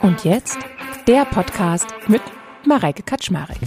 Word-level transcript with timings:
Und 0.00 0.24
jetzt 0.24 0.58
der 1.06 1.24
Podcast 1.24 1.86
mit 2.08 2.22
Mareike 2.64 3.02
Kaczmarek. 3.02 3.58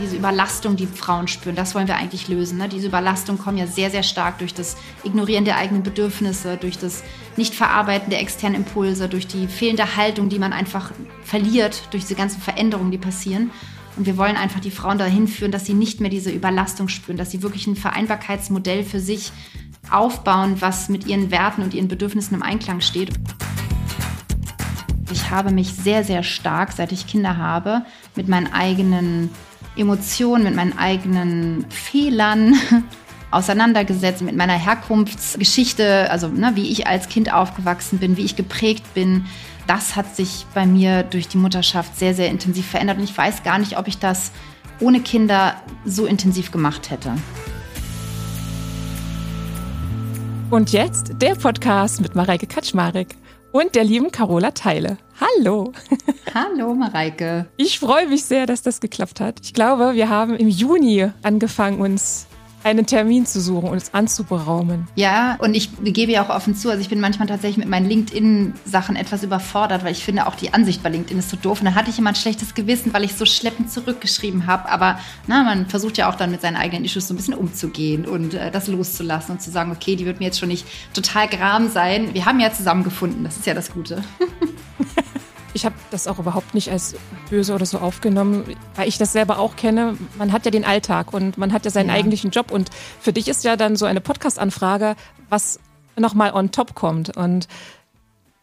Diese 0.00 0.16
Überlastung, 0.16 0.76
die 0.76 0.86
Frauen 0.86 1.28
spüren, 1.28 1.56
das 1.56 1.74
wollen 1.74 1.88
wir 1.88 1.96
eigentlich 1.96 2.28
lösen. 2.28 2.58
Ne? 2.58 2.68
Diese 2.68 2.86
Überlastung 2.86 3.38
kommt 3.38 3.58
ja 3.58 3.66
sehr, 3.66 3.90
sehr 3.90 4.02
stark 4.02 4.38
durch 4.38 4.54
das 4.54 4.76
Ignorieren 5.04 5.44
der 5.44 5.56
eigenen 5.56 5.82
Bedürfnisse, 5.82 6.56
durch 6.56 6.78
das 6.78 7.02
Nicht-Verarbeiten 7.36 8.10
der 8.10 8.20
externen 8.20 8.56
Impulse, 8.56 9.08
durch 9.08 9.26
die 9.26 9.46
fehlende 9.46 9.96
Haltung, 9.96 10.28
die 10.28 10.38
man 10.38 10.52
einfach 10.52 10.90
verliert, 11.22 11.82
durch 11.90 12.04
diese 12.04 12.14
ganzen 12.14 12.40
Veränderungen, 12.40 12.90
die 12.90 12.98
passieren. 12.98 13.50
Und 13.96 14.06
wir 14.06 14.16
wollen 14.16 14.36
einfach 14.36 14.60
die 14.60 14.70
Frauen 14.70 14.98
dahin 14.98 15.28
führen, 15.28 15.52
dass 15.52 15.66
sie 15.66 15.74
nicht 15.74 16.00
mehr 16.00 16.10
diese 16.10 16.30
Überlastung 16.30 16.88
spüren, 16.88 17.16
dass 17.16 17.30
sie 17.30 17.42
wirklich 17.42 17.66
ein 17.66 17.76
Vereinbarkeitsmodell 17.76 18.84
für 18.84 19.00
sich 19.00 19.32
aufbauen, 19.90 20.56
was 20.60 20.88
mit 20.88 21.06
ihren 21.06 21.30
Werten 21.30 21.62
und 21.62 21.74
ihren 21.74 21.88
Bedürfnissen 21.88 22.34
im 22.34 22.42
Einklang 22.42 22.80
steht. 22.80 23.10
Ich 25.12 25.30
habe 25.30 25.50
mich 25.50 25.72
sehr, 25.72 26.04
sehr 26.04 26.22
stark, 26.22 26.72
seit 26.72 26.92
ich 26.92 27.06
Kinder 27.06 27.36
habe, 27.36 27.82
mit 28.14 28.28
meinen 28.28 28.52
eigenen 28.52 29.30
Emotionen, 29.76 30.44
mit 30.44 30.54
meinen 30.54 30.78
eigenen 30.78 31.66
Fehlern 31.68 32.54
auseinandergesetzt, 33.30 34.22
mit 34.22 34.36
meiner 34.36 34.54
Herkunftsgeschichte, 34.54 36.10
also 36.10 36.28
ne, 36.28 36.52
wie 36.54 36.70
ich 36.70 36.86
als 36.86 37.08
Kind 37.08 37.32
aufgewachsen 37.32 37.98
bin, 37.98 38.16
wie 38.16 38.24
ich 38.24 38.36
geprägt 38.36 38.94
bin. 38.94 39.26
Das 39.70 39.94
hat 39.94 40.16
sich 40.16 40.46
bei 40.52 40.66
mir 40.66 41.04
durch 41.04 41.28
die 41.28 41.38
Mutterschaft 41.38 41.96
sehr, 41.96 42.12
sehr 42.12 42.26
intensiv 42.26 42.66
verändert 42.66 42.98
und 42.98 43.04
ich 43.04 43.16
weiß 43.16 43.44
gar 43.44 43.56
nicht, 43.60 43.78
ob 43.78 43.86
ich 43.86 43.98
das 43.98 44.32
ohne 44.80 44.98
Kinder 44.98 45.54
so 45.84 46.06
intensiv 46.06 46.50
gemacht 46.50 46.90
hätte. 46.90 47.14
Und 50.50 50.72
jetzt 50.72 51.22
der 51.22 51.36
Podcast 51.36 52.00
mit 52.00 52.16
Mareike 52.16 52.48
Kaczmarek 52.48 53.14
und 53.52 53.76
der 53.76 53.84
lieben 53.84 54.10
Carola 54.10 54.50
Teile. 54.50 54.98
Hallo. 55.20 55.72
Hallo, 56.34 56.74
Mareike. 56.74 57.46
Ich 57.56 57.78
freue 57.78 58.08
mich 58.08 58.24
sehr, 58.24 58.46
dass 58.46 58.62
das 58.62 58.80
geklappt 58.80 59.20
hat. 59.20 59.38
Ich 59.44 59.54
glaube, 59.54 59.94
wir 59.94 60.08
haben 60.08 60.34
im 60.34 60.48
Juni 60.48 61.12
angefangen, 61.22 61.80
uns 61.80 62.26
einen 62.62 62.86
Termin 62.86 63.26
zu 63.26 63.40
suchen 63.40 63.68
und 63.68 63.76
es 63.76 63.94
anzuberaumen. 63.94 64.86
Ja, 64.94 65.36
und 65.38 65.54
ich 65.54 65.70
gebe 65.82 66.12
ja 66.12 66.24
auch 66.24 66.28
offen 66.28 66.54
zu, 66.54 66.70
also 66.70 66.80
ich 66.80 66.88
bin 66.88 67.00
manchmal 67.00 67.28
tatsächlich 67.28 67.58
mit 67.58 67.68
meinen 67.68 67.86
LinkedIn-Sachen 67.86 68.96
etwas 68.96 69.22
überfordert, 69.22 69.84
weil 69.84 69.92
ich 69.92 70.04
finde 70.04 70.26
auch 70.26 70.34
die 70.34 70.52
Ansicht 70.52 70.82
bei 70.82 70.90
LinkedIn 70.90 71.18
ist 71.18 71.30
so 71.30 71.36
doof. 71.36 71.60
Und 71.60 71.66
da 71.66 71.74
hatte 71.74 71.90
ich 71.90 71.98
immer 71.98 72.10
ein 72.10 72.16
schlechtes 72.16 72.54
Gewissen, 72.54 72.92
weil 72.92 73.04
ich 73.04 73.14
so 73.14 73.24
schleppend 73.24 73.70
zurückgeschrieben 73.70 74.46
habe. 74.46 74.68
Aber 74.68 74.98
na, 75.26 75.42
man 75.42 75.66
versucht 75.66 75.98
ja 75.98 76.08
auch 76.10 76.14
dann 76.14 76.30
mit 76.30 76.42
seinen 76.42 76.56
eigenen 76.56 76.84
Issues 76.84 77.08
so 77.08 77.14
ein 77.14 77.16
bisschen 77.16 77.34
umzugehen 77.34 78.06
und 78.06 78.34
äh, 78.34 78.50
das 78.50 78.68
loszulassen 78.68 79.36
und 79.36 79.40
zu 79.40 79.50
sagen, 79.50 79.72
okay, 79.72 79.96
die 79.96 80.06
wird 80.06 80.20
mir 80.20 80.26
jetzt 80.26 80.38
schon 80.38 80.48
nicht 80.48 80.66
total 80.92 81.28
gram 81.28 81.68
sein. 81.68 82.14
Wir 82.14 82.26
haben 82.26 82.40
ja 82.40 82.52
zusammengefunden, 82.52 83.24
das 83.24 83.36
ist 83.36 83.46
ja 83.46 83.54
das 83.54 83.70
Gute. 83.72 84.02
Ich 85.54 85.64
habe 85.64 85.74
das 85.90 86.06
auch 86.06 86.18
überhaupt 86.18 86.54
nicht 86.54 86.70
als 86.70 86.94
böse 87.28 87.54
oder 87.54 87.66
so 87.66 87.78
aufgenommen, 87.78 88.44
weil 88.76 88.88
ich 88.88 88.98
das 88.98 89.12
selber 89.12 89.38
auch 89.38 89.56
kenne. 89.56 89.96
Man 90.16 90.32
hat 90.32 90.44
ja 90.44 90.50
den 90.50 90.64
Alltag 90.64 91.12
und 91.12 91.38
man 91.38 91.52
hat 91.52 91.64
ja 91.64 91.70
seinen 91.70 91.88
ja. 91.88 91.94
eigentlichen 91.94 92.30
Job. 92.30 92.50
Und 92.50 92.70
für 93.00 93.12
dich 93.12 93.28
ist 93.28 93.44
ja 93.44 93.56
dann 93.56 93.76
so 93.76 93.86
eine 93.86 94.00
Podcast-Anfrage, 94.00 94.96
was 95.28 95.58
nochmal 95.96 96.32
on 96.32 96.50
top 96.50 96.74
kommt. 96.74 97.16
Und 97.16 97.48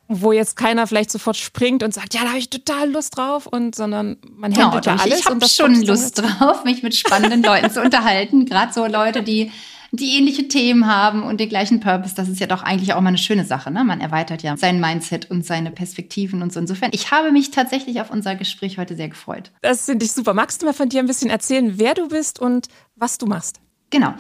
wo 0.10 0.32
jetzt 0.32 0.56
keiner 0.56 0.88
vielleicht 0.88 1.12
sofort 1.12 1.36
springt 1.36 1.84
und 1.84 1.94
sagt, 1.94 2.14
ja, 2.14 2.22
da 2.22 2.30
habe 2.30 2.40
ich 2.40 2.50
total 2.50 2.90
Lust 2.90 3.18
drauf, 3.18 3.46
und 3.46 3.76
sondern 3.76 4.18
man 4.36 4.56
handelt 4.56 4.86
ja, 4.86 4.96
ja 4.96 5.02
alles. 5.02 5.20
Ich 5.20 5.26
habe 5.26 5.48
schon 5.50 5.82
Lust 5.82 6.22
drauf, 6.22 6.64
mich 6.64 6.82
mit 6.82 6.96
spannenden 6.96 7.44
Leuten 7.44 7.70
zu 7.72 7.82
unterhalten. 7.84 8.46
Gerade 8.46 8.72
so 8.72 8.86
Leute, 8.86 9.22
die 9.22 9.52
die 9.92 10.18
ähnliche 10.18 10.48
Themen 10.48 10.88
haben 10.88 11.24
und 11.24 11.40
den 11.40 11.50
gleichen 11.50 11.80
Purpose, 11.80 12.16
das 12.16 12.30
ist 12.30 12.40
ja 12.40 12.48
doch 12.48 12.64
eigentlich 12.64 12.94
auch 12.94 13.02
mal 13.02 13.10
eine 13.10 13.18
schöne 13.18 13.46
Sache. 13.46 13.72
Ne? 13.72 13.84
Man 13.84 14.02
erweitert 14.02 14.44
ja 14.44 14.58
sein 14.58 14.80
Mindset 14.80 15.30
und 15.32 15.46
seine 15.46 15.72
Perspektiven 15.72 16.42
und 16.42 16.52
so. 16.52 16.60
Insofern, 16.60 16.92
ich 16.94 17.12
habe 17.12 17.32
mich 17.32 17.52
tatsächlich 17.52 18.02
auf 18.02 18.12
unser 18.12 18.36
Gespräch 18.36 18.78
heute 18.78 18.96
sehr 18.96 19.10
gefreut. 19.10 19.52
Das 19.62 19.86
finde 19.86 20.06
ich 20.06 20.12
super. 20.12 20.34
Magst 20.34 20.62
du 20.62 20.66
mal 20.66 20.74
von 20.74 20.90
dir 20.90 21.00
ein 21.00 21.08
bisschen 21.08 21.30
erzählen, 21.30 21.74
wer 21.78 21.94
du 21.94 22.08
bist 22.10 22.40
und 22.40 22.68
was 22.96 23.18
du 23.18 23.26
machst? 23.26 23.60
Genau. 23.90 24.14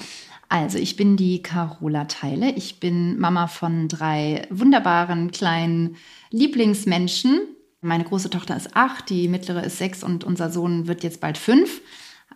Also, 0.50 0.78
ich 0.78 0.96
bin 0.96 1.18
die 1.18 1.42
Carola 1.42 2.06
Teile. 2.06 2.52
Ich 2.52 2.80
bin 2.80 3.20
Mama 3.20 3.48
von 3.48 3.90
drei 3.90 4.48
wunderbaren 4.50 5.32
kleinen 5.32 5.98
Lieblingsmenschen. 6.32 7.42
Meine 7.82 8.06
große 8.06 8.30
Tochter 8.30 8.56
ist 8.56 8.76
acht, 8.76 9.10
die 9.10 9.28
mittlere 9.28 9.64
ist 9.64 9.78
sechs 9.78 10.04
und 10.04 10.24
unser 10.24 10.50
Sohn 10.50 10.88
wird 10.88 11.04
jetzt 11.04 11.20
bald 11.20 11.38
fünf. 11.38 11.82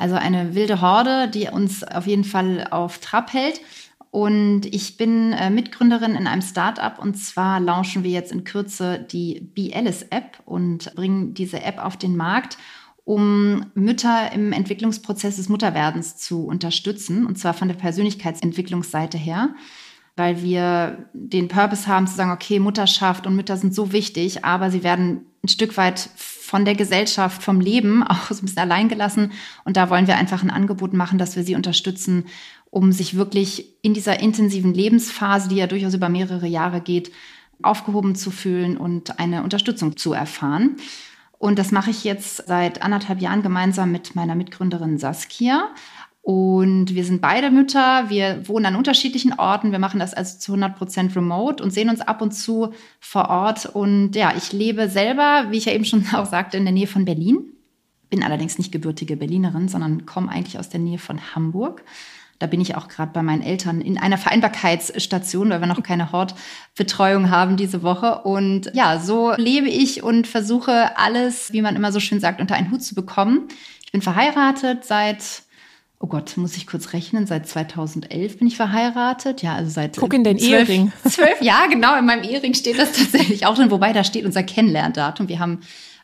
Also 0.01 0.15
eine 0.15 0.55
wilde 0.55 0.81
Horde, 0.81 1.27
die 1.27 1.47
uns 1.47 1.83
auf 1.83 2.07
jeden 2.07 2.23
Fall 2.23 2.67
auf 2.71 2.97
Trab 2.97 3.33
hält. 3.33 3.61
Und 4.09 4.65
ich 4.65 4.97
bin 4.97 5.31
äh, 5.31 5.51
Mitgründerin 5.51 6.15
in 6.15 6.25
einem 6.25 6.41
Startup. 6.41 6.97
Und 6.97 7.15
zwar 7.15 7.59
launchen 7.59 8.03
wir 8.03 8.09
jetzt 8.09 8.31
in 8.31 8.43
Kürze 8.43 8.99
die 8.99 9.39
BLS 9.39 10.01
App 10.09 10.39
und 10.45 10.93
bringen 10.95 11.35
diese 11.35 11.61
App 11.61 11.77
auf 11.77 11.97
den 11.97 12.17
Markt, 12.17 12.57
um 13.05 13.67
Mütter 13.75 14.31
im 14.33 14.51
Entwicklungsprozess 14.51 15.35
des 15.35 15.49
Mutterwerdens 15.49 16.17
zu 16.17 16.45
unterstützen. 16.47 17.27
Und 17.27 17.37
zwar 17.37 17.53
von 17.53 17.67
der 17.67 17.75
Persönlichkeitsentwicklungsseite 17.75 19.19
her, 19.19 19.53
weil 20.17 20.41
wir 20.41 21.09
den 21.13 21.47
Purpose 21.47 21.85
haben 21.85 22.07
zu 22.07 22.15
sagen, 22.15 22.31
okay, 22.31 22.57
Mutterschaft 22.57 23.27
und 23.27 23.35
Mütter 23.35 23.55
sind 23.55 23.75
so 23.75 23.91
wichtig, 23.91 24.43
aber 24.43 24.71
sie 24.71 24.83
werden 24.83 25.27
ein 25.43 25.47
Stück 25.47 25.77
weit 25.77 26.09
von 26.51 26.65
der 26.65 26.75
Gesellschaft, 26.75 27.41
vom 27.41 27.61
Leben 27.61 28.03
auch 28.07 28.29
so 28.29 28.35
ein 28.35 28.45
bisschen 28.45 28.59
alleingelassen. 28.59 29.31
Und 29.63 29.77
da 29.77 29.89
wollen 29.89 30.07
wir 30.07 30.17
einfach 30.17 30.43
ein 30.43 30.49
Angebot 30.49 30.91
machen, 30.91 31.17
dass 31.17 31.37
wir 31.37 31.45
sie 31.45 31.55
unterstützen, 31.55 32.25
um 32.69 32.91
sich 32.91 33.15
wirklich 33.15 33.67
in 33.81 33.93
dieser 33.93 34.19
intensiven 34.19 34.73
Lebensphase, 34.73 35.47
die 35.47 35.55
ja 35.55 35.67
durchaus 35.67 35.93
über 35.93 36.09
mehrere 36.09 36.47
Jahre 36.47 36.81
geht, 36.81 37.13
aufgehoben 37.61 38.15
zu 38.15 38.31
fühlen 38.31 38.75
und 38.75 39.17
eine 39.17 39.43
Unterstützung 39.43 39.95
zu 39.95 40.11
erfahren. 40.11 40.75
Und 41.37 41.57
das 41.57 41.71
mache 41.71 41.89
ich 41.89 42.03
jetzt 42.03 42.45
seit 42.47 42.81
anderthalb 42.81 43.21
Jahren 43.21 43.43
gemeinsam 43.43 43.89
mit 43.91 44.13
meiner 44.15 44.35
Mitgründerin 44.35 44.97
Saskia. 44.97 45.69
Und 46.23 46.93
wir 46.93 47.03
sind 47.03 47.19
beide 47.19 47.49
Mütter, 47.49 48.09
wir 48.09 48.47
wohnen 48.47 48.67
an 48.67 48.75
unterschiedlichen 48.75 49.33
Orten, 49.39 49.71
wir 49.71 49.79
machen 49.79 49.99
das 49.99 50.13
also 50.13 50.37
zu 50.37 50.51
100 50.51 50.77
Prozent 50.77 51.15
remote 51.15 51.63
und 51.63 51.71
sehen 51.71 51.89
uns 51.89 52.01
ab 52.01 52.21
und 52.21 52.31
zu 52.31 52.73
vor 52.99 53.29
Ort. 53.29 53.65
Und 53.65 54.15
ja, 54.15 54.33
ich 54.37 54.53
lebe 54.53 54.87
selber, 54.87 55.47
wie 55.49 55.57
ich 55.57 55.65
ja 55.65 55.73
eben 55.73 55.85
schon 55.85 56.05
auch 56.13 56.27
sagte, 56.27 56.57
in 56.57 56.65
der 56.65 56.73
Nähe 56.73 56.87
von 56.87 57.05
Berlin. 57.05 57.45
Bin 58.11 58.23
allerdings 58.23 58.57
nicht 58.57 58.71
gebürtige 58.71 59.17
Berlinerin, 59.17 59.67
sondern 59.67 60.05
komme 60.05 60.29
eigentlich 60.29 60.59
aus 60.59 60.69
der 60.69 60.79
Nähe 60.79 60.99
von 60.99 61.33
Hamburg. 61.33 61.83
Da 62.37 62.47
bin 62.47 62.59
ich 62.59 62.75
auch 62.75 62.87
gerade 62.87 63.11
bei 63.13 63.21
meinen 63.21 63.41
Eltern 63.41 63.81
in 63.81 63.97
einer 63.97 64.17
Vereinbarkeitsstation, 64.17 65.49
weil 65.49 65.59
wir 65.59 65.67
noch 65.67 65.81
keine 65.83 66.11
Hortbetreuung 66.11 67.29
haben 67.29 67.55
diese 67.55 67.83
Woche. 67.83 68.23
Und 68.23 68.71
ja, 68.73 68.99
so 68.99 69.33
lebe 69.37 69.69
ich 69.69 70.03
und 70.03 70.27
versuche 70.27 70.97
alles, 70.97 71.53
wie 71.53 71.61
man 71.61 71.75
immer 71.75 71.91
so 71.91 71.99
schön 71.99 72.19
sagt, 72.19 72.41
unter 72.41 72.55
einen 72.55 72.71
Hut 72.71 72.83
zu 72.83 72.95
bekommen. 72.95 73.47
Ich 73.85 73.91
bin 73.91 74.01
verheiratet 74.01 74.85
seit 74.85 75.43
oh 76.01 76.07
Gott, 76.07 76.35
muss 76.35 76.57
ich 76.57 76.65
kurz 76.65 76.93
rechnen, 76.93 77.27
seit 77.27 77.47
2011 77.47 78.39
bin 78.39 78.47
ich 78.47 78.57
verheiratet. 78.57 79.41
Ja, 79.43 79.55
also 79.55 79.69
seit. 79.69 79.97
Guck 79.97 80.13
in 80.13 80.23
den 80.23 80.39
zwölf, 80.39 80.67
Ehering. 80.67 80.91
Zwölf, 81.07 81.41
ja, 81.41 81.67
genau, 81.67 81.97
in 81.97 82.05
meinem 82.05 82.23
Ehering 82.23 82.53
steht 82.55 82.79
das 82.79 82.91
tatsächlich 82.93 83.45
auch 83.45 83.55
drin, 83.55 83.71
wobei 83.71 83.93
da 83.93 84.03
steht 84.03 84.25
unser 84.25 84.43
Kennenlerndatum. 84.43 85.29
Wir 85.29 85.39
haben 85.39 85.61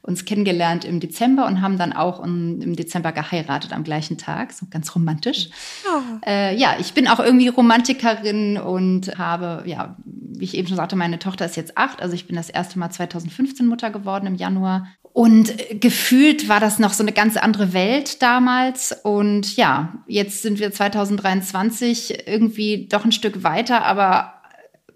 uns 0.07 0.23
kennengelernt 0.23 0.85
im 0.85 1.01
Dezember 1.01 1.45
und 1.45 1.61
haben 1.61 1.77
dann 1.77 1.91
auch 1.91 2.23
im 2.23 2.77
Dezember 2.77 3.11
geheiratet 3.11 3.73
am 3.73 3.83
gleichen 3.83 4.17
Tag. 4.17 4.53
So 4.53 4.65
ganz 4.69 4.95
romantisch. 4.95 5.49
Oh. 5.85 6.01
Äh, 6.25 6.55
ja, 6.55 6.77
ich 6.79 6.93
bin 6.93 7.09
auch 7.09 7.19
irgendwie 7.19 7.49
Romantikerin 7.49 8.57
und 8.57 9.17
habe, 9.17 9.63
ja, 9.65 9.97
wie 10.05 10.45
ich 10.45 10.55
eben 10.55 10.69
schon 10.69 10.77
sagte, 10.77 10.95
meine 10.95 11.19
Tochter 11.19 11.45
ist 11.45 11.57
jetzt 11.57 11.77
acht. 11.77 12.01
Also 12.01 12.15
ich 12.15 12.25
bin 12.25 12.37
das 12.37 12.49
erste 12.49 12.79
Mal 12.79 12.89
2015 12.89 13.67
Mutter 13.67 13.89
geworden 13.89 14.27
im 14.27 14.35
Januar. 14.35 14.87
Und 15.11 15.53
gefühlt 15.81 16.47
war 16.47 16.61
das 16.61 16.79
noch 16.79 16.93
so 16.93 17.03
eine 17.03 17.11
ganz 17.11 17.35
andere 17.35 17.73
Welt 17.73 18.21
damals. 18.21 18.97
Und 19.03 19.57
ja, 19.57 19.93
jetzt 20.07 20.41
sind 20.41 20.59
wir 20.59 20.71
2023 20.71 22.27
irgendwie 22.27 22.87
doch 22.87 23.03
ein 23.03 23.11
Stück 23.11 23.43
weiter, 23.43 23.83
aber 23.83 24.35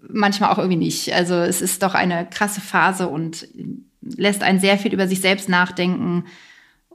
manchmal 0.08 0.50
auch 0.50 0.58
irgendwie 0.58 0.78
nicht. 0.78 1.12
Also 1.12 1.34
es 1.34 1.60
ist 1.60 1.82
doch 1.82 1.94
eine 1.94 2.26
krasse 2.30 2.62
Phase 2.62 3.08
und 3.08 3.46
lässt 4.02 4.42
einen 4.42 4.60
sehr 4.60 4.78
viel 4.78 4.92
über 4.92 5.08
sich 5.08 5.20
selbst 5.20 5.48
nachdenken. 5.48 6.24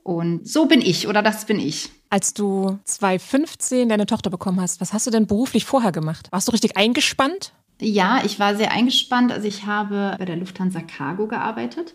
Und 0.04 0.48
so 0.48 0.68
bin 0.68 0.82
ich 0.82 1.08
oder 1.08 1.22
das 1.22 1.46
bin 1.46 1.60
ich. 1.60 1.90
Als 2.10 2.34
du 2.34 2.80
2015 2.86 3.90
deine 3.90 4.06
Tochter 4.06 4.30
bekommen 4.30 4.62
hast, 4.62 4.80
was 4.80 4.94
hast 4.94 5.08
du 5.08 5.12
denn 5.12 5.28
beruflich 5.28 5.66
vorher 5.66 5.92
gemacht? 5.92 6.28
Warst 6.32 6.48
du 6.48 6.52
richtig 6.54 6.78
eingespannt? 6.78 7.52
Ja, 7.82 8.22
ich 8.24 8.40
war 8.40 8.56
sehr 8.56 8.72
eingespannt. 8.72 9.32
Also 9.32 9.48
ich 9.48 9.66
habe 9.66 10.16
bei 10.18 10.26
der 10.26 10.38
Lufthansa 10.38 10.82
Cargo 10.82 11.28
gearbeitet 11.28 11.94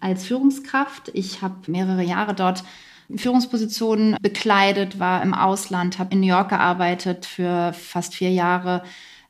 als 0.00 0.24
Führungskraft. 0.24 1.10
Ich 1.14 1.42
habe 1.42 1.56
mehrere 1.66 2.02
Jahre 2.02 2.34
dort 2.34 2.62
Führungspositionen 3.14 4.16
bekleidet, 4.20 4.98
war 4.98 5.22
im 5.22 5.34
Ausland, 5.34 5.98
habe 5.98 6.14
in 6.14 6.20
New 6.20 6.26
York 6.26 6.50
gearbeitet 6.50 7.24
für 7.26 7.72
fast 7.72 8.14
vier 8.14 8.30
Jahre, 8.30 8.82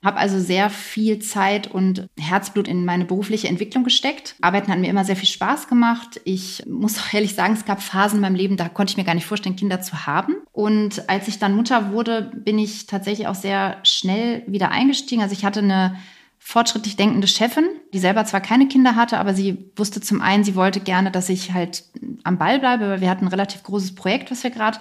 Habe 0.05 0.19
also 0.19 0.39
sehr 0.39 0.71
viel 0.71 1.19
Zeit 1.19 1.67
und 1.67 2.07
Herzblut 2.19 2.69
in 2.69 2.85
meine 2.85 3.05
berufliche 3.05 3.49
Entwicklung 3.49 3.83
gesteckt. 3.83 4.37
Arbeiten 4.41 4.71
hat 4.71 4.79
mir 4.79 4.89
immer 4.89 5.05
sehr 5.05 5.17
viel 5.17 5.29
Spaß 5.29 5.67
gemacht. 5.67 6.21
Ich 6.25 6.63
muss 6.67 6.99
auch 6.99 7.13
ehrlich 7.13 7.35
sagen, 7.35 7.55
es 7.55 7.65
gab 7.65 7.83
Phasen 7.83 8.19
in 8.19 8.23
meinem 8.23 8.37
Leben, 8.37 8.57
da 8.57 8.69
konnte 8.69 8.93
ich 8.93 8.97
mir 8.97 9.05
gar 9.05 9.17
nicht 9.17 9.27
vorstellen, 9.27 9.57
Kinder 9.57 9.81
zu 9.81 10.07
haben. 10.07 10.37
Und 10.53 11.09
als 11.09 11.27
ich 11.27 11.41
dann 11.41 11.57
Mutter 11.57 11.91
wurde, 11.93 12.31
bin 12.35 12.61
ich 12.61 12.87
tatsächlich 12.87 13.27
auch 13.27 13.35
sehr 13.35 13.79
schnell 13.83 14.45
wieder 14.47 14.71
eingestiegen. 14.71 15.21
Also 15.21 15.33
ich 15.33 15.45
hatte 15.45 15.61
eine 15.61 15.97
fortschrittlich 16.39 16.97
denkende 16.97 17.27
Chefin, 17.27 17.69
die 17.93 17.99
selber 17.99 18.25
zwar 18.25 18.41
keine 18.41 18.69
Kinder 18.69 18.95
hatte, 18.95 19.19
aber 19.19 19.35
sie 19.35 19.71
wusste 19.77 20.01
zum 20.01 20.21
einen, 20.21 20.45
sie 20.45 20.55
wollte 20.55 20.81
gerne, 20.81 21.11
dass 21.11 21.29
ich 21.29 21.53
halt 21.53 21.85
am 22.23 22.39
Ball 22.39 22.59
bleibe, 22.61 22.89
weil 22.89 23.01
wir 23.01 23.11
hatten 23.11 23.27
ein 23.27 23.31
relativ 23.31 23.65
großes 23.65 23.95
Projekt, 23.95 24.31
was 24.31 24.45
wir 24.45 24.51
gerade 24.51 24.79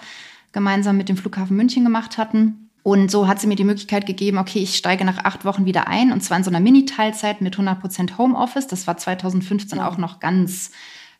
gemeinsam 0.52 0.96
mit 0.96 1.10
dem 1.10 1.18
Flughafen 1.18 1.58
München 1.58 1.84
gemacht 1.84 2.18
hatten. 2.18 2.67
Und 2.88 3.12
so 3.12 3.28
hat 3.28 3.42
sie 3.42 3.48
mir 3.48 3.57
die 3.57 3.66
Möglichkeit 3.66 4.06
gegeben, 4.06 4.38
okay, 4.38 4.60
ich 4.60 4.78
steige 4.78 5.04
nach 5.04 5.25
acht 5.25 5.44
Wochen 5.44 5.66
wieder 5.66 5.89
ein 5.89 6.13
und 6.13 6.22
zwar 6.22 6.38
in 6.38 6.45
so 6.45 6.50
einer 6.50 6.62
Mini-Teilzeit 6.62 7.42
mit 7.42 7.56
100 7.56 7.81
Prozent 7.81 8.18
Homeoffice. 8.18 8.68
Das 8.68 8.88
war 8.88 8.95
2015 8.95 9.81
auch 9.81 9.98
noch 9.98 10.22
ganz, 10.22 10.72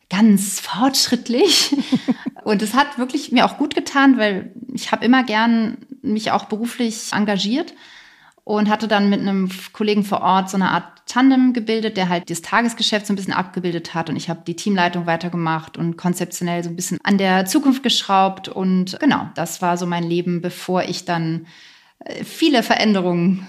ganz 0.08 0.60
fortschrittlich. 0.60 1.76
und 2.42 2.62
es 2.62 2.72
hat 2.72 2.96
wirklich 2.96 3.32
mir 3.32 3.44
auch 3.44 3.58
gut 3.58 3.74
getan, 3.74 4.16
weil 4.16 4.50
ich 4.72 4.92
habe 4.92 5.04
immer 5.04 5.24
gern 5.24 5.76
mich 6.00 6.30
auch 6.30 6.46
beruflich 6.46 7.12
engagiert 7.12 7.74
und 8.48 8.70
hatte 8.70 8.88
dann 8.88 9.10
mit 9.10 9.20
einem 9.20 9.50
Kollegen 9.74 10.04
vor 10.04 10.22
Ort 10.22 10.48
so 10.48 10.56
eine 10.56 10.70
Art 10.70 10.84
Tandem 11.04 11.52
gebildet, 11.52 11.98
der 11.98 12.08
halt 12.08 12.30
das 12.30 12.40
Tagesgeschäft 12.40 13.06
so 13.06 13.12
ein 13.12 13.16
bisschen 13.16 13.34
abgebildet 13.34 13.92
hat 13.92 14.08
und 14.08 14.16
ich 14.16 14.30
habe 14.30 14.40
die 14.46 14.56
Teamleitung 14.56 15.04
weitergemacht 15.04 15.76
und 15.76 15.98
konzeptionell 15.98 16.64
so 16.64 16.70
ein 16.70 16.76
bisschen 16.76 16.98
an 17.02 17.18
der 17.18 17.44
Zukunft 17.44 17.82
geschraubt 17.82 18.48
und 18.48 18.98
genau, 19.00 19.28
das 19.34 19.60
war 19.60 19.76
so 19.76 19.84
mein 19.84 20.02
Leben, 20.02 20.40
bevor 20.40 20.84
ich 20.84 21.04
dann 21.04 21.46
äh, 21.98 22.24
viele 22.24 22.62
Veränderungen 22.62 23.46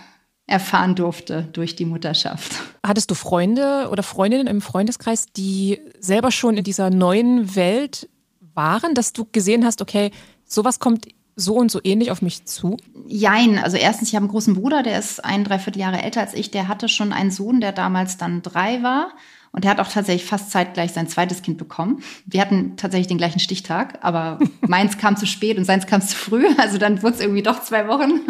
erfahren 0.47 0.95
durfte 0.95 1.47
durch 1.53 1.77
die 1.77 1.85
Mutterschaft. 1.85 2.55
Hattest 2.85 3.09
du 3.09 3.15
Freunde 3.15 3.87
oder 3.91 4.03
Freundinnen 4.03 4.47
im 4.47 4.59
Freundeskreis, 4.59 5.27
die 5.31 5.79
selber 6.01 6.31
schon 6.31 6.57
in 6.57 6.65
dieser 6.65 6.89
neuen 6.89 7.55
Welt 7.55 8.09
waren, 8.53 8.95
dass 8.95 9.13
du 9.13 9.25
gesehen 9.31 9.63
hast, 9.63 9.81
okay, 9.81 10.11
sowas 10.43 10.81
kommt 10.81 11.07
so 11.39 11.55
und 11.55 11.71
so 11.71 11.79
ähnlich 11.83 12.11
auf 12.11 12.21
mich 12.21 12.45
zu? 12.45 12.77
Jein. 13.07 13.57
Also 13.57 13.77
erstens, 13.77 14.09
ich 14.09 14.15
habe 14.15 14.25
einen 14.25 14.31
großen 14.31 14.55
Bruder, 14.55 14.83
der 14.83 14.99
ist 14.99 15.23
ein 15.23 15.43
Dreivierteljahre 15.43 16.01
älter 16.01 16.21
als 16.21 16.33
ich. 16.33 16.51
Der 16.51 16.67
hatte 16.67 16.89
schon 16.89 17.13
einen 17.13 17.31
Sohn, 17.31 17.61
der 17.61 17.71
damals 17.71 18.17
dann 18.17 18.41
drei 18.41 18.83
war. 18.83 19.11
Und 19.51 19.63
der 19.63 19.71
hat 19.71 19.79
auch 19.79 19.87
tatsächlich 19.87 20.29
fast 20.29 20.51
zeitgleich 20.51 20.91
sein 20.91 21.07
zweites 21.07 21.41
Kind 21.41 21.57
bekommen. 21.57 22.03
Wir 22.25 22.41
hatten 22.41 22.77
tatsächlich 22.77 23.07
den 23.07 23.17
gleichen 23.17 23.39
Stichtag, 23.39 23.97
aber 24.01 24.39
meins 24.61 24.97
kam 24.97 25.17
zu 25.17 25.25
spät 25.25 25.57
und 25.57 25.65
seins 25.65 25.87
kam 25.87 26.01
zu 26.01 26.15
früh. 26.15 26.45
Also 26.57 26.77
dann 26.77 27.01
wurde 27.01 27.15
es 27.15 27.21
irgendwie 27.21 27.41
doch 27.41 27.63
zwei 27.63 27.87
Wochen. 27.87 28.21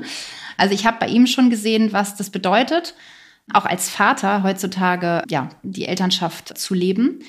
Also 0.55 0.73
ich 0.73 0.85
habe 0.85 0.97
bei 0.99 1.07
ihm 1.07 1.25
schon 1.25 1.49
gesehen, 1.49 1.91
was 1.93 2.15
das 2.15 2.29
bedeutet, 2.29 2.95
auch 3.53 3.65
als 3.65 3.89
Vater 3.89 4.43
heutzutage 4.43 5.23
ja 5.27 5.49
die 5.63 5.85
Elternschaft 5.85 6.57
zu 6.57 6.73
leben. 6.73 7.19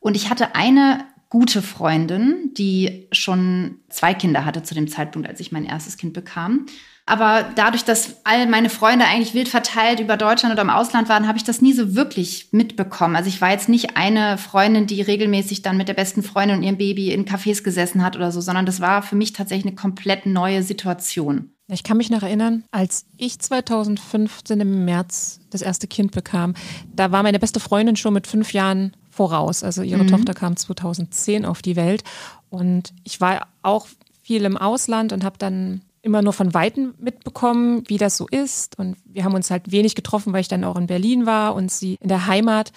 Und 0.00 0.16
ich 0.16 0.30
hatte 0.30 0.54
eine 0.54 1.04
gute 1.30 1.62
Freundin, 1.62 2.52
die 2.58 3.08
schon 3.12 3.78
zwei 3.88 4.12
Kinder 4.14 4.44
hatte 4.44 4.62
zu 4.62 4.74
dem 4.74 4.88
Zeitpunkt, 4.88 5.28
als 5.28 5.40
ich 5.40 5.52
mein 5.52 5.64
erstes 5.64 5.96
Kind 5.96 6.12
bekam. 6.12 6.66
Aber 7.06 7.44
dadurch, 7.56 7.84
dass 7.84 8.24
all 8.24 8.46
meine 8.46 8.68
Freunde 8.68 9.04
eigentlich 9.04 9.34
wild 9.34 9.48
verteilt 9.48 10.00
über 10.00 10.16
Deutschland 10.16 10.52
oder 10.52 10.62
im 10.62 10.70
Ausland 10.70 11.08
waren, 11.08 11.26
habe 11.26 11.38
ich 11.38 11.44
das 11.44 11.62
nie 11.62 11.72
so 11.72 11.94
wirklich 11.94 12.48
mitbekommen. 12.52 13.16
Also 13.16 13.28
ich 13.28 13.40
war 13.40 13.50
jetzt 13.50 13.68
nicht 13.68 13.96
eine 13.96 14.38
Freundin, 14.38 14.86
die 14.86 15.02
regelmäßig 15.02 15.62
dann 15.62 15.76
mit 15.76 15.88
der 15.88 15.94
besten 15.94 16.22
Freundin 16.22 16.58
und 16.58 16.62
ihrem 16.62 16.78
Baby 16.78 17.12
in 17.12 17.26
Cafés 17.26 17.62
gesessen 17.62 18.04
hat 18.04 18.16
oder 18.16 18.30
so, 18.30 18.40
sondern 18.40 18.66
das 18.66 18.80
war 18.80 19.02
für 19.02 19.16
mich 19.16 19.32
tatsächlich 19.32 19.66
eine 19.66 19.76
komplett 19.76 20.26
neue 20.26 20.62
Situation. 20.62 21.52
Ich 21.68 21.84
kann 21.84 21.96
mich 21.96 22.10
noch 22.10 22.22
erinnern, 22.22 22.64
als 22.72 23.06
ich 23.16 23.38
2015 23.38 24.60
im 24.60 24.84
März 24.84 25.40
das 25.50 25.62
erste 25.62 25.86
Kind 25.86 26.10
bekam, 26.10 26.54
da 26.92 27.12
war 27.12 27.22
meine 27.22 27.38
beste 27.38 27.60
Freundin 27.60 27.96
schon 27.96 28.14
mit 28.14 28.26
fünf 28.26 28.52
Jahren 28.52 28.96
voraus. 29.10 29.62
Also 29.62 29.82
ihre 29.82 30.04
mhm. 30.04 30.08
Tochter 30.08 30.34
kam 30.34 30.56
2010 30.56 31.44
auf 31.44 31.62
die 31.62 31.76
Welt 31.76 32.04
und 32.48 32.92
ich 33.04 33.20
war 33.20 33.48
auch 33.62 33.86
viel 34.22 34.44
im 34.44 34.56
Ausland 34.56 35.12
und 35.12 35.24
habe 35.24 35.38
dann 35.38 35.82
immer 36.02 36.22
nur 36.22 36.32
von 36.32 36.54
Weitem 36.54 36.94
mitbekommen, 36.98 37.82
wie 37.88 37.98
das 37.98 38.16
so 38.16 38.26
ist. 38.28 38.78
Und 38.78 38.96
wir 39.04 39.24
haben 39.24 39.34
uns 39.34 39.50
halt 39.50 39.70
wenig 39.70 39.94
getroffen, 39.94 40.32
weil 40.32 40.40
ich 40.40 40.48
dann 40.48 40.64
auch 40.64 40.76
in 40.76 40.86
Berlin 40.86 41.26
war 41.26 41.54
und 41.54 41.70
sie 41.70 41.96
in 42.00 42.08
der 42.08 42.26
Heimat. 42.26 42.72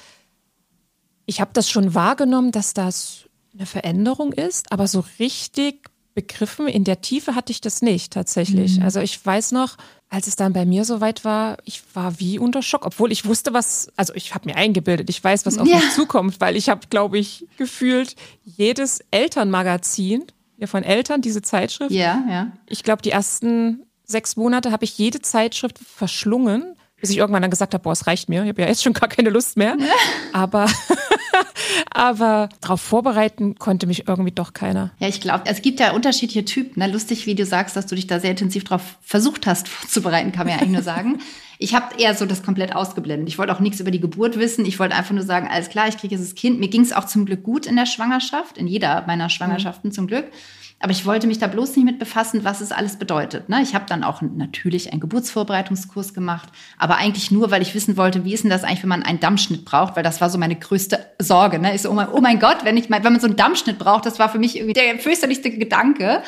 Ich 1.25 1.39
habe 1.39 1.51
das 1.53 1.69
schon 1.69 1.94
wahrgenommen, 1.94 2.51
dass 2.51 2.74
das 2.74 3.30
eine 3.53 3.65
Veränderung 3.65 4.33
ist, 4.33 4.71
aber 4.71 4.88
so 4.88 5.03
richtig 5.19 5.89
begriffen. 6.13 6.68
In 6.68 6.83
der 6.83 7.01
Tiefe 7.01 7.36
hatte 7.36 7.51
ich 7.51 7.62
das 7.62 7.81
nicht 7.81 8.13
tatsächlich. 8.13 8.77
Mhm. 8.77 8.83
Also 8.83 9.00
ich 9.00 9.24
weiß 9.24 9.51
noch, 9.51 9.77
als 10.10 10.27
es 10.27 10.36
dann 10.36 10.54
bei 10.54 10.65
mir 10.65 10.86
soweit 10.86 11.25
war, 11.25 11.57
ich 11.65 11.81
war 11.94 12.19
wie 12.19 12.38
unter 12.38 12.62
Schock, 12.62 12.86
obwohl 12.86 13.12
ich 13.12 13.25
wusste, 13.25 13.54
was, 13.54 13.88
also 13.95 14.13
ich 14.13 14.36
habe 14.36 14.48
mir 14.48 14.56
eingebildet, 14.56 15.10
ich 15.10 15.24
weiß, 15.24 15.45
was 15.45 15.57
auf 15.57 15.68
ja. 15.68 15.77
mich 15.77 15.92
zukommt, 15.92 16.39
weil 16.39 16.56
ich 16.56 16.69
habe, 16.69 16.81
glaube 16.89 17.18
ich, 17.18 17.48
gefühlt 17.57 18.15
jedes 18.44 19.00
Elternmagazin 19.10 20.25
ja, 20.57 20.68
von 20.68 20.83
Eltern, 20.83 21.21
diese 21.21 21.42
Zeitschrift. 21.42 21.92
Ja, 21.92 22.24
ja. 22.30 22.51
Ich 22.68 22.83
glaube, 22.83 23.01
die 23.01 23.09
ersten 23.09 23.83
sechs 24.06 24.36
Monate 24.36 24.71
habe 24.71 24.86
ich 24.86 24.98
jede 24.98 25.19
Zeitschrift 25.21 25.80
verschlungen, 25.80 26.75
bis 27.03 27.11
ich 27.11 27.17
irgendwann 27.17 27.41
dann 27.41 27.51
gesagt 27.51 27.73
habe, 27.73 27.83
boah, 27.83 27.91
es 27.91 28.07
reicht 28.07 28.29
mir, 28.29 28.44
ich 28.44 28.50
habe 28.50 28.61
ja 28.61 28.67
jetzt 28.69 28.81
schon 28.81 28.94
gar 28.94 29.09
keine 29.09 29.29
Lust 29.29 29.57
mehr. 29.57 29.75
Aber 30.31 30.67
Aber 31.89 32.50
darauf 32.61 32.81
vorbereiten 32.81 33.55
konnte 33.55 33.88
mich 33.88 34.07
irgendwie 34.07 34.31
doch 34.31 34.53
keiner. 34.53 34.91
Ja, 35.00 35.07
ich 35.07 35.21
glaube, 35.21 35.44
es 35.45 35.61
gibt 35.61 35.79
ja 35.79 35.91
unterschiedliche 35.91 36.45
Typen. 36.45 36.79
Ne? 36.79 36.91
Lustig, 36.91 37.25
wie 37.25 37.35
du 37.35 37.45
sagst, 37.45 37.75
dass 37.75 37.85
du 37.88 37.95
dich 37.95 38.07
da 38.07 38.19
sehr 38.19 38.31
intensiv 38.31 38.63
darauf 38.63 38.97
versucht 39.01 39.47
hast 39.47 39.67
vorzubereiten, 39.69 40.31
kann 40.31 40.47
man 40.47 40.55
ja 40.55 40.61
eigentlich 40.61 40.73
nur 40.73 40.83
sagen. 40.83 41.19
Ich 41.59 41.75
habe 41.75 41.95
eher 41.97 42.15
so 42.15 42.25
das 42.25 42.44
komplett 42.44 42.75
ausgeblendet. 42.75 43.29
Ich 43.29 43.38
wollte 43.38 43.53
auch 43.53 43.59
nichts 43.59 43.79
über 43.79 43.91
die 43.91 43.99
Geburt 43.99 44.38
wissen. 44.38 44.65
Ich 44.65 44.79
wollte 44.79 44.95
einfach 44.95 45.13
nur 45.13 45.23
sagen, 45.23 45.47
alles 45.49 45.69
klar, 45.69 45.88
ich 45.88 45.97
kriege 45.97 46.17
das 46.17 46.35
Kind. 46.35 46.59
Mir 46.59 46.67
ging 46.67 46.81
es 46.81 46.94
auch 46.94 47.06
zum 47.06 47.25
Glück 47.25 47.44
gut 47.44 47.65
in 47.65 47.75
der 47.75 47.85
Schwangerschaft, 47.85 48.57
in 48.57 48.67
jeder 48.67 49.06
meiner 49.07 49.29
Schwangerschaften 49.29 49.89
mhm. 49.89 49.94
zum 49.94 50.07
Glück. 50.07 50.25
Aber 50.83 50.91
ich 50.91 51.06
wollte 51.06 51.27
mich 51.27 51.39
da 51.39 51.47
bloß 51.47 51.77
nicht 51.77 51.85
mit 51.85 51.97
befassen, 51.97 52.44
was 52.44 52.59
es 52.59 52.74
alles 52.74 52.97
bedeutet. 52.97 53.47
Ne? 53.47 53.62
Ich 53.62 53.74
habe 53.74 53.85
dann 53.88 54.03
auch 54.03 54.21
natürlich 54.21 54.91
einen 54.91 55.00
Geburtsvorbereitungskurs 55.00 56.13
gemacht, 56.13 56.50
aber 56.77 56.97
eigentlich 56.97 57.31
nur, 57.31 57.51
weil 57.51 57.62
ich 57.62 57.74
wissen 57.74 57.95
wollte, 57.95 58.25
wie 58.25 58.33
ist 58.33 58.44
denn 58.44 58.50
das 58.50 58.65
eigentlich, 58.65 58.83
wenn 58.83 58.89
man 58.89 59.01
einen 59.01 59.21
Dammschnitt 59.21 59.63
braucht, 59.63 59.95
weil 59.95 60.03
das 60.03 60.19
war 60.19 60.30
so 60.30 60.38
meine 60.38 60.57
größte 60.57 61.00
Sorge. 61.19 61.57
Ne? 61.57 61.74
Ich 61.74 61.83
so, 61.83 61.89
oh 61.89 61.94
mein, 61.94 62.09
oh 62.09 62.19
mein 62.19 62.38
Gott, 62.38 62.65
wenn, 62.65 62.75
ich 62.75 62.89
wenn 62.89 63.01
man 63.01 63.21
so 63.21 63.27
einen 63.27 63.38
Dammschnitt 63.38 63.80
braucht, 63.80 64.06
das 64.06 64.19
war 64.19 64.27
für 64.27 64.39
mich 64.39 64.57
irgendwie 64.57 64.74
der 64.74 65.00
fürchterlichste 65.00 65.51
Gedanke. 65.51 66.21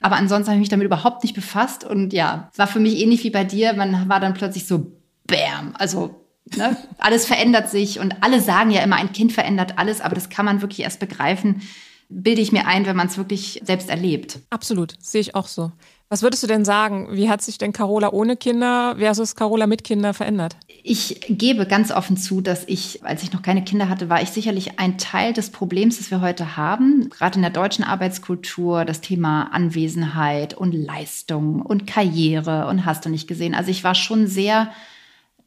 Aber 0.00 0.16
ansonsten 0.16 0.46
habe 0.46 0.56
ich 0.56 0.60
mich 0.60 0.68
damit 0.70 0.86
überhaupt 0.86 1.22
nicht 1.22 1.34
befasst. 1.34 1.84
Und 1.84 2.14
ja, 2.14 2.48
es 2.50 2.58
war 2.58 2.66
für 2.66 2.80
mich 2.80 2.98
ähnlich 2.98 3.24
wie 3.24 3.30
bei 3.30 3.44
dir. 3.44 3.74
Man 3.74 4.08
war 4.08 4.20
dann 4.20 4.32
plötzlich 4.32 4.66
so, 4.66 4.90
bam, 5.26 5.74
also 5.78 6.24
Ne? 6.56 6.76
Alles 6.98 7.26
verändert 7.26 7.68
sich 7.68 8.00
und 8.00 8.22
alle 8.22 8.40
sagen 8.40 8.70
ja 8.70 8.82
immer, 8.82 8.96
ein 8.96 9.12
Kind 9.12 9.32
verändert 9.32 9.74
alles, 9.76 10.00
aber 10.00 10.14
das 10.14 10.30
kann 10.30 10.46
man 10.46 10.62
wirklich 10.62 10.80
erst 10.80 11.00
begreifen, 11.00 11.60
bilde 12.08 12.40
ich 12.40 12.52
mir 12.52 12.66
ein, 12.66 12.86
wenn 12.86 12.96
man 12.96 13.08
es 13.08 13.18
wirklich 13.18 13.60
selbst 13.64 13.90
erlebt. 13.90 14.40
Absolut, 14.50 14.94
sehe 15.00 15.20
ich 15.20 15.34
auch 15.34 15.46
so. 15.46 15.72
Was 16.10 16.22
würdest 16.22 16.42
du 16.42 16.46
denn 16.46 16.64
sagen? 16.64 17.08
Wie 17.12 17.28
hat 17.28 17.42
sich 17.42 17.58
denn 17.58 17.74
Carola 17.74 18.12
ohne 18.12 18.36
Kinder 18.36 18.96
versus 18.98 19.36
Carola 19.36 19.66
mit 19.66 19.84
Kinder 19.84 20.14
verändert? 20.14 20.56
Ich 20.82 21.20
gebe 21.28 21.66
ganz 21.66 21.90
offen 21.90 22.16
zu, 22.16 22.40
dass 22.40 22.64
ich, 22.66 23.04
als 23.04 23.22
ich 23.22 23.34
noch 23.34 23.42
keine 23.42 23.62
Kinder 23.62 23.90
hatte, 23.90 24.08
war 24.08 24.22
ich 24.22 24.30
sicherlich 24.30 24.78
ein 24.78 24.96
Teil 24.96 25.34
des 25.34 25.50
Problems, 25.50 25.98
das 25.98 26.10
wir 26.10 26.22
heute 26.22 26.56
haben. 26.56 27.10
Gerade 27.10 27.36
in 27.36 27.42
der 27.42 27.50
deutschen 27.50 27.84
Arbeitskultur, 27.84 28.86
das 28.86 29.02
Thema 29.02 29.52
Anwesenheit 29.52 30.54
und 30.54 30.72
Leistung 30.72 31.60
und 31.60 31.86
Karriere 31.86 32.68
und 32.68 32.86
hast 32.86 33.04
du 33.04 33.10
nicht 33.10 33.28
gesehen. 33.28 33.54
Also 33.54 33.70
ich 33.70 33.84
war 33.84 33.94
schon 33.94 34.26
sehr 34.26 34.70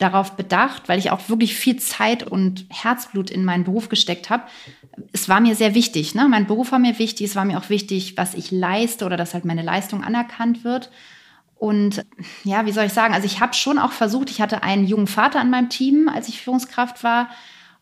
darauf 0.01 0.35
bedacht, 0.35 0.89
weil 0.89 0.99
ich 0.99 1.11
auch 1.11 1.29
wirklich 1.29 1.55
viel 1.55 1.77
Zeit 1.77 2.23
und 2.23 2.65
Herzblut 2.69 3.29
in 3.29 3.45
meinen 3.45 3.63
Beruf 3.63 3.87
gesteckt 3.89 4.29
habe. 4.29 4.43
Es 5.13 5.29
war 5.29 5.39
mir 5.39 5.55
sehr 5.55 5.75
wichtig. 5.75 6.15
Ne? 6.15 6.27
Mein 6.27 6.47
Beruf 6.47 6.71
war 6.71 6.79
mir 6.79 6.97
wichtig. 6.97 7.27
Es 7.27 7.35
war 7.35 7.45
mir 7.45 7.57
auch 7.59 7.69
wichtig, 7.69 8.17
was 8.17 8.33
ich 8.33 8.51
leiste 8.51 9.05
oder 9.05 9.17
dass 9.17 9.33
halt 9.33 9.45
meine 9.45 9.61
Leistung 9.61 10.03
anerkannt 10.03 10.63
wird. 10.63 10.89
Und 11.55 12.03
ja, 12.43 12.65
wie 12.65 12.71
soll 12.71 12.85
ich 12.85 12.93
sagen? 12.93 13.13
Also 13.13 13.27
ich 13.27 13.39
habe 13.39 13.53
schon 13.53 13.77
auch 13.77 13.91
versucht, 13.91 14.31
ich 14.31 14.41
hatte 14.41 14.63
einen 14.63 14.87
jungen 14.87 15.05
Vater 15.05 15.39
an 15.39 15.51
meinem 15.51 15.69
Team, 15.69 16.09
als 16.09 16.27
ich 16.27 16.41
Führungskraft 16.41 17.03
war. 17.03 17.29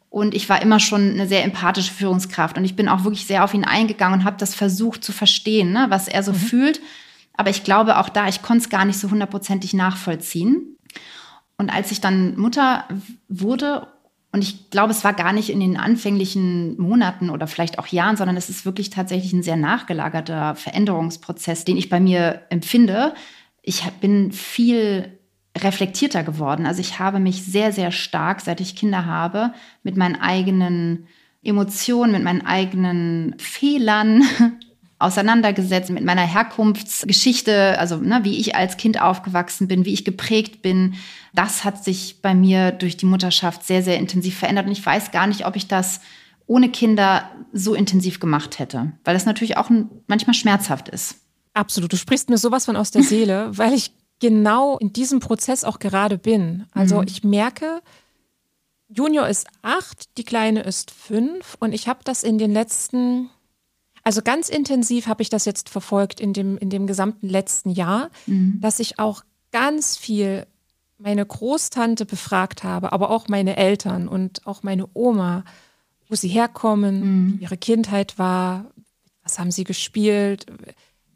Und 0.10 0.34
ich 0.34 0.50
war 0.50 0.62
immer 0.62 0.80
schon 0.80 1.12
eine 1.12 1.28
sehr 1.28 1.46
empathische 1.46 1.94
Führungskraft. 1.94 2.58
Und 2.58 2.66
ich 2.66 2.76
bin 2.76 2.90
auch 2.90 3.06
wirklich 3.06 3.26
sehr 3.26 3.46
auf 3.46 3.54
ihn 3.54 3.64
eingegangen 3.64 4.20
und 4.20 4.26
habe 4.26 4.38
das 4.38 4.56
versucht 4.56 5.04
zu 5.04 5.14
verstehen, 5.14 5.72
ne? 5.72 5.86
was 5.90 6.10
er 6.10 6.24
so 6.24 6.34
mhm. 6.34 6.38
fühlt. 6.38 6.82
Aber 7.38 7.50
ich 7.50 7.64
glaube 7.64 7.98
auch 7.98 8.10
da, 8.10 8.28
ich 8.28 8.42
konnte 8.42 8.64
es 8.64 8.70
gar 8.70 8.84
nicht 8.84 9.00
so 9.00 9.10
hundertprozentig 9.10 9.74
nachvollziehen. 9.74 10.76
Und 11.60 11.70
als 11.70 11.92
ich 11.92 12.00
dann 12.00 12.38
Mutter 12.40 12.86
wurde, 13.28 13.86
und 14.32 14.42
ich 14.42 14.70
glaube, 14.70 14.92
es 14.92 15.04
war 15.04 15.12
gar 15.12 15.34
nicht 15.34 15.50
in 15.50 15.60
den 15.60 15.76
anfänglichen 15.76 16.80
Monaten 16.80 17.30
oder 17.30 17.48
vielleicht 17.48 17.80
auch 17.80 17.88
Jahren, 17.88 18.16
sondern 18.16 18.38
es 18.38 18.50
ist 18.50 18.66
wirklich 18.66 18.92
tatsächlich 18.92 19.34
ein 19.34 19.44
sehr 19.44 19.58
nachgelagerter 19.58 20.56
Veränderungsprozess, 20.56 21.66
den 21.66 21.76
ich 21.76 21.90
bei 21.90 22.00
mir 22.00 22.44
empfinde. 22.50 23.14
Ich 23.62 23.84
bin 24.00 24.32
viel 24.32 25.20
reflektierter 25.58 26.24
geworden. 26.24 26.66
Also 26.66 26.80
ich 26.80 26.98
habe 26.98 27.20
mich 27.20 27.44
sehr, 27.44 27.74
sehr 27.74 27.92
stark, 27.92 28.40
seit 28.40 28.62
ich 28.62 28.78
Kinder 28.78 29.06
habe, 29.06 29.52
mit 29.84 29.98
meinen 29.98 30.16
eigenen 30.16 31.08
Emotionen, 31.44 32.14
mit 32.14 32.24
meinen 32.24 32.46
eigenen 32.46 33.36
Fehlern 33.38 34.24
auseinandergesetzt 35.00 35.90
mit 35.90 36.04
meiner 36.04 36.26
Herkunftsgeschichte, 36.26 37.80
also 37.80 37.98
ne, 37.98 38.20
wie 38.24 38.38
ich 38.38 38.56
als 38.56 38.78
Kind 38.78 39.02
aufgewachsen 39.02 39.68
bin, 39.68 39.86
wie 39.86 39.94
ich 39.94 40.06
geprägt 40.06 40.62
bin. 40.62 40.96
Das 41.34 41.64
hat 41.64 41.84
sich 41.84 42.22
bei 42.22 42.36
mir 42.36 42.72
durch 42.72 42.98
die 42.98 43.06
Mutterschaft 43.06 43.66
sehr, 43.66 43.82
sehr 43.82 43.98
intensiv 43.98 44.38
verändert. 44.38 44.66
Und 44.66 44.74
ich 44.74 44.86
weiß 44.86 45.12
gar 45.12 45.26
nicht, 45.28 45.46
ob 45.46 45.56
ich 45.56 45.68
das 45.68 46.02
ohne 46.46 46.70
Kinder 46.70 47.30
so 47.54 47.74
intensiv 47.76 48.20
gemacht 48.20 48.60
hätte, 48.60 48.92
weil 49.06 49.14
das 49.14 49.26
natürlich 49.26 49.56
auch 49.58 49.70
manchmal 50.08 50.34
schmerzhaft 50.34 50.90
ist. 50.90 51.16
Absolut. 51.54 51.94
Du 51.94 51.98
sprichst 51.98 52.30
mir 52.30 52.38
sowas 52.38 52.66
von 52.66 52.76
aus 52.76 52.92
der 52.92 53.04
Seele, 53.04 53.58
weil 53.58 53.74
ich 53.74 53.92
genau 54.20 54.78
in 54.78 54.92
diesem 54.92 55.20
Prozess 55.20 55.64
auch 55.64 55.80
gerade 55.80 56.18
bin. 56.18 56.66
Also 56.74 56.98
mhm. 56.98 57.08
ich 57.08 57.24
merke, 57.24 57.82
Junior 58.90 59.28
ist 59.28 59.48
acht, 59.62 60.18
die 60.18 60.24
Kleine 60.24 60.62
ist 60.62 60.92
fünf 60.92 61.56
und 61.60 61.74
ich 61.74 61.88
habe 61.88 62.00
das 62.04 62.24
in 62.24 62.38
den 62.38 62.52
letzten, 62.52 63.30
also 64.04 64.22
ganz 64.22 64.50
intensiv 64.50 65.08
habe 65.08 65.22
ich 65.22 65.30
das 65.30 65.46
jetzt 65.46 65.70
verfolgt 65.70 66.20
in 66.20 66.34
dem, 66.34 66.58
in 66.58 66.70
dem 66.70 66.88
gesamten 66.88 67.28
letzten 67.28 67.70
Jahr, 67.70 68.10
mhm. 68.26 68.60
dass 68.62 68.80
ich 68.80 69.00
auch 69.00 69.24
ganz 69.52 69.98
viel 69.98 70.46
meine 70.98 71.26
Großtante 71.26 72.06
befragt 72.06 72.64
habe, 72.64 72.92
aber 72.92 73.10
auch 73.10 73.28
meine 73.28 73.58
Eltern 73.58 74.08
und 74.08 74.46
auch 74.46 74.64
meine 74.64 74.88
Oma, 74.94 75.44
wo 76.10 76.16
sie 76.16 76.28
herkommen, 76.28 77.00
mhm. 77.00 77.34
wie 77.40 77.44
ihre 77.44 77.58
Kindheit 77.58 78.18
war, 78.20 78.66
was 79.24 79.40
haben 79.40 79.52
sie 79.52 79.64
gespielt, 79.64 80.46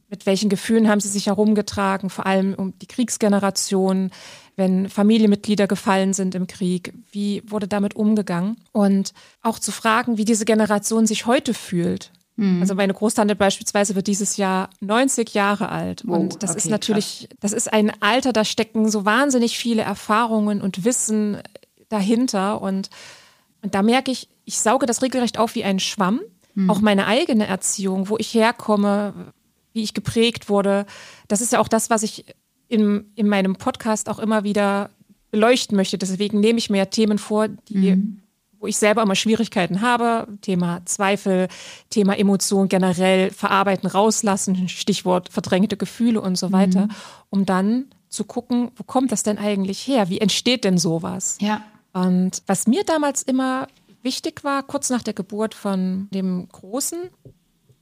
mit 0.09 0.27
welchen 0.27 0.47
Gefühlen 0.47 0.87
haben 0.87 0.99
sie 0.99 1.09
sich 1.09 1.25
herumgetragen, 1.25 2.11
vor 2.11 2.27
allem 2.27 2.53
um 2.53 2.77
die 2.77 2.85
Kriegsgeneration, 2.85 4.11
wenn 4.55 4.87
Familienmitglieder 4.87 5.65
gefallen 5.65 6.13
sind 6.13 6.35
im 6.35 6.45
Krieg, 6.45 6.93
wie 7.11 7.41
wurde 7.47 7.67
damit 7.67 7.95
umgegangen? 7.95 8.57
Und 8.71 9.13
auch 9.41 9.57
zu 9.57 9.71
fragen, 9.71 10.17
wie 10.17 10.25
diese 10.25 10.45
Generation 10.45 11.07
sich 11.07 11.25
heute 11.25 11.55
fühlt. 11.55 12.11
Mhm. 12.35 12.61
Also 12.61 12.75
meine 12.75 12.93
Großtante 12.93 13.35
beispielsweise 13.35 13.95
wird 13.95 14.07
dieses 14.07 14.37
Jahr 14.37 14.69
90 14.79 15.33
Jahre 15.33 15.69
alt. 15.69 16.03
Oh, 16.07 16.13
und 16.13 16.41
das 16.41 16.51
okay, 16.51 16.59
ist 16.59 16.69
natürlich, 16.69 17.27
krass. 17.29 17.37
das 17.41 17.53
ist 17.53 17.73
ein 17.73 17.91
Alter, 18.01 18.33
da 18.33 18.43
stecken 18.43 18.89
so 18.89 19.05
wahnsinnig 19.05 19.57
viele 19.57 19.83
Erfahrungen 19.83 20.61
und 20.61 20.83
Wissen 20.83 21.37
dahinter. 21.89 22.61
Und, 22.61 22.89
und 23.61 23.75
da 23.75 23.83
merke 23.83 24.11
ich, 24.11 24.29
ich 24.45 24.59
sauge 24.59 24.85
das 24.85 25.01
regelrecht 25.01 25.37
auf 25.37 25.55
wie 25.55 25.63
ein 25.63 25.79
Schwamm. 25.79 26.21
Mhm. 26.55 26.69
Auch 26.69 26.81
meine 26.81 27.07
eigene 27.07 27.47
Erziehung, 27.47 28.09
wo 28.09 28.17
ich 28.17 28.33
herkomme, 28.33 29.33
wie 29.73 29.83
ich 29.83 29.93
geprägt 29.93 30.49
wurde. 30.49 30.85
Das 31.27 31.41
ist 31.41 31.53
ja 31.53 31.59
auch 31.59 31.67
das, 31.67 31.89
was 31.89 32.03
ich 32.03 32.25
in, 32.67 33.11
in 33.15 33.27
meinem 33.27 33.55
Podcast 33.55 34.09
auch 34.09 34.19
immer 34.19 34.43
wieder 34.43 34.89
beleuchten 35.31 35.75
möchte. 35.75 35.97
Deswegen 35.97 36.39
nehme 36.39 36.59
ich 36.59 36.69
mir 36.69 36.77
ja 36.77 36.85
Themen 36.85 37.17
vor, 37.17 37.47
die, 37.47 37.95
mhm. 37.95 38.22
Wo 38.63 38.67
ich 38.67 38.77
selber 38.77 39.01
immer 39.01 39.15
Schwierigkeiten 39.15 39.81
habe. 39.81 40.25
Thema 40.39 40.85
Zweifel, 40.85 41.49
Thema 41.89 42.17
Emotionen 42.17 42.69
generell, 42.69 43.29
verarbeiten, 43.29 43.89
rauslassen, 43.89 44.69
Stichwort 44.69 45.27
verdrängte 45.29 45.75
Gefühle 45.75 46.21
und 46.21 46.37
so 46.37 46.53
weiter, 46.53 46.83
mhm. 46.85 46.91
um 47.29 47.45
dann 47.45 47.87
zu 48.07 48.23
gucken, 48.23 48.71
wo 48.77 48.83
kommt 48.83 49.11
das 49.11 49.23
denn 49.23 49.37
eigentlich 49.37 49.85
her? 49.85 50.07
Wie 50.07 50.21
entsteht 50.21 50.63
denn 50.63 50.77
sowas? 50.77 51.37
Ja. 51.41 51.61
Und 51.91 52.41
was 52.47 52.65
mir 52.65 52.85
damals 52.85 53.21
immer 53.21 53.67
wichtig 54.01 54.45
war, 54.45 54.63
kurz 54.63 54.89
nach 54.89 55.03
der 55.03 55.13
Geburt 55.13 55.53
von 55.53 56.07
dem 56.13 56.47
Großen, 56.47 57.09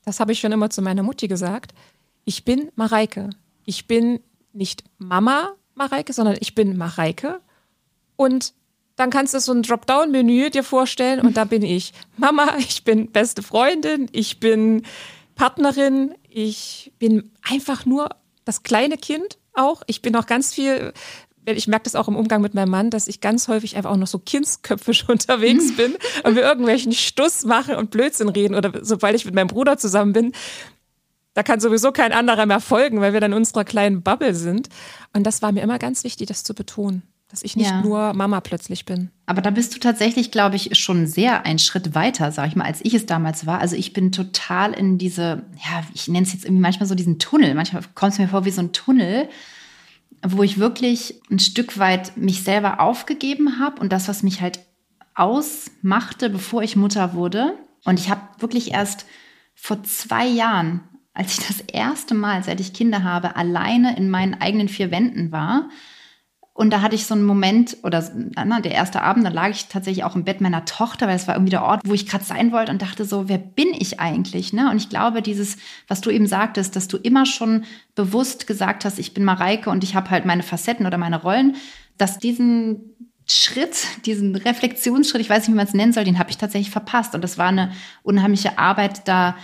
das 0.04 0.20
habe 0.20 0.32
ich 0.32 0.40
schon 0.40 0.52
immer 0.52 0.72
zu 0.72 0.82
meiner 0.82 1.04
Mutti 1.04 1.28
gesagt, 1.28 1.74
ich 2.26 2.44
bin 2.44 2.72
Mareike. 2.76 3.30
Ich 3.66 3.86
bin 3.86 4.20
nicht 4.52 4.84
Mama 4.98 5.54
Mareike, 5.76 6.12
sondern 6.12 6.38
ich 6.40 6.56
bin 6.56 6.76
Mareike. 6.76 7.40
Und 8.16 8.54
dann 9.02 9.10
kannst 9.10 9.34
du 9.34 9.40
so 9.40 9.52
ein 9.52 9.64
Dropdown-Menü 9.64 10.52
dir 10.52 10.64
vorstellen 10.64 11.22
und 11.22 11.36
da 11.36 11.46
bin 11.46 11.64
ich 11.64 11.92
Mama, 12.18 12.56
ich 12.60 12.84
bin 12.84 13.12
beste 13.12 13.42
Freundin, 13.42 14.08
ich 14.12 14.40
bin 14.40 14.84
Partnerin, 15.34 16.14
ich 16.30 16.94
bin 17.00 17.32
einfach 17.42 17.88
nur 17.88 18.10
das 18.46 18.62
kleine 18.62 18.98
Kind 18.98 19.40
auch. 19.54 19.82
Ich 19.88 20.04
bin 20.04 20.16
auch 20.16 20.28
ganz 20.28 20.54
viel, 20.54 20.94
ich 21.46 21.68
merke 21.68 21.86
das 21.86 21.96
auch 21.96 22.10
im 22.10 22.16
Umgang 22.16 22.44
mit 22.44 22.54
meinem 22.54 22.70
Mann, 22.70 22.92
dass 22.92 23.08
ich 23.08 23.22
ganz 23.22 23.48
häufig 23.48 23.76
einfach 23.76 23.90
auch 23.90 23.98
noch 23.98 24.06
so 24.06 24.20
kindsköpfisch 24.20 25.10
unterwegs 25.10 25.76
bin 25.76 25.96
und 26.24 26.36
wir 26.36 26.44
irgendwelchen 26.44 26.92
Stuss 26.92 27.44
machen 27.44 27.78
und 27.78 27.90
Blödsinn 27.90 28.30
reden 28.30 28.54
oder 28.54 28.72
sobald 28.84 29.16
ich 29.16 29.26
mit 29.26 29.34
meinem 29.34 29.48
Bruder 29.48 29.80
zusammen 29.80 30.14
bin, 30.14 30.32
da 31.34 31.42
kann 31.42 31.60
sowieso 31.60 31.92
kein 31.92 32.12
anderer 32.12 32.46
mehr 32.46 32.60
folgen, 32.60 33.02
weil 33.02 33.14
wir 33.14 33.20
dann 33.20 33.32
in 33.32 33.38
unserer 33.38 33.64
kleinen 33.64 34.04
Bubble 34.04 34.36
sind. 34.36 34.70
Und 35.14 35.24
das 35.26 35.42
war 35.42 35.52
mir 35.52 35.64
immer 35.64 35.80
ganz 35.80 36.04
wichtig, 36.04 36.28
das 36.28 36.44
zu 36.44 36.54
betonen, 36.54 37.02
dass 37.32 37.44
ich 37.44 37.56
nicht 37.56 37.70
ja. 37.70 37.82
nur 37.82 38.14
Mama 38.14 38.42
plötzlich 38.42 38.86
bin. 38.86 39.10
Aber 39.26 39.42
da 39.42 39.50
bist 39.50 39.74
du 39.74 39.80
tatsächlich, 39.80 40.32
glaube 40.32 40.58
ich, 40.58 40.78
schon 40.78 41.08
sehr 41.08 41.46
einen 41.46 41.60
Schritt 41.60 41.96
weiter, 41.96 42.32
sag 42.32 42.50
ich 42.50 42.56
mal, 42.56 42.66
als 42.66 42.82
ich 42.84 42.94
es 42.94 43.06
damals 43.06 43.46
war. 43.46 43.60
Also 43.60 43.76
ich 43.76 43.94
bin 43.94 44.12
total 44.12 44.74
in 44.74 44.98
diese, 44.98 45.44
ja, 45.56 45.84
ich 45.94 46.08
nenne 46.08 46.26
es 46.26 46.34
jetzt 46.34 46.44
irgendwie 46.44 46.62
manchmal 46.62 46.88
so 46.88 46.96
diesen 46.96 47.20
Tunnel. 47.20 47.56
Manchmal 47.56 47.84
kommt 47.96 48.14
es 48.14 48.20
mir 48.20 48.28
vor 48.28 48.44
wie 48.46 48.52
so 48.52 48.62
ein 48.62 48.74
Tunnel, 48.74 49.30
wo 50.22 50.44
ich 50.44 50.60
wirklich 50.60 51.22
ein 51.32 51.40
Stück 51.40 51.80
weit 51.80 52.18
mich 52.18 52.44
selber 52.44 52.80
aufgegeben 52.80 53.60
habe 53.60 53.82
und 53.82 53.92
das, 53.92 54.08
was 54.08 54.24
mich 54.24 54.42
halt 54.42 54.60
ausmachte, 55.16 56.30
bevor 56.30 56.64
ich 56.64 56.76
Mutter 56.76 57.14
wurde. 57.14 57.58
Und 57.86 58.00
ich 58.00 58.10
habe 58.10 58.22
wirklich 58.40 58.72
erst 58.72 59.06
vor 59.56 59.84
zwei 59.84 60.28
Jahren, 60.28 60.82
als 61.14 61.40
ich 61.40 61.48
das 61.48 61.62
erste 61.62 62.14
Mal, 62.14 62.44
seit 62.44 62.60
ich 62.60 62.74
Kinder 62.74 63.04
habe, 63.04 63.36
alleine 63.36 63.96
in 63.98 64.10
meinen 64.10 64.34
eigenen 64.34 64.68
vier 64.70 64.92
Wänden 64.92 65.32
war, 65.32 65.70
und 66.54 66.72
da 66.72 66.82
hatte 66.82 66.96
ich 66.96 67.06
so 67.06 67.14
einen 67.14 67.24
Moment, 67.24 67.78
oder 67.84 68.04
na, 68.14 68.60
der 68.60 68.74
erste 68.74 69.02
Abend, 69.02 69.26
da 69.26 69.30
lag 69.30 69.50
ich 69.50 69.68
tatsächlich 69.68 70.04
auch 70.04 70.16
im 70.16 70.26
Bett 70.26 70.42
meiner 70.42 70.66
Tochter, 70.66 71.08
weil 71.08 71.16
es 71.16 71.28
war 71.28 71.36
irgendwie 71.36 71.52
der 71.52 71.64
Ort, 71.64 71.82
wo 71.86 71.94
ich 71.94 72.08
gerade 72.08 72.26
sein 72.26 72.52
wollte 72.52 72.74
und 72.74 72.82
dachte 72.82 73.06
so, 73.06 73.30
wer 73.30 73.38
bin 73.38 73.70
ich 73.74 74.02
eigentlich? 74.02 74.52
Ne? 74.52 74.70
Und 74.70 74.78
ich 74.78 74.90
glaube, 74.90 75.22
dieses, 75.22 75.58
was 75.88 76.02
du 76.02 76.10
eben 76.10 76.28
sagtest, 76.28 76.76
dass 76.76 76.90
du 76.90 76.98
immer 76.98 77.26
schon 77.26 77.64
bewusst 77.96 78.48
gesagt 78.48 78.84
hast, 78.84 79.00
ich 79.00 79.14
bin 79.14 79.24
Mareike 79.24 79.70
und 79.70 79.84
ich 79.86 79.96
habe 79.96 80.10
halt 80.10 80.26
meine 80.26 80.44
Facetten 80.44 80.86
oder 80.86 80.98
meine 80.98 81.22
Rollen, 81.22 81.56
dass 81.98 82.20
diesen 82.20 82.96
Schritt, 83.28 83.88
diesen 84.06 84.36
Reflexionsschritt, 84.36 85.22
ich 85.22 85.30
weiß 85.30 85.44
nicht, 85.44 85.54
wie 85.54 85.58
man 85.58 85.68
es 85.68 85.74
nennen 85.74 85.94
soll, 85.94 86.04
den 86.04 86.20
habe 86.20 86.32
ich 86.32 86.38
tatsächlich 86.38 86.72
verpasst. 86.72 87.16
Und 87.16 87.24
das 87.24 87.38
war 87.38 87.48
eine 87.48 87.72
unheimliche 88.04 88.60
Arbeit, 88.60 89.08
da 89.08 89.38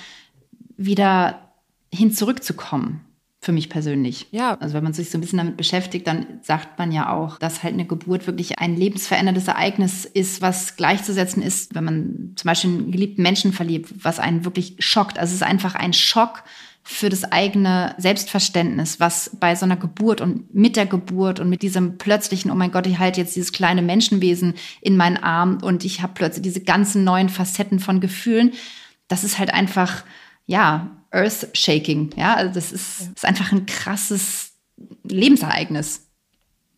wieder 0.76 1.54
hin 1.90 2.14
zurückzukommen 2.14 3.07
für 3.40 3.52
mich 3.52 3.70
persönlich. 3.70 4.28
Ja. 4.32 4.56
Also 4.56 4.74
wenn 4.74 4.84
man 4.84 4.94
sich 4.94 5.10
so 5.10 5.18
ein 5.18 5.22
bisschen 5.22 5.38
damit 5.38 5.58
beschäftigt, 5.58 6.08
dann 6.08 6.40
sagt 6.42 6.80
man 6.80 6.92
ja 6.92 7.14
auch, 7.14 7.38
dass 7.38 7.64
halt 7.64 7.76
eine 7.76 7.86
Geburt 7.86 8.26
wirklich 8.26 8.60
ein 8.60 8.76
lebensveränderndes 8.76 9.48
Ereignis 9.48 10.06
ist, 10.06 10.42
was 10.42 10.76
gleichzusetzen 10.76 11.44
ist, 11.44 11.76
wenn 11.76 11.84
man 11.84 12.34
zum 12.36 12.48
Beispiel 12.48 12.72
einen 12.72 12.92
geliebten 12.92 13.22
Menschen 13.22 13.54
verliebt, 13.54 13.94
was 14.04 14.20
einen 14.20 14.44
wirklich 14.44 14.76
schockt. 14.80 15.20
Also 15.20 15.32
es 15.32 15.42
ist 15.42 15.48
einfach 15.48 15.76
ein 15.76 15.94
Schock 15.94 16.44
für 16.90 17.10
das 17.10 17.26
eigene 17.26 17.94
Selbstverständnis, 17.98 19.00
was 19.00 19.32
bei 19.40 19.56
so 19.56 19.66
einer 19.66 19.76
Geburt 19.76 20.22
und 20.22 20.56
mit 20.56 20.78
der 20.78 20.86
Geburt 20.86 21.40
und 21.40 21.50
mit 21.50 21.62
diesem 21.62 21.98
plötzlichen, 21.98 22.50
oh 22.50 22.56
mein 22.56 22.72
Gott, 22.72 22.88
ich 22.88 22.98
halte 22.98 23.20
jetzt 23.20 23.36
dieses 23.36 23.52
kleine 23.52 23.82
Menschenwesen 23.82 24.54
in 24.82 24.96
meinen 24.96 25.18
Arm 25.18 25.60
und 25.62 25.84
ich 25.84 26.02
habe 26.02 26.14
plötzlich 26.16 26.44
diese 26.44 26.62
ganzen 26.62 27.04
neuen 27.04 27.28
Facetten 27.28 27.80
von 27.80 28.00
Gefühlen. 28.00 28.54
Das 29.10 29.26
ist 29.26 29.38
halt 29.38 29.54
einfach, 29.54 30.06
ja, 30.48 30.90
earth-shaking. 31.12 32.12
Ja, 32.16 32.34
also 32.36 32.54
das 32.54 32.72
ist, 32.72 33.02
ja. 33.02 33.08
ist 33.16 33.26
einfach 33.26 33.52
ein 33.52 33.66
krasses 33.66 34.54
Lebensereignis. 35.04 36.08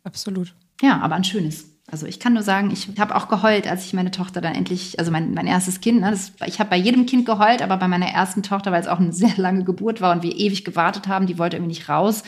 Absolut. 0.04 0.54
Ja, 0.82 1.00
aber 1.00 1.16
ein 1.16 1.24
schönes. 1.24 1.66
Also 1.92 2.06
ich 2.06 2.20
kann 2.20 2.34
nur 2.34 2.44
sagen, 2.44 2.72
ich 2.72 2.88
habe 3.00 3.16
auch 3.16 3.30
geheult, 3.30 3.68
als 3.68 3.86
ich 3.86 3.94
meine 3.94 4.12
Tochter 4.12 4.42
dann 4.42 4.54
endlich, 4.54 5.00
also 5.00 5.12
mein, 5.12 5.34
mein 5.34 5.48
erstes 5.48 5.82
Kind, 5.82 6.02
ne, 6.02 6.12
das, 6.12 6.34
ich 6.46 6.60
habe 6.60 6.70
bei 6.70 6.78
jedem 6.78 7.06
Kind 7.06 7.26
geheult, 7.26 7.62
aber 7.62 7.78
bei 7.78 7.88
meiner 7.88 8.08
ersten 8.08 8.44
Tochter, 8.44 8.72
weil 8.72 8.82
es 8.82 8.88
auch 8.88 9.00
eine 9.00 9.12
sehr 9.12 9.34
lange 9.38 9.64
Geburt 9.64 10.02
war 10.02 10.12
und 10.12 10.24
wir 10.24 10.36
ewig 10.36 10.64
gewartet 10.66 11.08
haben, 11.08 11.26
die 11.26 11.40
wollte 11.40 11.58
irgendwie 11.58 11.76
nicht 11.76 11.90
raus. 11.90 12.24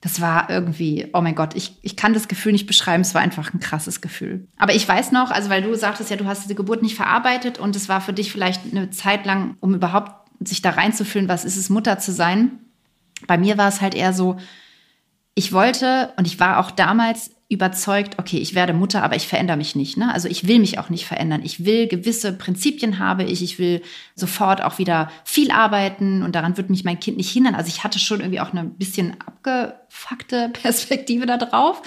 Das 0.00 0.20
war 0.20 0.50
irgendwie, 0.50 1.08
oh 1.12 1.20
mein 1.20 1.36
Gott, 1.36 1.54
ich, 1.54 1.76
ich 1.82 1.96
kann 1.96 2.12
das 2.12 2.26
Gefühl 2.26 2.52
nicht 2.52 2.66
beschreiben, 2.66 3.02
es 3.02 3.14
war 3.14 3.22
einfach 3.22 3.54
ein 3.54 3.60
krasses 3.60 4.00
Gefühl. 4.00 4.48
Aber 4.56 4.74
ich 4.74 4.86
weiß 4.88 5.12
noch, 5.12 5.30
also 5.30 5.48
weil 5.48 5.62
du 5.62 5.74
sagtest 5.74 6.10
ja, 6.10 6.16
du 6.16 6.26
hast 6.26 6.44
diese 6.44 6.56
Geburt 6.56 6.82
nicht 6.82 6.96
verarbeitet 6.96 7.58
und 7.58 7.76
es 7.76 7.88
war 7.88 8.00
für 8.00 8.12
dich 8.12 8.32
vielleicht 8.32 8.62
eine 8.70 8.90
Zeit 8.90 9.26
lang, 9.26 9.56
um 9.60 9.74
überhaupt 9.74 10.21
sich 10.44 10.62
da 10.62 10.70
reinzufühlen, 10.70 11.28
was 11.28 11.44
ist 11.44 11.56
es, 11.56 11.70
Mutter 11.70 11.98
zu 11.98 12.12
sein. 12.12 12.58
Bei 13.26 13.38
mir 13.38 13.58
war 13.58 13.68
es 13.68 13.80
halt 13.80 13.94
eher 13.94 14.12
so, 14.12 14.36
ich 15.34 15.52
wollte 15.52 16.12
und 16.16 16.26
ich 16.26 16.40
war 16.40 16.58
auch 16.58 16.70
damals 16.70 17.30
überzeugt, 17.52 18.18
okay, 18.18 18.38
ich 18.38 18.54
werde 18.54 18.72
Mutter, 18.72 19.02
aber 19.02 19.14
ich 19.14 19.28
verändere 19.28 19.58
mich 19.58 19.76
nicht. 19.76 19.98
Ne? 19.98 20.12
Also 20.12 20.26
ich 20.26 20.48
will 20.48 20.58
mich 20.58 20.78
auch 20.78 20.88
nicht 20.88 21.06
verändern. 21.06 21.42
Ich 21.44 21.66
will 21.66 21.86
gewisse 21.86 22.32
Prinzipien 22.32 22.98
habe 22.98 23.24
ich. 23.24 23.42
Ich 23.42 23.58
will 23.58 23.82
sofort 24.14 24.62
auch 24.62 24.78
wieder 24.78 25.10
viel 25.24 25.50
arbeiten 25.50 26.22
und 26.22 26.34
daran 26.34 26.56
wird 26.56 26.70
mich 26.70 26.84
mein 26.84 26.98
Kind 26.98 27.18
nicht 27.18 27.30
hindern. 27.30 27.54
Also 27.54 27.68
ich 27.68 27.84
hatte 27.84 27.98
schon 27.98 28.20
irgendwie 28.20 28.40
auch 28.40 28.52
eine 28.52 28.64
bisschen 28.64 29.16
abgefuckte 29.20 30.48
Perspektive 30.62 31.26
da 31.26 31.36
drauf. 31.36 31.82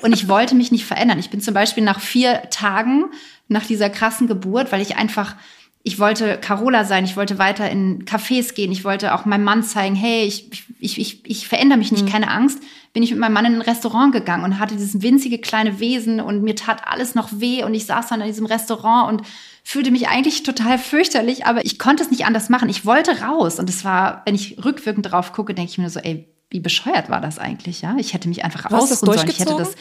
Und 0.00 0.12
ich 0.12 0.28
wollte 0.28 0.54
mich 0.54 0.70
nicht 0.70 0.84
verändern. 0.84 1.18
Ich 1.18 1.30
bin 1.30 1.40
zum 1.40 1.54
Beispiel 1.54 1.82
nach 1.82 1.98
vier 1.98 2.42
Tagen 2.50 3.06
nach 3.48 3.66
dieser 3.66 3.90
krassen 3.90 4.28
Geburt, 4.28 4.70
weil 4.70 4.80
ich 4.80 4.96
einfach 4.96 5.34
ich 5.82 5.98
wollte 5.98 6.36
Carola 6.38 6.84
sein, 6.84 7.04
ich 7.04 7.16
wollte 7.16 7.38
weiter 7.38 7.70
in 7.70 8.04
Cafés 8.04 8.52
gehen, 8.54 8.70
ich 8.70 8.84
wollte 8.84 9.14
auch 9.14 9.24
meinem 9.24 9.44
Mann 9.44 9.62
zeigen, 9.62 9.94
hey, 9.94 10.24
ich, 10.24 10.50
ich, 10.78 10.98
ich, 10.98 11.28
ich 11.28 11.48
verändere 11.48 11.78
mich 11.78 11.90
nicht, 11.90 12.04
mhm. 12.04 12.10
keine 12.10 12.30
Angst. 12.30 12.62
Bin 12.92 13.02
ich 13.02 13.12
mit 13.12 13.20
meinem 13.20 13.32
Mann 13.32 13.46
in 13.46 13.54
ein 13.54 13.62
Restaurant 13.62 14.12
gegangen 14.12 14.44
und 14.44 14.58
hatte 14.58 14.74
dieses 14.74 15.00
winzige 15.00 15.38
kleine 15.38 15.78
Wesen 15.78 16.20
und 16.20 16.42
mir 16.42 16.56
tat 16.56 16.82
alles 16.86 17.14
noch 17.14 17.28
weh 17.32 17.62
und 17.62 17.72
ich 17.72 17.86
saß 17.86 18.08
dann 18.08 18.20
in 18.20 18.26
diesem 18.26 18.46
Restaurant 18.46 19.10
und 19.10 19.26
fühlte 19.62 19.90
mich 19.90 20.08
eigentlich 20.08 20.42
total 20.42 20.76
fürchterlich, 20.76 21.46
aber 21.46 21.64
ich 21.64 21.78
konnte 21.78 22.02
es 22.02 22.10
nicht 22.10 22.26
anders 22.26 22.48
machen. 22.48 22.68
Ich 22.68 22.84
wollte 22.84 23.22
raus. 23.22 23.58
Und 23.58 23.70
es 23.70 23.84
war, 23.84 24.22
wenn 24.26 24.34
ich 24.34 24.62
rückwirkend 24.62 25.10
drauf 25.10 25.32
gucke, 25.32 25.54
denke 25.54 25.70
ich 25.70 25.78
mir 25.78 25.88
so, 25.88 26.00
ey, 26.00 26.28
wie 26.50 26.60
bescheuert 26.60 27.08
war 27.08 27.20
das 27.20 27.38
eigentlich, 27.38 27.80
ja? 27.80 27.94
Ich 27.96 28.12
hätte 28.12 28.28
mich 28.28 28.44
einfach 28.44 28.66
ausruhen 28.72 29.14
sollen. 29.14 29.28
Ich 29.28 29.38
hätte 29.38 29.56
das 29.56 29.76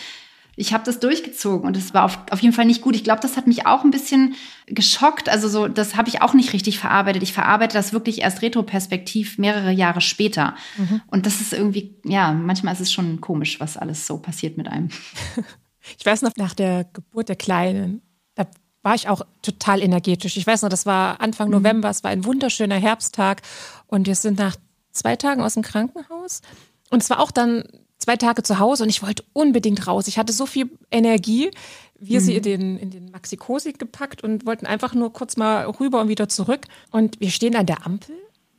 ich 0.59 0.73
habe 0.73 0.83
das 0.83 0.99
durchgezogen 0.99 1.65
und 1.65 1.77
es 1.77 1.93
war 1.93 2.03
auf, 2.03 2.19
auf 2.31 2.41
jeden 2.41 2.53
Fall 2.53 2.65
nicht 2.65 2.81
gut. 2.81 2.93
Ich 2.93 3.05
glaube, 3.05 3.21
das 3.21 3.37
hat 3.37 3.47
mich 3.47 3.65
auch 3.65 3.85
ein 3.85 3.91
bisschen 3.91 4.35
geschockt. 4.65 5.29
Also 5.29 5.47
so, 5.47 5.69
das 5.69 5.95
habe 5.95 6.09
ich 6.09 6.21
auch 6.21 6.33
nicht 6.33 6.51
richtig 6.51 6.79
verarbeitet. 6.79 7.23
Ich 7.23 7.31
verarbeite 7.31 7.77
das 7.77 7.93
wirklich 7.93 8.21
erst 8.21 8.41
retroperspektiv 8.41 9.37
mehrere 9.37 9.71
Jahre 9.71 10.01
später. 10.01 10.55
Mhm. 10.77 11.01
Und 11.07 11.25
das 11.25 11.39
ist 11.39 11.53
irgendwie, 11.53 11.95
ja, 12.03 12.33
manchmal 12.33 12.73
ist 12.73 12.81
es 12.81 12.91
schon 12.91 13.21
komisch, 13.21 13.61
was 13.61 13.77
alles 13.77 14.05
so 14.05 14.17
passiert 14.17 14.57
mit 14.57 14.67
einem. 14.67 14.89
Ich 15.97 16.05
weiß 16.05 16.21
noch, 16.21 16.35
nach 16.35 16.53
der 16.53 16.83
Geburt 16.93 17.29
der 17.29 17.35
Kleinen, 17.35 18.01
da 18.35 18.45
war 18.83 18.93
ich 18.93 19.07
auch 19.07 19.21
total 19.41 19.81
energetisch. 19.81 20.37
Ich 20.37 20.45
weiß 20.45 20.61
noch, 20.61 20.69
das 20.69 20.85
war 20.85 21.19
Anfang 21.19 21.47
mhm. 21.47 21.55
November, 21.55 21.89
es 21.89 22.03
war 22.03 22.11
ein 22.11 22.25
wunderschöner 22.25 22.75
Herbsttag 22.75 23.41
und 23.87 24.05
wir 24.05 24.13
sind 24.13 24.37
nach 24.37 24.55
zwei 24.91 25.15
Tagen 25.15 25.41
aus 25.41 25.55
dem 25.55 25.63
Krankenhaus. 25.63 26.41
Und 26.91 27.01
es 27.01 27.09
war 27.09 27.21
auch 27.21 27.31
dann 27.31 27.63
zwei 27.99 28.15
Tage 28.15 28.43
zu 28.43 28.59
Hause 28.59 28.83
und 28.83 28.89
ich 28.89 29.03
wollte 29.03 29.23
unbedingt 29.33 29.85
raus. 29.85 30.07
Ich 30.07 30.17
hatte 30.17 30.33
so 30.33 30.45
viel 30.45 30.69
Energie. 30.89 31.51
Wir 31.99 32.19
mhm. 32.19 32.23
sie 32.23 32.35
in 32.35 32.43
den, 32.43 32.77
in 32.77 32.89
den 32.89 33.11
Maxi-Cosi 33.11 33.73
gepackt 33.73 34.23
und 34.23 34.45
wollten 34.45 34.65
einfach 34.65 34.93
nur 34.93 35.11
kurz 35.11 35.37
mal 35.37 35.65
rüber 35.65 36.01
und 36.01 36.07
wieder 36.07 36.29
zurück. 36.29 36.65
Und 36.91 37.19
wir 37.19 37.29
stehen 37.29 37.55
an 37.55 37.65
der 37.65 37.85
Ampel 37.85 38.15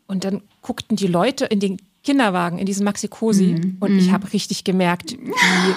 und 0.06 0.24
dann 0.24 0.42
guckten 0.62 0.96
die 0.96 1.06
Leute 1.06 1.46
in 1.46 1.58
den 1.58 1.78
Kinderwagen, 2.04 2.58
in 2.58 2.66
diesem 2.66 2.84
Maxi-Cosi. 2.84 3.54
Mhm. 3.54 3.76
Und 3.80 3.98
ich 3.98 4.08
mhm. 4.08 4.12
habe 4.12 4.32
richtig 4.32 4.64
gemerkt, 4.64 5.12
wie 5.12 5.74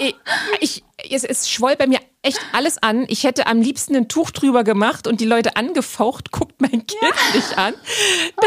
ich, 0.60 0.82
ich, 1.00 1.12
es, 1.12 1.24
es 1.24 1.50
schwoll 1.50 1.76
bei 1.76 1.86
mir 1.86 2.00
echt 2.22 2.40
alles 2.52 2.80
an. 2.82 3.04
Ich 3.08 3.24
hätte 3.24 3.46
am 3.46 3.60
liebsten 3.60 3.96
ein 3.96 4.08
Tuch 4.08 4.30
drüber 4.30 4.62
gemacht 4.62 5.06
und 5.06 5.20
die 5.20 5.24
Leute 5.24 5.56
angefaucht, 5.56 6.30
guckt 6.30 6.60
mein 6.60 6.70
Kind 6.70 7.02
ja. 7.02 7.34
nicht 7.34 7.58
an. 7.58 7.74
Da, 8.36 8.46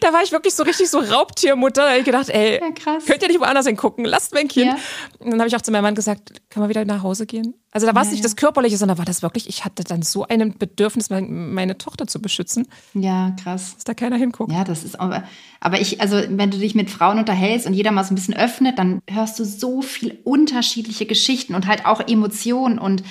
da, 0.00 0.12
war 0.12 0.22
ich 0.22 0.32
wirklich 0.32 0.54
so 0.54 0.62
richtig 0.62 0.90
so 0.90 0.98
Raubtiermutter. 0.98 1.82
Da 1.82 1.88
habe 1.88 1.98
ich 1.98 2.04
gedacht, 2.04 2.28
ey, 2.28 2.60
ja, 2.60 2.98
könnt 3.06 3.22
ihr 3.22 3.28
nicht 3.28 3.40
woanders 3.40 3.66
hingucken, 3.66 4.04
lasst 4.04 4.34
mein 4.34 4.48
Kind. 4.48 4.66
Ja. 4.66 4.76
Und 5.20 5.30
dann 5.30 5.40
habe 5.40 5.48
ich 5.48 5.56
auch 5.56 5.62
zu 5.62 5.72
meinem 5.72 5.84
Mann 5.84 5.94
gesagt, 5.94 6.32
kann 6.50 6.60
man 6.60 6.68
wieder 6.68 6.84
nach 6.84 7.02
Hause 7.02 7.26
gehen? 7.26 7.54
Also 7.72 7.88
da 7.88 7.94
war 7.94 8.02
es 8.02 8.12
nicht 8.12 8.24
das 8.24 8.36
Körperliche, 8.36 8.76
sondern 8.76 8.98
war 8.98 9.04
das 9.04 9.22
wirklich, 9.22 9.48
ich 9.48 9.64
hatte 9.64 9.82
dann 9.82 10.02
so 10.02 10.24
ein 10.24 10.56
Bedürfnis, 10.56 11.10
meine 11.10 11.76
Tochter 11.76 12.06
zu 12.06 12.22
beschützen. 12.22 12.68
Ja, 12.92 13.34
krass. 13.42 13.74
Dass 13.74 13.84
da 13.84 13.94
keiner 13.94 14.16
hinguckt. 14.16 14.52
Ja, 14.52 14.62
das 14.62 14.84
ist 14.84 15.00
aber, 15.00 15.24
aber 15.58 15.80
ich, 15.80 16.00
also 16.00 16.22
wenn 16.28 16.52
du 16.52 16.58
dich 16.58 16.76
mit 16.76 16.88
Frauen 16.88 17.18
unterhältst 17.18 17.66
und 17.66 17.74
jeder 17.74 17.90
mal 17.90 18.04
so 18.04 18.12
ein 18.12 18.14
bisschen 18.14 18.36
öffnet, 18.36 18.78
dann 18.78 19.00
hörst 19.10 19.40
du 19.40 19.44
so 19.44 19.82
viel 19.82 20.20
unterschiedliche 20.22 21.04
Geschichten 21.04 21.56
und 21.56 21.66
halt 21.66 21.84
auch 21.84 22.00
Emotionen 22.06 22.33
und 22.78 23.02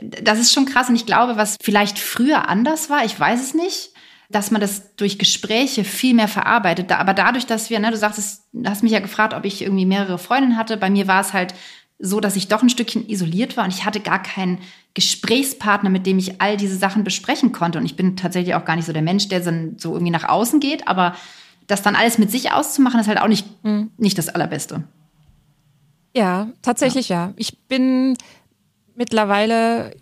das 0.00 0.38
ist 0.38 0.52
schon 0.52 0.66
krass 0.66 0.88
und 0.88 0.96
ich 0.96 1.06
glaube, 1.06 1.36
was 1.36 1.56
vielleicht 1.62 1.98
früher 1.98 2.48
anders 2.48 2.90
war, 2.90 3.04
ich 3.04 3.18
weiß 3.18 3.40
es 3.42 3.54
nicht, 3.54 3.92
dass 4.28 4.50
man 4.50 4.60
das 4.60 4.96
durch 4.96 5.18
Gespräche 5.18 5.84
viel 5.84 6.14
mehr 6.14 6.28
verarbeitet. 6.28 6.90
Aber 6.92 7.14
dadurch, 7.14 7.46
dass 7.46 7.70
wir, 7.70 7.78
ne, 7.78 7.90
du 7.90 7.96
sagtest, 7.96 8.42
hast 8.64 8.82
mich 8.82 8.92
ja 8.92 8.98
gefragt, 8.98 9.34
ob 9.34 9.44
ich 9.44 9.62
irgendwie 9.62 9.86
mehrere 9.86 10.18
Freundinnen 10.18 10.56
hatte. 10.56 10.76
Bei 10.76 10.90
mir 10.90 11.06
war 11.06 11.20
es 11.20 11.32
halt 11.32 11.54
so, 11.98 12.20
dass 12.20 12.36
ich 12.36 12.48
doch 12.48 12.62
ein 12.62 12.68
Stückchen 12.68 13.08
isoliert 13.08 13.56
war 13.56 13.64
und 13.64 13.72
ich 13.72 13.84
hatte 13.84 14.00
gar 14.00 14.22
keinen 14.22 14.58
Gesprächspartner, 14.94 15.90
mit 15.90 16.06
dem 16.06 16.18
ich 16.18 16.40
all 16.40 16.56
diese 16.56 16.76
Sachen 16.76 17.04
besprechen 17.04 17.52
konnte. 17.52 17.78
Und 17.78 17.86
ich 17.86 17.96
bin 17.96 18.16
tatsächlich 18.16 18.54
auch 18.54 18.64
gar 18.64 18.76
nicht 18.76 18.86
so 18.86 18.92
der 18.92 19.02
Mensch, 19.02 19.28
der 19.28 19.40
dann 19.40 19.76
so 19.78 19.92
irgendwie 19.92 20.10
nach 20.10 20.28
außen 20.28 20.60
geht. 20.60 20.88
Aber 20.88 21.14
das 21.66 21.82
dann 21.82 21.96
alles 21.96 22.18
mit 22.18 22.30
sich 22.30 22.52
auszumachen, 22.52 23.00
ist 23.00 23.08
halt 23.08 23.20
auch 23.20 23.28
nicht, 23.28 23.46
mhm. 23.64 23.90
nicht 23.96 24.18
das 24.18 24.28
Allerbeste. 24.28 24.84
Ja, 26.14 26.48
tatsächlich 26.62 27.08
ja. 27.08 27.28
ja. 27.28 27.34
Ich 27.36 27.58
bin 27.68 28.16
mittlerweile 28.96 29.92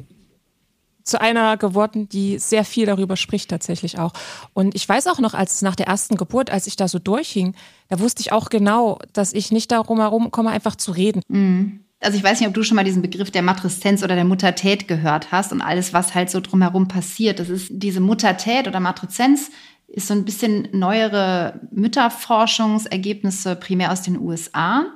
zu 1.05 1.21
einer 1.21 1.57
geworden, 1.57 2.09
die 2.09 2.39
sehr 2.39 2.65
viel 2.65 2.87
darüber 2.87 3.17
spricht 3.17 3.51
tatsächlich 3.51 3.99
auch. 3.99 4.13
Und 4.55 4.75
ich 4.75 4.89
weiß 4.89 5.07
auch 5.07 5.19
noch, 5.19 5.35
als 5.35 5.61
nach 5.61 5.77
der 5.77 5.87
ersten 5.87 6.17
Geburt, 6.17 6.51
als 6.51 6.67
ich 6.67 6.77
da 6.77 6.89
so 6.89 6.99
durchhing, 6.99 7.55
da 7.89 8.01
wusste 8.01 8.23
ich 8.23 8.33
auch 8.33 8.49
genau, 8.49 8.99
dass 9.13 9.35
ich 9.35 9.53
nicht 9.53 9.71
darum 9.71 10.01
herum 10.01 10.31
komme, 10.31 10.51
einfach 10.51 10.77
zu 10.77 10.93
reden. 10.93 11.21
Mhm. 11.29 11.81
Also 12.01 12.19
ich 12.19 12.25
weiß 12.25 12.41
nicht, 12.41 12.49
ob 12.49 12.55
du 12.55 12.63
schon 12.63 12.77
mal 12.77 12.85
diesen 12.85 13.03
Begriff 13.03 13.31
der 13.31 13.43
Matreszenz 13.43 14.03
oder 14.03 14.15
der 14.15 14.25
Muttertät 14.25 14.89
gehört 14.89 15.33
hast 15.33 15.53
und 15.53 15.63
alles, 15.63 15.93
was 15.93 16.15
halt 16.15 16.31
so 16.31 16.41
drumherum 16.41 16.89
passiert. 16.89 17.39
Das 17.39 17.49
ist 17.49 17.69
diese 17.71 18.01
Muttertät 18.01 18.67
oder 18.67 18.81
Matreszenz 18.81 19.51
ist 19.87 20.09
so 20.09 20.15
ein 20.15 20.25
bisschen 20.25 20.69
neuere 20.73 21.61
Mütterforschungsergebnisse 21.71 23.57
primär 23.57 23.93
aus 23.93 24.03
den 24.03 24.19
USA. 24.19 24.87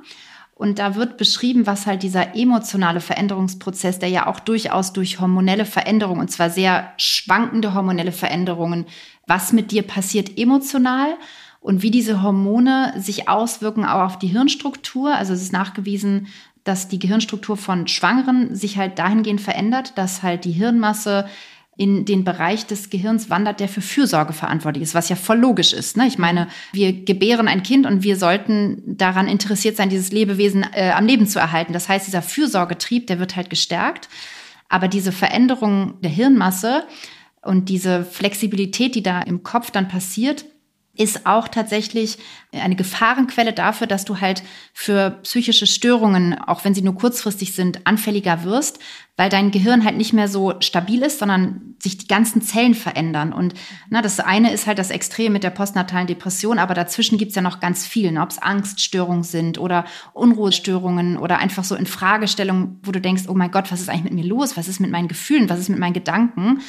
Und 0.59 0.81
da 0.81 0.97
wird 0.97 1.19
beschrieben, 1.19 1.69
was 1.69 1.87
halt 1.87 2.03
dieser 2.03 2.35
emotionale 2.35 3.01
Veränderungsprozess, 3.01 4.01
der 4.01 4.09
ja 4.09 4.27
auch 4.27 4.41
durchaus 4.41 4.93
durch 4.93 5.21
hormonelle 5.21 5.65
Veränderungen, 5.65 6.21
und 6.21 6.33
zwar 6.33 6.51
sehr 6.51 6.93
schwankende 6.97 7.75
hormonelle 7.75 8.11
Veränderungen, 8.11 8.85
was 9.29 9.53
mit 9.53 9.71
dir 9.71 9.85
passiert 9.85 10.37
emotional 10.37 11.15
und 11.61 11.83
wie 11.83 11.93
diese 11.93 12.23
Hormone 12.23 12.93
sich 12.97 13.29
auswirken 13.29 13.85
auch 13.85 14.03
auf 14.03 14.19
die 14.19 14.27
Hirnstruktur. 14.27 15.15
Also 15.15 15.33
es 15.33 15.43
ist 15.43 15.53
nachgewiesen, 15.53 16.27
dass 16.65 16.89
die 16.89 16.99
Gehirnstruktur 16.99 17.57
von 17.57 17.87
Schwangeren 17.87 18.57
sich 18.57 18.79
halt 18.79 18.99
dahingehend 18.99 19.41
verändert, 19.41 19.93
dass 19.97 20.25
halt 20.25 20.45
die 20.45 20.51
Hirnmasse 20.51 21.29
in 21.79 22.05
den 22.05 22.25
Bereich 22.25 22.67
des 22.67 22.91
Gehirns 22.91 23.31
wandert, 23.31 23.61
der 23.61 23.69
für 23.69 23.81
Fürsorge 23.81 24.33
verantwortlich 24.33 24.83
ist, 24.83 24.97
was 24.97 25.09
ja 25.09 25.15
voll 25.15 25.39
logisch 25.39 25.73
ist. 25.73 25.97
Ne? 25.97 26.09
Ich 26.09 26.19
meine, 26.19 26.49
wir 26.73 26.93
gebären 26.93 27.47
ein 27.47 27.63
Kind 27.63 27.87
und 27.87 28.03
wir 28.03 28.17
sollten 28.17 28.83
daran 28.85 29.29
interessiert 29.29 29.77
sein, 29.77 29.89
dieses 29.89 30.11
Lebewesen 30.11 30.67
äh, 30.73 30.91
am 30.91 31.07
Leben 31.07 31.29
zu 31.29 31.39
erhalten. 31.39 31.73
Das 31.73 31.89
heißt, 31.89 32.09
dieser 32.09 32.21
Fürsorgetrieb, 32.21 33.07
der 33.07 33.21
wird 33.21 33.37
halt 33.37 33.49
gestärkt. 33.49 34.09
Aber 34.69 34.89
diese 34.89 35.13
Veränderung 35.13 35.95
der 36.03 36.11
Hirnmasse 36.11 36.83
und 37.43 37.69
diese 37.69 38.05
Flexibilität, 38.05 38.97
die 38.97 39.03
da 39.05 39.23
im 39.23 39.45
Kopf 39.45 39.71
dann 39.71 39.87
passiert, 39.87 40.47
ist 40.99 41.27
auch 41.27 41.49
tatsächlich 41.49 42.19
eine 42.53 42.77
Gefahrenquelle 42.77 43.53
dafür, 43.53 43.87
dass 43.87 44.05
du 44.05 44.21
halt 44.21 44.43
für 44.73 45.19
psychische 45.23 45.67
Störungen, 45.67 46.39
auch 46.39 46.65
wenn 46.65 46.75
sie 46.75 46.83
nur 46.83 46.95
kurzfristig 46.95 47.55
sind, 47.55 47.87
anfälliger 47.87 48.43
wirst, 48.45 48.81
weil 49.17 49.29
dein 49.29 49.51
Gehirn 49.51 49.85
halt 49.85 49.97
nicht 49.97 50.13
mehr 50.13 50.29
so 50.29 50.55
stabil 50.61 51.03
ist, 51.03 51.19
sondern 51.19 51.75
sich 51.79 51.99
die 51.99 52.07
ganzen 52.09 52.41
Zellen 52.41 52.75
verändern. 52.75 53.33
Und 53.33 53.55
na, 53.91 54.01
das 54.01 54.19
eine 54.21 54.53
ist 54.53 54.67
halt 54.67 54.79
das 54.79 54.91
Extrem 54.91 55.33
mit 55.33 55.45
der 55.45 55.51
postnatalen 55.51 56.07
Depression, 56.07 56.59
aber 56.59 56.75
dazwischen 56.75 57.19
gibt's 57.19 57.35
ja 57.35 57.43
noch 57.43 57.61
ganz 57.61 57.87
viel, 57.87 58.11
ne? 58.11 58.23
ob 58.23 58.31
es 58.31 58.39
Angststörungen 58.39 59.25
sind 59.25 59.59
oder 59.59 59.85
Unruhestörungen 60.15 61.17
oder 61.17 61.39
einfach 61.39 61.65
so 61.65 61.75
in 61.75 61.87
Fragestellungen, 61.87 62.81
wo 62.83 62.93
du 62.93 63.01
denkst, 63.01 63.25
oh 63.29 63.35
mein 63.35 63.51
Gott, 63.51 63.71
was 63.71 63.81
ist 63.81 63.89
eigentlich 63.89 64.05
mit 64.05 64.15
mir 64.15 64.25
los? 64.25 64.57
Was 64.57 64.69
ist 64.69 64.81
mit 64.81 64.91
meinen 64.91 65.09
Gefühlen? 65.09 65.49
Was 65.49 65.61
ist 65.61 65.69
mit 65.69 65.79
meinen 65.79 65.95
Gedanken? 65.95 66.61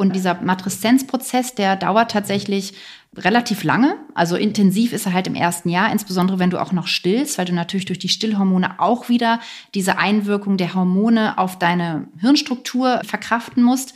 Und 0.00 0.16
dieser 0.16 0.40
Matreszenzprozess, 0.40 1.54
der 1.54 1.76
dauert 1.76 2.10
tatsächlich 2.10 2.72
relativ 3.18 3.64
lange. 3.64 3.96
Also 4.14 4.34
intensiv 4.34 4.94
ist 4.94 5.04
er 5.04 5.12
halt 5.12 5.26
im 5.26 5.34
ersten 5.34 5.68
Jahr, 5.68 5.92
insbesondere 5.92 6.38
wenn 6.38 6.48
du 6.48 6.58
auch 6.58 6.72
noch 6.72 6.86
stillst, 6.86 7.36
weil 7.36 7.44
du 7.44 7.52
natürlich 7.52 7.84
durch 7.84 7.98
die 7.98 8.08
Stillhormone 8.08 8.80
auch 8.80 9.10
wieder 9.10 9.40
diese 9.74 9.98
Einwirkung 9.98 10.56
der 10.56 10.72
Hormone 10.72 11.36
auf 11.36 11.58
deine 11.58 12.08
Hirnstruktur 12.18 13.02
verkraften 13.04 13.62
musst. 13.62 13.92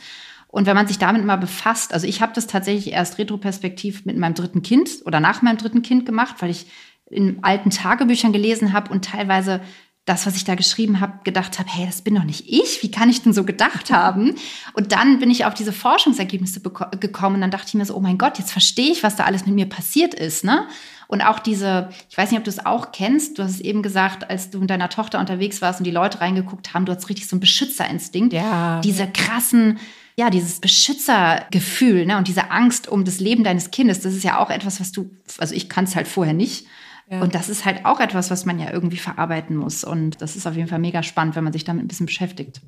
Und 0.47 0.67
wenn 0.67 0.75
man 0.75 0.85
sich 0.85 0.99
damit 0.99 1.25
mal 1.25 1.37
befasst, 1.37 1.91
also 1.91 2.05
ich 2.05 2.21
habe 2.21 2.33
das 2.35 2.45
tatsächlich 2.45 2.93
erst 2.93 3.17
retroperspektiv 3.17 4.05
mit 4.05 4.15
meinem 4.15 4.35
dritten 4.35 4.61
Kind 4.61 4.89
oder 5.05 5.19
nach 5.19 5.41
meinem 5.41 5.57
dritten 5.57 5.81
Kind 5.81 6.05
gemacht, 6.05 6.35
weil 6.37 6.51
ich 6.51 6.67
in 7.09 7.43
alten 7.43 7.71
Tagebüchern 7.71 8.31
gelesen 8.31 8.73
habe 8.73 8.91
und 8.91 9.05
teilweise 9.05 9.59
das, 10.05 10.27
was 10.27 10.35
ich 10.35 10.43
da 10.43 10.53
geschrieben 10.53 10.99
habe, 10.99 11.19
gedacht 11.23 11.57
habe, 11.57 11.67
hey, 11.71 11.87
das 11.87 12.03
bin 12.03 12.13
doch 12.13 12.23
nicht 12.23 12.47
ich. 12.47 12.83
Wie 12.83 12.91
kann 12.91 13.09
ich 13.09 13.23
denn 13.23 13.33
so 13.33 13.43
gedacht 13.43 13.91
haben? 13.91 14.35
Und 14.73 14.91
dann 14.91 15.17
bin 15.17 15.31
ich 15.31 15.45
auf 15.45 15.55
diese 15.55 15.73
Forschungsergebnisse 15.73 16.61
gekommen 16.61 17.35
und 17.35 17.41
dann 17.41 17.51
dachte 17.51 17.69
ich 17.69 17.73
mir 17.73 17.85
so, 17.85 17.95
oh 17.95 17.99
mein 17.99 18.19
Gott, 18.19 18.37
jetzt 18.37 18.51
verstehe 18.51 18.91
ich, 18.91 19.01
was 19.01 19.15
da 19.15 19.23
alles 19.23 19.47
mit 19.47 19.55
mir 19.55 19.65
passiert 19.67 20.13
ist, 20.13 20.43
ne? 20.43 20.67
Und 21.07 21.21
auch 21.21 21.39
diese, 21.39 21.89
ich 22.09 22.17
weiß 22.17 22.31
nicht, 22.31 22.39
ob 22.39 22.43
du 22.43 22.49
es 22.49 22.65
auch 22.65 22.91
kennst, 22.91 23.37
du 23.37 23.43
hast 23.43 23.51
es 23.51 23.59
eben 23.61 23.83
gesagt, 23.83 24.29
als 24.29 24.49
du 24.49 24.59
mit 24.59 24.69
deiner 24.71 24.89
Tochter 24.89 25.19
unterwegs 25.19 25.61
warst 25.61 25.79
und 25.79 25.83
die 25.83 25.91
Leute 25.91 26.19
reingeguckt 26.19 26.73
haben, 26.73 26.85
du 26.85 26.95
hast 26.95 27.09
richtig 27.09 27.27
so 27.27 27.35
einen 27.35 27.41
Beschützerinstinkt. 27.41 28.33
Ja. 28.33 28.81
Diese 28.81 29.07
krassen, 29.07 29.77
ja, 30.15 30.29
dieses 30.29 30.59
Beschützergefühl, 30.59 32.05
ne? 32.05 32.17
Und 32.17 32.27
diese 32.27 32.51
Angst 32.51 32.87
um 32.87 33.05
das 33.05 33.19
Leben 33.19 33.43
deines 33.43 33.71
Kindes, 33.71 34.01
das 34.01 34.13
ist 34.13 34.23
ja 34.23 34.39
auch 34.39 34.51
etwas, 34.51 34.79
was 34.79 34.91
du, 34.91 35.09
also 35.39 35.53
ich 35.55 35.67
kann 35.67 35.85
es 35.85 35.95
halt 35.95 36.07
vorher 36.07 36.33
nicht. 36.33 36.67
Ja. 37.09 37.21
Und 37.21 37.35
das 37.35 37.49
ist 37.49 37.65
halt 37.65 37.85
auch 37.85 37.99
etwas, 37.99 38.31
was 38.31 38.45
man 38.45 38.59
ja 38.59 38.71
irgendwie 38.71 38.97
verarbeiten 38.97 39.55
muss. 39.55 39.83
Und 39.83 40.21
das 40.21 40.35
ist 40.35 40.47
auf 40.47 40.55
jeden 40.55 40.67
Fall 40.67 40.79
mega 40.79 41.03
spannend, 41.03 41.35
wenn 41.35 41.43
man 41.43 41.53
sich 41.53 41.63
damit 41.63 41.83
ein 41.83 41.87
bisschen 41.87 42.07
beschäftigt. 42.07 42.61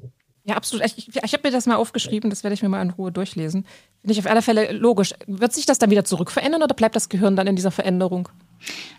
Ja, 0.43 0.55
absolut. 0.55 0.85
Ich, 0.85 1.09
ich 1.13 1.33
habe 1.33 1.41
mir 1.43 1.51
das 1.51 1.65
mal 1.65 1.75
aufgeschrieben, 1.75 2.29
das 2.29 2.43
werde 2.43 2.53
ich 2.53 2.63
mir 2.63 2.69
mal 2.69 2.81
in 2.81 2.91
Ruhe 2.91 3.11
durchlesen. 3.11 3.65
Finde 3.99 4.13
ich 4.13 4.19
auf 4.19 4.27
alle 4.27 4.41
Fälle 4.41 4.71
logisch. 4.71 5.13
Wird 5.27 5.53
sich 5.53 5.65
das 5.65 5.77
dann 5.77 5.89
wieder 5.89 6.05
zurückverändern 6.05 6.63
oder 6.63 6.73
bleibt 6.73 6.95
das 6.95 7.09
Gehirn 7.09 7.35
dann 7.35 7.47
in 7.47 7.57
dieser 7.57 7.71
Veränderung? 7.71 8.29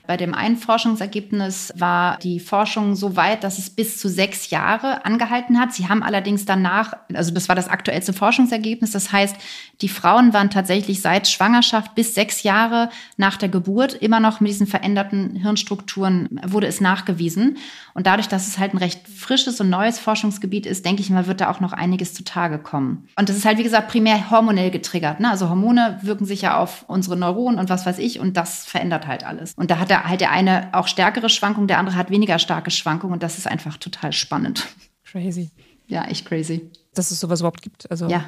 Bei 0.08 0.16
dem 0.16 0.32
einen 0.32 0.56
Forschungsergebnis 0.56 1.70
war 1.76 2.16
die 2.20 2.40
Forschung 2.40 2.96
so 2.96 3.14
weit, 3.14 3.44
dass 3.44 3.58
es 3.58 3.68
bis 3.68 3.98
zu 3.98 4.08
sechs 4.08 4.48
Jahre 4.48 5.04
angehalten 5.04 5.60
hat. 5.60 5.74
Sie 5.74 5.86
haben 5.86 6.02
allerdings 6.02 6.46
danach, 6.46 6.94
also 7.12 7.30
das 7.30 7.50
war 7.50 7.54
das 7.54 7.68
aktuellste 7.68 8.14
Forschungsergebnis, 8.14 8.92
das 8.92 9.12
heißt, 9.12 9.36
die 9.82 9.90
Frauen 9.90 10.32
waren 10.32 10.48
tatsächlich 10.48 11.02
seit 11.02 11.28
Schwangerschaft 11.28 11.94
bis 11.94 12.14
sechs 12.14 12.42
Jahre 12.42 12.88
nach 13.18 13.36
der 13.36 13.50
Geburt 13.50 13.92
immer 13.92 14.18
noch 14.18 14.40
mit 14.40 14.50
diesen 14.50 14.66
veränderten 14.66 15.36
Hirnstrukturen, 15.36 16.40
wurde 16.42 16.68
es 16.68 16.80
nachgewiesen. 16.80 17.58
Und 17.92 18.06
dadurch, 18.06 18.28
dass 18.28 18.48
es 18.48 18.58
halt 18.58 18.72
ein 18.72 18.78
recht 18.78 19.06
frisches 19.06 19.60
und 19.60 19.68
neues 19.68 19.98
Forschungsgebiet 19.98 20.64
ist, 20.64 20.86
denke 20.86 21.02
ich 21.02 21.10
mal, 21.10 21.26
wird 21.26 21.42
da 21.42 21.50
auch 21.50 21.60
noch 21.60 21.74
einiges 21.74 22.14
zutage 22.14 22.58
kommen. 22.58 23.06
Und 23.16 23.28
das 23.28 23.36
ist 23.36 23.44
halt, 23.44 23.58
wie 23.58 23.62
gesagt, 23.62 23.88
primär 23.88 24.30
hormonell 24.30 24.70
getriggert. 24.70 25.20
Ne? 25.20 25.28
Also 25.30 25.50
Hormone 25.50 25.98
wirken 26.00 26.24
sich 26.24 26.42
ja 26.42 26.56
auf 26.56 26.86
unsere 26.88 27.16
Neuronen 27.16 27.58
und 27.60 27.68
was 27.68 27.84
weiß 27.84 27.98
ich 27.98 28.20
und 28.20 28.38
das 28.38 28.64
verändert 28.64 29.06
halt 29.06 29.26
alles. 29.26 29.52
Und 29.54 29.70
da 29.70 29.78
hat 29.78 29.90
der, 29.90 29.97
halt 30.04 30.20
der 30.20 30.30
eine 30.30 30.70
auch 30.72 30.88
stärkere 30.88 31.28
Schwankungen, 31.28 31.68
der 31.68 31.78
andere 31.78 31.96
hat 31.96 32.10
weniger 32.10 32.38
starke 32.38 32.70
Schwankungen 32.70 33.14
und 33.14 33.22
das 33.22 33.38
ist 33.38 33.46
einfach 33.46 33.76
total 33.76 34.12
spannend. 34.12 34.66
Crazy. 35.04 35.50
Ja, 35.86 36.04
echt 36.04 36.26
crazy 36.26 36.70
dass 36.98 37.10
es 37.10 37.20
sowas 37.20 37.40
überhaupt 37.40 37.62
gibt. 37.62 37.90
Also, 37.90 38.08
ja. 38.08 38.24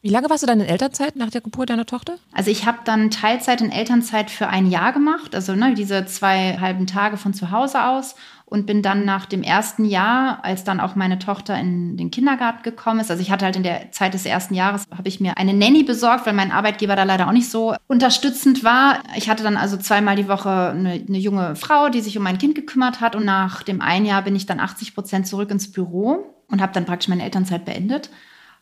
Wie 0.00 0.08
lange 0.08 0.30
warst 0.30 0.42
du 0.42 0.46
dann 0.46 0.60
in 0.60 0.66
Elternzeit 0.66 1.16
nach 1.16 1.30
der 1.30 1.42
Geburt 1.42 1.70
deiner 1.70 1.86
Tochter? 1.86 2.16
Also 2.32 2.50
ich 2.50 2.66
habe 2.66 2.78
dann 2.84 3.10
Teilzeit 3.10 3.60
in 3.60 3.70
Elternzeit 3.70 4.30
für 4.30 4.48
ein 4.48 4.70
Jahr 4.70 4.92
gemacht, 4.92 5.34
also 5.34 5.54
ne, 5.54 5.74
diese 5.74 6.06
zwei 6.06 6.58
halben 6.58 6.86
Tage 6.86 7.18
von 7.18 7.34
zu 7.34 7.50
Hause 7.50 7.84
aus 7.84 8.16
und 8.48 8.64
bin 8.64 8.80
dann 8.80 9.04
nach 9.04 9.26
dem 9.26 9.42
ersten 9.42 9.84
Jahr, 9.84 10.44
als 10.44 10.62
dann 10.62 10.78
auch 10.78 10.94
meine 10.94 11.18
Tochter 11.18 11.58
in 11.58 11.96
den 11.96 12.12
Kindergarten 12.12 12.62
gekommen 12.62 13.00
ist, 13.00 13.10
also 13.10 13.20
ich 13.20 13.32
hatte 13.32 13.44
halt 13.44 13.56
in 13.56 13.64
der 13.64 13.90
Zeit 13.90 14.14
des 14.14 14.24
ersten 14.24 14.54
Jahres, 14.54 14.86
habe 14.96 15.08
ich 15.08 15.18
mir 15.18 15.36
eine 15.36 15.52
Nanny 15.52 15.82
besorgt, 15.82 16.26
weil 16.26 16.32
mein 16.32 16.52
Arbeitgeber 16.52 16.94
da 16.94 17.02
leider 17.02 17.26
auch 17.26 17.32
nicht 17.32 17.50
so 17.50 17.74
unterstützend 17.88 18.62
war. 18.62 19.02
Ich 19.16 19.28
hatte 19.28 19.42
dann 19.42 19.56
also 19.56 19.76
zweimal 19.76 20.14
die 20.14 20.28
Woche 20.28 20.70
eine, 20.70 20.92
eine 20.92 21.18
junge 21.18 21.56
Frau, 21.56 21.88
die 21.88 22.00
sich 22.00 22.16
um 22.16 22.22
mein 22.22 22.38
Kind 22.38 22.54
gekümmert 22.54 23.00
hat 23.00 23.16
und 23.16 23.24
nach 23.24 23.64
dem 23.64 23.80
einen 23.80 24.06
Jahr 24.06 24.22
bin 24.22 24.36
ich 24.36 24.46
dann 24.46 24.60
80 24.60 24.94
Prozent 24.94 25.26
zurück 25.26 25.50
ins 25.50 25.72
Büro 25.72 26.36
und 26.48 26.62
habe 26.62 26.72
dann 26.72 26.86
praktisch 26.86 27.08
meine 27.08 27.24
Elternzeit 27.24 27.64
beendet. 27.64 28.10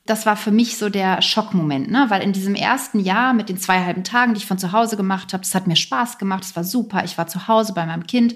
Das 0.06 0.24
war 0.24 0.36
für 0.36 0.50
mich 0.50 0.78
so 0.78 0.88
der 0.88 1.20
Schockmoment, 1.20 1.90
ne? 1.90 2.06
weil 2.08 2.22
in 2.22 2.32
diesem 2.32 2.54
ersten 2.54 3.00
Jahr 3.00 3.34
mit 3.34 3.50
den 3.50 3.58
zwei 3.58 3.84
halben 3.84 4.04
Tagen, 4.04 4.32
die 4.32 4.38
ich 4.38 4.46
von 4.46 4.58
zu 4.58 4.72
Hause 4.72 4.96
gemacht 4.96 5.34
habe, 5.34 5.42
das 5.42 5.54
hat 5.54 5.66
mir 5.66 5.76
Spaß 5.76 6.16
gemacht, 6.16 6.44
es 6.44 6.56
war 6.56 6.64
super, 6.64 7.04
ich 7.04 7.18
war 7.18 7.26
zu 7.26 7.48
Hause 7.48 7.74
bei 7.74 7.84
meinem 7.84 8.06
Kind. 8.06 8.34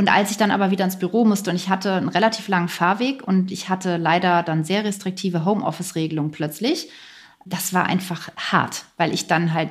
Und 0.00 0.10
als 0.10 0.30
ich 0.30 0.38
dann 0.38 0.50
aber 0.50 0.70
wieder 0.70 0.86
ins 0.86 0.98
Büro 0.98 1.26
musste 1.26 1.50
und 1.50 1.56
ich 1.56 1.68
hatte 1.68 1.92
einen 1.92 2.08
relativ 2.08 2.48
langen 2.48 2.68
Fahrweg 2.68 3.22
und 3.22 3.52
ich 3.52 3.68
hatte 3.68 3.98
leider 3.98 4.42
dann 4.42 4.64
sehr 4.64 4.82
restriktive 4.82 5.44
Homeoffice-Regelungen 5.44 6.30
plötzlich, 6.30 6.88
das 7.44 7.74
war 7.74 7.84
einfach 7.84 8.30
hart, 8.38 8.86
weil 8.96 9.12
ich 9.12 9.26
dann 9.26 9.52
halt 9.52 9.68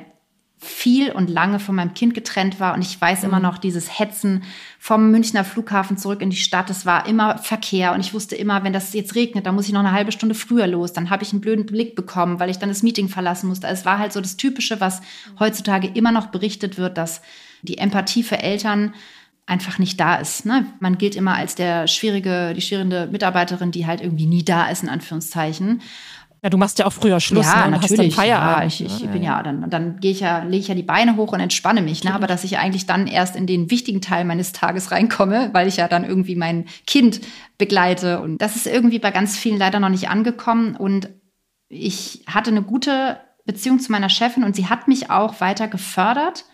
viel 0.56 1.10
und 1.10 1.28
lange 1.28 1.58
von 1.58 1.74
meinem 1.74 1.94
Kind 1.94 2.14
getrennt 2.14 2.60
war. 2.60 2.74
Und 2.74 2.82
ich 2.82 3.00
weiß 3.00 3.24
immer 3.24 3.38
mhm. 3.38 3.42
noch 3.42 3.58
dieses 3.58 3.98
Hetzen 3.98 4.44
vom 4.78 5.10
Münchner 5.10 5.42
Flughafen 5.42 5.96
zurück 5.96 6.22
in 6.22 6.30
die 6.30 6.36
Stadt. 6.36 6.70
Es 6.70 6.86
war 6.86 7.08
immer 7.08 7.38
Verkehr. 7.38 7.92
Und 7.92 7.98
ich 7.98 8.14
wusste 8.14 8.36
immer, 8.36 8.62
wenn 8.62 8.72
das 8.72 8.92
jetzt 8.92 9.16
regnet, 9.16 9.46
dann 9.46 9.56
muss 9.56 9.66
ich 9.66 9.72
noch 9.72 9.80
eine 9.80 9.90
halbe 9.90 10.12
Stunde 10.12 10.36
früher 10.36 10.68
los. 10.68 10.92
Dann 10.92 11.10
habe 11.10 11.24
ich 11.24 11.32
einen 11.32 11.40
blöden 11.40 11.66
Blick 11.66 11.96
bekommen, 11.96 12.38
weil 12.38 12.50
ich 12.50 12.60
dann 12.60 12.68
das 12.68 12.84
Meeting 12.84 13.08
verlassen 13.08 13.48
musste. 13.48 13.66
Also 13.66 13.80
es 13.80 13.84
war 13.84 13.98
halt 13.98 14.12
so 14.12 14.20
das 14.20 14.36
Typische, 14.36 14.80
was 14.80 15.00
heutzutage 15.40 15.88
immer 15.88 16.12
noch 16.12 16.28
berichtet 16.28 16.78
wird, 16.78 16.98
dass 16.98 17.20
die 17.62 17.78
Empathie 17.78 18.22
für 18.22 18.38
Eltern 18.38 18.94
einfach 19.46 19.78
nicht 19.78 19.98
da 19.98 20.16
ist. 20.16 20.46
Ne? 20.46 20.66
Man 20.80 20.98
gilt 20.98 21.16
immer 21.16 21.34
als 21.34 21.54
der 21.54 21.86
schwierige, 21.86 22.54
die 22.54 22.60
schwierige 22.60 23.08
Mitarbeiterin, 23.10 23.72
die 23.72 23.86
halt 23.86 24.00
irgendwie 24.00 24.26
nie 24.26 24.44
da 24.44 24.68
ist, 24.68 24.82
in 24.82 24.88
Anführungszeichen. 24.88 25.82
Ja, 26.42 26.48
du 26.48 26.56
machst 26.56 26.78
ja 26.78 26.86
auch 26.86 26.92
früher 26.92 27.20
Schluss. 27.20 27.44
Ja, 27.44 27.66
ne? 27.66 27.72
natürlich. 27.72 28.16
Ja, 28.16 28.64
ich, 28.64 28.82
ich 28.82 29.06
bin 29.08 29.22
ja, 29.22 29.42
dann, 29.42 29.68
dann 29.68 30.00
gehe 30.00 30.10
ich 30.10 30.20
ja, 30.20 30.38
lege 30.42 30.62
ich 30.62 30.68
ja 30.68 30.74
die 30.74 30.82
Beine 30.82 31.16
hoch 31.16 31.32
und 31.32 31.40
entspanne 31.40 31.82
mich. 31.82 32.02
Ne? 32.02 32.14
Aber 32.14 32.26
dass 32.26 32.44
ich 32.44 32.56
eigentlich 32.56 32.86
dann 32.86 33.06
erst 33.06 33.36
in 33.36 33.46
den 33.46 33.70
wichtigen 33.70 34.00
Teil 34.00 34.24
meines 34.24 34.52
Tages 34.52 34.90
reinkomme, 34.90 35.50
weil 35.52 35.68
ich 35.68 35.76
ja 35.76 35.86
dann 35.86 36.04
irgendwie 36.04 36.36
mein 36.36 36.64
Kind 36.86 37.20
begleite. 37.58 38.20
Und 38.20 38.38
das 38.38 38.56
ist 38.56 38.66
irgendwie 38.66 38.98
bei 38.98 39.10
ganz 39.10 39.36
vielen 39.36 39.58
leider 39.58 39.80
noch 39.80 39.90
nicht 39.90 40.08
angekommen. 40.08 40.76
Und 40.76 41.10
ich 41.68 42.24
hatte 42.26 42.50
eine 42.50 42.62
gute 42.62 43.18
Beziehung 43.44 43.78
zu 43.78 43.92
meiner 43.92 44.08
Chefin 44.08 44.44
und 44.44 44.56
sie 44.56 44.68
hat 44.68 44.88
mich 44.88 45.10
auch 45.10 45.40
weiter 45.42 45.68
gefördert. 45.68 46.46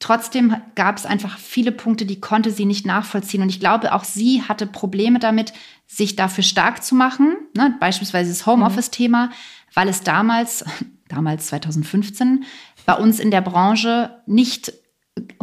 Trotzdem 0.00 0.54
gab 0.76 0.96
es 0.96 1.06
einfach 1.06 1.38
viele 1.38 1.72
Punkte, 1.72 2.06
die 2.06 2.20
konnte 2.20 2.50
sie 2.50 2.66
nicht 2.66 2.86
nachvollziehen. 2.86 3.42
Und 3.42 3.48
ich 3.48 3.58
glaube, 3.58 3.92
auch 3.92 4.04
sie 4.04 4.42
hatte 4.42 4.66
Probleme 4.66 5.18
damit, 5.18 5.52
sich 5.86 6.14
dafür 6.14 6.44
stark 6.44 6.84
zu 6.84 6.94
machen. 6.94 7.36
Ne? 7.56 7.74
Beispielsweise 7.80 8.30
das 8.30 8.46
Homeoffice-Thema, 8.46 9.30
weil 9.74 9.88
es 9.88 10.02
damals, 10.02 10.64
damals 11.08 11.48
2015, 11.48 12.44
bei 12.86 12.94
uns 12.94 13.18
in 13.18 13.30
der 13.30 13.40
Branche 13.40 14.22
nicht 14.26 14.72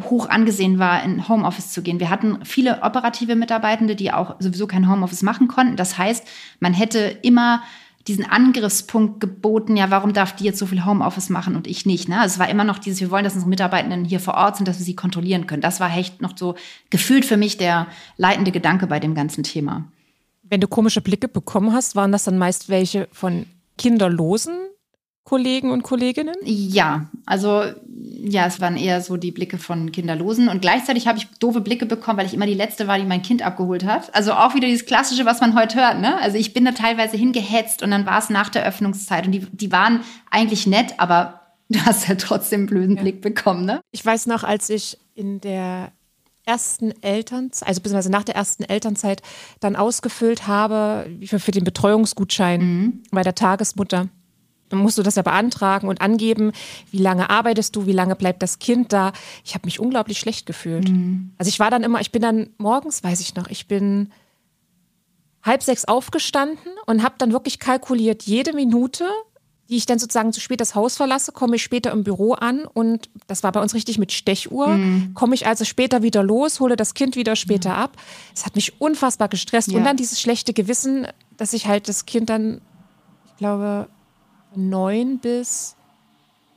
hoch 0.01 0.29
angesehen 0.29 0.79
war, 0.79 1.03
in 1.03 1.27
Homeoffice 1.27 1.73
zu 1.73 1.81
gehen. 1.81 1.99
Wir 1.99 2.09
hatten 2.09 2.45
viele 2.45 2.81
operative 2.81 3.35
Mitarbeitende, 3.35 3.95
die 3.97 4.13
auch 4.13 4.35
sowieso 4.39 4.67
kein 4.67 4.89
Homeoffice 4.89 5.21
machen 5.21 5.49
konnten. 5.49 5.75
Das 5.75 5.97
heißt, 5.97 6.25
man 6.61 6.73
hätte 6.73 6.99
immer 7.23 7.61
diesen 8.07 8.25
Angriffspunkt 8.25 9.19
geboten, 9.19 9.75
ja, 9.75 9.89
warum 9.89 10.13
darf 10.13 10.35
die 10.35 10.43
jetzt 10.43 10.59
so 10.59 10.67
viel 10.67 10.85
Homeoffice 10.85 11.29
machen 11.29 11.55
und 11.55 11.65
ich 11.65 11.85
nicht? 11.85 12.07
Ne? 12.07 12.21
Es 12.23 12.37
war 12.37 12.49
immer 12.49 12.63
noch 12.63 12.77
dieses, 12.77 13.01
wir 13.01 13.09
wollen, 13.09 13.23
dass 13.23 13.33
unsere 13.33 13.49
Mitarbeitenden 13.49 14.05
hier 14.05 14.19
vor 14.19 14.35
Ort 14.35 14.57
sind, 14.57 14.67
dass 14.67 14.77
wir 14.77 14.85
sie 14.85 14.95
kontrollieren 14.95 15.47
können. 15.47 15.61
Das 15.61 15.79
war 15.79 15.95
echt 15.95 16.21
noch 16.21 16.37
so 16.37 16.55
gefühlt 16.91 17.25
für 17.25 17.37
mich 17.37 17.57
der 17.57 17.87
leitende 18.17 18.51
Gedanke 18.51 18.85
bei 18.85 18.99
dem 18.99 19.15
ganzen 19.15 19.43
Thema. 19.43 19.85
Wenn 20.43 20.61
du 20.61 20.67
komische 20.67 21.01
Blicke 21.01 21.27
bekommen 21.27 21.73
hast, 21.73 21.95
waren 21.95 22.11
das 22.11 22.25
dann 22.25 22.37
meist 22.37 22.69
welche 22.69 23.07
von 23.11 23.47
kinderlosen 23.77 24.55
Kollegen 25.25 25.71
und 25.71 25.81
Kolleginnen? 25.81 26.35
Ja, 26.43 27.07
also 27.25 27.63
ja, 27.87 28.45
es 28.45 28.61
waren 28.61 28.77
eher 28.77 29.01
so 29.01 29.17
die 29.17 29.31
Blicke 29.31 29.57
von 29.57 29.91
Kinderlosen. 29.91 30.47
Und 30.49 30.61
gleichzeitig 30.61 31.07
habe 31.07 31.17
ich 31.17 31.27
doofe 31.39 31.61
Blicke 31.61 31.87
bekommen, 31.87 32.19
weil 32.19 32.27
ich 32.27 32.35
immer 32.35 32.45
die 32.45 32.53
Letzte 32.53 32.87
war, 32.87 32.99
die 32.99 33.05
mein 33.05 33.23
Kind 33.23 33.41
abgeholt 33.41 33.85
hat. 33.85 34.13
Also 34.13 34.33
auch 34.33 34.53
wieder 34.53 34.67
dieses 34.67 34.85
Klassische, 34.85 35.25
was 35.25 35.41
man 35.41 35.55
heute 35.55 35.77
hört. 35.77 35.99
Ne? 35.99 36.21
Also 36.21 36.37
ich 36.37 36.53
bin 36.53 36.63
da 36.63 36.73
teilweise 36.73 37.17
hingehetzt 37.17 37.81
und 37.81 37.89
dann 37.89 38.05
war 38.05 38.19
es 38.19 38.29
nach 38.29 38.49
der 38.49 38.65
Öffnungszeit. 38.65 39.25
Und 39.25 39.31
die, 39.31 39.39
die 39.51 39.71
waren 39.71 40.01
eigentlich 40.29 40.67
nett, 40.67 40.93
aber 40.99 41.41
du 41.69 41.83
hast 41.83 42.07
halt 42.07 42.21
trotzdem 42.21 42.61
einen 42.61 42.67
blöden 42.67 42.95
ja. 42.97 43.01
Blick 43.01 43.21
bekommen. 43.21 43.65
Ne? 43.65 43.81
Ich 43.91 44.05
weiß 44.05 44.27
noch, 44.27 44.43
als 44.43 44.69
ich 44.69 44.99
in 45.15 45.41
der 45.41 45.91
ersten 46.45 46.93
Elternzeit, 47.01 47.67
also 47.67 47.81
beziehungsweise 47.81 48.11
nach 48.11 48.23
der 48.23 48.35
ersten 48.35 48.63
Elternzeit 48.63 49.23
dann 49.59 49.75
ausgefüllt 49.75 50.45
habe 50.45 51.09
für, 51.25 51.39
für 51.39 51.51
den 51.51 51.63
Betreuungsgutschein 51.63 52.61
mhm. 52.61 53.03
bei 53.09 53.23
der 53.23 53.33
Tagesmutter 53.33 54.09
musst 54.77 54.97
du 54.97 55.03
das 55.03 55.15
ja 55.15 55.21
beantragen 55.21 55.87
und 55.87 56.01
angeben, 56.01 56.51
wie 56.91 56.99
lange 56.99 57.29
arbeitest 57.29 57.75
du, 57.75 57.85
wie 57.85 57.93
lange 57.93 58.15
bleibt 58.15 58.43
das 58.43 58.59
Kind 58.59 58.93
da. 58.93 59.11
Ich 59.43 59.53
habe 59.53 59.65
mich 59.65 59.79
unglaublich 59.79 60.19
schlecht 60.19 60.45
gefühlt. 60.45 60.89
Mhm. 60.89 61.31
Also 61.37 61.49
ich 61.49 61.59
war 61.59 61.71
dann 61.71 61.83
immer, 61.83 62.01
ich 62.01 62.11
bin 62.11 62.21
dann 62.21 62.49
morgens, 62.57 63.03
weiß 63.03 63.19
ich 63.21 63.35
noch, 63.35 63.47
ich 63.47 63.67
bin 63.67 64.11
halb 65.43 65.61
sechs 65.61 65.85
aufgestanden 65.85 66.71
und 66.87 67.03
habe 67.03 67.15
dann 67.17 67.31
wirklich 67.31 67.59
kalkuliert, 67.59 68.23
jede 68.23 68.53
Minute, 68.53 69.05
die 69.69 69.77
ich 69.77 69.85
dann 69.85 69.99
sozusagen 69.99 70.33
zu 70.33 70.41
spät 70.41 70.59
das 70.59 70.75
Haus 70.75 70.97
verlasse, 70.97 71.31
komme 71.31 71.55
ich 71.55 71.63
später 71.63 71.91
im 71.91 72.03
Büro 72.03 72.33
an 72.33 72.65
und 72.65 73.09
das 73.27 73.43
war 73.43 73.51
bei 73.51 73.61
uns 73.61 73.73
richtig 73.73 73.97
mit 73.97 74.11
Stechuhr. 74.11 74.67
Mhm. 74.67 75.13
Komme 75.13 75.35
ich 75.35 75.47
also 75.47 75.65
später 75.65 76.01
wieder 76.03 76.23
los, 76.23 76.59
hole 76.59 76.75
das 76.75 76.93
Kind 76.93 77.15
wieder 77.15 77.35
später 77.35 77.69
mhm. 77.69 77.75
ab. 77.75 77.97
Es 78.35 78.45
hat 78.45 78.55
mich 78.55 78.79
unfassbar 78.79 79.27
gestresst 79.27 79.71
ja. 79.71 79.77
und 79.77 79.83
dann 79.83 79.97
dieses 79.97 80.21
schlechte 80.21 80.53
Gewissen, 80.53 81.07
dass 81.37 81.53
ich 81.53 81.67
halt 81.67 81.89
das 81.89 82.05
Kind 82.05 82.29
dann, 82.29 82.61
ich 83.25 83.37
glaube, 83.37 83.87
9 84.55 85.19
bis 85.19 85.75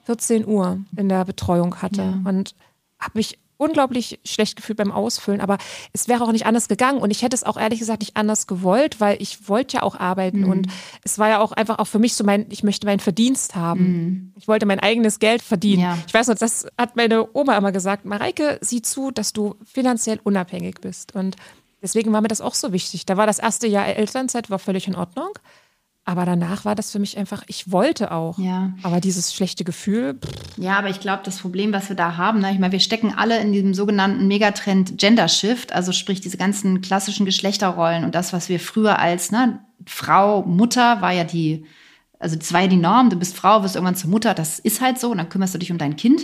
14 0.05 0.47
Uhr 0.47 0.81
in 0.97 1.09
der 1.09 1.25
Betreuung 1.25 1.83
hatte 1.83 2.03
ja. 2.03 2.31
und 2.31 2.55
habe 2.99 3.19
mich 3.19 3.39
unglaublich 3.59 4.21
schlecht 4.25 4.57
gefühlt 4.57 4.79
beim 4.79 4.93
Ausfüllen, 4.93 5.41
aber 5.41 5.59
es 5.93 6.09
wäre 6.09 6.23
auch 6.25 6.33
nicht 6.33 6.47
anders 6.47 6.69
gegangen 6.69 7.01
und 7.01 7.11
ich 7.11 7.23
hätte 7.23 7.35
es 7.35 7.45
auch 7.45 7.59
ehrlich 7.59 7.81
gesagt 7.81 8.01
nicht 8.01 8.17
anders 8.17 8.47
gewollt, 8.47 9.01
weil 9.01 9.21
ich 9.21 9.49
wollte 9.49 9.79
ja 9.79 9.83
auch 9.83 9.97
arbeiten 9.97 10.43
mhm. 10.43 10.51
und 10.51 10.67
es 11.05 11.19
war 11.19 11.29
ja 11.29 11.41
auch 11.41 11.53
einfach 11.53 11.79
auch 11.79 11.87
für 11.87 11.99
mich 11.99 12.15
so 12.15 12.25
mein, 12.25 12.47
ich 12.51 12.63
möchte 12.63 12.87
meinen 12.87 13.01
Verdienst 13.01 13.57
haben. 13.57 13.81
Mhm. 13.81 14.33
Ich 14.37 14.49
wollte 14.49 14.65
mein 14.65 14.79
eigenes 14.79 15.19
Geld 15.19 15.43
verdienen. 15.43 15.83
Ja. 15.83 15.99
Ich 16.07 16.15
weiß 16.15 16.29
noch, 16.29 16.37
das 16.37 16.69
hat 16.79 16.95
meine 16.95 17.29
Oma 17.35 17.59
immer 17.59 17.73
gesagt, 17.73 18.05
Mareike, 18.05 18.59
sieh 18.61 18.81
zu, 18.81 19.11
dass 19.11 19.33
du 19.33 19.57
finanziell 19.65 20.21
unabhängig 20.23 20.77
bist 20.81 21.15
und 21.15 21.37
deswegen 21.83 22.13
war 22.13 22.21
mir 22.21 22.29
das 22.29 22.41
auch 22.41 22.55
so 22.55 22.73
wichtig. 22.73 23.07
Da 23.07 23.17
war 23.17 23.27
das 23.27 23.41
erste 23.41 23.67
Jahr 23.67 23.87
Elternzeit, 23.87 24.51
war 24.51 24.61
völlig 24.61 24.87
in 24.87 24.95
Ordnung. 24.95 25.31
Aber 26.09 26.25
danach 26.25 26.65
war 26.65 26.75
das 26.75 26.91
für 26.91 26.99
mich 26.99 27.19
einfach, 27.19 27.43
ich 27.49 27.71
wollte 27.71 28.13
auch. 28.13 28.39
Ja. 28.39 28.73
Aber 28.83 28.99
dieses 28.99 29.35
schlechte 29.35 29.63
Gefühl. 29.63 30.15
Pff. 30.15 30.57
Ja, 30.57 30.79
aber 30.79 30.89
ich 30.89 31.01
glaube, 31.01 31.21
das 31.23 31.37
Problem, 31.37 31.71
was 31.75 31.91
wir 31.91 31.97
da 31.97 32.17
haben, 32.17 32.41
ne, 32.41 32.51
ich 32.51 32.59
meine, 32.59 32.73
wir 32.73 32.81
stecken 32.81 33.13
alle 33.15 33.39
in 33.41 33.53
diesem 33.53 33.75
sogenannten 33.75 34.27
Megatrend 34.27 34.97
Gender 34.97 35.29
Shift, 35.29 35.71
also 35.71 35.93
sprich 35.93 36.23
diese 36.23 36.39
ganzen 36.39 36.81
klassischen 36.81 37.27
Geschlechterrollen 37.27 38.05
und 38.05 38.15
das, 38.15 38.33
was 38.33 38.49
wir 38.49 38.59
früher 38.59 38.99
als 38.99 39.33
ne, 39.33 39.61
Frau, 39.85 40.45
Mutter 40.45 41.03
war 41.03 41.13
ja 41.13 41.25
die, 41.25 41.67
also 42.19 42.37
das 42.37 42.55
war 42.55 42.63
ja 42.63 42.69
die 42.69 42.77
Norm, 42.77 43.11
du 43.11 43.17
bist 43.19 43.37
Frau, 43.37 43.63
wirst 43.63 43.77
irgendwann 43.77 43.95
zur 43.95 44.09
Mutter, 44.09 44.33
das 44.33 44.59
ist 44.59 44.81
halt 44.81 44.99
so 44.99 45.11
und 45.11 45.19
dann 45.19 45.29
kümmerst 45.29 45.57
du 45.57 45.59
dich 45.59 45.71
um 45.71 45.77
dein 45.77 45.97
Kind. 45.97 46.23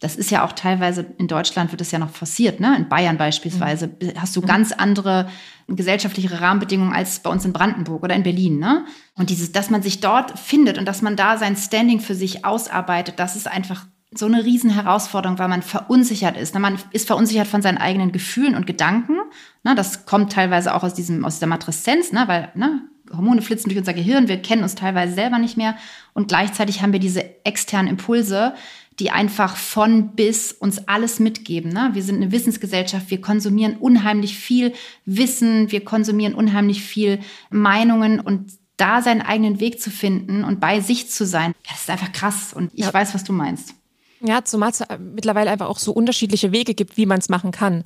Das 0.00 0.16
ist 0.16 0.30
ja 0.30 0.44
auch 0.44 0.52
teilweise, 0.52 1.06
in 1.18 1.28
Deutschland 1.28 1.70
wird 1.72 1.82
es 1.82 1.90
ja 1.90 1.98
noch 1.98 2.10
forciert, 2.10 2.58
ne? 2.58 2.74
In 2.76 2.88
Bayern 2.88 3.18
beispielsweise 3.18 3.88
mhm. 3.88 4.12
hast 4.16 4.34
du 4.34 4.40
ganz 4.40 4.72
andere 4.72 5.28
gesellschaftliche 5.68 6.40
Rahmenbedingungen 6.40 6.94
als 6.94 7.20
bei 7.20 7.30
uns 7.30 7.44
in 7.44 7.52
Brandenburg 7.52 8.02
oder 8.02 8.16
in 8.16 8.22
Berlin, 8.22 8.58
ne? 8.58 8.86
Und 9.16 9.28
dieses, 9.28 9.52
dass 9.52 9.68
man 9.68 9.82
sich 9.82 10.00
dort 10.00 10.38
findet 10.38 10.78
und 10.78 10.86
dass 10.86 11.02
man 11.02 11.16
da 11.16 11.36
sein 11.36 11.54
Standing 11.54 12.00
für 12.00 12.14
sich 12.14 12.46
ausarbeitet, 12.46 13.18
das 13.18 13.36
ist 13.36 13.46
einfach 13.46 13.86
so 14.12 14.26
eine 14.26 14.44
Riesenherausforderung, 14.44 15.38
weil 15.38 15.48
man 15.48 15.62
verunsichert 15.62 16.36
ist. 16.36 16.58
Man 16.58 16.78
ist 16.90 17.06
verunsichert 17.06 17.46
von 17.46 17.62
seinen 17.62 17.78
eigenen 17.78 18.10
Gefühlen 18.10 18.56
und 18.56 18.66
Gedanken. 18.66 19.18
Das 19.62 20.04
kommt 20.04 20.32
teilweise 20.32 20.74
auch 20.74 20.82
aus 20.82 20.94
diesem, 20.94 21.24
aus 21.24 21.38
der 21.38 21.46
Matreszenz, 21.46 22.10
ne? 22.10 22.24
weil 22.26 22.50
ne? 22.54 22.82
Hormone 23.12 23.42
flitzen 23.42 23.68
durch 23.68 23.78
unser 23.78 23.92
Gehirn, 23.92 24.28
wir 24.28 24.40
kennen 24.40 24.62
uns 24.62 24.74
teilweise 24.74 25.14
selber 25.14 25.38
nicht 25.38 25.56
mehr. 25.56 25.76
Und 26.12 26.28
gleichzeitig 26.28 26.82
haben 26.82 26.92
wir 26.92 27.00
diese 27.00 27.44
externen 27.44 27.88
Impulse, 27.88 28.54
die 29.00 29.10
einfach 29.10 29.56
von 29.56 30.14
bis 30.14 30.52
uns 30.52 30.86
alles 30.86 31.18
mitgeben. 31.18 31.72
Ne? 31.72 31.90
Wir 31.94 32.02
sind 32.02 32.16
eine 32.16 32.30
Wissensgesellschaft, 32.30 33.10
wir 33.10 33.20
konsumieren 33.20 33.76
unheimlich 33.76 34.36
viel 34.36 34.74
Wissen, 35.06 35.72
wir 35.72 35.84
konsumieren 35.84 36.34
unheimlich 36.34 36.82
viel 36.82 37.18
Meinungen 37.50 38.20
und 38.20 38.52
da 38.76 39.02
seinen 39.02 39.22
eigenen 39.22 39.60
Weg 39.60 39.80
zu 39.80 39.90
finden 39.90 40.44
und 40.44 40.60
bei 40.60 40.80
sich 40.80 41.10
zu 41.10 41.26
sein, 41.26 41.54
das 41.68 41.80
ist 41.80 41.90
einfach 41.90 42.12
krass. 42.12 42.52
Und 42.54 42.72
ich 42.74 42.84
ja. 42.84 42.94
weiß, 42.94 43.14
was 43.14 43.24
du 43.24 43.32
meinst. 43.32 43.74
Ja, 44.20 44.44
zumal 44.44 44.70
es 44.70 44.82
mittlerweile 44.98 45.50
einfach 45.50 45.68
auch 45.68 45.78
so 45.78 45.92
unterschiedliche 45.92 46.52
Wege 46.52 46.74
gibt, 46.74 46.96
wie 46.96 47.06
man 47.06 47.18
es 47.18 47.28
machen 47.28 47.50
kann. 47.50 47.84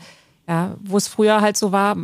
Ja, 0.49 0.77
wo 0.81 0.97
es 0.97 1.09
früher 1.09 1.41
halt 1.41 1.57
so 1.57 1.73
war, 1.73 1.97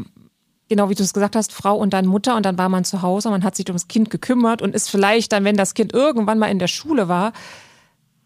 genau 0.68 0.88
wie 0.88 0.94
du 0.94 1.02
es 1.02 1.12
gesagt 1.12 1.36
hast, 1.36 1.52
Frau 1.52 1.76
und 1.76 1.92
dann 1.92 2.06
Mutter 2.06 2.36
und 2.36 2.46
dann 2.46 2.56
war 2.58 2.68
man 2.68 2.84
zu 2.84 3.02
Hause, 3.02 3.28
man 3.30 3.44
hat 3.44 3.56
sich 3.56 3.66
ums 3.66 3.88
Kind 3.88 4.08
gekümmert 4.08 4.62
und 4.62 4.74
ist 4.74 4.88
vielleicht 4.88 5.32
dann, 5.32 5.44
wenn 5.44 5.56
das 5.56 5.74
Kind 5.74 5.92
irgendwann 5.92 6.38
mal 6.38 6.46
in 6.46 6.58
der 6.60 6.68
Schule 6.68 7.08
war, 7.08 7.32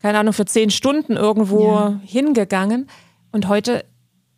keine 0.05 0.19
Ahnung, 0.19 0.35
für 0.35 0.45
zehn 0.45 0.69
Stunden 0.69 1.17
irgendwo 1.17 1.73
ja. 1.73 2.01
hingegangen. 2.05 2.91
Und 3.33 3.49
heute 3.49 3.87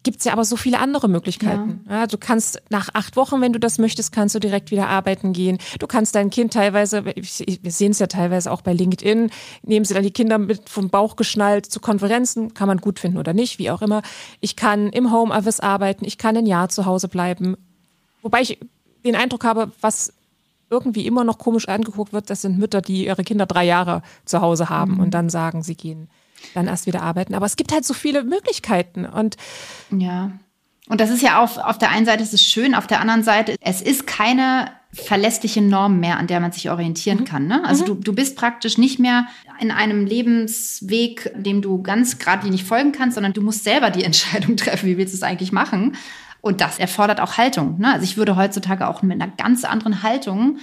gibt 0.05 0.19
es 0.19 0.25
ja 0.25 0.33
aber 0.33 0.45
so 0.45 0.55
viele 0.55 0.79
andere 0.79 1.09
Möglichkeiten. 1.09 1.85
Ja. 1.89 1.97
ja. 1.97 2.07
du 2.07 2.19
kannst 2.19 2.63
nach 2.71 2.91
acht 2.93 3.17
Wochen, 3.17 3.41
wenn 3.41 3.53
du 3.53 3.59
das 3.59 3.79
möchtest, 3.79 4.13
kannst 4.13 4.37
du 4.37 4.39
direkt 4.39 4.71
wieder 4.71 4.87
arbeiten 4.87 5.33
gehen. 5.33 5.59
Du 5.81 5.89
kannst 5.89 6.15
dein 6.15 6.31
Kind 6.31 6.53
teilweise, 6.53 7.05
wir 7.05 7.73
sehen 7.73 7.91
es 7.91 7.99
ja 7.99 8.07
teilweise 8.07 8.53
auch 8.53 8.63
bei 8.63 8.75
LinkedIn, 8.75 9.31
nehmen 9.65 9.85
sie 9.85 9.93
dann 9.93 10.05
die 10.05 10.13
Kinder 10.13 10.39
mit 10.39 10.69
vom 10.69 10.89
Bauch 10.89 11.17
geschnallt 11.17 11.67
zu 11.67 11.81
Konferenzen, 11.81 12.55
kann 12.55 12.69
man 12.69 12.79
gut 12.79 13.01
finden 13.01 13.19
oder 13.19 13.33
nicht, 13.33 13.59
wie 13.59 13.73
auch 13.73 13.83
immer. 13.83 14.03
Ich 14.39 14.55
kann 14.55 14.91
im 14.91 15.11
Homeoffice 15.11 15.59
arbeiten, 15.59 16.05
ich 16.05 16.17
kann 16.17 16.37
ein 16.37 16.47
Jahr 16.47 16.69
zu 16.69 16.87
Hause 16.87 17.09
bleiben. 17.09 17.57
Wobei 18.23 18.41
ich 18.43 18.61
den 19.05 19.17
Eindruck 19.17 19.43
habe, 19.43 19.73
was 19.81 20.13
irgendwie 20.71 21.07
immer 21.07 21.25
noch 21.25 21.39
komisch 21.39 21.69
angeguckt 21.69 22.13
wird, 22.13 22.31
das 22.31 22.43
sind 22.43 22.59
Mütter, 22.59 22.83
die 22.83 23.07
ihre 23.07 23.25
Kinder 23.25 23.47
drei 23.47 23.65
Jahre 23.65 24.03
zu 24.25 24.41
Hause 24.41 24.69
haben 24.69 24.95
mhm. 24.95 25.01
und 25.01 25.11
dann 25.15 25.29
sagen, 25.29 25.63
sie 25.63 25.77
gehen 25.77 26.09
dann 26.55 26.67
erst 26.67 26.87
wieder 26.87 27.03
arbeiten. 27.03 27.35
Aber 27.35 27.47
es 27.47 27.57
gibt 27.57 27.73
halt 27.73 27.85
so 27.85 27.95
viele 27.95 28.25
Möglichkeiten 28.25 29.05
und 29.05 29.37
ja. 29.91 30.33
Und 30.89 31.01
das 31.01 31.11
ist 31.11 31.23
ja 31.23 31.43
auf, 31.43 31.59
auf 31.59 31.79
der 31.79 31.91
einen 31.91 32.07
Seite 32.07 32.23
ist 32.23 32.33
es 32.33 32.45
schön, 32.45 32.75
auf 32.75 32.87
der 32.87 33.01
anderen 33.01 33.25
Seite, 33.25 33.57
es 33.61 33.83
ist 33.83 34.07
keine 34.07 34.71
verlässliche 34.93 35.61
Norm 35.61 36.01
mehr, 36.01 36.17
an 36.17 36.27
der 36.27 36.41
man 36.41 36.53
sich 36.53 36.71
orientieren 36.71 37.21
mhm. 37.21 37.25
kann. 37.25 37.47
Ne? 37.47 37.65
Also 37.65 37.83
mhm. 37.83 37.87
du, 37.87 37.95
du 37.97 38.13
bist 38.15 38.37
praktisch 38.37 38.79
nicht 38.79 38.99
mehr 38.99 39.27
in 39.61 39.71
einem 39.71 40.07
Lebensweg, 40.07 41.33
dem 41.37 41.61
du 41.61 41.83
ganz 41.83 42.19
gerade 42.19 42.49
nicht 42.49 42.67
folgen 42.67 42.93
kannst, 42.93 43.17
sondern 43.17 43.33
du 43.33 43.43
musst 43.43 43.65
selber 43.65 43.91
die 43.91 44.05
Entscheidung 44.05 44.57
treffen, 44.57 44.89
wie 44.89 44.97
willst 44.97 45.13
du 45.13 45.17
es 45.17 45.23
eigentlich 45.23 45.53
machen. 45.53 45.97
Und 46.47 46.61
das 46.61 46.79
erfordert 46.79 47.21
auch 47.21 47.39
Haltung. 47.39 47.81
Ne? 47.81 47.93
Also 47.93 48.05
ich 48.05 48.17
würde 48.17 48.37
heutzutage 48.37 48.87
auch 48.87 49.03
mit 49.03 49.21
einer 49.21 49.33
ganz 49.33 49.65
anderen 49.65 50.05
Haltung 50.05 50.59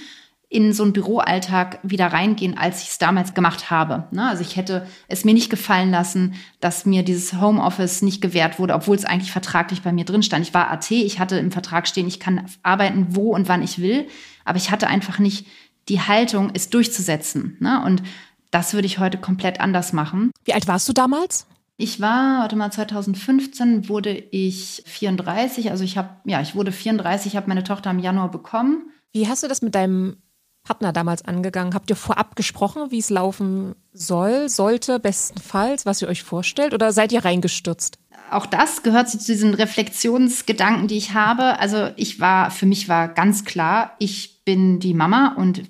in 0.48 0.72
so 0.72 0.84
einen 0.84 0.94
Büroalltag 0.94 1.80
wieder 1.84 2.08
reingehen, 2.08 2.58
als 2.58 2.84
ich 2.84 2.90
es 2.90 3.00
damals 3.00 3.34
gemacht 3.34 3.70
habe. 3.70 4.08
Ne? 4.12 4.26
Also 4.26 4.44
ich 4.44 4.56
hätte 4.56 4.88
es 5.10 5.26
mir 5.26 5.34
nicht 5.34 5.50
gefallen 5.50 5.92
lassen, 5.92 6.36
dass 6.62 6.86
mir 6.86 7.04
dieses 7.04 7.34
Homeoffice 7.34 8.02
nicht 8.02 8.22
gewährt 8.22 8.60
wurde, 8.60 8.76
obwohl 8.76 8.96
es 8.96 9.04
eigentlich 9.04 9.34
vertraglich 9.34 9.82
bei 9.82 9.92
mir 9.92 10.06
drin 10.06 10.24
stand. 10.24 10.48
Ich 10.48 10.54
war 10.54 10.72
AT, 10.72 10.90
ich 10.90 11.20
hatte 11.20 11.38
im 11.38 11.52
Vertrag 11.52 11.86
stehen, 11.86 12.08
ich 12.08 12.22
kann 12.22 12.46
arbeiten, 12.62 13.08
wo 13.10 13.34
und 13.34 13.50
wann 13.50 13.62
ich 13.62 13.82
will, 13.82 14.08
aber 14.46 14.58
ich 14.58 14.72
hatte 14.72 14.88
einfach 14.88 15.20
nicht 15.20 15.48
die 15.90 16.00
Haltung, 16.00 16.52
es 16.54 16.70
durchzusetzen. 16.70 17.58
Ne? 17.60 17.84
Und 17.84 18.04
das 18.52 18.74
würde 18.74 18.86
ich 18.86 19.00
heute 19.00 19.18
komplett 19.18 19.60
anders 19.60 19.92
machen. 19.92 20.32
Wie 20.46 20.54
alt 20.54 20.70
warst 20.70 20.88
du 20.88 20.94
damals? 20.94 21.46
Ich 21.84 22.00
war, 22.00 22.40
warte 22.40 22.56
mal, 22.56 22.72
2015 22.72 23.90
wurde 23.90 24.12
ich 24.32 24.84
34, 24.86 25.70
also 25.70 25.84
ich 25.84 25.98
habe, 25.98 26.12
ja, 26.24 26.40
ich 26.40 26.56
wurde 26.56 26.72
34, 26.72 27.36
habe 27.36 27.50
meine 27.50 27.66
Tochter 27.66 27.92
im 27.92 28.00
Januar 28.00 28.32
bekommen. 28.32 28.90
Wie 29.12 29.28
hast 29.28 29.44
du 29.44 29.50
das 29.50 29.62
mit 29.62 29.76
deinem 29.76 30.16
Partner 30.64 30.94
damals 30.94 31.26
angegangen? 31.26 31.74
Habt 31.74 31.90
ihr 31.90 31.98
vorab 31.98 32.38
gesprochen, 32.38 32.92
wie 32.92 33.00
es 33.00 33.10
laufen 33.10 33.76
soll, 33.92 34.48
sollte, 34.48 34.98
bestenfalls, 35.02 35.86
was 35.86 36.02
ihr 36.02 36.08
euch 36.08 36.24
vorstellt, 36.24 36.74
oder 36.74 36.94
seid 36.94 37.12
ihr 37.12 37.26
reingestürzt? 37.26 38.00
Auch 38.32 38.46
das 38.46 38.84
gehört 38.84 39.10
zu 39.10 39.18
diesen 39.18 39.54
Reflexionsgedanken, 39.54 40.88
die 40.88 40.96
ich 40.96 41.14
habe. 41.14 41.60
Also 41.60 41.90
ich 41.98 42.22
war, 42.22 42.50
für 42.50 42.66
mich 42.66 42.88
war 42.88 43.10
ganz 43.10 43.44
klar, 43.44 43.98
ich 44.00 44.46
bin 44.46 44.80
die 44.80 44.94
Mama 44.94 45.36
und 45.36 45.64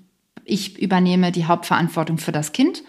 ich 0.46 0.80
übernehme 0.80 1.32
die 1.32 1.46
Hauptverantwortung 1.46 2.20
für 2.20 2.32
das 2.32 2.52
Kind. 2.52 2.84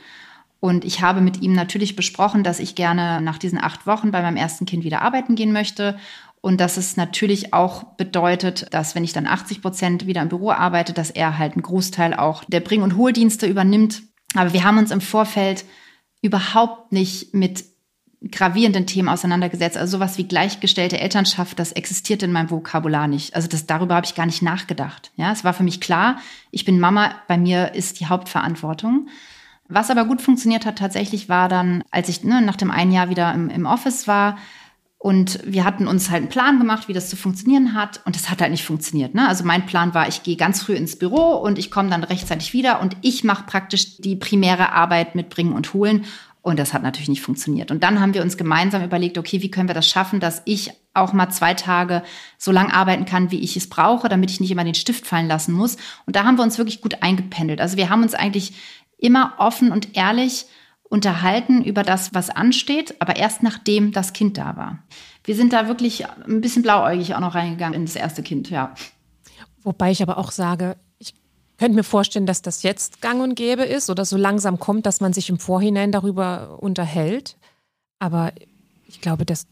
Und 0.65 0.87
ich 0.87 1.03
habe 1.03 1.21
mit 1.21 1.43
ihm 1.43 1.53
natürlich 1.53 1.95
besprochen, 1.95 2.43
dass 2.43 2.59
ich 2.59 2.75
gerne 2.75 3.21
nach 3.21 3.37
diesen 3.37 3.63
acht 3.63 3.87
Wochen 3.87 4.13
bei 4.13 4.23
meinem 4.23 4.39
ersten 4.39 4.65
Kind 4.65 4.83
wieder 4.83 5.03
arbeiten 5.03 5.35
gehen 5.35 5.53
möchte 5.53 5.99
und 6.41 6.59
dass 6.59 6.79
es 6.79 6.97
natürlich 6.97 7.53
auch 7.53 7.83
bedeutet, 7.99 8.73
dass 8.73 8.95
wenn 8.95 9.05
ich 9.05 9.13
dann 9.13 9.27
80 9.27 9.61
Prozent 9.61 10.07
wieder 10.07 10.23
im 10.23 10.31
Büro 10.31 10.53
arbeite, 10.53 10.95
dass 10.95 11.11
er 11.11 11.37
halt 11.37 11.53
einen 11.53 11.65
Großteil 11.65 12.15
auch 12.15 12.45
der 12.45 12.61
Bring- 12.61 12.81
und 12.81 12.97
Hohldienste 12.97 13.47
übernimmt. 13.47 14.05
Aber 14.35 14.55
wir 14.55 14.65
haben 14.65 14.79
uns 14.79 14.91
im 14.91 15.03
Vorfeld 15.03 15.67
überhaupt 16.23 16.93
nicht 16.93 17.35
mit 17.35 17.65
gravierenden 18.33 18.87
Themen 18.87 19.11
auseinandergesetzt. 19.11 19.77
Also 19.77 19.99
sowas 19.99 20.17
wie 20.17 20.27
gleichgestellte 20.27 20.99
Elternschaft, 20.99 21.59
das 21.59 21.73
existiert 21.73 22.23
in 22.23 22.33
meinem 22.33 22.51
Vokabular 22.51 23.07
nicht. 23.07 23.37
Also 23.37 23.49
das, 23.49 23.67
darüber 23.67 23.97
habe 23.97 24.07
ich 24.07 24.15
gar 24.15 24.25
nicht 24.25 24.41
nachgedacht. 24.41 25.13
Ja, 25.17 25.31
es 25.31 25.45
war 25.45 25.53
für 25.53 25.63
mich 25.63 25.83
klar, 25.83 26.21
ich 26.51 26.65
bin 26.65 26.81
Mama, 26.81 27.15
bei 27.29 27.37
mir 27.37 27.75
ist 27.75 28.01
die 28.01 28.07
Hauptverantwortung. 28.07 29.09
Was 29.69 29.91
aber 29.91 30.05
gut 30.05 30.21
funktioniert 30.21 30.67
hat 30.67 30.79
tatsächlich 30.79 31.29
war 31.29 31.49
dann, 31.49 31.85
als 31.91 32.09
ich 32.09 32.23
ne, 32.23 32.43
nach 32.43 32.57
dem 32.57 32.71
einen 32.71 32.93
Jahr 32.93 33.09
wieder 33.09 33.33
im, 33.33 33.49
im 33.49 33.67
Office 33.67 34.07
war, 34.07 34.37
und 35.05 35.41
wir 35.45 35.65
hatten 35.65 35.87
uns 35.87 36.09
halt 36.09 36.23
einen 36.23 36.31
Plan 36.31 36.59
gemacht, 36.59 36.89
wie 36.89 36.95
das 36.95 37.11
zu 37.11 37.17
funktionieren 37.17 37.75
hat. 37.75 38.01
Und 38.07 38.17
das 38.17 38.31
hat 38.31 38.41
halt 38.41 38.53
nicht 38.53 38.65
funktioniert. 38.65 39.15
Ne? 39.15 39.29
Also 39.29 39.45
mein 39.45 39.67
Plan 39.67 39.93
war, 39.93 40.09
ich 40.09 40.23
gehe 40.23 40.37
ganz 40.37 40.63
früh 40.63 40.73
ins 40.73 40.99
Büro 40.99 41.33
und 41.37 41.59
ich 41.59 41.71
komme 41.71 41.91
dann 41.91 42.05
rechtzeitig 42.05 42.55
wieder 42.55 42.81
und 42.81 42.97
ich 43.03 43.23
mache 43.23 43.45
praktisch 43.45 43.99
die 43.99 44.17
primäre 44.17 44.73
Arbeit 44.73 45.15
mitbringen 45.15 45.53
und 45.53 45.75
holen. 45.75 46.07
Und 46.41 46.59
das 46.59 46.73
hat 46.73 46.83
natürlich 46.83 47.11
nicht 47.11 47.21
funktioniert. 47.21 47.71
Und 47.71 47.85
dann 47.85 48.01
haben 48.01 48.15
wir 48.15 48.23
uns 48.23 48.39
gemeinsam 48.39 48.83
überlegt, 48.83 49.19
okay, 49.19 49.43
wie 49.43 49.51
können 49.51 49.69
wir 49.69 49.75
das 49.75 49.87
schaffen, 49.87 50.21
dass 50.21 50.41
ich 50.47 50.71
auch 50.95 51.13
mal 51.13 51.29
zwei 51.29 51.53
Tage 51.53 52.03
so 52.39 52.51
lang 52.51 52.71
arbeiten 52.71 53.05
kann, 53.05 53.31
wie 53.31 53.41
ich 53.41 53.59
es 53.59 53.69
brauche, 53.69 54.09
damit 54.09 54.31
ich 54.31 54.41
nicht 54.41 54.53
immer 54.53 54.65
den 54.65 54.75
Stift 54.75 55.07
fallen 55.07 55.29
lassen 55.29 55.53
muss. 55.53 55.77
Und 56.07 56.17
da 56.17 56.25
haben 56.25 56.39
wir 56.39 56.45
uns 56.45 56.57
wirklich 56.57 56.81
gut 56.81 57.03
eingependelt. 57.03 57.61
Also 57.61 57.77
wir 57.77 57.91
haben 57.91 58.03
uns 58.03 58.15
eigentlich 58.15 58.55
immer 58.99 59.35
offen 59.39 59.73
und 59.73 59.97
ehrlich 59.97 60.47
unterhalten 60.89 61.65
über 61.65 61.83
das, 61.83 62.15
was 62.15 62.31
ansteht, 62.31 63.01
aber 63.01 63.17
erst 63.17 63.43
nachdem 63.43 63.93
das 63.93 64.13
Kind 64.13 64.39
da 64.39 64.57
war. 64.57 64.79
Wir 65.25 65.35
sind 65.35 65.53
da 65.53 65.67
wirklich 65.67 66.07
ein 66.07 66.41
bisschen 66.41 66.63
blauäugig 66.63 67.15
auch 67.15 67.21
noch 67.21 67.35
reingegangen 67.35 67.75
in 67.75 67.87
das 67.87 67.97
erste 67.97 68.23
Kind, 68.23 68.51
ja. 68.51 68.75
Wobei 69.63 69.91
ich 69.91 70.03
aber 70.03 70.19
auch 70.19 70.31
sage, 70.31 70.77
ich 70.99 71.15
könnte 71.59 71.77
mir 71.77 71.85
vorstellen, 71.85 72.27
dass 72.27 72.43
das 72.43 72.63
jetzt 72.63 73.01
gang 73.01 73.23
und 73.23 73.35
gäbe 73.35 73.65
ist 73.65 73.89
oder 73.89 74.05
so 74.05 74.17
langsam 74.17 74.59
kommt, 74.59 74.87
dass 74.87 75.01
man 75.01 75.13
sich 75.13 75.31
im 75.31 75.39
Vorhinein 75.39 75.91
darüber 75.91 76.59
unterhält. 76.63 77.37
Aber 77.99 78.33
ich 78.87 79.01
glaube, 79.01 79.25
dass 79.25 79.47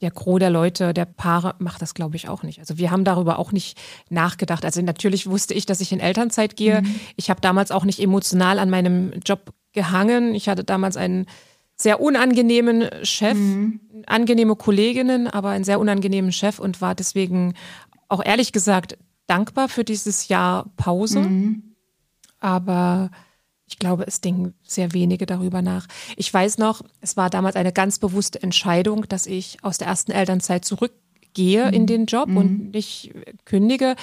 der 0.00 0.10
Gros 0.10 0.38
der 0.38 0.50
Leute, 0.50 0.92
der 0.92 1.06
Paare 1.06 1.54
macht 1.58 1.80
das, 1.80 1.94
glaube 1.94 2.16
ich, 2.16 2.28
auch 2.28 2.42
nicht. 2.42 2.58
Also 2.58 2.78
wir 2.78 2.90
haben 2.90 3.04
darüber 3.04 3.38
auch 3.38 3.52
nicht 3.52 3.78
nachgedacht. 4.10 4.64
Also 4.64 4.82
natürlich 4.82 5.28
wusste 5.28 5.54
ich, 5.54 5.66
dass 5.66 5.80
ich 5.80 5.92
in 5.92 6.00
Elternzeit 6.00 6.56
gehe. 6.56 6.82
Mhm. 6.82 6.94
Ich 7.16 7.30
habe 7.30 7.40
damals 7.40 7.70
auch 7.70 7.84
nicht 7.84 8.00
emotional 8.00 8.58
an 8.58 8.68
meinem 8.68 9.12
Job 9.24 9.52
gehangen. 9.72 10.34
Ich 10.34 10.48
hatte 10.48 10.64
damals 10.64 10.96
einen 10.96 11.26
sehr 11.76 12.00
unangenehmen 12.00 12.88
Chef, 13.02 13.36
mhm. 13.36 13.80
angenehme 14.06 14.56
Kolleginnen, 14.56 15.26
aber 15.26 15.50
einen 15.50 15.64
sehr 15.64 15.80
unangenehmen 15.80 16.32
Chef 16.32 16.58
und 16.58 16.80
war 16.80 16.94
deswegen 16.94 17.54
auch 18.08 18.24
ehrlich 18.24 18.52
gesagt 18.52 18.98
dankbar 19.26 19.68
für 19.68 19.84
dieses 19.84 20.28
Jahr 20.28 20.70
Pause. 20.76 21.20
Mhm. 21.20 21.62
Aber 22.40 23.10
ich 23.68 23.78
glaube, 23.78 24.06
es 24.06 24.20
denken 24.20 24.54
sehr 24.62 24.92
wenige 24.92 25.26
darüber 25.26 25.60
nach. 25.60 25.86
Ich 26.16 26.32
weiß 26.32 26.58
noch, 26.58 26.82
es 27.00 27.16
war 27.16 27.30
damals 27.30 27.56
eine 27.56 27.72
ganz 27.72 27.98
bewusste 27.98 28.42
Entscheidung, 28.42 29.08
dass 29.08 29.26
ich 29.26 29.58
aus 29.62 29.78
der 29.78 29.88
ersten 29.88 30.12
Elternzeit 30.12 30.64
zurückgehe 30.64 31.66
mhm. 31.66 31.72
in 31.72 31.86
den 31.86 32.06
Job 32.06 32.28
mhm. 32.28 32.36
und 32.36 32.70
nicht 32.70 33.12
kündige, 33.44 33.96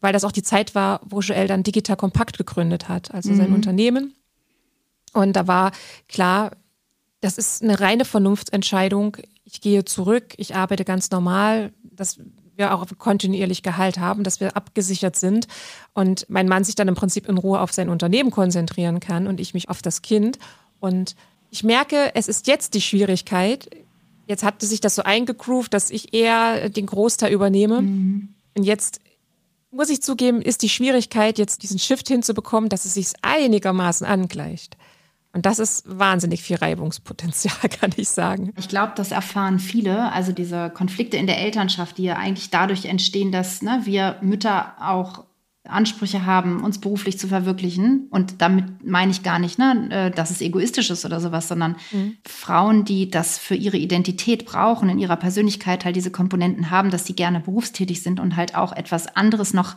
weil 0.00 0.12
das 0.12 0.24
auch 0.24 0.32
die 0.32 0.42
Zeit 0.42 0.74
war, 0.74 1.00
wo 1.04 1.20
Joel 1.20 1.46
dann 1.46 1.62
Digital 1.62 1.96
Kompakt 1.96 2.38
gegründet 2.38 2.88
hat, 2.88 3.12
also 3.12 3.34
sein 3.34 3.50
mhm. 3.50 3.56
Unternehmen. 3.56 4.14
Und 5.12 5.34
da 5.34 5.46
war 5.46 5.72
klar, 6.08 6.52
das 7.20 7.38
ist 7.38 7.62
eine 7.62 7.80
reine 7.80 8.06
Vernunftsentscheidung. 8.06 9.18
Ich 9.44 9.60
gehe 9.60 9.84
zurück, 9.84 10.34
ich 10.38 10.56
arbeite 10.56 10.84
ganz 10.84 11.10
normal, 11.10 11.72
dass 11.82 12.18
wir 12.56 12.74
auch 12.74 12.86
kontinuierlich 12.98 13.62
Gehalt 13.62 13.98
haben, 13.98 14.24
dass 14.24 14.40
wir 14.40 14.56
abgesichert 14.56 15.16
sind 15.16 15.46
und 15.94 16.26
mein 16.28 16.48
Mann 16.48 16.64
sich 16.64 16.74
dann 16.74 16.88
im 16.88 16.94
Prinzip 16.94 17.28
in 17.28 17.38
Ruhe 17.38 17.60
auf 17.60 17.72
sein 17.72 17.88
Unternehmen 17.88 18.30
konzentrieren 18.30 19.00
kann 19.00 19.26
und 19.26 19.40
ich 19.40 19.54
mich 19.54 19.68
auf 19.70 19.82
das 19.82 20.02
Kind. 20.02 20.38
Und 20.80 21.16
ich 21.50 21.64
merke, 21.64 22.14
es 22.14 22.28
ist 22.28 22.46
jetzt 22.46 22.74
die 22.74 22.80
Schwierigkeit, 22.80 23.70
jetzt 24.26 24.42
hatte 24.42 24.66
sich 24.66 24.80
das 24.80 24.94
so 24.94 25.02
eingegroovt, 25.02 25.72
dass 25.72 25.90
ich 25.90 26.14
eher 26.14 26.68
den 26.68 26.86
Großteil 26.86 27.32
übernehme. 27.32 27.82
Mhm. 27.82 28.28
Und 28.56 28.64
jetzt 28.64 29.00
muss 29.70 29.88
ich 29.88 30.02
zugeben, 30.02 30.42
ist 30.42 30.62
die 30.62 30.68
Schwierigkeit, 30.68 31.38
jetzt 31.38 31.62
diesen 31.62 31.78
Shift 31.78 32.08
hinzubekommen, 32.08 32.68
dass 32.68 32.84
es 32.84 32.94
sich 32.94 33.12
einigermaßen 33.22 34.06
angleicht. 34.06 34.76
Und 35.34 35.46
das 35.46 35.58
ist 35.58 35.84
wahnsinnig 35.86 36.42
viel 36.42 36.56
Reibungspotenzial, 36.56 37.68
kann 37.80 37.92
ich 37.96 38.08
sagen. 38.08 38.52
Ich 38.58 38.68
glaube, 38.68 38.92
das 38.96 39.12
erfahren 39.12 39.58
viele. 39.58 40.12
Also 40.12 40.32
diese 40.32 40.70
Konflikte 40.70 41.16
in 41.16 41.26
der 41.26 41.38
Elternschaft, 41.38 41.98
die 41.98 42.04
ja 42.04 42.16
eigentlich 42.16 42.50
dadurch 42.50 42.84
entstehen, 42.84 43.32
dass 43.32 43.62
ne, 43.62 43.80
wir 43.84 44.18
Mütter 44.20 44.74
auch 44.80 45.24
Ansprüche 45.64 46.26
haben, 46.26 46.64
uns 46.64 46.80
beruflich 46.80 47.18
zu 47.18 47.28
verwirklichen. 47.28 48.08
Und 48.10 48.42
damit 48.42 48.84
meine 48.84 49.12
ich 49.12 49.22
gar 49.22 49.38
nicht, 49.38 49.58
ne, 49.58 49.88
äh, 49.90 50.10
dass 50.10 50.30
es 50.30 50.40
egoistisch 50.40 50.90
ist 50.90 51.04
oder 51.04 51.20
sowas, 51.20 51.48
sondern 51.48 51.76
mhm. 51.92 52.16
Frauen, 52.26 52.84
die 52.84 53.10
das 53.10 53.38
für 53.38 53.54
ihre 53.54 53.76
Identität 53.76 54.44
brauchen, 54.44 54.88
in 54.88 54.98
ihrer 54.98 55.16
Persönlichkeit 55.16 55.84
halt 55.84 55.96
diese 55.96 56.10
Komponenten 56.10 56.70
haben, 56.70 56.90
dass 56.90 57.06
sie 57.06 57.14
gerne 57.14 57.40
berufstätig 57.40 58.02
sind 58.02 58.18
und 58.18 58.36
halt 58.36 58.54
auch 58.56 58.72
etwas 58.72 59.06
anderes 59.16 59.54
noch 59.54 59.76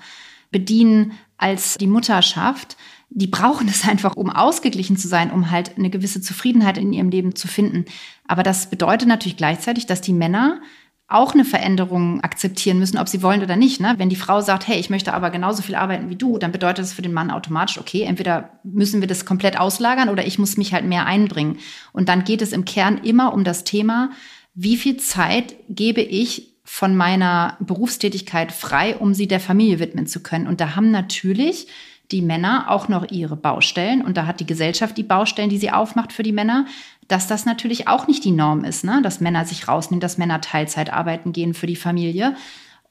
bedienen 0.52 1.13
als 1.38 1.76
die 1.78 1.88
Mutterschaft. 1.88 2.78
Die 3.10 3.28
brauchen 3.28 3.68
es 3.68 3.88
einfach, 3.88 4.15
um 4.15 4.30
ausgeglichen 4.30 4.98
zu 4.98 5.08
sein, 5.08 5.32
um 5.32 5.52
halt 5.52 5.78
eine 5.78 5.89
gewisse 5.89 6.22
Zufriedenheit 6.22 6.78
in 6.78 6.94
ihrem 6.94 7.10
Leben 7.10 7.36
zu 7.36 7.48
finden. 7.48 7.86
Aber 8.28 8.44
das 8.44 8.70
bedeutet 8.70 9.08
natürlich 9.08 9.38
gleichzeitig, 9.38 9.86
dass 9.86 10.02
die 10.02 10.13
Männer 10.13 10.62
auch 11.08 11.34
eine 11.34 11.46
Veränderung 11.46 12.22
akzeptieren 12.22 12.80
müssen, 12.80 12.98
ob 12.98 13.08
sie 13.08 13.22
wollen 13.22 13.44
oder 13.44 13.56
nicht. 13.56 13.80
Ne? 13.80 13.94
Wenn 13.98 14.10
die 14.10 14.15
Frau 14.15 14.41
sagt, 14.41 14.68
hey, 14.68 14.80
ich 14.80 14.89
möchte 14.89 15.13
aber 15.13 15.30
genauso 15.30 15.62
viel 15.62 15.76
arbeiten 15.76 16.10
wie 16.10 16.15
du, 16.15 16.39
dann 16.39 16.52
bedeutet 16.52 16.80
das 16.80 16.94
für 16.94 17.04
den 17.04 17.13
Mann 17.13 17.30
automatisch, 17.30 17.78
okay, 17.78 18.02
entweder 18.02 18.60
müssen 18.63 19.02
wir 19.02 19.08
das 19.08 19.26
komplett 19.26 19.60
auslagern 19.60 20.10
oder 20.10 20.26
ich 20.26 20.39
muss 20.39 20.58
mich 20.58 20.74
halt 20.74 20.86
mehr 20.86 21.06
einbringen. 21.06 21.60
Und 21.94 22.10
dann 22.10 22.24
geht 22.24 22.41
es 22.41 22.54
im 22.54 22.65
Kern 22.65 22.98
immer 22.98 23.34
um 23.34 23.44
das 23.44 23.63
Thema, 23.63 24.12
wie 24.56 24.78
viel 24.78 24.98
Zeit 24.98 25.56
gebe 25.70 26.02
ich 26.02 26.56
von 26.63 26.96
meiner 26.96 27.58
Berufstätigkeit 27.60 28.52
frei, 28.52 28.98
um 28.98 29.13
sie 29.13 29.28
der 29.28 29.39
Familie 29.39 29.80
widmen 29.80 30.08
zu 30.08 30.22
können. 30.24 30.48
Und 30.48 30.60
da 30.60 30.76
haben 30.76 30.89
natürlich 30.89 31.68
die 32.12 32.22
Männer 32.22 32.65
auch 32.70 32.88
noch 32.88 33.10
ihre 33.10 33.36
Baustellen 33.36 34.02
und 34.02 34.18
da 34.18 34.26
hat 34.26 34.39
die 34.39 34.46
Gesellschaft 34.46 34.98
die 34.98 35.04
Baustellen, 35.04 35.50
die 35.50 35.58
sie 35.58 35.72
aufmacht 35.72 36.13
für 36.13 36.24
die 36.24 36.32
Männer 36.32 36.65
dass 37.08 37.28
das 37.28 37.46
natürlich 37.46 37.88
auch 37.88 38.08
nicht 38.08 38.24
die 38.24 38.32
Norm 38.32 38.63
ist, 38.63 38.84
ne? 38.84 39.02
dass 39.04 39.22
Männer 39.22 39.46
sich 39.46 39.68
rausnehmen, 39.68 40.02
dass 40.02 40.18
Männer 40.18 40.41
Teilzeit 40.41 40.91
arbeiten 40.91 41.34
gehen 41.34 41.54
für 41.54 41.68
die 41.68 41.76
Familie. 41.76 42.36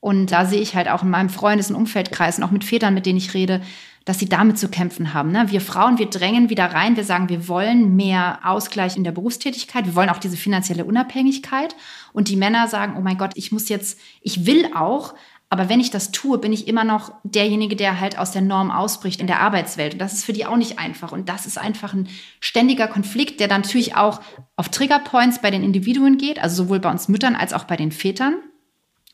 Und 0.00 0.32
da 0.32 0.44
sehe 0.44 0.60
ich 0.60 0.76
halt 0.76 0.88
auch 0.88 1.02
in 1.02 1.10
meinem 1.10 1.30
Freundes- 1.30 1.70
und 1.70 1.76
Umfeldkreis 1.76 2.38
und 2.38 2.44
auch 2.44 2.50
mit 2.50 2.64
Vätern, 2.64 2.94
mit 2.94 3.06
denen 3.06 3.18
ich 3.18 3.34
rede, 3.34 3.62
dass 4.04 4.18
sie 4.18 4.28
damit 4.28 4.58
zu 4.58 4.68
kämpfen 4.68 5.14
haben. 5.14 5.32
Ne? 5.32 5.46
Wir 5.48 5.62
Frauen, 5.62 5.98
wir 5.98 6.10
drängen 6.10 6.50
wieder 6.50 6.66
rein, 6.66 6.96
wir 6.96 7.04
sagen, 7.04 7.30
wir 7.30 7.48
wollen 7.48 7.96
mehr 7.96 8.40
Ausgleich 8.44 8.98
in 8.98 9.04
der 9.04 9.12
Berufstätigkeit, 9.12 9.86
wir 9.86 9.94
wollen 9.94 10.10
auch 10.10 10.18
diese 10.18 10.36
finanzielle 10.36 10.84
Unabhängigkeit. 10.84 11.74
Und 12.12 12.28
die 12.28 12.36
Männer 12.36 12.68
sagen, 12.68 12.96
oh 12.98 13.00
mein 13.00 13.16
Gott, 13.16 13.32
ich 13.34 13.50
muss 13.50 13.70
jetzt, 13.70 13.98
ich 14.20 14.44
will 14.44 14.68
auch, 14.74 15.14
aber 15.50 15.68
wenn 15.68 15.80
ich 15.80 15.90
das 15.90 16.10
tue, 16.10 16.38
bin 16.38 16.52
ich 16.52 16.66
immer 16.66 16.84
noch 16.84 17.12
derjenige, 17.22 17.76
der 17.76 18.00
halt 18.00 18.18
aus 18.18 18.32
der 18.32 18.42
Norm 18.42 18.70
ausbricht 18.70 19.20
in 19.20 19.26
der 19.26 19.40
Arbeitswelt. 19.40 19.92
Und 19.92 19.98
das 20.00 20.12
ist 20.12 20.24
für 20.24 20.32
die 20.32 20.46
auch 20.46 20.56
nicht 20.56 20.78
einfach. 20.78 21.12
Und 21.12 21.28
das 21.28 21.46
ist 21.46 21.58
einfach 21.58 21.94
ein 21.94 22.08
ständiger 22.40 22.88
Konflikt, 22.88 23.40
der 23.40 23.48
dann 23.48 23.60
natürlich 23.60 23.94
auch 23.94 24.20
auf 24.56 24.68
Triggerpoints 24.68 25.40
bei 25.40 25.50
den 25.50 25.62
Individuen 25.62 26.18
geht, 26.18 26.42
also 26.42 26.64
sowohl 26.64 26.80
bei 26.80 26.90
uns 26.90 27.08
Müttern 27.08 27.36
als 27.36 27.52
auch 27.52 27.64
bei 27.64 27.76
den 27.76 27.92
Vätern. 27.92 28.34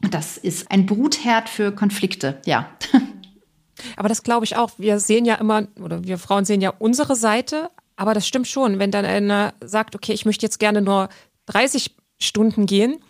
Und 0.03 0.15
das 0.15 0.39
ist 0.39 0.71
ein 0.71 0.87
Brutherd 0.87 1.49
für 1.49 1.73
Konflikte, 1.73 2.41
ja. 2.47 2.71
Aber 3.97 4.09
das 4.09 4.23
glaube 4.23 4.45
ich 4.45 4.57
auch. 4.57 4.71
Wir 4.79 4.99
sehen 4.99 5.25
ja 5.25 5.35
immer, 5.37 5.67
oder 5.81 6.05
wir 6.05 6.19
Frauen 6.19 6.45
sehen 6.45 6.61
ja 6.61 6.73
unsere 6.79 7.17
Seite, 7.17 7.71
aber 7.97 8.15
das 8.15 8.27
stimmt 8.27 8.47
schon. 8.47 8.79
Wenn 8.79 8.91
dann 8.91 9.05
einer 9.05 9.55
sagt, 9.63 9.95
okay, 9.95 10.13
ich 10.13 10.25
möchte 10.25 10.45
jetzt 10.45 10.59
gerne 10.59 10.83
nur 10.83 11.09
30 11.47 11.95
Stunden 12.19 12.67
gehen, 12.67 13.03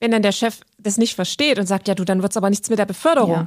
wenn 0.00 0.10
dann 0.10 0.22
der 0.22 0.32
Chef 0.32 0.60
das 0.78 0.98
nicht 0.98 1.14
versteht 1.14 1.58
und 1.58 1.66
sagt, 1.66 1.88
ja, 1.88 1.94
du, 1.94 2.04
dann 2.04 2.22
wird's 2.22 2.36
aber 2.36 2.50
nichts 2.50 2.70
mit 2.70 2.78
der 2.78 2.86
Beförderung. 2.86 3.46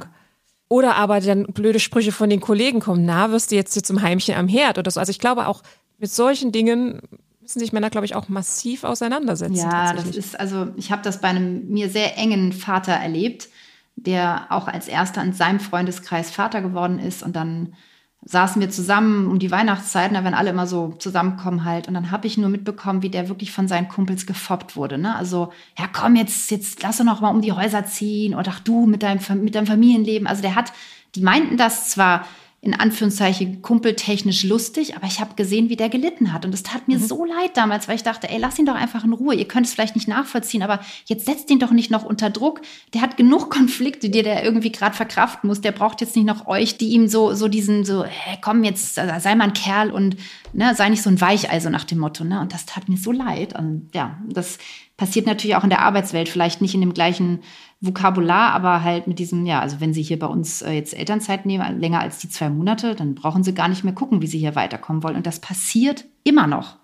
Oder 0.68 0.96
aber 0.96 1.20
dann 1.20 1.44
blöde 1.46 1.80
Sprüche 1.80 2.12
von 2.12 2.30
den 2.30 2.40
Kollegen 2.40 2.80
kommen, 2.80 3.04
na, 3.04 3.30
wirst 3.32 3.50
du 3.50 3.56
jetzt 3.56 3.72
hier 3.72 3.82
zum 3.82 4.02
Heimchen 4.02 4.36
am 4.36 4.48
Herd 4.48 4.78
oder 4.78 4.90
so. 4.90 5.00
Also 5.00 5.10
ich 5.10 5.18
glaube 5.18 5.48
auch 5.48 5.62
mit 5.98 6.10
solchen 6.10 6.52
Dingen 6.52 7.00
müssen 7.40 7.58
sich 7.58 7.72
Männer, 7.72 7.90
glaube 7.90 8.06
ich, 8.06 8.14
auch 8.14 8.28
massiv 8.28 8.84
auseinandersetzen. 8.84 9.56
Ja, 9.56 9.92
das 9.92 10.14
ist, 10.14 10.38
also 10.38 10.68
ich 10.76 10.92
habe 10.92 11.02
das 11.02 11.20
bei 11.20 11.28
einem 11.28 11.68
mir 11.68 11.90
sehr 11.90 12.16
engen 12.16 12.52
Vater 12.52 12.92
erlebt, 12.92 13.48
der 13.96 14.46
auch 14.50 14.68
als 14.68 14.86
erster 14.86 15.22
in 15.22 15.32
seinem 15.32 15.58
Freundeskreis 15.58 16.30
Vater 16.30 16.62
geworden 16.62 17.00
ist 17.00 17.24
und 17.24 17.34
dann 17.34 17.74
saßen 18.22 18.60
wir 18.60 18.68
zusammen 18.68 19.28
um 19.28 19.38
die 19.38 19.50
Weihnachtszeit, 19.50 20.14
da 20.14 20.22
werden 20.22 20.34
alle 20.34 20.50
immer 20.50 20.66
so 20.66 20.94
zusammenkommen 20.98 21.64
halt. 21.64 21.88
Und 21.88 21.94
dann 21.94 22.10
habe 22.10 22.26
ich 22.26 22.36
nur 22.36 22.50
mitbekommen, 22.50 23.02
wie 23.02 23.08
der 23.08 23.28
wirklich 23.28 23.50
von 23.50 23.66
seinen 23.66 23.88
Kumpels 23.88 24.26
gefoppt 24.26 24.76
wurde. 24.76 24.98
Ne? 24.98 25.16
Also, 25.16 25.52
ja 25.78 25.86
komm, 25.90 26.16
jetzt, 26.16 26.50
jetzt 26.50 26.82
lass 26.82 26.98
doch 26.98 27.04
noch 27.04 27.22
mal 27.22 27.30
um 27.30 27.40
die 27.40 27.52
Häuser 27.52 27.86
ziehen. 27.86 28.34
Oder 28.34 28.52
ach 28.54 28.60
du 28.60 28.86
mit 28.86 29.02
deinem, 29.02 29.20
mit 29.42 29.54
deinem 29.54 29.66
Familienleben. 29.66 30.26
Also 30.26 30.42
der 30.42 30.54
hat, 30.54 30.72
die 31.14 31.22
meinten 31.22 31.56
das 31.56 31.88
zwar 31.88 32.26
in 32.62 32.74
Anführungszeichen 32.74 33.62
kumpeltechnisch 33.62 34.44
lustig, 34.44 34.94
aber 34.94 35.06
ich 35.06 35.18
habe 35.18 35.34
gesehen, 35.34 35.70
wie 35.70 35.76
der 35.76 35.88
gelitten 35.88 36.30
hat. 36.30 36.44
Und 36.44 36.52
es 36.52 36.62
tat 36.62 36.88
mir 36.88 36.98
mhm. 36.98 37.02
so 37.02 37.24
leid 37.24 37.56
damals, 37.56 37.88
weil 37.88 37.96
ich 37.96 38.02
dachte, 38.02 38.28
ey, 38.28 38.36
lass 38.38 38.58
ihn 38.58 38.66
doch 38.66 38.74
einfach 38.74 39.02
in 39.02 39.14
Ruhe. 39.14 39.34
Ihr 39.34 39.48
könnt 39.48 39.64
es 39.64 39.72
vielleicht 39.72 39.94
nicht 39.94 40.08
nachvollziehen, 40.08 40.62
aber 40.62 40.80
jetzt 41.06 41.24
setzt 41.24 41.50
ihn 41.50 41.58
doch 41.58 41.70
nicht 41.70 41.90
noch 41.90 42.04
unter 42.04 42.28
Druck. 42.28 42.60
Der 42.92 43.00
hat 43.00 43.16
genug 43.16 43.48
Konflikte, 43.50 44.10
die 44.10 44.22
der 44.22 44.44
irgendwie 44.44 44.72
gerade 44.72 44.94
verkraften 44.94 45.48
muss. 45.48 45.62
Der 45.62 45.72
braucht 45.72 46.02
jetzt 46.02 46.16
nicht 46.16 46.26
noch 46.26 46.46
euch, 46.48 46.76
die 46.76 46.90
ihm 46.90 47.08
so, 47.08 47.32
so 47.32 47.48
diesen, 47.48 47.86
so, 47.86 48.04
hey, 48.04 48.36
komm 48.42 48.62
jetzt, 48.62 48.96
sei 48.96 49.34
mal 49.34 49.44
ein 49.44 49.52
Kerl 49.54 49.90
und 49.90 50.16
ne, 50.52 50.74
sei 50.74 50.90
nicht 50.90 51.02
so 51.02 51.08
ein 51.08 51.20
Weichei, 51.20 51.60
so 51.60 51.70
nach 51.70 51.84
dem 51.84 51.98
Motto. 51.98 52.24
Ne? 52.24 52.40
Und 52.40 52.52
das 52.52 52.66
tat 52.66 52.90
mir 52.90 52.98
so 52.98 53.10
leid. 53.10 53.58
Und 53.58 53.88
ja, 53.94 54.18
das 54.28 54.58
passiert 55.00 55.24
natürlich 55.24 55.56
auch 55.56 55.64
in 55.64 55.70
der 55.70 55.80
Arbeitswelt, 55.80 56.28
vielleicht 56.28 56.60
nicht 56.60 56.74
in 56.74 56.82
dem 56.82 56.92
gleichen 56.92 57.42
Vokabular, 57.80 58.52
aber 58.52 58.84
halt 58.84 59.06
mit 59.06 59.18
diesem, 59.18 59.46
ja, 59.46 59.58
also 59.58 59.80
wenn 59.80 59.94
Sie 59.94 60.02
hier 60.02 60.18
bei 60.18 60.26
uns 60.26 60.60
äh, 60.60 60.72
jetzt 60.72 60.92
Elternzeit 60.92 61.46
nehmen, 61.46 61.80
länger 61.80 62.00
als 62.00 62.18
die 62.18 62.28
zwei 62.28 62.50
Monate, 62.50 62.94
dann 62.94 63.14
brauchen 63.14 63.42
Sie 63.42 63.54
gar 63.54 63.68
nicht 63.68 63.82
mehr 63.82 63.94
gucken, 63.94 64.20
wie 64.20 64.26
Sie 64.26 64.38
hier 64.38 64.54
weiterkommen 64.56 65.02
wollen. 65.02 65.16
Und 65.16 65.26
das 65.26 65.40
passiert 65.40 66.04
immer 66.22 66.46
noch. 66.46 66.76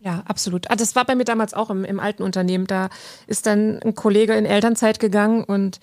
Ja, 0.00 0.24
absolut. 0.26 0.68
Ah, 0.68 0.74
das 0.74 0.96
war 0.96 1.04
bei 1.04 1.14
mir 1.14 1.22
damals 1.22 1.54
auch 1.54 1.70
im, 1.70 1.84
im 1.84 2.00
alten 2.00 2.24
Unternehmen. 2.24 2.66
Da 2.66 2.88
ist 3.28 3.46
dann 3.46 3.78
ein 3.84 3.94
Kollege 3.94 4.34
in 4.34 4.46
Elternzeit 4.46 4.98
gegangen 4.98 5.44
und 5.44 5.78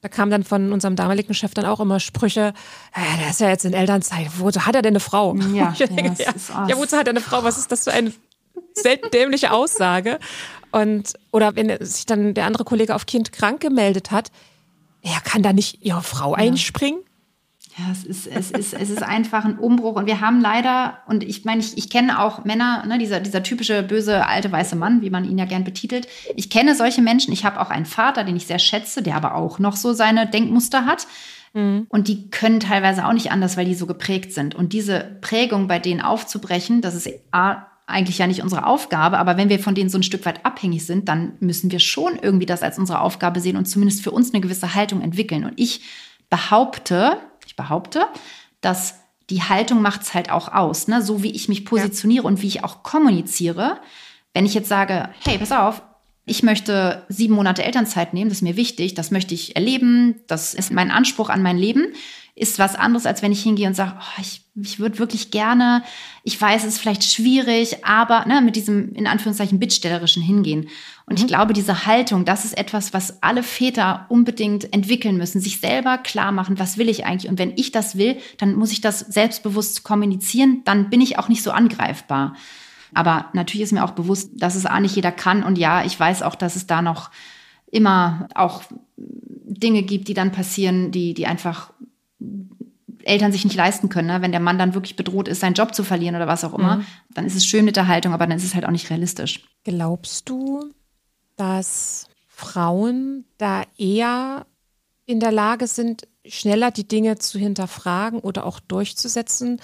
da 0.00 0.08
kam 0.08 0.30
dann 0.30 0.44
von 0.44 0.72
unserem 0.72 0.94
damaligen 0.94 1.34
Chef 1.34 1.54
dann 1.54 1.64
auch 1.64 1.80
immer 1.80 1.98
Sprüche, 1.98 2.54
ja, 2.96 3.16
der 3.18 3.30
ist 3.30 3.40
ja 3.40 3.48
jetzt 3.48 3.64
in 3.64 3.72
Elternzeit, 3.72 4.28
wozu 4.38 4.64
hat 4.64 4.76
er 4.76 4.82
denn 4.82 4.92
eine 4.92 5.00
Frau? 5.00 5.34
Ja, 5.52 5.70
denke, 5.78 6.22
ja, 6.22 6.66
ja, 6.68 6.76
wozu 6.76 6.96
hat 6.96 7.08
er 7.08 7.10
eine 7.10 7.20
Frau? 7.20 7.42
Was 7.42 7.58
ist 7.58 7.72
das 7.72 7.82
für 7.84 7.92
eine 7.92 8.12
selten 8.74 9.10
dämliche 9.10 9.52
Aussage? 9.52 10.18
Und, 10.70 11.14
oder 11.32 11.54
wenn 11.54 11.84
sich 11.84 12.06
dann 12.06 12.34
der 12.34 12.46
andere 12.46 12.64
Kollege 12.64 12.94
auf 12.94 13.06
Kind 13.06 13.32
krank 13.32 13.60
gemeldet 13.60 14.10
hat, 14.10 14.30
er 15.02 15.20
kann 15.20 15.42
da 15.42 15.52
nicht 15.52 15.84
ihre 15.84 16.02
Frau 16.02 16.34
einspringen? 16.34 17.00
Ja, 17.78 17.86
es 17.90 18.04
ist, 18.04 18.26
es, 18.26 18.50
ist, 18.50 18.74
es 18.74 18.90
ist 18.90 19.02
einfach 19.02 19.46
ein 19.46 19.58
Umbruch. 19.58 19.96
Und 19.96 20.06
wir 20.06 20.20
haben 20.20 20.42
leider, 20.42 20.98
und 21.06 21.22
ich 21.22 21.44
meine, 21.46 21.60
ich, 21.60 21.78
ich 21.78 21.88
kenne 21.88 22.20
auch 22.20 22.44
Männer, 22.44 22.84
ne, 22.86 22.98
dieser, 22.98 23.18
dieser 23.20 23.42
typische 23.42 23.82
böse 23.82 24.26
alte 24.26 24.52
weiße 24.52 24.76
Mann, 24.76 25.00
wie 25.00 25.08
man 25.08 25.24
ihn 25.24 25.38
ja 25.38 25.46
gern 25.46 25.64
betitelt. 25.64 26.06
Ich 26.36 26.50
kenne 26.50 26.74
solche 26.74 27.00
Menschen. 27.00 27.32
Ich 27.32 27.46
habe 27.46 27.60
auch 27.60 27.70
einen 27.70 27.86
Vater, 27.86 28.24
den 28.24 28.36
ich 28.36 28.46
sehr 28.46 28.58
schätze, 28.58 29.02
der 29.02 29.16
aber 29.16 29.34
auch 29.34 29.58
noch 29.58 29.76
so 29.76 29.94
seine 29.94 30.26
Denkmuster 30.26 30.84
hat. 30.84 31.06
Mhm. 31.54 31.86
Und 31.88 32.08
die 32.08 32.28
können 32.28 32.60
teilweise 32.60 33.06
auch 33.06 33.14
nicht 33.14 33.30
anders, 33.32 33.56
weil 33.56 33.64
die 33.64 33.74
so 33.74 33.86
geprägt 33.86 34.34
sind. 34.34 34.54
Und 34.54 34.74
diese 34.74 35.16
Prägung 35.22 35.66
bei 35.66 35.78
denen 35.78 36.02
aufzubrechen, 36.02 36.82
das 36.82 36.94
ist 36.94 37.08
A, 37.30 37.66
eigentlich 37.86 38.18
ja 38.18 38.26
nicht 38.26 38.42
unsere 38.42 38.66
Aufgabe, 38.66 39.18
aber 39.18 39.36
wenn 39.36 39.48
wir 39.48 39.58
von 39.58 39.74
denen 39.74 39.90
so 39.90 39.98
ein 39.98 40.02
Stück 40.02 40.24
weit 40.24 40.44
abhängig 40.46 40.86
sind, 40.86 41.08
dann 41.08 41.34
müssen 41.40 41.70
wir 41.70 41.80
schon 41.80 42.18
irgendwie 42.20 42.46
das 42.46 42.62
als 42.62 42.78
unsere 42.78 43.00
Aufgabe 43.00 43.40
sehen 43.40 43.56
und 43.56 43.66
zumindest 43.66 44.02
für 44.02 44.12
uns 44.12 44.32
eine 44.32 44.40
gewisse 44.40 44.74
Haltung 44.74 45.00
entwickeln. 45.02 45.44
Und 45.44 45.54
ich 45.56 45.82
behaupte, 46.30 47.18
ich 47.46 47.56
behaupte, 47.56 48.06
dass 48.60 48.94
die 49.30 49.42
Haltung 49.42 49.82
macht 49.82 50.02
es 50.02 50.14
halt 50.14 50.30
auch 50.30 50.52
aus, 50.52 50.88
ne? 50.88 51.02
so 51.02 51.22
wie 51.22 51.30
ich 51.30 51.48
mich 51.48 51.64
positioniere 51.64 52.24
ja. 52.24 52.28
und 52.28 52.42
wie 52.42 52.48
ich 52.48 52.64
auch 52.64 52.82
kommuniziere. 52.82 53.78
Wenn 54.34 54.46
ich 54.46 54.54
jetzt 54.54 54.68
sage, 54.68 55.10
hey, 55.24 55.38
pass 55.38 55.52
auf, 55.52 55.82
ich 56.24 56.42
möchte 56.42 57.04
sieben 57.08 57.34
Monate 57.34 57.64
Elternzeit 57.64 58.14
nehmen, 58.14 58.28
das 58.28 58.38
ist 58.38 58.42
mir 58.42 58.56
wichtig, 58.56 58.94
das 58.94 59.10
möchte 59.10 59.34
ich 59.34 59.56
erleben, 59.56 60.20
das 60.28 60.54
ist 60.54 60.72
mein 60.72 60.90
Anspruch 60.90 61.30
an 61.30 61.42
mein 61.42 61.58
Leben, 61.58 61.86
ist 62.34 62.58
was 62.58 62.76
anderes, 62.76 63.06
als 63.06 63.22
wenn 63.22 63.32
ich 63.32 63.42
hingehe 63.42 63.66
und 63.66 63.74
sage, 63.74 63.94
oh, 63.98 64.20
ich, 64.20 64.41
ich 64.54 64.78
würde 64.78 64.98
wirklich 64.98 65.30
gerne, 65.30 65.82
ich 66.24 66.38
weiß, 66.38 66.64
es 66.64 66.74
ist 66.74 66.78
vielleicht 66.78 67.04
schwierig, 67.04 67.84
aber 67.86 68.26
ne, 68.26 68.42
mit 68.42 68.54
diesem 68.54 68.92
in 68.94 69.06
Anführungszeichen 69.06 69.58
bittstellerischen 69.58 70.22
Hingehen. 70.22 70.68
Und 71.06 71.18
mhm. 71.18 71.24
ich 71.24 71.26
glaube, 71.26 71.54
diese 71.54 71.86
Haltung, 71.86 72.26
das 72.26 72.44
ist 72.44 72.58
etwas, 72.58 72.92
was 72.92 73.22
alle 73.22 73.42
Väter 73.42 74.04
unbedingt 74.10 74.72
entwickeln 74.74 75.16
müssen, 75.16 75.40
sich 75.40 75.60
selber 75.60 75.96
klar 75.96 76.32
machen, 76.32 76.58
was 76.58 76.76
will 76.76 76.90
ich 76.90 77.06
eigentlich? 77.06 77.30
Und 77.30 77.38
wenn 77.38 77.56
ich 77.56 77.72
das 77.72 77.96
will, 77.96 78.18
dann 78.36 78.54
muss 78.54 78.72
ich 78.72 78.82
das 78.82 79.00
selbstbewusst 79.00 79.84
kommunizieren, 79.84 80.60
dann 80.64 80.90
bin 80.90 81.00
ich 81.00 81.18
auch 81.18 81.28
nicht 81.28 81.42
so 81.42 81.50
angreifbar. 81.50 82.34
Aber 82.92 83.30
natürlich 83.32 83.62
ist 83.62 83.72
mir 83.72 83.84
auch 83.84 83.92
bewusst, 83.92 84.32
dass 84.34 84.54
es 84.54 84.66
A 84.66 84.78
nicht 84.80 84.96
jeder 84.96 85.12
kann. 85.12 85.44
Und 85.44 85.56
ja, 85.56 85.82
ich 85.82 85.98
weiß 85.98 86.22
auch, 86.22 86.34
dass 86.34 86.56
es 86.56 86.66
da 86.66 86.82
noch 86.82 87.10
immer 87.70 88.28
auch 88.34 88.64
Dinge 88.98 89.82
gibt, 89.82 90.08
die 90.08 90.14
dann 90.14 90.30
passieren, 90.30 90.90
die, 90.90 91.14
die 91.14 91.26
einfach 91.26 91.72
Eltern 93.04 93.32
sich 93.32 93.44
nicht 93.44 93.56
leisten 93.56 93.88
können. 93.88 94.08
Ne? 94.08 94.22
Wenn 94.22 94.32
der 94.32 94.40
Mann 94.40 94.58
dann 94.58 94.74
wirklich 94.74 94.96
bedroht 94.96 95.28
ist, 95.28 95.40
seinen 95.40 95.54
Job 95.54 95.74
zu 95.74 95.84
verlieren 95.84 96.16
oder 96.16 96.26
was 96.26 96.44
auch 96.44 96.54
immer, 96.54 96.76
mhm. 96.76 96.86
dann 97.10 97.26
ist 97.26 97.36
es 97.36 97.46
schön 97.46 97.64
mit 97.64 97.76
der 97.76 97.88
Haltung, 97.88 98.12
aber 98.12 98.26
dann 98.26 98.36
ist 98.36 98.44
es 98.44 98.54
halt 98.54 98.64
auch 98.64 98.70
nicht 98.70 98.90
realistisch. 98.90 99.44
Glaubst 99.64 100.28
du, 100.28 100.72
dass 101.36 102.06
Frauen 102.28 103.24
da 103.38 103.64
eher 103.76 104.46
in 105.06 105.20
der 105.20 105.32
Lage 105.32 105.66
sind, 105.66 106.08
schneller 106.26 106.70
die 106.70 106.86
Dinge 106.86 107.18
zu 107.18 107.38
hinterfragen 107.38 108.20
oder 108.20 108.46
auch 108.46 108.60
durchzusetzen, 108.60 109.60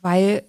weil 0.00 0.44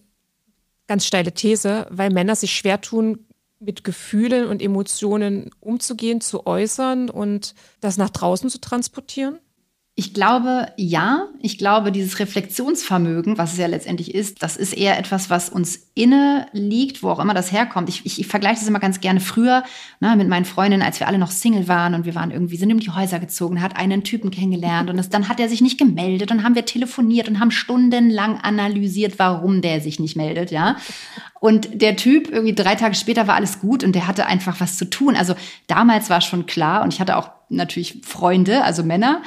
ganz 0.87 1.05
steile 1.05 1.33
These, 1.33 1.87
weil 1.89 2.11
Männer 2.11 2.35
sich 2.35 2.53
schwer 2.53 2.81
tun, 2.81 3.25
mit 3.59 3.83
Gefühlen 3.83 4.47
und 4.47 4.61
Emotionen 4.61 5.51
umzugehen, 5.59 6.19
zu 6.19 6.47
äußern 6.47 7.09
und 7.09 7.53
das 7.79 7.97
nach 7.97 8.09
draußen 8.09 8.49
zu 8.49 8.59
transportieren? 8.59 9.39
Ich 10.01 10.15
glaube, 10.15 10.65
ja. 10.77 11.27
Ich 11.43 11.59
glaube, 11.59 11.91
dieses 11.91 12.17
Reflexionsvermögen, 12.17 13.37
was 13.37 13.53
es 13.53 13.59
ja 13.59 13.67
letztendlich 13.67 14.15
ist, 14.15 14.41
das 14.41 14.57
ist 14.57 14.73
eher 14.73 14.97
etwas, 14.97 15.29
was 15.29 15.47
uns 15.47 15.89
inne 15.93 16.47
liegt, 16.53 17.03
wo 17.03 17.11
auch 17.11 17.19
immer 17.19 17.35
das 17.35 17.51
herkommt. 17.51 17.87
Ich, 17.87 18.03
ich, 18.03 18.19
ich 18.19 18.25
vergleiche 18.25 18.61
das 18.61 18.67
immer 18.67 18.79
ganz 18.79 18.99
gerne 18.99 19.19
früher 19.19 19.63
ne, 19.99 20.15
mit 20.15 20.27
meinen 20.27 20.45
Freundinnen, 20.45 20.81
als 20.81 20.99
wir 20.99 21.07
alle 21.07 21.19
noch 21.19 21.29
Single 21.29 21.67
waren 21.67 21.93
und 21.93 22.05
wir 22.05 22.15
waren 22.15 22.31
irgendwie, 22.31 22.57
sind 22.57 22.71
um 22.71 22.79
die 22.79 22.89
Häuser 22.89 23.19
gezogen, 23.19 23.61
hat 23.61 23.77
einen 23.77 24.03
Typen 24.03 24.31
kennengelernt 24.31 24.89
und 24.89 24.97
das, 24.97 25.09
dann 25.09 25.29
hat 25.29 25.39
er 25.39 25.49
sich 25.49 25.61
nicht 25.61 25.77
gemeldet 25.77 26.31
und 26.31 26.43
haben 26.43 26.55
wir 26.55 26.65
telefoniert 26.65 27.29
und 27.29 27.39
haben 27.39 27.51
stundenlang 27.51 28.39
analysiert, 28.39 29.19
warum 29.19 29.61
der 29.61 29.81
sich 29.81 29.99
nicht 29.99 30.15
meldet, 30.15 30.49
ja. 30.49 30.77
Und 31.39 31.79
der 31.79 31.95
Typ, 31.95 32.31
irgendwie 32.31 32.55
drei 32.55 32.73
Tage 32.73 32.95
später 32.95 33.27
war 33.27 33.35
alles 33.35 33.59
gut 33.59 33.83
und 33.83 33.93
der 33.93 34.07
hatte 34.07 34.25
einfach 34.25 34.59
was 34.59 34.77
zu 34.77 34.89
tun. 34.89 35.15
Also 35.15 35.35
damals 35.67 36.09
war 36.09 36.21
schon 36.21 36.47
klar 36.47 36.81
und 36.81 36.91
ich 36.91 36.99
hatte 36.99 37.17
auch 37.17 37.29
natürlich 37.49 38.01
Freunde, 38.03 38.63
also 38.63 38.83
Männer, 38.83 39.21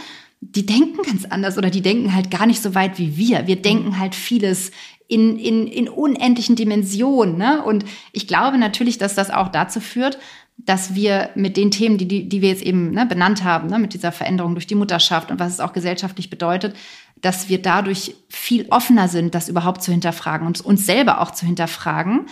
die 0.50 0.66
denken 0.66 1.02
ganz 1.02 1.24
anders 1.24 1.58
oder 1.58 1.70
die 1.70 1.80
denken 1.80 2.14
halt 2.14 2.30
gar 2.30 2.46
nicht 2.46 2.62
so 2.62 2.74
weit 2.74 2.98
wie 2.98 3.16
wir. 3.16 3.46
Wir 3.46 3.60
denken 3.60 3.98
halt 3.98 4.14
vieles 4.14 4.70
in, 5.08 5.38
in, 5.38 5.66
in 5.66 5.88
unendlichen 5.88 6.56
Dimensionen. 6.56 7.36
Ne? 7.36 7.62
Und 7.62 7.84
ich 8.12 8.26
glaube 8.26 8.58
natürlich, 8.58 8.98
dass 8.98 9.14
das 9.14 9.30
auch 9.30 9.48
dazu 9.48 9.80
führt, 9.80 10.18
dass 10.56 10.94
wir 10.94 11.30
mit 11.34 11.56
den 11.56 11.70
Themen, 11.70 11.98
die, 11.98 12.06
die, 12.06 12.28
die 12.28 12.42
wir 12.42 12.48
jetzt 12.50 12.62
eben 12.62 12.92
ne, 12.92 13.06
benannt 13.06 13.42
haben, 13.42 13.68
ne, 13.68 13.78
mit 13.78 13.92
dieser 13.92 14.12
Veränderung 14.12 14.54
durch 14.54 14.68
die 14.68 14.76
Mutterschaft 14.76 15.30
und 15.30 15.40
was 15.40 15.52
es 15.52 15.60
auch 15.60 15.72
gesellschaftlich 15.72 16.30
bedeutet, 16.30 16.76
dass 17.20 17.48
wir 17.48 17.60
dadurch 17.60 18.14
viel 18.28 18.66
offener 18.70 19.08
sind, 19.08 19.34
das 19.34 19.48
überhaupt 19.48 19.82
zu 19.82 19.90
hinterfragen 19.90 20.46
und 20.46 20.60
uns 20.60 20.86
selber 20.86 21.20
auch 21.20 21.32
zu 21.32 21.44
hinterfragen. 21.44 22.26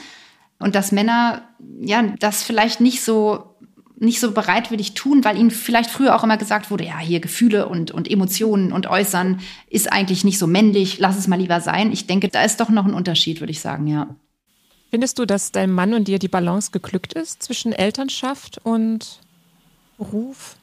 Und 0.59 0.77
dass 0.77 0.93
Männer 0.93 1.49
ja 1.81 2.03
das 2.21 2.45
vielleicht 2.45 2.81
nicht 2.81 3.03
so 3.03 3.52
nicht 4.03 4.19
so 4.19 4.33
bereitwillig 4.33 4.95
tun, 4.95 5.25
weil 5.25 5.39
ihnen 5.39 5.53
vielleicht 5.53 5.89
früher 5.89 6.17
auch 6.17 6.25
immer 6.25 6.37
gesagt 6.37 6.71
wurde, 6.71 6.85
ja, 6.85 6.99
hier 6.99 7.21
Gefühle 7.21 7.69
und, 7.69 7.93
und 7.93 8.11
Emotionen 8.11 8.73
und 8.73 8.89
Äußern 8.89 9.41
ist 9.71 9.93
eigentlich 9.93 10.25
nicht 10.25 10.39
so 10.39 10.49
männlich, 10.49 10.99
lass 10.99 11.17
es 11.17 11.29
mal 11.29 11.39
lieber 11.39 11.61
sein. 11.61 11.93
Ich 11.93 12.07
denke, 12.09 12.29
da 12.29 12.43
ist 12.43 12.59
doch 12.59 12.69
noch 12.69 12.85
ein 12.85 12.95
Unterschied, 12.95 13.41
würde 13.41 13.53
ich 13.53 13.61
sagen, 13.61 13.87
ja. 13.87 14.09
Findest 14.91 15.19
du, 15.19 15.25
dass 15.25 15.53
deinem 15.53 15.73
Mann 15.73 15.95
und 15.95 16.09
dir 16.09 16.19
die 16.19 16.29
Balance 16.29 16.73
geglückt 16.73 17.13
ist 17.13 17.43
zwischen 17.45 17.73
Elternschaft 17.73 18.61
und 18.65 19.21
Beruf, 19.97 20.57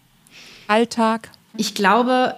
Alltag? 0.68 1.32
Ich 1.56 1.74
glaube, 1.74 2.36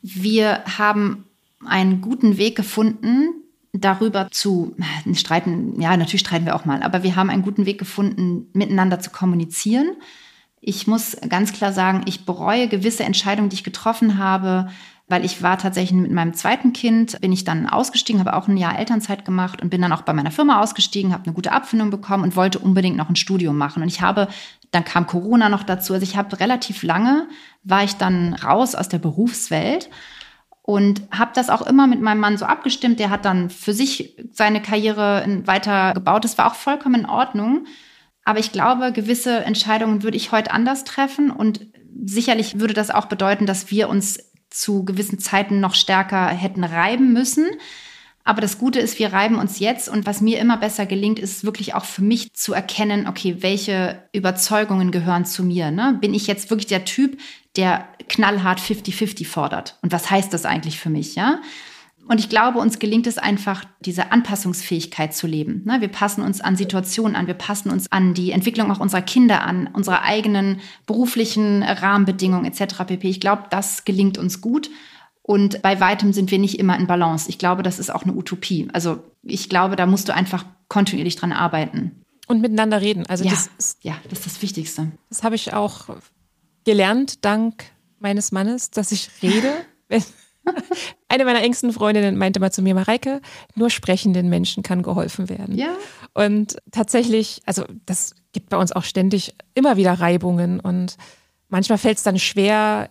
wir 0.00 0.64
haben 0.78 1.24
einen 1.66 2.00
guten 2.00 2.38
Weg 2.38 2.56
gefunden, 2.56 3.34
darüber 3.72 4.28
zu 4.30 4.76
streiten. 5.12 5.80
Ja, 5.80 5.96
natürlich 5.96 6.20
streiten 6.20 6.46
wir 6.46 6.54
auch 6.54 6.64
mal, 6.64 6.82
aber 6.84 7.02
wir 7.02 7.16
haben 7.16 7.30
einen 7.30 7.42
guten 7.42 7.66
Weg 7.66 7.78
gefunden, 7.78 8.48
miteinander 8.52 9.00
zu 9.00 9.10
kommunizieren 9.10 9.88
ich 10.66 10.88
muss 10.88 11.16
ganz 11.28 11.52
klar 11.52 11.72
sagen, 11.72 12.02
ich 12.06 12.26
bereue 12.26 12.66
gewisse 12.66 13.04
Entscheidungen, 13.04 13.48
die 13.48 13.54
ich 13.54 13.62
getroffen 13.62 14.18
habe, 14.18 14.68
weil 15.06 15.24
ich 15.24 15.40
war 15.40 15.58
tatsächlich 15.58 15.96
mit 15.96 16.10
meinem 16.10 16.34
zweiten 16.34 16.72
Kind, 16.72 17.20
bin 17.20 17.30
ich 17.30 17.44
dann 17.44 17.68
ausgestiegen, 17.68 18.18
habe 18.18 18.34
auch 18.34 18.48
ein 18.48 18.56
Jahr 18.56 18.76
Elternzeit 18.76 19.24
gemacht 19.24 19.62
und 19.62 19.70
bin 19.70 19.80
dann 19.80 19.92
auch 19.92 20.02
bei 20.02 20.12
meiner 20.12 20.32
Firma 20.32 20.60
ausgestiegen, 20.60 21.12
habe 21.12 21.22
eine 21.22 21.34
gute 21.34 21.52
Abfindung 21.52 21.90
bekommen 21.90 22.24
und 22.24 22.34
wollte 22.34 22.58
unbedingt 22.58 22.96
noch 22.96 23.08
ein 23.08 23.14
Studium 23.14 23.56
machen. 23.56 23.80
Und 23.80 23.88
ich 23.88 24.02
habe, 24.02 24.26
dann 24.72 24.84
kam 24.84 25.06
Corona 25.06 25.48
noch 25.48 25.62
dazu, 25.62 25.94
also 25.94 26.02
ich 26.02 26.16
habe 26.16 26.40
relativ 26.40 26.82
lange, 26.82 27.28
war 27.62 27.84
ich 27.84 27.94
dann 27.94 28.34
raus 28.34 28.74
aus 28.74 28.88
der 28.88 28.98
Berufswelt 28.98 29.88
und 30.62 31.02
habe 31.12 31.30
das 31.32 31.48
auch 31.48 31.62
immer 31.62 31.86
mit 31.86 32.00
meinem 32.00 32.18
Mann 32.18 32.38
so 32.38 32.44
abgestimmt. 32.44 32.98
Der 32.98 33.10
hat 33.10 33.24
dann 33.24 33.50
für 33.50 33.72
sich 33.72 34.16
seine 34.32 34.60
Karriere 34.60 35.42
weiter 35.44 35.92
gebaut. 35.94 36.24
Das 36.24 36.38
war 36.38 36.48
auch 36.48 36.56
vollkommen 36.56 37.02
in 37.02 37.06
Ordnung. 37.06 37.66
Aber 38.26 38.40
ich 38.40 38.50
glaube, 38.50 38.90
gewisse 38.90 39.44
Entscheidungen 39.44 40.02
würde 40.02 40.16
ich 40.16 40.32
heute 40.32 40.50
anders 40.50 40.82
treffen 40.82 41.30
und 41.30 41.60
sicherlich 42.04 42.58
würde 42.58 42.74
das 42.74 42.90
auch 42.90 43.06
bedeuten, 43.06 43.46
dass 43.46 43.70
wir 43.70 43.88
uns 43.88 44.18
zu 44.50 44.84
gewissen 44.84 45.20
Zeiten 45.20 45.60
noch 45.60 45.76
stärker 45.76 46.26
hätten 46.26 46.64
reiben 46.64 47.12
müssen. 47.12 47.46
Aber 48.24 48.40
das 48.40 48.58
Gute 48.58 48.80
ist, 48.80 48.98
wir 48.98 49.12
reiben 49.12 49.36
uns 49.38 49.60
jetzt 49.60 49.88
und 49.88 50.06
was 50.06 50.20
mir 50.20 50.40
immer 50.40 50.56
besser 50.56 50.86
gelingt, 50.86 51.20
ist 51.20 51.44
wirklich 51.44 51.74
auch 51.74 51.84
für 51.84 52.02
mich 52.02 52.32
zu 52.32 52.52
erkennen, 52.52 53.06
okay, 53.06 53.36
welche 53.42 54.02
Überzeugungen 54.12 54.90
gehören 54.90 55.24
zu 55.24 55.44
mir. 55.44 55.70
Ne? 55.70 55.96
Bin 56.00 56.12
ich 56.12 56.26
jetzt 56.26 56.50
wirklich 56.50 56.66
der 56.66 56.84
Typ, 56.84 57.20
der 57.54 57.86
knallhart 58.08 58.58
50-50 58.58 59.24
fordert? 59.24 59.78
Und 59.82 59.92
was 59.92 60.10
heißt 60.10 60.32
das 60.32 60.46
eigentlich 60.46 60.80
für 60.80 60.90
mich? 60.90 61.14
Ja? 61.14 61.38
Und 62.08 62.20
ich 62.20 62.28
glaube, 62.28 62.58
uns 62.58 62.78
gelingt 62.78 63.06
es 63.06 63.18
einfach, 63.18 63.64
diese 63.80 64.12
Anpassungsfähigkeit 64.12 65.14
zu 65.14 65.26
leben. 65.26 65.62
Ne, 65.64 65.80
wir 65.80 65.88
passen 65.88 66.22
uns 66.22 66.40
an 66.40 66.56
Situationen 66.56 67.16
an, 67.16 67.26
wir 67.26 67.34
passen 67.34 67.70
uns 67.70 67.90
an 67.90 68.14
die 68.14 68.30
Entwicklung 68.30 68.70
auch 68.70 68.78
unserer 68.78 69.02
Kinder 69.02 69.42
an, 69.42 69.68
unsere 69.72 70.02
eigenen 70.02 70.60
beruflichen 70.86 71.62
Rahmenbedingungen 71.62 72.44
etc. 72.44 72.84
pp. 72.86 73.08
Ich 73.08 73.20
glaube, 73.20 73.44
das 73.50 73.84
gelingt 73.84 74.18
uns 74.18 74.40
gut. 74.40 74.70
Und 75.22 75.60
bei 75.62 75.80
weitem 75.80 76.12
sind 76.12 76.30
wir 76.30 76.38
nicht 76.38 76.60
immer 76.60 76.78
in 76.78 76.86
Balance. 76.86 77.28
Ich 77.28 77.38
glaube, 77.38 77.64
das 77.64 77.80
ist 77.80 77.92
auch 77.92 78.04
eine 78.04 78.14
Utopie. 78.14 78.68
Also 78.72 79.02
ich 79.22 79.48
glaube, 79.48 79.74
da 79.74 79.86
musst 79.86 80.08
du 80.08 80.14
einfach 80.14 80.44
kontinuierlich 80.68 81.16
dran 81.16 81.32
arbeiten. 81.32 82.04
Und 82.28 82.40
miteinander 82.40 82.80
reden. 82.80 83.04
Also 83.06 83.24
ja, 83.24 83.30
das 83.30 83.50
ist, 83.58 83.82
ja, 83.82 83.96
das 84.08 84.20
ist 84.20 84.26
das 84.26 84.42
Wichtigste. 84.42 84.92
Das 85.08 85.24
habe 85.24 85.34
ich 85.34 85.52
auch 85.52 85.88
gelernt, 86.64 87.24
dank 87.24 87.64
meines 87.98 88.30
Mannes, 88.30 88.70
dass 88.70 88.92
ich 88.92 89.10
rede. 89.22 89.52
Eine 91.08 91.24
meiner 91.24 91.42
engsten 91.42 91.72
Freundinnen 91.72 92.16
meinte 92.16 92.40
mal 92.40 92.52
zu 92.52 92.62
mir, 92.62 92.74
Mareike, 92.74 93.20
nur 93.54 93.70
sprechenden 93.70 94.28
Menschen 94.28 94.62
kann 94.62 94.82
geholfen 94.82 95.28
werden. 95.28 95.56
Ja. 95.56 95.74
Und 96.14 96.56
tatsächlich, 96.70 97.42
also 97.46 97.64
das 97.84 98.14
gibt 98.32 98.48
bei 98.50 98.56
uns 98.56 98.72
auch 98.72 98.84
ständig 98.84 99.34
immer 99.54 99.76
wieder 99.76 99.92
Reibungen 99.92 100.60
und 100.60 100.96
manchmal 101.48 101.78
fällt 101.78 101.98
es 101.98 102.02
dann 102.02 102.18
schwer, 102.18 102.90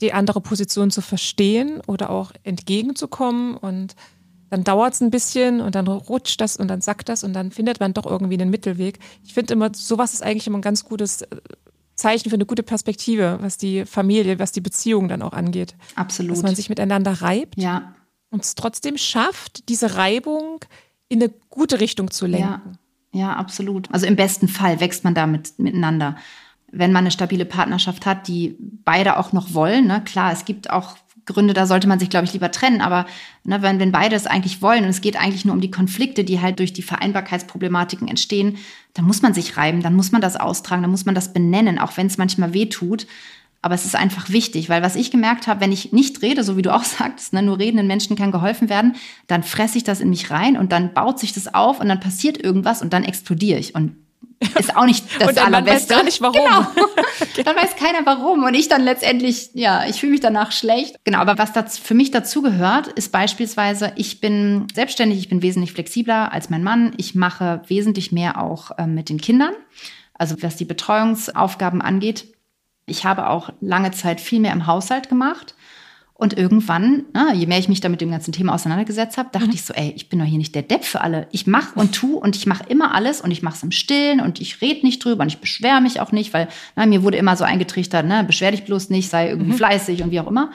die 0.00 0.12
andere 0.12 0.40
Position 0.40 0.90
zu 0.90 1.00
verstehen 1.00 1.80
oder 1.86 2.10
auch 2.10 2.32
entgegenzukommen 2.44 3.56
und 3.56 3.96
dann 4.50 4.64
dauert 4.64 4.94
es 4.94 5.00
ein 5.00 5.10
bisschen 5.10 5.60
und 5.60 5.74
dann 5.74 5.86
rutscht 5.86 6.40
das 6.40 6.56
und 6.56 6.68
dann 6.68 6.80
sackt 6.80 7.08
das 7.08 7.22
und 7.22 7.32
dann 7.34 7.50
findet 7.50 7.80
man 7.80 7.92
doch 7.92 8.06
irgendwie 8.06 8.40
einen 8.40 8.50
Mittelweg. 8.50 8.98
Ich 9.24 9.34
finde 9.34 9.52
immer, 9.52 9.70
sowas 9.74 10.14
ist 10.14 10.22
eigentlich 10.22 10.46
immer 10.46 10.58
ein 10.58 10.62
ganz 10.62 10.84
gutes 10.84 11.22
äh, 11.22 11.36
Zeichen 11.98 12.30
für 12.30 12.36
eine 12.36 12.46
gute 12.46 12.62
Perspektive, 12.62 13.38
was 13.40 13.56
die 13.58 13.84
Familie, 13.84 14.38
was 14.38 14.52
die 14.52 14.60
Beziehung 14.60 15.08
dann 15.08 15.22
auch 15.22 15.32
angeht. 15.32 15.74
Absolut. 15.94 16.32
Dass 16.32 16.42
man 16.42 16.54
sich 16.54 16.68
miteinander 16.68 17.20
reibt 17.22 17.56
ja. 17.56 17.94
und 18.30 18.44
es 18.44 18.54
trotzdem 18.54 18.96
schafft, 18.96 19.68
diese 19.68 19.96
Reibung 19.96 20.60
in 21.08 21.22
eine 21.22 21.32
gute 21.50 21.80
Richtung 21.80 22.10
zu 22.10 22.26
lenken. 22.26 22.78
Ja, 23.12 23.20
ja 23.20 23.36
absolut. 23.36 23.92
Also 23.92 24.06
im 24.06 24.16
besten 24.16 24.48
Fall 24.48 24.80
wächst 24.80 25.04
man 25.04 25.14
damit 25.14 25.58
miteinander. 25.58 26.16
Wenn 26.70 26.92
man 26.92 27.04
eine 27.04 27.10
stabile 27.10 27.46
Partnerschaft 27.46 28.06
hat, 28.06 28.28
die 28.28 28.56
beide 28.58 29.16
auch 29.16 29.32
noch 29.32 29.54
wollen, 29.54 29.86
ne? 29.86 30.02
klar, 30.04 30.32
es 30.32 30.44
gibt 30.44 30.70
auch 30.70 30.96
Gründe, 31.28 31.54
da 31.54 31.66
sollte 31.66 31.86
man 31.86 32.00
sich, 32.00 32.10
glaube 32.10 32.26
ich, 32.26 32.32
lieber 32.32 32.50
trennen. 32.50 32.80
Aber 32.80 33.06
ne, 33.44 33.62
wenn, 33.62 33.78
wenn 33.78 33.92
beide 33.92 34.16
es 34.16 34.26
eigentlich 34.26 34.60
wollen 34.60 34.84
und 34.84 34.90
es 34.90 35.00
geht 35.00 35.16
eigentlich 35.16 35.44
nur 35.44 35.54
um 35.54 35.60
die 35.60 35.70
Konflikte, 35.70 36.24
die 36.24 36.40
halt 36.40 36.58
durch 36.58 36.72
die 36.72 36.82
Vereinbarkeitsproblematiken 36.82 38.08
entstehen, 38.08 38.58
dann 38.94 39.04
muss 39.04 39.22
man 39.22 39.34
sich 39.34 39.56
reiben, 39.56 39.82
dann 39.82 39.94
muss 39.94 40.10
man 40.10 40.20
das 40.20 40.36
austragen, 40.36 40.82
dann 40.82 40.90
muss 40.90 41.04
man 41.04 41.14
das 41.14 41.32
benennen, 41.32 41.78
auch 41.78 41.96
wenn 41.96 42.08
es 42.08 42.18
manchmal 42.18 42.52
weh 42.52 42.66
tut. 42.66 43.06
Aber 43.60 43.74
es 43.74 43.84
ist 43.84 43.96
einfach 43.96 44.30
wichtig, 44.30 44.68
weil 44.68 44.82
was 44.82 44.96
ich 44.96 45.10
gemerkt 45.10 45.46
habe, 45.46 45.60
wenn 45.60 45.72
ich 45.72 45.92
nicht 45.92 46.22
rede, 46.22 46.44
so 46.44 46.56
wie 46.56 46.62
du 46.62 46.74
auch 46.74 46.84
sagst, 46.98 47.32
ne, 47.32 47.42
nur 47.42 47.58
redenden 47.58 47.86
Menschen 47.86 48.16
kann 48.16 48.32
geholfen 48.32 48.68
werden, 48.68 48.96
dann 49.26 49.42
fresse 49.42 49.78
ich 49.78 49.84
das 49.84 50.00
in 50.00 50.10
mich 50.10 50.30
rein 50.30 50.56
und 50.56 50.72
dann 50.72 50.94
baut 50.94 51.18
sich 51.18 51.32
das 51.32 51.52
auf 51.54 51.80
und 51.80 51.88
dann 51.88 52.00
passiert 52.00 52.42
irgendwas 52.42 52.82
und 52.82 52.92
dann 52.92 53.04
explodiere 53.04 53.58
ich. 53.58 53.74
Und 53.74 53.96
ist 54.58 54.76
auch 54.76 54.86
nicht 54.86 55.04
das 55.18 55.30
und 55.30 55.38
allerbeste. 55.38 55.50
Man 55.50 55.66
weiß 55.66 55.88
gar 55.88 56.04
nicht 56.04 56.20
warum. 56.20 56.34
Genau. 56.34 56.66
Dann 57.44 57.56
weiß 57.56 57.76
keiner 57.76 58.04
warum 58.04 58.44
und 58.44 58.54
ich 58.54 58.68
dann 58.68 58.82
letztendlich, 58.82 59.50
ja, 59.54 59.84
ich 59.86 60.00
fühle 60.00 60.12
mich 60.12 60.20
danach 60.20 60.52
schlecht. 60.52 60.96
Genau, 61.04 61.18
aber 61.18 61.38
was 61.38 61.52
das 61.52 61.78
für 61.78 61.94
mich 61.94 62.10
dazu 62.10 62.42
gehört, 62.42 62.88
ist 62.88 63.12
beispielsweise, 63.12 63.92
ich 63.96 64.20
bin 64.20 64.66
selbstständig, 64.74 65.18
ich 65.18 65.28
bin 65.28 65.42
wesentlich 65.42 65.72
flexibler 65.72 66.32
als 66.32 66.50
mein 66.50 66.62
Mann. 66.62 66.92
Ich 66.96 67.14
mache 67.14 67.62
wesentlich 67.66 68.12
mehr 68.12 68.42
auch 68.42 68.76
äh, 68.78 68.86
mit 68.86 69.08
den 69.08 69.20
Kindern, 69.20 69.54
also 70.14 70.36
was 70.40 70.56
die 70.56 70.64
Betreuungsaufgaben 70.64 71.82
angeht. 71.82 72.26
Ich 72.86 73.04
habe 73.04 73.28
auch 73.28 73.50
lange 73.60 73.90
Zeit 73.90 74.20
viel 74.20 74.40
mehr 74.40 74.52
im 74.52 74.66
Haushalt 74.66 75.08
gemacht. 75.08 75.54
Und 76.20 76.36
irgendwann, 76.36 77.04
na, 77.12 77.32
je 77.32 77.46
mehr 77.46 77.60
ich 77.60 77.68
mich 77.68 77.80
da 77.80 77.88
mit 77.88 78.00
dem 78.00 78.10
ganzen 78.10 78.32
Thema 78.32 78.52
auseinandergesetzt 78.52 79.18
habe, 79.18 79.28
dachte 79.30 79.46
mhm. 79.46 79.52
ich 79.54 79.64
so, 79.64 79.72
ey, 79.72 79.92
ich 79.94 80.08
bin 80.08 80.18
doch 80.18 80.26
hier 80.26 80.36
nicht 80.36 80.52
der 80.52 80.62
Depp 80.62 80.82
für 80.82 81.00
alle. 81.00 81.28
Ich 81.30 81.46
mache 81.46 81.78
und 81.78 81.94
tu 81.94 82.16
und 82.16 82.34
ich 82.34 82.44
mache 82.44 82.64
immer 82.68 82.92
alles 82.92 83.20
und 83.20 83.30
ich 83.30 83.42
mache 83.42 83.54
es 83.54 83.62
im 83.62 83.70
Stillen 83.70 84.20
und 84.20 84.40
ich 84.40 84.60
rede 84.60 84.84
nicht 84.84 85.04
drüber 85.04 85.22
und 85.22 85.28
ich 85.28 85.38
beschwere 85.38 85.80
mich 85.80 86.00
auch 86.00 86.10
nicht, 86.10 86.34
weil 86.34 86.48
na, 86.74 86.86
mir 86.86 87.04
wurde 87.04 87.18
immer 87.18 87.36
so 87.36 87.44
eingetrichtert, 87.44 88.04
ne, 88.04 88.24
beschwer 88.24 88.50
dich 88.50 88.64
bloß 88.64 88.90
nicht, 88.90 89.08
sei 89.10 89.28
irgendwie 89.28 89.52
mhm. 89.52 89.58
fleißig 89.58 90.02
und 90.02 90.10
wie 90.10 90.18
auch 90.18 90.26
immer. 90.26 90.50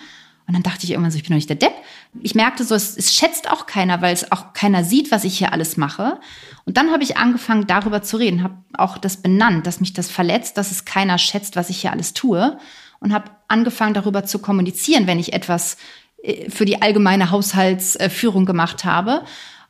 Und 0.48 0.54
dann 0.54 0.64
dachte 0.64 0.84
ich 0.84 0.92
irgendwann 0.92 1.12
so, 1.12 1.16
ich 1.16 1.24
bin 1.24 1.30
doch 1.30 1.38
nicht 1.38 1.48
der 1.48 1.56
Depp. 1.56 1.74
Ich 2.22 2.36
merkte 2.36 2.66
so, 2.66 2.76
es, 2.76 2.98
es 2.98 3.16
schätzt 3.16 3.50
auch 3.50 3.66
keiner, 3.66 4.02
weil 4.02 4.14
es 4.14 4.34
auch 4.34 4.52
keiner 4.52 4.84
sieht, 4.84 5.12
was 5.12 5.24
ich 5.24 5.38
hier 5.38 5.54
alles 5.54 5.78
mache. 5.78 6.20
Und 6.66 6.76
dann 6.76 6.92
habe 6.92 7.04
ich 7.04 7.16
angefangen, 7.16 7.68
darüber 7.68 8.02
zu 8.02 8.18
reden, 8.18 8.44
habe 8.44 8.58
auch 8.74 8.98
das 8.98 9.22
benannt, 9.22 9.66
dass 9.66 9.80
mich 9.80 9.94
das 9.94 10.10
verletzt, 10.10 10.58
dass 10.58 10.72
es 10.72 10.84
keiner 10.84 11.18
schätzt, 11.18 11.56
was 11.56 11.70
ich 11.70 11.80
hier 11.80 11.94
alles 11.94 12.12
tue 12.12 12.58
und 13.04 13.14
habe 13.14 13.30
angefangen 13.48 13.94
darüber 13.94 14.24
zu 14.24 14.40
kommunizieren, 14.40 15.06
wenn 15.06 15.20
ich 15.20 15.34
etwas 15.34 15.78
äh, 16.24 16.50
für 16.50 16.66
die 16.66 16.82
allgemeine 16.82 17.30
Haushaltsführung 17.30 18.46
gemacht 18.46 18.86
habe. 18.86 19.24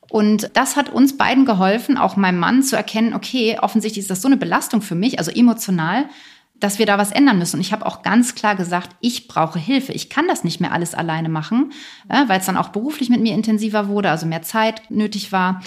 Und 0.09 0.51
das 0.53 0.75
hat 0.75 0.89
uns 0.89 1.17
beiden 1.17 1.43
geholfen, 1.43 1.97
auch 1.97 2.15
meinem 2.15 2.37
Mann 2.37 2.61
zu 2.61 2.75
erkennen, 2.75 3.15
okay, 3.15 3.57
offensichtlich 3.59 4.03
ist 4.03 4.11
das 4.11 4.21
so 4.21 4.27
eine 4.27 4.37
Belastung 4.37 4.81
für 4.81 4.95
mich, 4.95 5.17
also 5.17 5.31
emotional, 5.31 6.05
dass 6.53 6.77
wir 6.77 6.85
da 6.85 6.99
was 6.99 7.11
ändern 7.11 7.39
müssen. 7.39 7.57
Und 7.57 7.61
ich 7.61 7.73
habe 7.73 7.85
auch 7.85 8.03
ganz 8.03 8.35
klar 8.35 8.55
gesagt, 8.55 8.95
ich 9.01 9.27
brauche 9.27 9.57
Hilfe. 9.57 9.91
Ich 9.91 10.09
kann 10.09 10.27
das 10.27 10.43
nicht 10.43 10.61
mehr 10.61 10.71
alles 10.71 10.93
alleine 10.93 11.29
machen, 11.29 11.73
äh, 12.09 12.23
weil 12.27 12.39
es 12.39 12.45
dann 12.45 12.57
auch 12.57 12.69
beruflich 12.69 13.09
mit 13.09 13.21
mir 13.21 13.33
intensiver 13.33 13.87
wurde, 13.87 14.11
also 14.11 14.27
mehr 14.27 14.43
Zeit 14.43 14.83
nötig 14.91 15.31
war. 15.31 15.61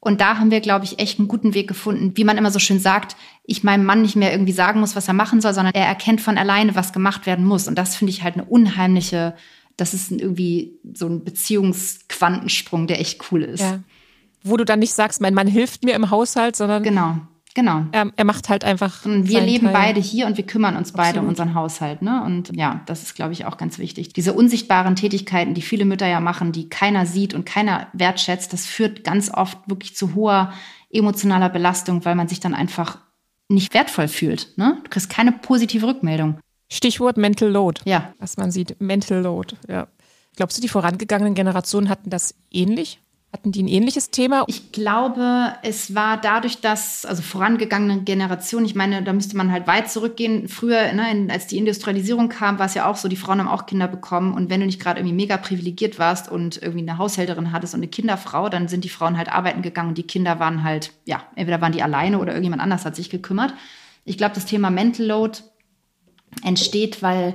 Und 0.00 0.20
da 0.20 0.38
haben 0.38 0.50
wir, 0.50 0.60
glaube 0.60 0.84
ich, 0.84 0.98
echt 0.98 1.20
einen 1.20 1.28
guten 1.28 1.54
Weg 1.54 1.68
gefunden, 1.68 2.16
wie 2.16 2.24
man 2.24 2.36
immer 2.36 2.50
so 2.50 2.58
schön 2.58 2.80
sagt, 2.80 3.14
ich 3.44 3.64
meinem 3.64 3.84
Mann 3.84 4.02
nicht 4.02 4.16
mehr 4.16 4.32
irgendwie 4.32 4.52
sagen 4.52 4.80
muss, 4.80 4.94
was 4.94 5.08
er 5.08 5.14
machen 5.14 5.40
soll, 5.40 5.54
sondern 5.54 5.74
er 5.74 5.86
erkennt 5.86 6.20
von 6.20 6.38
alleine, 6.38 6.74
was 6.74 6.92
gemacht 6.92 7.26
werden 7.26 7.44
muss. 7.44 7.66
Und 7.66 7.76
das 7.76 7.96
finde 7.96 8.12
ich 8.12 8.22
halt 8.22 8.34
eine 8.34 8.44
unheimliche, 8.44 9.34
das 9.76 9.94
ist 9.94 10.12
irgendwie 10.12 10.78
so 10.94 11.08
ein 11.08 11.24
Beziehungsquantensprung, 11.24 12.86
der 12.86 13.00
echt 13.00 13.32
cool 13.32 13.42
ist. 13.42 13.60
Ja. 13.60 13.80
Wo 14.44 14.56
du 14.56 14.64
dann 14.64 14.78
nicht 14.78 14.94
sagst, 14.94 15.20
mein 15.20 15.34
Mann 15.34 15.46
hilft 15.46 15.84
mir 15.84 15.94
im 15.94 16.10
Haushalt, 16.10 16.56
sondern 16.56 16.82
genau. 16.82 17.16
Genau. 17.54 17.84
Er, 17.92 18.10
er 18.16 18.24
macht 18.24 18.48
halt 18.48 18.64
einfach. 18.64 19.04
Und 19.04 19.28
wir 19.28 19.40
leben 19.42 19.66
Teil. 19.66 19.74
beide 19.74 20.00
hier 20.00 20.26
und 20.26 20.38
wir 20.38 20.46
kümmern 20.46 20.74
uns 20.76 20.92
beide 20.92 21.08
Absolut. 21.08 21.24
um 21.24 21.28
unseren 21.28 21.54
Haushalt. 21.54 22.00
Ne? 22.00 22.22
Und 22.24 22.56
ja, 22.56 22.80
das 22.86 23.02
ist, 23.02 23.14
glaube 23.14 23.34
ich, 23.34 23.44
auch 23.44 23.58
ganz 23.58 23.78
wichtig. 23.78 24.14
Diese 24.14 24.32
unsichtbaren 24.32 24.96
Tätigkeiten, 24.96 25.52
die 25.52 25.60
viele 25.60 25.84
Mütter 25.84 26.06
ja 26.06 26.20
machen, 26.20 26.52
die 26.52 26.70
keiner 26.70 27.04
sieht 27.04 27.34
und 27.34 27.44
keiner 27.44 27.88
wertschätzt, 27.92 28.54
das 28.54 28.64
führt 28.64 29.04
ganz 29.04 29.30
oft 29.32 29.58
wirklich 29.66 29.94
zu 29.94 30.14
hoher 30.14 30.52
emotionaler 30.90 31.50
Belastung, 31.50 32.04
weil 32.06 32.14
man 32.14 32.28
sich 32.28 32.40
dann 32.40 32.54
einfach 32.54 32.98
nicht 33.48 33.74
wertvoll 33.74 34.08
fühlt. 34.08 34.56
Ne? 34.56 34.80
Du 34.84 34.90
kriegst 34.90 35.10
keine 35.10 35.32
positive 35.32 35.86
Rückmeldung. 35.86 36.38
Stichwort 36.70 37.16
Mental 37.16 37.50
Load. 37.50 37.82
Ja. 37.84 38.14
Was 38.18 38.36
man 38.36 38.50
sieht. 38.50 38.80
Mental 38.80 39.20
Load, 39.20 39.56
ja. 39.68 39.88
Glaubst 40.36 40.56
du, 40.56 40.62
die 40.62 40.68
vorangegangenen 40.68 41.34
Generationen 41.34 41.90
hatten 41.90 42.08
das 42.08 42.34
ähnlich? 42.50 43.01
Hatten 43.32 43.50
die 43.50 43.62
ein 43.62 43.68
ähnliches 43.68 44.10
Thema? 44.10 44.44
Ich 44.46 44.72
glaube, 44.72 45.54
es 45.62 45.94
war 45.94 46.20
dadurch, 46.20 46.60
dass, 46.60 47.06
also 47.06 47.22
vorangegangene 47.22 48.02
Generationen, 48.02 48.66
ich 48.66 48.74
meine, 48.74 49.02
da 49.02 49.14
müsste 49.14 49.38
man 49.38 49.50
halt 49.50 49.66
weit 49.66 49.90
zurückgehen. 49.90 50.48
Früher, 50.48 50.92
ne, 50.92 51.28
als 51.30 51.46
die 51.46 51.56
Industrialisierung 51.56 52.28
kam, 52.28 52.58
war 52.58 52.66
es 52.66 52.74
ja 52.74 52.86
auch 52.86 52.96
so, 52.96 53.08
die 53.08 53.16
Frauen 53.16 53.38
haben 53.38 53.48
auch 53.48 53.64
Kinder 53.64 53.88
bekommen. 53.88 54.34
Und 54.34 54.50
wenn 54.50 54.60
du 54.60 54.66
nicht 54.66 54.80
gerade 54.80 55.00
irgendwie 55.00 55.16
mega 55.16 55.38
privilegiert 55.38 55.98
warst 55.98 56.30
und 56.30 56.60
irgendwie 56.60 56.86
eine 56.86 56.98
Haushälterin 56.98 57.52
hattest 57.52 57.72
und 57.72 57.80
eine 57.80 57.88
Kinderfrau, 57.88 58.50
dann 58.50 58.68
sind 58.68 58.84
die 58.84 58.90
Frauen 58.90 59.16
halt 59.16 59.32
arbeiten 59.32 59.62
gegangen 59.62 59.88
und 59.88 59.98
die 59.98 60.06
Kinder 60.06 60.38
waren 60.38 60.62
halt, 60.62 60.92
ja, 61.06 61.22
entweder 61.34 61.62
waren 61.62 61.72
die 61.72 61.82
alleine 61.82 62.18
oder 62.18 62.32
irgendjemand 62.32 62.60
anders 62.60 62.84
hat 62.84 62.96
sich 62.96 63.08
gekümmert. 63.08 63.54
Ich 64.04 64.18
glaube, 64.18 64.34
das 64.34 64.44
Thema 64.44 64.68
Mental 64.68 65.06
Load 65.06 65.38
entsteht, 66.44 67.02
weil, 67.02 67.32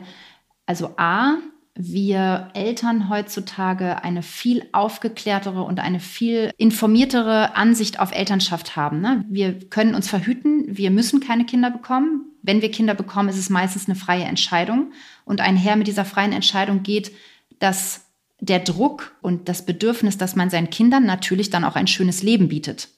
also 0.68 0.93
A, 0.98 1.38
wir 1.78 2.49
Eltern 2.53 3.09
heutzutage 3.09 4.03
eine 4.03 4.23
viel 4.23 4.65
aufgeklärtere 4.71 5.61
und 5.61 5.80
eine 5.80 5.99
viel 5.99 6.51
informiertere 6.57 7.55
Ansicht 7.55 7.99
auf 7.99 8.11
Elternschaft 8.11 8.75
haben. 8.75 8.99
Ne? 8.99 9.25
Wir 9.30 9.59
können 9.69 9.93
uns 9.93 10.09
verhüten, 10.09 10.65
wir 10.67 10.91
müssen 10.91 11.19
keine 11.19 11.45
Kinder 11.45 11.69
bekommen. 11.69 12.25
Wenn 12.41 12.61
wir 12.61 12.71
Kinder 12.71 12.95
bekommen, 12.95 13.30
ist 13.30 13.38
es 13.38 13.49
meistens 13.49 13.88
eine 13.88 13.95
freie 13.95 14.23
Entscheidung. 14.23 14.91
Und 15.25 15.39
einher 15.39 15.75
mit 15.75 15.88
dieser 15.88 16.05
freien 16.05 16.34
Entscheidung 16.34 16.82
geht, 16.82 17.11
dass 17.59 18.05
der 18.39 18.59
Druck 18.59 19.15
und 19.21 19.49
das 19.49 19.65
Bedürfnis, 19.65 20.17
dass 20.17 20.36
man 20.36 20.49
seinen 20.49 20.69
Kindern 20.69 21.05
natürlich 21.05 21.49
dann 21.49 21.63
auch 21.63 21.75
ein 21.75 21.88
schönes 21.88 22.23
Leben 22.23 22.49
bietet. 22.49 22.89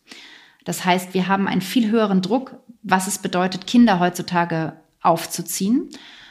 Das 0.65 0.85
heißt, 0.85 1.13
wir 1.13 1.27
haben 1.27 1.47
einen 1.47 1.61
viel 1.61 1.89
höheren 1.89 2.21
Druck, 2.21 2.59
was 2.83 3.07
es 3.07 3.17
bedeutet, 3.17 3.67
Kinder 3.67 3.99
heutzutage 3.99 4.73
aufzuziehen. 5.01 5.89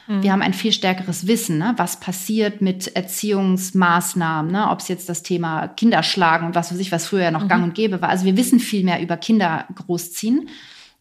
Mhm. 0.09 0.23
Wir 0.23 0.31
haben 0.31 0.41
ein 0.41 0.53
viel 0.53 0.73
stärkeres 0.73 1.27
Wissen, 1.27 1.59
ne? 1.59 1.73
was 1.77 1.99
passiert 1.99 2.61
mit 2.61 2.95
Erziehungsmaßnahmen, 2.95 4.51
ne? 4.51 4.69
ob 4.69 4.79
es 4.79 4.87
jetzt 4.87 5.07
das 5.07 5.21
Thema 5.21 5.67
Kinderschlagen 5.67 6.47
und 6.47 6.55
was 6.55 6.71
weiß 6.71 6.79
ich, 6.79 6.91
was 6.91 7.07
früher 7.07 7.23
ja 7.23 7.31
noch 7.31 7.43
mhm. 7.43 7.47
gang 7.47 7.63
und 7.63 7.75
gäbe 7.75 8.01
war. 8.01 8.09
Also 8.09 8.25
wir 8.25 8.35
wissen 8.35 8.59
viel 8.59 8.83
mehr 8.83 9.01
über 9.01 9.17
Kinder 9.17 9.65
großziehen. 9.75 10.49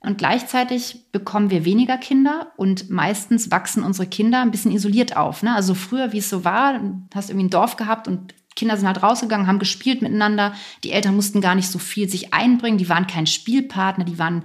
Und 0.01 0.17
gleichzeitig 0.17 1.11
bekommen 1.11 1.51
wir 1.51 1.65
weniger 1.65 1.97
Kinder 1.97 2.53
und 2.57 2.89
meistens 2.89 3.51
wachsen 3.51 3.83
unsere 3.83 4.07
Kinder 4.07 4.43
ein 4.43 4.53
bisschen 4.53 4.71
isoliert 4.71 5.17
auf. 5.17 5.43
Ne? 5.43 5.53
Also 5.53 5.75
früher, 5.75 6.13
wie 6.13 6.19
es 6.19 6.31
so 6.31 6.45
war, 6.45 6.81
hast 7.13 7.31
irgendwie 7.31 7.47
ein 7.47 7.51
Dorf 7.51 7.75
gehabt 7.75 8.07
und 8.07 8.33
Kinder 8.55 8.77
sind 8.77 8.87
halt 8.87 9.03
rausgegangen, 9.03 9.47
haben 9.47 9.59
gespielt 9.59 10.03
miteinander. 10.03 10.53
Die 10.85 10.91
Eltern 10.91 11.17
mussten 11.17 11.41
gar 11.41 11.55
nicht 11.55 11.69
so 11.69 11.79
viel 11.79 12.09
sich 12.09 12.35
einbringen. 12.35 12.79
Die 12.79 12.89
waren 12.89 13.07
kein 13.07 13.27
Spielpartner, 13.27 14.05
die 14.05 14.19
waren 14.19 14.43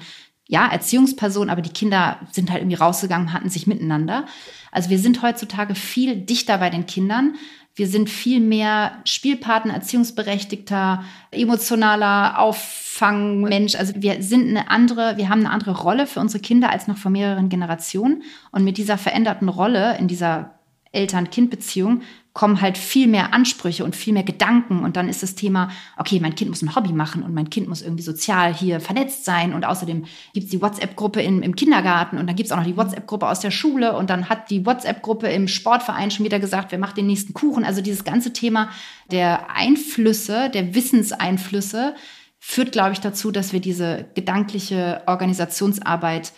ja, 0.47 0.67
Erziehungsperson, 0.67 1.49
aber 1.49 1.61
die 1.61 1.71
Kinder 1.71 2.19
sind 2.31 2.51
halt 2.51 2.61
irgendwie 2.61 2.77
rausgegangen, 2.77 3.33
hatten 3.33 3.49
sich 3.49 3.65
miteinander. 3.65 4.25
Also 4.71 4.89
wir 4.89 4.99
sind 4.99 5.21
heutzutage 5.21 5.75
viel 5.75 6.17
dichter 6.17 6.57
bei 6.57 6.69
den 6.69 6.85
Kindern. 6.85 7.35
Wir 7.75 7.87
sind 7.87 8.09
viel 8.09 8.39
mehr 8.39 9.01
Spielpartner, 9.05 9.73
Erziehungsberechtigter, 9.73 11.03
emotionaler 11.31 12.39
Auffangmensch. 12.39 13.75
Also 13.75 13.93
wir 13.95 14.21
sind 14.21 14.49
eine 14.49 14.69
andere, 14.69 15.17
wir 15.17 15.29
haben 15.29 15.39
eine 15.39 15.49
andere 15.49 15.79
Rolle 15.81 16.05
für 16.05 16.19
unsere 16.19 16.41
Kinder 16.41 16.69
als 16.69 16.87
noch 16.87 16.97
vor 16.97 17.09
mehreren 17.09 17.49
Generationen. 17.49 18.23
Und 18.51 18.63
mit 18.63 18.77
dieser 18.77 18.99
veränderten 18.99 19.49
Rolle 19.49 19.97
in 19.97 20.07
dieser 20.07 20.59
Eltern-Kind-Beziehung 20.91 22.03
kommen 22.33 22.61
halt 22.61 22.79
viel 22.79 23.07
mehr 23.07 23.31
Ansprüche 23.31 23.85
und 23.85 23.95
viel 23.95 24.11
mehr 24.11 24.23
Gedanken. 24.23 24.83
Und 24.83 24.97
dann 24.97 25.07
ist 25.07 25.21
das 25.21 25.35
Thema, 25.35 25.69
okay, 25.97 26.19
mein 26.19 26.33
Kind 26.33 26.49
muss 26.49 26.63
ein 26.63 26.75
Hobby 26.75 26.91
machen 26.91 27.21
und 27.21 27.33
mein 27.33 27.51
Kind 27.51 27.69
muss 27.69 27.83
irgendwie 27.83 28.03
sozial 28.03 28.53
hier 28.53 28.79
vernetzt 28.79 29.23
sein. 29.23 29.53
Und 29.53 29.65
außerdem 29.65 30.05
gibt 30.33 30.45
es 30.45 30.49
die 30.49 30.61
WhatsApp-Gruppe 30.61 31.21
im 31.21 31.55
Kindergarten 31.55 32.17
und 32.17 32.25
dann 32.25 32.35
gibt 32.35 32.47
es 32.47 32.51
auch 32.51 32.57
noch 32.57 32.65
die 32.65 32.75
WhatsApp-Gruppe 32.75 33.27
aus 33.27 33.39
der 33.39 33.51
Schule. 33.51 33.95
Und 33.95 34.09
dann 34.09 34.29
hat 34.29 34.49
die 34.49 34.65
WhatsApp-Gruppe 34.65 35.27
im 35.27 35.47
Sportverein 35.47 36.09
schon 36.09 36.25
wieder 36.25 36.39
gesagt, 36.39 36.71
wer 36.71 36.79
macht 36.79 36.97
den 36.97 37.05
nächsten 37.05 37.33
Kuchen. 37.33 37.63
Also 37.63 37.81
dieses 37.81 38.03
ganze 38.03 38.33
Thema 38.33 38.69
der 39.11 39.51
Einflüsse, 39.51 40.49
der 40.49 40.73
Wissenseinflüsse 40.73 41.93
führt, 42.39 42.71
glaube 42.71 42.93
ich, 42.93 42.99
dazu, 42.99 43.31
dass 43.31 43.53
wir 43.53 43.61
diese 43.61 44.05
gedankliche 44.15 45.03
Organisationsarbeit 45.05 46.33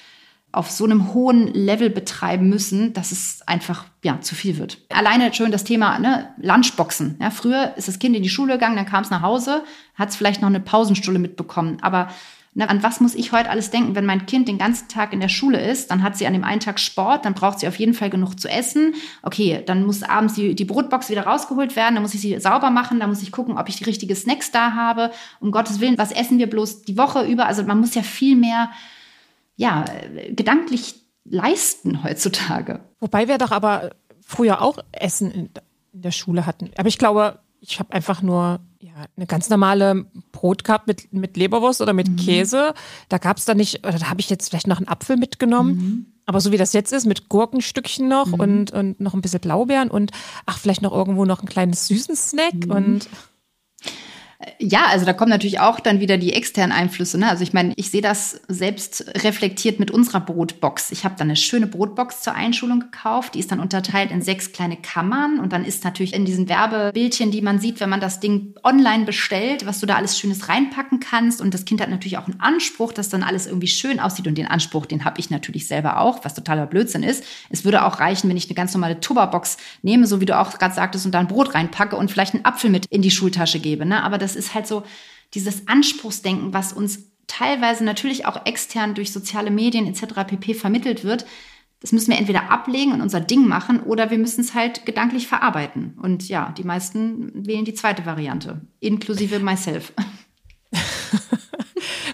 auf 0.56 0.72
so 0.72 0.86
einem 0.86 1.14
hohen 1.14 1.54
Level 1.54 1.90
betreiben 1.90 2.50
müssen, 2.50 2.94
dass 2.94 3.12
es 3.12 3.42
einfach 3.46 3.86
ja 4.04 4.22
zu 4.22 4.36
viel 4.36 4.58
wird. 4.58 4.80
Alleine 4.90 5.34
schon 5.34 5.52
das 5.52 5.64
Thema 5.64 6.00
ne, 6.00 6.30
Lunchboxen. 6.38 7.18
Ja, 7.22 7.30
früher 7.30 7.74
ist 7.76 7.88
das 7.88 8.00
Kind 8.00 8.16
in 8.16 8.24
die 8.24 8.30
Schule 8.30 8.54
gegangen, 8.54 8.78
dann 8.78 8.86
kam 8.86 9.04
es 9.04 9.10
nach 9.10 9.22
Hause, 9.22 9.64
hat 9.96 10.10
es 10.10 10.16
vielleicht 10.16 10.42
noch 10.42 10.50
eine 10.50 10.60
Pausenstulle 10.62 11.20
mitbekommen. 11.20 11.78
Aber 11.82 12.08
ne, 12.54 12.70
an 12.70 12.82
was 12.84 13.02
muss 13.02 13.16
ich 13.16 13.34
heute 13.34 13.50
alles 13.50 13.70
denken, 13.70 13.96
wenn 13.96 14.06
mein 14.06 14.26
Kind 14.26 14.48
den 14.48 14.58
ganzen 14.58 14.88
Tag 14.88 15.12
in 15.12 15.20
der 15.20 15.28
Schule 15.28 15.60
ist? 15.60 15.92
Dann 15.92 16.04
hat 16.04 16.18
sie 16.18 16.26
an 16.26 16.34
dem 16.34 16.46
einen 16.46 16.62
Tag 16.62 16.80
Sport, 16.80 17.26
dann 17.26 17.34
braucht 17.34 17.60
sie 17.60 17.68
auf 17.68 17.78
jeden 17.78 17.94
Fall 17.94 18.10
genug 18.10 18.40
zu 18.40 18.48
essen. 18.48 18.96
Okay, 19.24 19.62
dann 19.66 19.86
muss 19.86 20.04
abends 20.04 20.36
die, 20.36 20.56
die 20.56 20.66
Brotbox 20.66 21.10
wieder 21.10 21.26
rausgeholt 21.26 21.76
werden, 21.76 21.96
dann 21.96 22.02
muss 22.02 22.14
ich 22.14 22.22
sie 22.22 22.40
sauber 22.40 22.70
machen, 22.70 23.00
dann 23.00 23.10
muss 23.10 23.22
ich 23.22 23.32
gucken, 23.32 23.58
ob 23.58 23.68
ich 23.68 23.76
die 23.76 23.84
richtigen 23.84 24.16
Snacks 24.16 24.52
da 24.52 24.74
habe. 24.74 25.12
Um 25.42 25.52
Gottes 25.52 25.82
Willen, 25.82 25.98
was 25.98 26.14
essen 26.14 26.40
wir 26.40 26.50
bloß 26.50 26.84
die 26.84 26.98
Woche 26.98 27.26
über? 27.26 27.46
Also 27.46 27.64
man 27.64 27.80
muss 27.80 27.94
ja 27.94 28.04
viel 28.04 28.38
mehr 28.38 28.70
ja, 29.56 29.86
gedanklich 30.30 30.96
leisten 31.24 32.04
heutzutage. 32.04 32.82
Wobei 33.00 33.28
wir 33.28 33.38
doch 33.38 33.52
aber 33.52 33.92
früher 34.26 34.62
auch 34.62 34.80
Essen 34.92 35.32
in, 35.32 35.50
der 35.98 36.12
Schule 36.12 36.46
hatten. 36.46 36.72
Aber 36.76 36.90
ich 36.90 36.98
glaube, 36.98 37.40
ich 37.62 37.80
habe 37.80 37.94
einfach 37.94 38.22
nur 38.22 38.60
ja, 38.80 38.92
eine 39.16 39.26
ganz 39.26 39.50
normale 39.50 40.06
Brot 40.32 40.64
gehabt 40.64 40.88
mit, 40.88 41.14
mit 41.14 41.38
Leberwurst 41.38 41.82
oder 41.82 41.94
mit 41.94 42.10
mhm. 42.10 42.16
Käse. 42.18 42.74
Da 43.08 43.18
gab 43.18 43.38
es 43.38 43.46
da 43.46 43.56
nicht, 43.56 43.86
oder 43.88 43.98
da 43.98 44.10
habe 44.10 44.20
ich 44.20 44.30
jetzt 44.30 44.50
vielleicht 44.50 44.68
noch 44.68 44.78
einen 44.78 44.90
Apfel 44.90 45.16
mitgenommen. 45.16 45.76
Mhm. 45.76 46.06
Aber 46.26 46.42
so 46.42 46.52
wie 46.52 46.58
das 46.58 46.74
jetzt 46.74 46.92
ist, 46.92 47.06
mit 47.06 47.30
Gurkenstückchen 47.30 48.08
noch 48.08 48.28
mhm. 48.28 48.34
und, 48.34 48.72
und 48.72 49.00
noch 49.00 49.14
ein 49.14 49.22
bisschen 49.22 49.40
Blaubeeren 49.40 49.90
und 49.90 50.12
ach, 50.46 50.58
vielleicht 50.58 50.82
noch 50.82 50.92
irgendwo 50.92 51.24
noch 51.24 51.42
ein 51.42 51.48
kleines 51.48 51.88
süßen 51.88 52.16
Snack 52.16 52.66
mhm. 52.66 52.72
und 52.72 53.10
ja, 54.60 54.86
also 54.88 55.06
da 55.06 55.14
kommen 55.14 55.30
natürlich 55.30 55.60
auch 55.60 55.80
dann 55.80 56.00
wieder 56.00 56.18
die 56.18 56.34
externen 56.34 56.72
Einflüsse. 56.76 57.18
Ne? 57.18 57.30
Also 57.30 57.44
ich 57.44 57.54
meine, 57.54 57.74
ich 57.76 57.92
sehe 57.92 58.02
das 58.02 58.42
selbst 58.48 59.06
reflektiert 59.24 59.80
mit 59.80 59.92
unserer 59.92 60.20
Brotbox. 60.20 60.92
Ich 60.92 61.04
habe 61.04 61.16
dann 61.18 61.28
eine 61.28 61.36
schöne 61.36 61.68
Brotbox 61.68 62.22
zur 62.22 62.34
Einschulung 62.34 62.80
gekauft. 62.80 63.36
Die 63.36 63.40
ist 63.40 63.52
dann 63.52 63.60
unterteilt 63.60 64.12
in 64.12 64.22
sechs 64.22 64.52
kleine 64.52 64.78
Kammern. 64.78 65.40
Und 65.40 65.54
dann 65.54 65.66
ist 65.66 65.84
natürlich 65.84 66.14
in 66.14 66.26
diesen 66.26 66.48
Werbebildchen, 66.50 67.32
die 67.32 67.42
man 67.42 67.60
sieht, 67.60 67.80
wenn 67.80 67.90
man 67.90 68.00
das 68.00 68.20
Ding 68.20 68.56
online 68.64 69.06
bestellt, 69.06 69.66
was 69.66 69.80
du 69.80 69.86
da 69.86 69.96
alles 69.96 70.20
Schönes 70.20 70.48
reinpacken 70.50 71.00
kannst. 71.00 71.42
Und 71.42 71.54
das 71.54 71.66
Kind 71.66 71.82
hat 71.82 71.90
natürlich 71.90 72.18
auch 72.18 72.28
einen 72.28 72.40
Anspruch, 72.40 72.94
dass 72.94 73.10
dann 73.10 73.24
alles 73.24 73.48
irgendwie 73.48 73.68
schön 73.68 74.00
aussieht. 74.00 74.28
Und 74.28 74.38
den 74.38 74.48
Anspruch, 74.48 74.86
den 74.86 75.06
habe 75.06 75.20
ich 75.20 75.30
natürlich 75.30 75.68
selber 75.68 76.00
auch, 76.00 76.24
was 76.24 76.36
totaler 76.36 76.68
Blödsinn 76.68 77.04
ist. 77.04 77.24
Es 77.50 77.66
würde 77.66 77.86
auch 77.86 78.00
reichen, 78.00 78.30
wenn 78.30 78.38
ich 78.38 78.48
eine 78.48 78.56
ganz 78.56 78.74
normale 78.74 79.00
Tupperbox 79.00 79.58
nehme, 79.82 80.08
so 80.08 80.22
wie 80.22 80.26
du 80.26 80.38
auch 80.38 80.58
gerade 80.58 80.76
sagtest, 80.76 81.06
und 81.06 81.14
da 81.14 81.20
ein 81.20 81.28
Brot 81.28 81.56
reinpacke 81.56 81.96
und 81.96 82.12
vielleicht 82.12 82.34
einen 82.34 82.46
Apfel 82.46 82.70
mit 82.70 82.86
in 82.88 83.02
die 83.02 83.12
Schultasche 83.12 83.60
gebe. 83.60 83.86
Ne? 83.86 84.04
Aber 84.04 84.18
das 84.18 84.35
ist 84.36 84.54
halt 84.54 84.68
so 84.68 84.84
dieses 85.34 85.68
Anspruchsdenken, 85.68 86.54
was 86.54 86.74
uns 86.74 87.12
teilweise 87.28 87.84
natürlich 87.84 88.26
auch 88.26 88.46
extern 88.46 88.94
durch 88.94 89.12
soziale 89.12 89.52
Medien 89.52 89.88
etc. 89.88 90.26
pp. 90.28 90.54
vermittelt 90.54 91.04
wird. 91.04 91.26
Das 91.82 91.92
müssen 91.92 92.12
wir 92.12 92.18
entweder 92.18 92.50
ablegen 92.50 92.94
und 92.94 93.02
unser 93.02 93.20
Ding 93.20 93.48
machen 93.48 93.82
oder 93.82 94.10
wir 94.10 94.18
müssen 94.18 94.42
es 94.42 94.54
halt 94.54 94.86
gedanklich 94.86 95.28
verarbeiten. 95.28 95.98
Und 96.02 96.30
ja, 96.30 96.54
die 96.58 96.64
meisten 96.64 97.46
wählen 97.46 97.66
die 97.66 97.74
zweite 97.74 98.06
Variante, 98.06 98.62
inklusive 98.80 99.40
myself. 99.40 99.92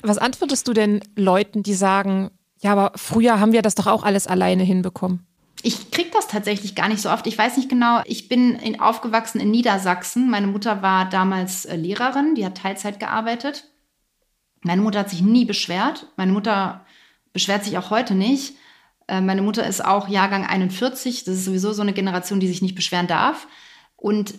Was 0.01 0.17
antwortest 0.17 0.67
du 0.67 0.73
denn 0.73 1.01
Leuten, 1.15 1.63
die 1.63 1.75
sagen, 1.75 2.31
ja, 2.61 2.71
aber 2.71 2.93
früher 2.95 3.39
haben 3.39 3.53
wir 3.53 3.61
das 3.61 3.75
doch 3.75 3.87
auch 3.87 4.03
alles 4.03 4.27
alleine 4.27 4.63
hinbekommen? 4.63 5.25
Ich 5.63 5.91
kriege 5.91 6.09
das 6.11 6.27
tatsächlich 6.27 6.75
gar 6.75 6.87
nicht 6.87 7.01
so 7.01 7.09
oft. 7.09 7.27
Ich 7.27 7.37
weiß 7.37 7.57
nicht 7.57 7.69
genau. 7.69 8.01
Ich 8.05 8.29
bin 8.29 8.55
in, 8.55 8.79
aufgewachsen 8.79 9.39
in 9.39 9.51
Niedersachsen. 9.51 10.29
Meine 10.29 10.47
Mutter 10.47 10.81
war 10.81 11.09
damals 11.09 11.65
äh, 11.65 11.75
Lehrerin, 11.75 12.35
die 12.35 12.45
hat 12.45 12.57
Teilzeit 12.57 12.99
gearbeitet. 12.99 13.67
Meine 14.63 14.81
Mutter 14.81 14.99
hat 14.99 15.09
sich 15.09 15.21
nie 15.21 15.45
beschwert. 15.45 16.07
Meine 16.17 16.31
Mutter 16.31 16.85
beschwert 17.33 17.63
sich 17.63 17.77
auch 17.77 17.89
heute 17.89 18.15
nicht. 18.15 18.55
Äh, 19.07 19.21
meine 19.21 19.41
Mutter 19.41 19.65
ist 19.65 19.83
auch 19.83 20.07
Jahrgang 20.07 20.45
41. 20.45 21.25
Das 21.25 21.35
ist 21.35 21.45
sowieso 21.45 21.73
so 21.73 21.81
eine 21.81 21.93
Generation, 21.93 22.39
die 22.39 22.47
sich 22.47 22.61
nicht 22.61 22.75
beschweren 22.75 23.07
darf. 23.07 23.47
Und 23.95 24.35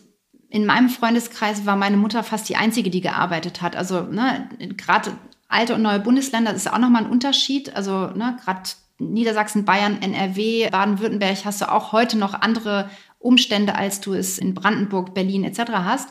in 0.49 0.67
meinem 0.67 0.89
Freundeskreis 0.89 1.67
war 1.67 1.77
meine 1.77 1.97
Mutter 1.97 2.23
fast 2.23 2.49
die 2.49 2.57
einzige, 2.57 2.91
die 2.91 3.01
gearbeitet 3.01 3.63
hat. 3.63 3.77
Also 3.77 4.03
ne, 4.03 4.49
gerade 4.77 5.13
alte 5.49 5.75
und 5.75 5.83
neue 5.83 6.01
Bundesländer 6.01 6.53
das 6.53 6.67
ist 6.67 6.73
auch 6.73 6.79
nochmal 6.79 7.05
ein 7.05 7.11
Unterschied. 7.11 7.75
Also 7.75 8.09
ne, 8.09 8.37
gerade 8.45 8.63
Niedersachsen, 8.99 9.65
Bayern, 9.65 10.01
NRW, 10.01 10.69
Baden-Württemberg 10.71 11.45
hast 11.45 11.61
du 11.61 11.71
auch 11.71 11.93
heute 11.93 12.19
noch 12.19 12.35
andere 12.35 12.91
Umstände, 13.19 13.75
als 13.75 14.01
du 14.01 14.15
es 14.15 14.39
in 14.39 14.55
Brandenburg, 14.55 15.15
Berlin 15.15 15.45
etc. 15.45 15.73
hast. 15.73 16.11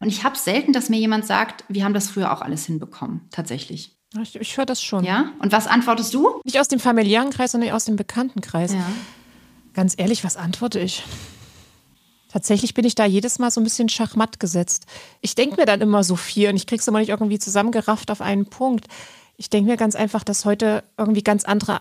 Und 0.00 0.08
ich 0.08 0.24
habe 0.24 0.36
selten, 0.36 0.72
dass 0.72 0.88
mir 0.88 0.98
jemand 0.98 1.26
sagt, 1.26 1.64
wir 1.68 1.84
haben 1.84 1.94
das 1.94 2.08
früher 2.10 2.32
auch 2.32 2.42
alles 2.42 2.66
hinbekommen, 2.66 3.28
tatsächlich. 3.30 3.96
Ich, 4.20 4.36
ich 4.36 4.56
höre 4.56 4.66
das 4.66 4.82
schon. 4.82 5.04
Ja? 5.04 5.32
Und 5.38 5.52
was 5.52 5.66
antwortest 5.66 6.12
du? 6.12 6.40
Nicht 6.44 6.60
aus 6.60 6.68
dem 6.68 6.80
familiären 6.80 7.30
Kreis, 7.30 7.52
sondern 7.52 7.70
aus 7.70 7.84
dem 7.84 7.96
Bekanntenkreis. 7.96 8.72
Ja. 8.72 8.86
Ganz 9.74 9.94
ehrlich, 9.96 10.24
was 10.24 10.36
antworte 10.36 10.80
ich? 10.80 11.02
Tatsächlich 12.28 12.74
bin 12.74 12.84
ich 12.84 12.94
da 12.94 13.04
jedes 13.04 13.38
Mal 13.38 13.50
so 13.50 13.60
ein 13.60 13.64
bisschen 13.64 13.88
schachmatt 13.88 14.40
gesetzt. 14.40 14.86
Ich 15.20 15.34
denke 15.34 15.56
mir 15.56 15.66
dann 15.66 15.80
immer 15.80 16.02
so 16.02 16.16
viel 16.16 16.48
und 16.48 16.56
ich 16.56 16.66
kriege 16.66 16.80
es 16.80 16.88
immer 16.88 16.98
nicht 16.98 17.10
irgendwie 17.10 17.38
zusammengerafft 17.38 18.10
auf 18.10 18.20
einen 18.20 18.46
Punkt. 18.46 18.86
Ich 19.36 19.50
denke 19.50 19.70
mir 19.70 19.76
ganz 19.76 19.94
einfach, 19.94 20.24
dass 20.24 20.44
heute 20.44 20.82
irgendwie 20.96 21.22
ganz 21.22 21.44
andere 21.44 21.78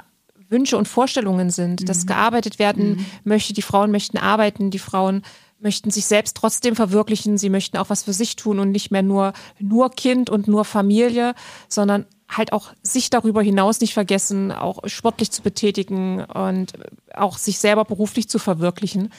Wünsche 0.52 0.78
und 0.78 0.88
Vorstellungen 0.88 1.50
sind, 1.50 1.82
mhm. 1.82 1.86
dass 1.86 2.06
gearbeitet 2.06 2.60
werden 2.60 2.92
mhm. 2.92 3.06
möchte. 3.24 3.54
Die 3.54 3.62
Frauen 3.62 3.92
möchten 3.92 4.18
arbeiten, 4.18 4.70
die 4.70 4.80
Frauen 4.80 5.24
möchten 5.62 5.92
sich 5.92 6.06
selbst 6.06 6.36
trotzdem 6.36 6.76
verwirklichen. 6.76 7.38
Sie 7.38 7.50
möchten 7.50 7.78
auch 7.78 7.90
was 7.90 8.04
für 8.04 8.14
sich 8.14 8.36
tun 8.36 8.60
und 8.60 8.72
nicht 8.72 8.92
mehr 8.92 9.04
nur, 9.04 9.34
nur 9.60 9.92
Kind 9.92 10.30
und 10.30 10.48
nur 10.48 10.66
Familie, 10.66 11.36
sondern 11.68 12.06
halt 12.30 12.54
auch 12.54 12.74
sich 12.82 13.10
darüber 13.10 13.42
hinaus 13.42 13.80
nicht 13.82 13.94
vergessen, 13.94 14.52
auch 14.52 14.80
sportlich 14.86 15.32
zu 15.32 15.42
betätigen 15.42 16.24
und 16.24 16.74
auch 17.14 17.38
sich 17.38 17.60
selber 17.60 17.86
beruflich 17.86 18.30
zu 18.30 18.40
verwirklichen. 18.40 19.12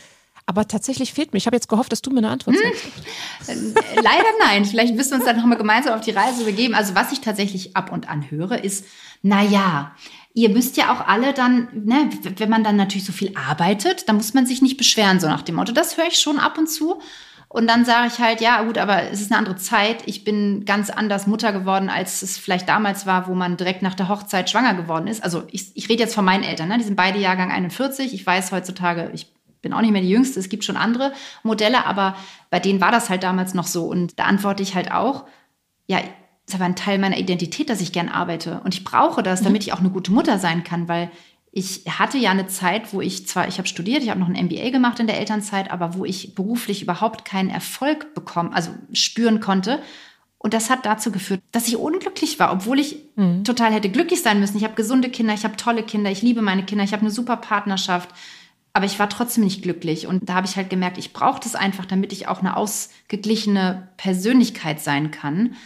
Aber 0.44 0.66
tatsächlich 0.66 1.12
fehlt 1.12 1.32
mir. 1.32 1.38
Ich 1.38 1.46
habe 1.46 1.54
jetzt 1.54 1.68
gehofft, 1.68 1.92
dass 1.92 2.02
du 2.02 2.10
mir 2.10 2.18
eine 2.18 2.30
Antwort 2.30 2.56
sagst. 2.56 3.56
Hm. 3.56 3.74
Leider 3.96 4.24
nein. 4.40 4.64
Vielleicht 4.64 4.94
müssen 4.94 5.10
wir 5.12 5.16
uns 5.18 5.24
dann 5.24 5.36
nochmal 5.36 5.58
gemeinsam 5.58 5.94
auf 5.94 6.00
die 6.00 6.10
Reise 6.10 6.44
begeben. 6.44 6.74
Also 6.74 6.96
was 6.96 7.12
ich 7.12 7.20
tatsächlich 7.20 7.76
ab 7.76 7.92
und 7.92 8.08
an 8.08 8.28
höre, 8.28 8.64
ist, 8.64 8.84
na 9.22 9.42
ja, 9.42 9.94
ihr 10.34 10.48
müsst 10.48 10.76
ja 10.76 10.92
auch 10.92 11.06
alle 11.06 11.32
dann, 11.32 11.68
ne, 11.72 12.08
wenn 12.36 12.48
man 12.48 12.64
dann 12.64 12.76
natürlich 12.76 13.04
so 13.04 13.12
viel 13.12 13.34
arbeitet, 13.36 14.08
dann 14.08 14.16
muss 14.16 14.34
man 14.34 14.46
sich 14.46 14.62
nicht 14.62 14.76
beschweren, 14.76 15.20
so 15.20 15.26
nach 15.26 15.42
dem 15.42 15.56
Motto. 15.56 15.72
Das 15.72 15.96
höre 15.96 16.06
ich 16.06 16.18
schon 16.18 16.38
ab 16.38 16.58
und 16.58 16.68
zu. 16.68 17.00
Und 17.48 17.66
dann 17.66 17.84
sage 17.84 18.08
ich 18.08 18.18
halt, 18.18 18.40
ja 18.40 18.62
gut, 18.62 18.78
aber 18.78 19.10
es 19.10 19.20
ist 19.20 19.30
eine 19.30 19.38
andere 19.38 19.56
Zeit. 19.56 20.04
Ich 20.06 20.24
bin 20.24 20.64
ganz 20.64 20.88
anders 20.88 21.26
Mutter 21.26 21.52
geworden, 21.52 21.90
als 21.90 22.22
es 22.22 22.38
vielleicht 22.38 22.66
damals 22.66 23.04
war, 23.04 23.28
wo 23.28 23.34
man 23.34 23.58
direkt 23.58 23.82
nach 23.82 23.92
der 23.94 24.08
Hochzeit 24.08 24.48
schwanger 24.48 24.72
geworden 24.72 25.06
ist. 25.06 25.22
Also 25.22 25.42
ich, 25.50 25.76
ich 25.76 25.90
rede 25.90 26.02
jetzt 26.02 26.14
von 26.14 26.24
meinen 26.24 26.44
Eltern, 26.44 26.68
ne? 26.68 26.78
die 26.78 26.84
sind 26.84 26.96
beide 26.96 27.18
Jahrgang 27.18 27.50
41. 27.50 28.14
Ich 28.14 28.26
weiß 28.26 28.52
heutzutage, 28.52 29.10
ich 29.12 29.34
bin 29.60 29.74
auch 29.74 29.82
nicht 29.82 29.92
mehr 29.92 30.00
die 30.00 30.08
Jüngste, 30.08 30.40
es 30.40 30.48
gibt 30.48 30.64
schon 30.64 30.78
andere 30.78 31.12
Modelle, 31.42 31.84
aber 31.84 32.16
bei 32.48 32.58
denen 32.58 32.80
war 32.80 32.90
das 32.90 33.10
halt 33.10 33.22
damals 33.22 33.52
noch 33.52 33.66
so. 33.66 33.84
Und 33.84 34.18
da 34.18 34.24
antworte 34.24 34.62
ich 34.62 34.74
halt 34.74 34.90
auch, 34.90 35.26
ja, 35.86 36.00
ist 36.46 36.54
aber 36.54 36.64
ein 36.64 36.76
Teil 36.76 36.98
meiner 36.98 37.18
Identität, 37.18 37.70
dass 37.70 37.80
ich 37.80 37.92
gern 37.92 38.08
arbeite. 38.08 38.60
Und 38.64 38.74
ich 38.74 38.84
brauche 38.84 39.22
das, 39.22 39.40
mhm. 39.40 39.44
damit 39.44 39.62
ich 39.62 39.72
auch 39.72 39.80
eine 39.80 39.90
gute 39.90 40.12
Mutter 40.12 40.38
sein 40.38 40.64
kann, 40.64 40.88
weil 40.88 41.10
ich 41.54 41.82
hatte 41.86 42.16
ja 42.16 42.30
eine 42.30 42.46
Zeit, 42.46 42.94
wo 42.94 43.02
ich 43.02 43.28
zwar, 43.28 43.46
ich 43.46 43.58
habe 43.58 43.68
studiert, 43.68 44.02
ich 44.02 44.08
habe 44.08 44.18
noch 44.18 44.28
ein 44.28 44.46
MBA 44.46 44.70
gemacht 44.70 44.98
in 45.00 45.06
der 45.06 45.18
Elternzeit, 45.18 45.70
aber 45.70 45.94
wo 45.94 46.06
ich 46.06 46.34
beruflich 46.34 46.82
überhaupt 46.82 47.26
keinen 47.26 47.50
Erfolg 47.50 48.14
bekommen, 48.14 48.54
also 48.54 48.70
spüren 48.94 49.40
konnte. 49.40 49.80
Und 50.38 50.54
das 50.54 50.70
hat 50.70 50.86
dazu 50.86 51.12
geführt, 51.12 51.42
dass 51.52 51.68
ich 51.68 51.76
unglücklich 51.76 52.38
war, 52.40 52.52
obwohl 52.52 52.80
ich 52.80 52.96
mhm. 53.16 53.44
total 53.44 53.72
hätte 53.72 53.90
glücklich 53.90 54.22
sein 54.22 54.40
müssen. 54.40 54.56
Ich 54.56 54.64
habe 54.64 54.74
gesunde 54.74 55.10
Kinder, 55.10 55.34
ich 55.34 55.44
habe 55.44 55.56
tolle 55.56 55.82
Kinder, 55.82 56.10
ich 56.10 56.22
liebe 56.22 56.42
meine 56.42 56.64
Kinder, 56.64 56.84
ich 56.84 56.92
habe 56.92 57.02
eine 57.02 57.10
super 57.10 57.36
Partnerschaft. 57.36 58.08
Aber 58.72 58.86
ich 58.86 58.98
war 58.98 59.10
trotzdem 59.10 59.44
nicht 59.44 59.62
glücklich. 59.62 60.06
Und 60.06 60.30
da 60.30 60.34
habe 60.34 60.46
ich 60.46 60.56
halt 60.56 60.70
gemerkt, 60.70 60.96
ich 60.96 61.12
brauche 61.12 61.40
das 61.40 61.54
einfach, 61.54 61.84
damit 61.84 62.12
ich 62.12 62.26
auch 62.26 62.40
eine 62.40 62.56
ausgeglichene 62.56 63.88
Persönlichkeit 63.98 64.80
sein 64.80 65.10
kann. 65.10 65.56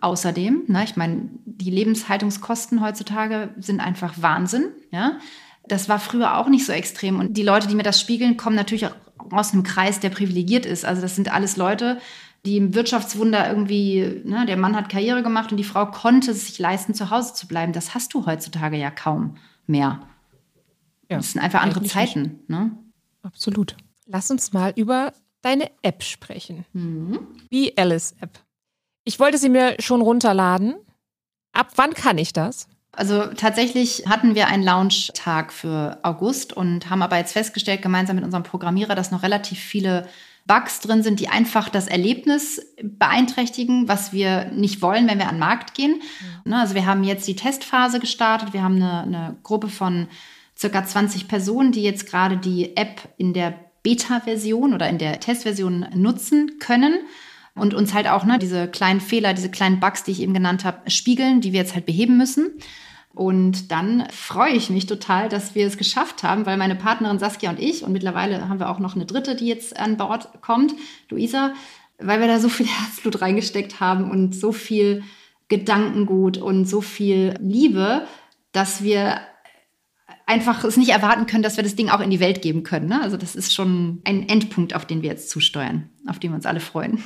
Außerdem, 0.00 0.64
ne, 0.66 0.84
ich 0.84 0.96
meine, 0.96 1.28
die 1.44 1.70
Lebenshaltungskosten 1.70 2.80
heutzutage 2.80 3.50
sind 3.58 3.80
einfach 3.80 4.14
Wahnsinn. 4.20 4.66
Ja? 4.90 5.18
Das 5.66 5.88
war 5.88 5.98
früher 5.98 6.36
auch 6.38 6.48
nicht 6.48 6.66
so 6.66 6.72
extrem. 6.72 7.18
Und 7.18 7.36
die 7.36 7.42
Leute, 7.42 7.68
die 7.68 7.74
mir 7.74 7.82
das 7.82 8.00
spiegeln, 8.00 8.36
kommen 8.36 8.56
natürlich 8.56 8.86
auch 8.86 8.94
aus 9.30 9.52
einem 9.52 9.62
Kreis, 9.62 10.00
der 10.00 10.10
privilegiert 10.10 10.66
ist. 10.66 10.84
Also 10.84 11.02
das 11.02 11.16
sind 11.16 11.32
alles 11.32 11.56
Leute, 11.56 11.98
die 12.44 12.56
im 12.56 12.74
Wirtschaftswunder 12.74 13.48
irgendwie, 13.48 14.22
ne, 14.24 14.46
der 14.46 14.56
Mann 14.56 14.76
hat 14.76 14.88
Karriere 14.88 15.22
gemacht 15.22 15.50
und 15.50 15.58
die 15.58 15.64
Frau 15.64 15.86
konnte 15.86 16.30
es 16.30 16.46
sich 16.46 16.58
leisten, 16.58 16.94
zu 16.94 17.10
Hause 17.10 17.34
zu 17.34 17.48
bleiben. 17.48 17.72
Das 17.72 17.94
hast 17.94 18.14
du 18.14 18.26
heutzutage 18.26 18.76
ja 18.76 18.90
kaum 18.90 19.36
mehr. 19.66 20.00
Ja, 21.10 21.16
das 21.16 21.32
sind 21.32 21.42
einfach 21.42 21.62
andere 21.62 21.82
Zeiten. 21.84 22.40
Ne? 22.48 22.70
Absolut. 23.22 23.76
Lass 24.06 24.30
uns 24.30 24.52
mal 24.52 24.72
über 24.76 25.12
deine 25.42 25.70
App 25.82 26.02
sprechen. 26.02 26.64
Mhm. 26.72 27.20
Wie 27.50 27.76
Alice 27.76 28.14
App. 28.20 28.38
Ich 29.08 29.18
wollte 29.18 29.38
sie 29.38 29.48
mir 29.48 29.74
schon 29.78 30.02
runterladen. 30.02 30.74
Ab 31.54 31.68
wann 31.76 31.94
kann 31.94 32.18
ich 32.18 32.34
das? 32.34 32.68
Also 32.92 33.24
tatsächlich 33.24 34.04
hatten 34.06 34.34
wir 34.34 34.48
einen 34.48 34.62
Launch-Tag 34.62 35.50
für 35.50 35.98
August 36.02 36.52
und 36.52 36.90
haben 36.90 37.00
aber 37.00 37.16
jetzt 37.16 37.32
festgestellt, 37.32 37.80
gemeinsam 37.80 38.16
mit 38.16 38.24
unserem 38.26 38.42
Programmierer, 38.42 38.94
dass 38.94 39.10
noch 39.10 39.22
relativ 39.22 39.60
viele 39.60 40.06
Bugs 40.46 40.80
drin 40.80 41.02
sind, 41.02 41.20
die 41.20 41.28
einfach 41.28 41.70
das 41.70 41.88
Erlebnis 41.88 42.60
beeinträchtigen, 42.82 43.88
was 43.88 44.12
wir 44.12 44.50
nicht 44.52 44.82
wollen, 44.82 45.08
wenn 45.08 45.18
wir 45.18 45.28
an 45.28 45.36
den 45.36 45.40
Markt 45.40 45.72
gehen. 45.72 46.02
Mhm. 46.44 46.52
Also 46.52 46.74
wir 46.74 46.84
haben 46.84 47.02
jetzt 47.02 47.26
die 47.26 47.36
Testphase 47.36 48.00
gestartet. 48.00 48.52
Wir 48.52 48.62
haben 48.62 48.76
eine, 48.76 49.02
eine 49.04 49.36
Gruppe 49.42 49.68
von 49.68 50.08
circa 50.54 50.84
20 50.84 51.28
Personen, 51.28 51.72
die 51.72 51.82
jetzt 51.82 52.10
gerade 52.10 52.36
die 52.36 52.76
App 52.76 53.08
in 53.16 53.32
der 53.32 53.54
Beta-Version 53.82 54.74
oder 54.74 54.86
in 54.86 54.98
der 54.98 55.18
Testversion 55.18 55.86
nutzen 55.94 56.58
können 56.58 56.98
und 57.58 57.74
uns 57.74 57.94
halt 57.94 58.08
auch 58.08 58.24
ne, 58.24 58.38
diese 58.38 58.68
kleinen 58.68 59.00
Fehler, 59.00 59.34
diese 59.34 59.50
kleinen 59.50 59.80
Bugs, 59.80 60.04
die 60.04 60.12
ich 60.12 60.22
eben 60.22 60.34
genannt 60.34 60.64
habe, 60.64 60.90
spiegeln, 60.90 61.40
die 61.40 61.52
wir 61.52 61.60
jetzt 61.60 61.74
halt 61.74 61.86
beheben 61.86 62.16
müssen. 62.16 62.50
Und 63.14 63.72
dann 63.72 64.06
freue 64.10 64.52
ich 64.52 64.70
mich 64.70 64.86
total, 64.86 65.28
dass 65.28 65.54
wir 65.54 65.66
es 65.66 65.76
geschafft 65.76 66.22
haben, 66.22 66.46
weil 66.46 66.56
meine 66.56 66.76
Partnerin 66.76 67.18
Saskia 67.18 67.50
und 67.50 67.58
ich, 67.58 67.82
und 67.82 67.92
mittlerweile 67.92 68.48
haben 68.48 68.60
wir 68.60 68.70
auch 68.70 68.78
noch 68.78 68.94
eine 68.94 69.06
dritte, 69.06 69.34
die 69.34 69.46
jetzt 69.46 69.76
an 69.76 69.96
Bord 69.96 70.40
kommt, 70.40 70.72
Luisa, 71.08 71.52
weil 71.98 72.20
wir 72.20 72.28
da 72.28 72.38
so 72.38 72.48
viel 72.48 72.66
Herzblut 72.68 73.20
reingesteckt 73.20 73.80
haben 73.80 74.10
und 74.10 74.34
so 74.34 74.52
viel 74.52 75.02
Gedankengut 75.48 76.38
und 76.38 76.66
so 76.66 76.80
viel 76.80 77.34
Liebe, 77.40 78.06
dass 78.52 78.82
wir 78.82 79.20
einfach 80.26 80.62
es 80.62 80.76
nicht 80.76 80.90
erwarten 80.90 81.26
können, 81.26 81.42
dass 81.42 81.56
wir 81.56 81.64
das 81.64 81.74
Ding 81.74 81.88
auch 81.88 82.00
in 82.00 82.10
die 82.10 82.20
Welt 82.20 82.42
geben 82.42 82.62
können. 82.62 82.88
Ne? 82.88 83.00
Also 83.02 83.16
das 83.16 83.34
ist 83.34 83.54
schon 83.54 84.02
ein 84.04 84.28
Endpunkt, 84.28 84.74
auf 84.74 84.84
den 84.84 85.02
wir 85.02 85.08
jetzt 85.08 85.30
zusteuern, 85.30 85.90
auf 86.06 86.18
den 86.18 86.30
wir 86.30 86.36
uns 86.36 86.46
alle 86.46 86.60
freuen. 86.60 87.02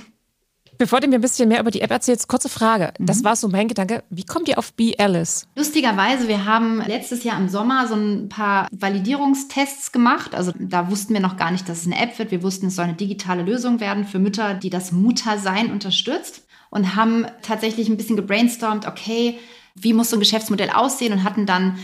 Bevor 0.79 1.01
du 1.01 1.09
mir 1.09 1.17
ein 1.17 1.21
bisschen 1.21 1.49
mehr 1.49 1.61
über 1.61 1.71
die 1.71 1.81
App 1.81 1.91
erzählst, 1.91 2.29
kurze 2.29 2.49
Frage. 2.49 2.93
Mhm. 2.99 3.07
Das 3.07 3.25
war 3.25 3.37
so 3.37 3.49
mein 3.49 3.69
Gedanke. 3.69 4.03
Wie 4.11 4.25
kommt 4.25 4.49
ihr 4.49 4.59
auf 4.59 4.73
Be 4.73 4.95
Alice? 4.99 5.47
Lustigerweise, 5.55 6.29
wir 6.29 6.45
haben 6.45 6.83
letztes 6.87 7.25
Jahr 7.25 7.39
im 7.39 7.49
Sommer 7.49 7.87
so 7.87 7.95
ein 7.95 8.29
paar 8.29 8.69
Validierungstests 8.73 9.93
gemacht. 9.93 10.35
Also 10.35 10.53
da 10.59 10.91
wussten 10.91 11.15
wir 11.15 11.21
noch 11.21 11.37
gar 11.37 11.51
nicht, 11.51 11.69
dass 11.69 11.81
es 11.81 11.87
eine 11.87 12.01
App 12.01 12.19
wird. 12.19 12.31
Wir 12.31 12.43
wussten, 12.43 12.67
es 12.67 12.77
soll 12.77 12.87
eine 12.87 12.95
digitale 12.95 13.43
Lösung 13.43 13.81
werden 13.81 14.07
für 14.07 14.19
Mütter, 14.19 14.55
die 14.55 14.71
das 14.71 14.93
Muttersein 14.93 15.71
unterstützt. 15.71 16.45
Und 16.71 16.97
haben 16.97 17.27
tatsächlich 17.43 17.91
ein 17.91 17.99
bisschen 17.99 18.17
gebrainstormt, 18.17 18.87
okay, 18.87 19.39
wie 19.75 19.93
muss 19.93 20.11
so 20.11 20.17
ein 20.17 20.21
Geschäftsmodell 20.21 20.71
aussehen 20.71 21.13
und 21.13 21.25
hatten 21.25 21.47
dann 21.47 21.79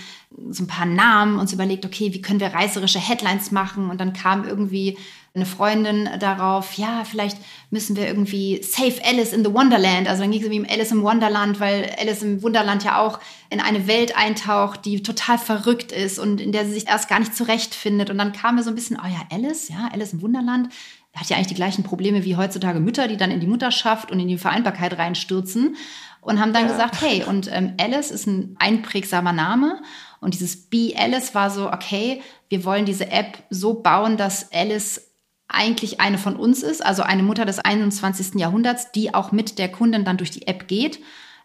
so 0.50 0.64
ein 0.64 0.66
paar 0.66 0.86
Namen 0.86 1.38
uns 1.38 1.52
überlegt, 1.52 1.86
okay, 1.86 2.12
wie 2.12 2.20
können 2.20 2.40
wir 2.40 2.48
reißerische 2.48 2.98
Headlines 2.98 3.50
machen? 3.50 3.90
Und 3.90 4.00
dann 4.00 4.12
kam 4.12 4.44
irgendwie 4.44 4.98
eine 5.34 5.46
Freundin 5.46 6.08
darauf, 6.18 6.74
ja, 6.74 7.04
vielleicht 7.04 7.38
müssen 7.70 7.96
wir 7.96 8.06
irgendwie 8.06 8.62
Save 8.62 8.96
Alice 9.04 9.32
in 9.32 9.44
the 9.44 9.52
Wonderland. 9.52 10.08
Also 10.08 10.22
dann 10.22 10.30
ging 10.30 10.40
es 10.40 10.46
irgendwie 10.46 10.66
um 10.66 10.70
Alice 10.70 10.90
im 10.90 11.02
Wonderland, 11.02 11.60
weil 11.60 11.94
Alice 11.98 12.22
im 12.22 12.42
Wunderland 12.42 12.84
ja 12.84 13.00
auch 13.00 13.20
in 13.50 13.60
eine 13.60 13.86
Welt 13.86 14.16
eintaucht, 14.16 14.84
die 14.84 15.02
total 15.02 15.38
verrückt 15.38 15.92
ist 15.92 16.18
und 16.18 16.40
in 16.40 16.52
der 16.52 16.64
sie 16.64 16.72
sich 16.72 16.88
erst 16.88 17.08
gar 17.08 17.20
nicht 17.20 17.36
zurechtfindet. 17.36 18.10
Und 18.10 18.18
dann 18.18 18.32
kam 18.32 18.56
mir 18.56 18.62
so 18.62 18.70
ein 18.70 18.74
bisschen, 18.74 18.98
oh 19.02 19.06
ja, 19.06 19.20
Alice, 19.30 19.68
ja, 19.68 19.88
Alice 19.92 20.12
im 20.12 20.22
Wunderland 20.22 20.70
hat 21.14 21.28
ja 21.28 21.36
eigentlich 21.36 21.48
die 21.48 21.54
gleichen 21.54 21.82
Probleme 21.82 22.24
wie 22.24 22.36
heutzutage 22.36 22.80
Mütter, 22.80 23.08
die 23.08 23.16
dann 23.16 23.30
in 23.30 23.40
die 23.40 23.46
Mutterschaft 23.46 24.10
und 24.10 24.20
in 24.20 24.28
die 24.28 24.38
Vereinbarkeit 24.38 24.96
reinstürzen 24.98 25.76
und 26.20 26.40
haben 26.40 26.52
dann 26.52 26.66
ja. 26.66 26.72
gesagt, 26.72 27.00
hey, 27.00 27.24
und 27.24 27.50
ähm, 27.52 27.74
Alice 27.80 28.10
ist 28.10 28.26
ein 28.26 28.56
einprägsamer 28.58 29.32
Name 29.32 29.80
und 30.20 30.34
dieses 30.34 30.56
Be 30.68 30.92
Alice 30.96 31.34
war 31.34 31.50
so, 31.50 31.72
okay, 31.72 32.22
wir 32.48 32.64
wollen 32.64 32.84
diese 32.84 33.10
App 33.10 33.38
so 33.50 33.74
bauen, 33.74 34.16
dass 34.16 34.52
Alice 34.52 35.07
eigentlich 35.48 36.00
eine 36.00 36.18
von 36.18 36.36
uns 36.36 36.62
ist, 36.62 36.84
also 36.84 37.02
eine 37.02 37.22
Mutter 37.22 37.44
des 37.44 37.58
21. 37.58 38.34
Jahrhunderts, 38.34 38.92
die 38.92 39.14
auch 39.14 39.32
mit 39.32 39.58
der 39.58 39.70
Kundin 39.70 40.04
dann 40.04 40.18
durch 40.18 40.30
die 40.30 40.46
App 40.46 40.68
geht 40.68 41.00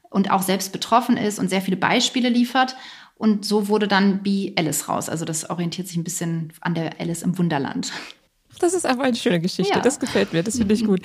und 0.09 0.29
auch 0.29 0.41
selbst 0.41 0.71
betroffen 0.71 1.17
ist 1.17 1.39
und 1.39 1.49
sehr 1.49 1.61
viele 1.61 1.77
Beispiele 1.77 2.29
liefert. 2.29 2.75
Und 3.15 3.45
so 3.45 3.69
wurde 3.69 3.87
dann 3.87 4.21
Be 4.21 4.51
Alice 4.57 4.89
raus. 4.89 5.07
Also 5.07 5.23
das 5.23 5.49
orientiert 5.49 5.87
sich 5.87 5.95
ein 5.95 6.03
bisschen 6.03 6.51
an 6.61 6.75
der 6.75 6.99
Alice 6.99 7.23
im 7.23 7.37
Wunderland. 7.37 7.93
Das 8.59 8.73
ist 8.73 8.85
einfach 8.85 9.05
eine 9.05 9.15
schöne 9.15 9.39
Geschichte. 9.39 9.73
Ja. 9.73 9.81
Das 9.81 9.99
gefällt 9.99 10.33
mir. 10.33 10.43
Das 10.43 10.57
finde 10.57 10.73
ich 10.73 10.85
gut. 10.85 11.01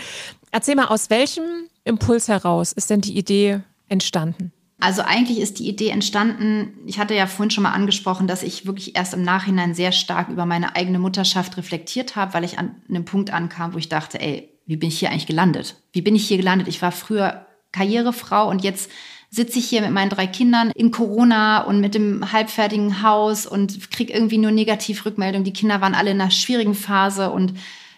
Erzähl 0.50 0.74
mal, 0.74 0.86
aus 0.86 1.10
welchem 1.10 1.44
Impuls 1.84 2.28
heraus 2.28 2.72
ist 2.72 2.90
denn 2.90 3.00
die 3.00 3.16
Idee 3.16 3.60
entstanden? 3.88 4.52
Also 4.80 5.02
eigentlich 5.02 5.40
ist 5.40 5.58
die 5.58 5.68
Idee 5.68 5.88
entstanden, 5.88 6.78
ich 6.86 7.00
hatte 7.00 7.14
ja 7.14 7.26
vorhin 7.26 7.50
schon 7.50 7.64
mal 7.64 7.72
angesprochen, 7.72 8.28
dass 8.28 8.44
ich 8.44 8.64
wirklich 8.64 8.94
erst 8.94 9.12
im 9.12 9.22
Nachhinein 9.22 9.74
sehr 9.74 9.90
stark 9.90 10.28
über 10.28 10.46
meine 10.46 10.76
eigene 10.76 11.00
Mutterschaft 11.00 11.56
reflektiert 11.56 12.14
habe, 12.14 12.34
weil 12.34 12.44
ich 12.44 12.58
an 12.58 12.76
einem 12.88 13.04
Punkt 13.04 13.30
ankam, 13.30 13.74
wo 13.74 13.78
ich 13.78 13.88
dachte, 13.88 14.20
ey, 14.20 14.48
wie 14.66 14.76
bin 14.76 14.88
ich 14.88 15.00
hier 15.00 15.10
eigentlich 15.10 15.26
gelandet? 15.26 15.76
Wie 15.92 16.02
bin 16.02 16.14
ich 16.14 16.28
hier 16.28 16.36
gelandet? 16.36 16.68
Ich 16.68 16.80
war 16.80 16.92
früher 16.92 17.46
Karrierefrau 17.72 18.48
und 18.48 18.62
jetzt 18.62 18.90
sitze 19.30 19.58
ich 19.58 19.66
hier 19.66 19.82
mit 19.82 19.90
meinen 19.90 20.10
drei 20.10 20.26
Kindern 20.26 20.70
in 20.70 20.90
Corona 20.90 21.62
und 21.62 21.80
mit 21.80 21.94
dem 21.94 22.32
halbfertigen 22.32 23.02
Haus 23.02 23.46
und 23.46 23.90
kriege 23.90 24.12
irgendwie 24.12 24.38
nur 24.38 24.52
Negativrückmeldungen. 24.52 25.44
Die 25.44 25.52
Kinder 25.52 25.80
waren 25.80 25.94
alle 25.94 26.12
in 26.12 26.20
einer 26.20 26.30
schwierigen 26.30 26.74
Phase 26.74 27.30
und 27.30 27.54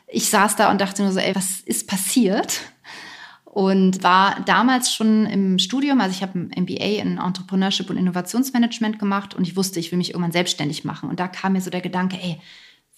ich 0.08 0.28
saß 0.30 0.56
da 0.56 0.70
und 0.70 0.80
dachte 0.80 1.02
nur 1.02 1.12
so, 1.12 1.20
ey, 1.20 1.34
was 1.36 1.60
ist 1.60 1.86
passiert? 1.86 2.60
Und 3.52 4.04
war 4.04 4.42
damals 4.46 4.94
schon 4.94 5.26
im 5.26 5.58
Studium, 5.58 6.00
also 6.00 6.14
ich 6.14 6.22
habe 6.22 6.38
ein 6.38 6.62
MBA 6.62 7.00
in 7.00 7.18
Entrepreneurship 7.18 7.90
und 7.90 7.96
Innovationsmanagement 7.96 9.00
gemacht 9.00 9.34
und 9.34 9.44
ich 9.44 9.56
wusste, 9.56 9.80
ich 9.80 9.90
will 9.90 9.98
mich 9.98 10.10
irgendwann 10.10 10.30
selbstständig 10.30 10.84
machen. 10.84 11.10
Und 11.10 11.18
da 11.18 11.26
kam 11.26 11.54
mir 11.54 11.60
so 11.60 11.70
der 11.70 11.80
Gedanke, 11.80 12.16
ey, 12.22 12.38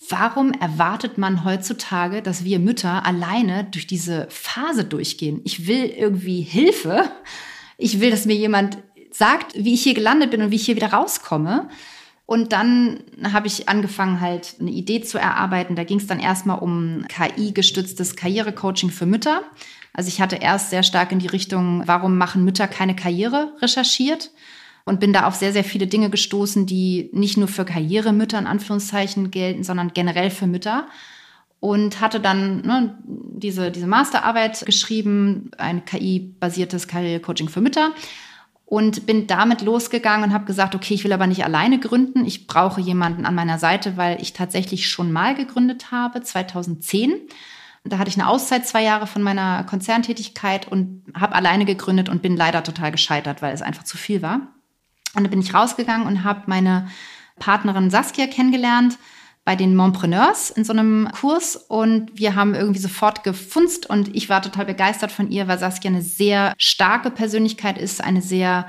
Warum 0.08 0.50
erwartet 0.50 1.16
man 1.16 1.44
heutzutage, 1.44 2.22
dass 2.22 2.42
wir 2.42 2.58
Mütter 2.58 3.06
alleine 3.06 3.62
durch 3.70 3.86
diese 3.86 4.26
Phase 4.30 4.82
durchgehen? 4.82 5.40
Ich 5.44 5.68
will 5.68 5.84
irgendwie 5.84 6.40
Hilfe 6.40 7.08
ich 7.82 8.00
will, 8.00 8.10
dass 8.10 8.26
mir 8.26 8.36
jemand 8.36 8.78
sagt, 9.10 9.54
wie 9.56 9.74
ich 9.74 9.82
hier 9.82 9.94
gelandet 9.94 10.30
bin 10.30 10.40
und 10.42 10.50
wie 10.50 10.56
ich 10.56 10.64
hier 10.64 10.76
wieder 10.76 10.92
rauskomme. 10.92 11.68
Und 12.26 12.52
dann 12.52 13.00
habe 13.32 13.48
ich 13.48 13.68
angefangen, 13.68 14.20
halt 14.20 14.54
eine 14.60 14.70
Idee 14.70 15.02
zu 15.02 15.18
erarbeiten. 15.18 15.74
Da 15.74 15.84
ging 15.84 15.98
es 15.98 16.06
dann 16.06 16.20
erstmal 16.20 16.60
um 16.60 17.04
KI-gestütztes 17.08 18.14
Karrierecoaching 18.14 18.90
für 18.90 19.06
Mütter. 19.06 19.42
Also 19.92 20.08
ich 20.08 20.20
hatte 20.20 20.36
erst 20.36 20.70
sehr 20.70 20.82
stark 20.82 21.12
in 21.12 21.18
die 21.18 21.26
Richtung, 21.26 21.82
warum 21.86 22.16
machen 22.16 22.44
Mütter 22.44 22.66
keine 22.66 22.96
Karriere 22.96 23.52
recherchiert 23.60 24.30
und 24.84 25.00
bin 25.00 25.12
da 25.12 25.26
auf 25.26 25.34
sehr, 25.34 25.52
sehr 25.52 25.64
viele 25.64 25.86
Dinge 25.86 26.10
gestoßen, 26.10 26.66
die 26.66 27.10
nicht 27.12 27.36
nur 27.36 27.48
für 27.48 27.64
Karrieremütter 27.64 28.38
in 28.38 28.46
Anführungszeichen 28.46 29.30
gelten, 29.30 29.64
sondern 29.64 29.92
generell 29.92 30.30
für 30.30 30.46
Mütter 30.46 30.86
und 31.60 32.00
hatte 32.00 32.18
dann 32.18 32.62
ne, 32.62 32.98
diese, 33.04 33.70
diese 33.70 33.86
Masterarbeit 33.86 34.66
geschrieben, 34.66 35.52
ein 35.58 35.84
KI-basiertes 35.84 36.88
Karrierecoaching 36.88 37.48
für 37.48 37.60
Mütter 37.60 37.92
und 38.64 39.06
bin 39.06 39.26
damit 39.26 39.62
losgegangen 39.62 40.30
und 40.30 40.34
habe 40.34 40.46
gesagt, 40.46 40.74
okay, 40.74 40.94
ich 40.94 41.04
will 41.04 41.12
aber 41.12 41.26
nicht 41.26 41.44
alleine 41.44 41.78
gründen, 41.78 42.24
ich 42.24 42.46
brauche 42.46 42.80
jemanden 42.80 43.26
an 43.26 43.34
meiner 43.34 43.58
Seite, 43.58 43.96
weil 43.96 44.20
ich 44.20 44.32
tatsächlich 44.32 44.88
schon 44.88 45.12
mal 45.12 45.34
gegründet 45.34 45.92
habe, 45.92 46.22
2010. 46.22 47.12
Da 47.84 47.98
hatte 47.98 48.10
ich 48.10 48.18
eine 48.18 48.28
Auszeit 48.28 48.66
zwei 48.66 48.82
Jahre 48.82 49.06
von 49.06 49.22
meiner 49.22 49.64
Konzerntätigkeit 49.64 50.68
und 50.68 51.04
habe 51.18 51.34
alleine 51.34 51.64
gegründet 51.64 52.08
und 52.08 52.22
bin 52.22 52.36
leider 52.36 52.62
total 52.62 52.92
gescheitert, 52.92 53.42
weil 53.42 53.52
es 53.52 53.62
einfach 53.62 53.82
zu 53.82 53.96
viel 53.96 54.22
war. 54.22 54.40
Und 55.14 55.24
dann 55.24 55.30
bin 55.30 55.40
ich 55.40 55.52
rausgegangen 55.52 56.06
und 56.06 56.24
habe 56.24 56.42
meine 56.46 56.88
Partnerin 57.38 57.90
Saskia 57.90 58.26
kennengelernt, 58.28 58.98
bei 59.44 59.56
den 59.56 59.74
Montpreneurs 59.74 60.50
in 60.50 60.64
so 60.64 60.72
einem 60.72 61.08
Kurs 61.20 61.56
und 61.56 62.10
wir 62.14 62.36
haben 62.36 62.54
irgendwie 62.54 62.78
sofort 62.78 63.24
gefunzt 63.24 63.90
und 63.90 64.14
ich 64.14 64.28
war 64.28 64.40
total 64.40 64.66
begeistert 64.66 65.10
von 65.10 65.30
ihr, 65.30 65.48
weil 65.48 65.58
Saskia 65.58 65.90
eine 65.90 66.02
sehr 66.02 66.54
starke 66.58 67.10
Persönlichkeit 67.10 67.76
ist, 67.76 68.02
eine 68.02 68.22
sehr 68.22 68.68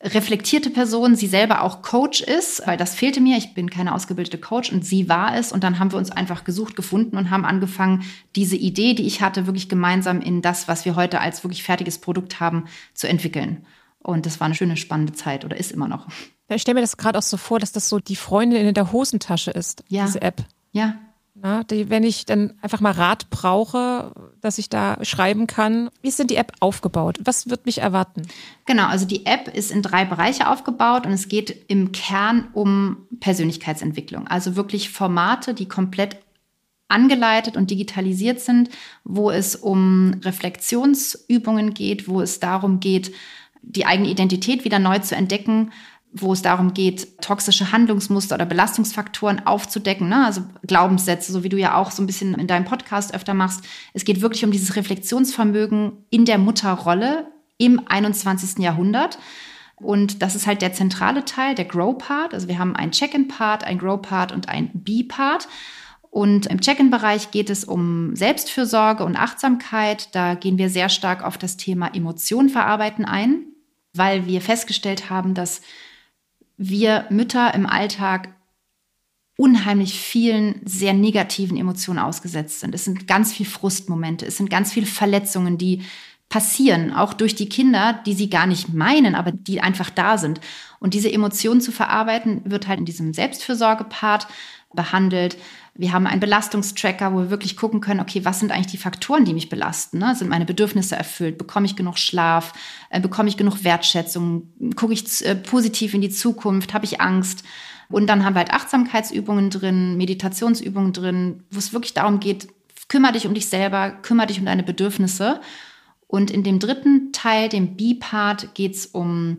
reflektierte 0.00 0.70
Person, 0.70 1.16
sie 1.16 1.26
selber 1.26 1.62
auch 1.62 1.82
Coach 1.82 2.20
ist, 2.20 2.64
weil 2.66 2.76
das 2.76 2.94
fehlte 2.94 3.20
mir. 3.20 3.36
Ich 3.36 3.54
bin 3.54 3.68
keine 3.68 3.94
ausgebildete 3.94 4.38
Coach 4.38 4.72
und 4.72 4.84
sie 4.84 5.08
war 5.08 5.36
es. 5.36 5.50
Und 5.50 5.64
dann 5.64 5.78
haben 5.78 5.90
wir 5.90 5.98
uns 5.98 6.10
einfach 6.10 6.44
gesucht, 6.44 6.76
gefunden 6.76 7.16
und 7.16 7.30
haben 7.30 7.44
angefangen, 7.44 8.04
diese 8.36 8.56
Idee, 8.56 8.94
die 8.94 9.06
ich 9.06 9.20
hatte, 9.20 9.46
wirklich 9.46 9.68
gemeinsam 9.68 10.20
in 10.20 10.40
das, 10.40 10.68
was 10.68 10.84
wir 10.84 10.94
heute 10.94 11.20
als 11.20 11.42
wirklich 11.42 11.64
fertiges 11.64 11.98
Produkt 11.98 12.38
haben, 12.38 12.66
zu 12.94 13.08
entwickeln. 13.08 13.66
Und 13.98 14.24
das 14.24 14.38
war 14.38 14.46
eine 14.46 14.54
schöne, 14.54 14.76
spannende 14.76 15.14
Zeit 15.14 15.44
oder 15.44 15.56
ist 15.56 15.72
immer 15.72 15.88
noch. 15.88 16.06
Ich 16.48 16.62
stelle 16.62 16.76
mir 16.76 16.80
das 16.80 16.96
gerade 16.96 17.18
auch 17.18 17.22
so 17.22 17.36
vor, 17.36 17.58
dass 17.58 17.72
das 17.72 17.88
so 17.88 17.98
die 17.98 18.16
Freundin 18.16 18.66
in 18.66 18.74
der 18.74 18.92
Hosentasche 18.92 19.50
ist, 19.50 19.84
ja. 19.88 20.06
diese 20.06 20.22
App. 20.22 20.44
Ja. 20.72 20.96
Na, 21.40 21.62
die, 21.62 21.88
wenn 21.88 22.02
ich 22.02 22.26
dann 22.26 22.54
einfach 22.62 22.80
mal 22.80 22.92
Rat 22.92 23.30
brauche, 23.30 24.12
dass 24.40 24.58
ich 24.58 24.68
da 24.68 24.98
schreiben 25.02 25.46
kann. 25.46 25.88
Wie 26.02 26.08
ist 26.08 26.18
denn 26.18 26.26
die 26.26 26.36
App 26.36 26.52
aufgebaut? 26.60 27.18
Was 27.22 27.48
wird 27.48 27.64
mich 27.64 27.78
erwarten? 27.78 28.22
Genau, 28.66 28.86
also 28.86 29.06
die 29.06 29.24
App 29.26 29.48
ist 29.48 29.70
in 29.70 29.82
drei 29.82 30.04
Bereiche 30.04 30.48
aufgebaut 30.48 31.06
und 31.06 31.12
es 31.12 31.28
geht 31.28 31.64
im 31.68 31.92
Kern 31.92 32.48
um 32.54 33.06
Persönlichkeitsentwicklung. 33.20 34.26
Also 34.26 34.56
wirklich 34.56 34.90
Formate, 34.90 35.54
die 35.54 35.68
komplett 35.68 36.16
angeleitet 36.88 37.56
und 37.56 37.70
digitalisiert 37.70 38.40
sind, 38.40 38.70
wo 39.04 39.30
es 39.30 39.54
um 39.54 40.14
Reflexionsübungen 40.24 41.74
geht, 41.74 42.08
wo 42.08 42.20
es 42.20 42.40
darum 42.40 42.80
geht, 42.80 43.12
die 43.62 43.86
eigene 43.86 44.08
Identität 44.08 44.64
wieder 44.64 44.78
neu 44.78 44.98
zu 44.98 45.14
entdecken, 45.14 45.72
wo 46.12 46.32
es 46.32 46.42
darum 46.42 46.72
geht, 46.72 47.20
toxische 47.20 47.70
Handlungsmuster 47.70 48.34
oder 48.34 48.46
Belastungsfaktoren 48.46 49.46
aufzudecken, 49.46 50.08
ne? 50.08 50.24
also 50.24 50.42
Glaubenssätze, 50.66 51.32
so 51.32 51.44
wie 51.44 51.48
du 51.48 51.58
ja 51.58 51.76
auch 51.76 51.90
so 51.90 52.02
ein 52.02 52.06
bisschen 52.06 52.34
in 52.34 52.46
deinem 52.46 52.64
Podcast 52.64 53.14
öfter 53.14 53.34
machst. 53.34 53.64
Es 53.92 54.04
geht 54.04 54.20
wirklich 54.20 54.44
um 54.44 54.50
dieses 54.50 54.76
Reflexionsvermögen 54.76 55.92
in 56.10 56.24
der 56.24 56.38
Mutterrolle 56.38 57.26
im 57.58 57.82
21. 57.86 58.58
Jahrhundert. 58.58 59.18
Und 59.76 60.22
das 60.22 60.34
ist 60.34 60.46
halt 60.46 60.62
der 60.62 60.72
zentrale 60.72 61.24
Teil, 61.24 61.54
der 61.54 61.66
Grow-Part. 61.66 62.34
Also 62.34 62.48
wir 62.48 62.58
haben 62.58 62.74
einen 62.74 62.92
Check-in-Part, 62.92 63.64
einen 63.64 63.78
Grow-Part 63.78 64.32
und 64.32 64.48
einen 64.48 64.70
Be-Part. 64.72 65.46
Und 66.10 66.46
im 66.46 66.60
Check-in-Bereich 66.60 67.30
geht 67.30 67.50
es 67.50 67.64
um 67.64 68.16
Selbstfürsorge 68.16 69.04
und 69.04 69.16
Achtsamkeit. 69.16 70.14
Da 70.14 70.34
gehen 70.34 70.58
wir 70.58 70.70
sehr 70.70 70.88
stark 70.88 71.22
auf 71.22 71.38
das 71.38 71.56
Thema 71.58 71.94
Emotionen 71.94 72.48
verarbeiten 72.48 73.04
ein, 73.04 73.44
weil 73.92 74.26
wir 74.26 74.40
festgestellt 74.40 75.10
haben, 75.10 75.34
dass 75.34 75.60
wir 76.58 77.06
Mütter 77.08 77.54
im 77.54 77.66
Alltag 77.66 78.34
unheimlich 79.38 79.98
vielen 79.98 80.60
sehr 80.64 80.92
negativen 80.92 81.56
Emotionen 81.56 82.00
ausgesetzt 82.00 82.60
sind. 82.60 82.74
Es 82.74 82.84
sind 82.84 83.06
ganz 83.06 83.32
viele 83.32 83.48
Frustmomente, 83.48 84.26
es 84.26 84.36
sind 84.36 84.50
ganz 84.50 84.72
viele 84.72 84.86
Verletzungen, 84.86 85.56
die 85.56 85.82
passieren, 86.28 86.92
auch 86.92 87.14
durch 87.14 87.34
die 87.34 87.48
Kinder, 87.48 88.02
die 88.04 88.12
sie 88.12 88.28
gar 88.28 88.46
nicht 88.46 88.74
meinen, 88.74 89.14
aber 89.14 89.32
die 89.32 89.60
einfach 89.62 89.88
da 89.88 90.18
sind. 90.18 90.40
Und 90.78 90.92
diese 90.92 91.10
Emotionen 91.10 91.60
zu 91.60 91.72
verarbeiten, 91.72 92.42
wird 92.44 92.68
halt 92.68 92.80
in 92.80 92.84
diesem 92.84 93.14
Selbstfürsorge-Part 93.14 94.26
behandelt. 94.74 95.38
Wir 95.74 95.92
haben 95.92 96.06
einen 96.06 96.20
Belastungstracker, 96.20 97.12
wo 97.12 97.18
wir 97.18 97.30
wirklich 97.30 97.56
gucken 97.56 97.80
können, 97.80 98.00
okay, 98.00 98.24
was 98.24 98.40
sind 98.40 98.52
eigentlich 98.52 98.66
die 98.66 98.78
Faktoren, 98.78 99.24
die 99.24 99.32
mich 99.32 99.48
belasten? 99.48 99.98
Ne? 99.98 100.14
Sind 100.14 100.28
meine 100.28 100.44
Bedürfnisse 100.44 100.96
erfüllt? 100.96 101.38
Bekomme 101.38 101.66
ich 101.66 101.76
genug 101.76 101.98
Schlaf? 101.98 102.52
Äh, 102.90 103.00
bekomme 103.00 103.28
ich 103.28 103.36
genug 103.36 103.64
Wertschätzung? 103.64 104.52
Gucke 104.76 104.92
ich 104.92 105.24
äh, 105.24 105.34
positiv 105.36 105.94
in 105.94 106.00
die 106.00 106.10
Zukunft? 106.10 106.74
Habe 106.74 106.84
ich 106.84 107.00
Angst? 107.00 107.44
Und 107.88 108.06
dann 108.08 108.24
haben 108.24 108.34
wir 108.34 108.40
halt 108.40 108.52
Achtsamkeitsübungen 108.52 109.50
drin, 109.50 109.96
Meditationsübungen 109.96 110.92
drin, 110.92 111.44
wo 111.50 111.58
es 111.58 111.72
wirklich 111.72 111.94
darum 111.94 112.20
geht, 112.20 112.48
kümmere 112.88 113.12
dich 113.12 113.26
um 113.26 113.34
dich 113.34 113.46
selber, 113.46 113.90
kümmere 113.90 114.26
dich 114.26 114.38
um 114.38 114.46
deine 114.46 114.62
Bedürfnisse. 114.62 115.40
Und 116.06 116.30
in 116.30 116.42
dem 116.42 116.58
dritten 116.58 117.12
Teil, 117.12 117.48
dem 117.48 117.76
B-Part, 117.76 118.54
geht 118.54 118.74
es 118.74 118.86
um 118.86 119.38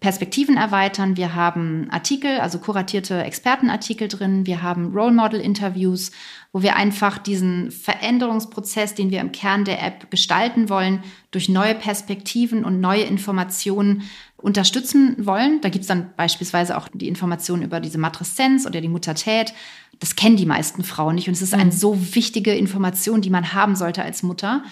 Perspektiven 0.00 0.56
erweitern. 0.56 1.18
Wir 1.18 1.34
haben 1.34 1.88
Artikel, 1.90 2.40
also 2.40 2.58
kuratierte 2.58 3.22
Expertenartikel 3.22 4.08
drin. 4.08 4.46
Wir 4.46 4.62
haben 4.62 4.94
Role 4.94 5.12
Model 5.12 5.38
Interviews, 5.38 6.10
wo 6.52 6.62
wir 6.62 6.74
einfach 6.76 7.18
diesen 7.18 7.70
Veränderungsprozess, 7.70 8.94
den 8.94 9.10
wir 9.10 9.20
im 9.20 9.30
Kern 9.30 9.66
der 9.66 9.82
App 9.82 10.10
gestalten 10.10 10.70
wollen, 10.70 11.02
durch 11.32 11.50
neue 11.50 11.74
Perspektiven 11.74 12.64
und 12.64 12.80
neue 12.80 13.02
Informationen 13.02 14.04
unterstützen 14.38 15.16
wollen. 15.26 15.60
Da 15.60 15.68
gibt's 15.68 15.88
dann 15.88 16.14
beispielsweise 16.16 16.78
auch 16.78 16.88
die 16.88 17.08
Informationen 17.08 17.62
über 17.62 17.78
diese 17.78 17.98
Matreszenz 17.98 18.64
oder 18.64 18.80
die 18.80 18.88
Muttertät. 18.88 19.52
Das 19.98 20.16
kennen 20.16 20.36
die 20.36 20.46
meisten 20.46 20.82
Frauen 20.82 21.16
nicht 21.16 21.28
und 21.28 21.34
es 21.34 21.42
ist 21.42 21.52
eine 21.52 21.66
mhm. 21.66 21.72
so 21.72 22.14
wichtige 22.14 22.54
Information, 22.54 23.20
die 23.20 23.28
man 23.28 23.52
haben 23.52 23.76
sollte 23.76 24.02
als 24.02 24.22
Mutter. 24.22 24.64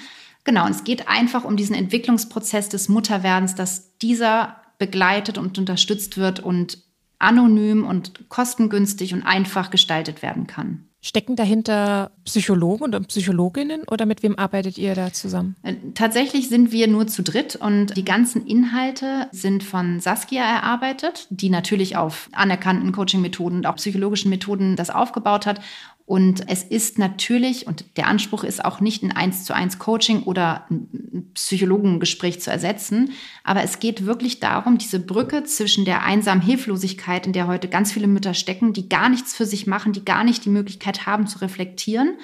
Genau, 0.45 0.65
und 0.65 0.71
es 0.71 0.85
geht 0.85 1.07
einfach 1.07 1.45
um 1.45 1.59
diesen 1.59 1.77
Entwicklungsprozess 1.77 2.71
des 2.71 2.89
Mutterwerdens, 2.89 3.55
dass 3.55 3.99
dieser 3.99 4.57
begleitet 4.79 5.39
und 5.39 5.59
unterstützt 5.59 6.17
wird 6.17 6.41
und 6.41 6.79
anonym 7.19 7.85
und 7.85 8.29
kostengünstig 8.29 9.13
und 9.13 9.23
einfach 9.23 9.71
gestaltet 9.71 10.23
werden 10.23 10.47
kann. 10.47 10.89
Stecken 11.01 11.37
dahinter 11.37 12.11
Psychologen 12.25 12.93
und 12.93 13.07
Psychologinnen 13.07 13.83
oder 13.89 14.05
mit 14.05 14.25
wem 14.25 14.37
arbeitet 14.37 14.79
ihr 14.79 14.97
da 14.97 15.13
zusammen? 15.13 15.55
Äh, 15.63 15.75
tatsächlich 15.95 16.49
sind 16.49 16.73
wir 16.73 16.89
nur 16.89 17.07
zu 17.07 17.23
dritt 17.23 17.55
und 17.55 17.97
die 17.97 18.05
ganzen 18.05 18.45
Inhalte 18.45 19.29
sind 19.31 19.63
von 19.63 20.01
Saskia 20.01 20.43
erarbeitet, 20.43 21.29
die 21.31 21.51
natürlich 21.51 21.97
auf 21.97 22.29
anerkannten 22.33 22.91
Coaching-Methoden 22.91 23.59
und 23.59 23.67
auch 23.67 23.77
psychologischen 23.77 24.29
Methoden 24.29 24.75
das 24.75 24.91
aufgebaut 24.91 25.47
hat. 25.47 25.61
Und 26.09 26.49
es 26.49 26.63
ist 26.63 26.99
natürlich, 26.99 27.67
und 27.67 27.85
der 27.99 28.07
Anspruch 28.07 28.43
ist 28.43 28.65
auch 28.65 28.81
nicht 28.81 29.03
ein 29.03 29.13
eins 29.13 29.45
zu 29.45 29.55
eins 29.55 29.79
Coaching 29.79 30.23
oder 30.23 30.65
ein 30.71 31.33
Psychologengespräch 31.35 32.41
zu 32.41 32.51
ersetzen, 32.51 33.11
aber 33.45 33.63
es 33.63 33.79
geht 33.79 34.07
wirklich 34.07 34.41
darum, 34.41 34.79
diese 34.79 35.01
Brücke 35.01 35.45
zwischen 35.45 35.85
der 35.85 36.05
einsamen 36.05 36.43
Hilflosigkeit, 36.43 37.27
in 37.27 37.35
der 37.35 37.47
heute 37.47 37.69
ganz 37.69 37.93
viele 37.93 38.07
Mütter 38.07 38.33
stecken, 38.33 38.73
die 38.73 38.89
gar 38.89 39.11
nichts 39.11 39.37
für 39.37 39.45
sich 39.45 39.67
machen, 39.67 39.93
die 39.93 40.03
gar 40.03 40.25
nicht 40.25 40.47
die 40.47 40.49
Möglichkeit 40.49 41.05
haben 41.05 41.27
zu 41.27 41.41
reflektieren 41.41 42.17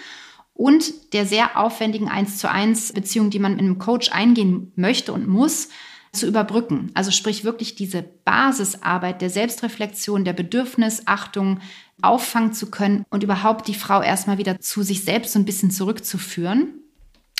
und 0.54 1.12
der 1.12 1.26
sehr 1.26 1.60
aufwendigen 1.60 2.08
eins 2.08 2.38
zu 2.38 2.50
eins 2.50 2.90
Beziehung, 2.90 3.28
die 3.28 3.38
man 3.38 3.52
mit 3.52 3.60
einem 3.60 3.78
Coach 3.78 4.10
eingehen 4.12 4.72
möchte 4.76 5.12
und 5.12 5.28
muss, 5.28 5.68
zu 6.14 6.26
überbrücken. 6.26 6.90
Also 6.94 7.10
sprich 7.10 7.44
wirklich 7.44 7.74
diese 7.74 8.02
Basisarbeit 8.02 9.20
der 9.20 9.30
Selbstreflexion, 9.30 10.24
der 10.24 10.32
Bedürfnisachtung 10.32 11.60
auffangen 12.02 12.52
zu 12.52 12.70
können 12.70 13.04
und 13.10 13.22
überhaupt 13.22 13.68
die 13.68 13.74
Frau 13.74 14.02
erstmal 14.02 14.38
wieder 14.38 14.60
zu 14.60 14.82
sich 14.82 15.04
selbst 15.04 15.32
so 15.32 15.38
ein 15.38 15.44
bisschen 15.44 15.70
zurückzuführen. 15.70 16.80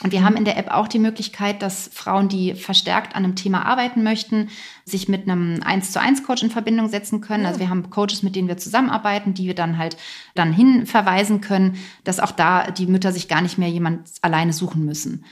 Und 0.03 0.11
wir 0.11 0.25
haben 0.25 0.37
in 0.37 0.45
der 0.45 0.57
App 0.57 0.73
auch 0.73 0.89
die 0.89 0.99
Möglichkeit, 0.99 1.63
dass 1.63 1.89
Frauen, 1.93 2.29
die 2.29 2.55
verstärkt 2.55 3.15
an 3.15 3.25
einem 3.25 3.37
Thema 3.37 3.65
arbeiten 3.65 4.03
möchten, 4.03 4.49
sich 4.85 5.09
mit 5.09 5.23
einem 5.23 5.63
1 5.63 5.93
zu 5.93 6.01
1 6.01 6.25
Coach 6.25 6.43
in 6.43 6.51
Verbindung 6.51 6.89
setzen 6.89 7.21
können. 7.21 7.47
Also 7.47 7.61
wir 7.61 7.71
haben 7.71 7.91
Coaches, 7.91 8.25
mit 8.25 8.35
denen 8.35 8.49
wir 8.49 8.57
zusammenarbeiten, 8.57 9.35
die 9.35 9.47
wir 9.47 9.55
dann 9.55 9.79
halt 9.79 9.97
dann 10.35 10.53
hinverweisen 10.53 11.41
können, 11.41 11.77
dass 12.03 12.19
auch 12.19 12.33
da 12.33 12.73
die 12.73 12.87
Mütter 12.87 13.13
sich 13.13 13.29
gar 13.29 13.41
nicht 13.41 13.57
mehr 13.57 13.69
jemand 13.69 14.11
alleine 14.21 14.53
suchen 14.53 14.85
müssen. 14.85 15.25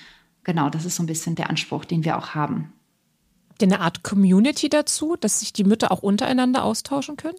Genau, 0.44 0.70
das 0.70 0.84
ist 0.84 0.94
so 0.94 1.02
ein 1.02 1.06
bisschen 1.06 1.34
der 1.34 1.50
Anspruch, 1.50 1.84
den 1.84 2.04
wir 2.04 2.16
auch 2.16 2.30
haben 2.30 2.72
ihr 3.62 3.68
eine 3.68 3.80
Art 3.80 4.02
Community 4.02 4.68
dazu, 4.68 5.16
dass 5.18 5.40
sich 5.40 5.52
die 5.52 5.64
Mütter 5.64 5.90
auch 5.92 6.02
untereinander 6.02 6.64
austauschen 6.64 7.16
können? 7.16 7.36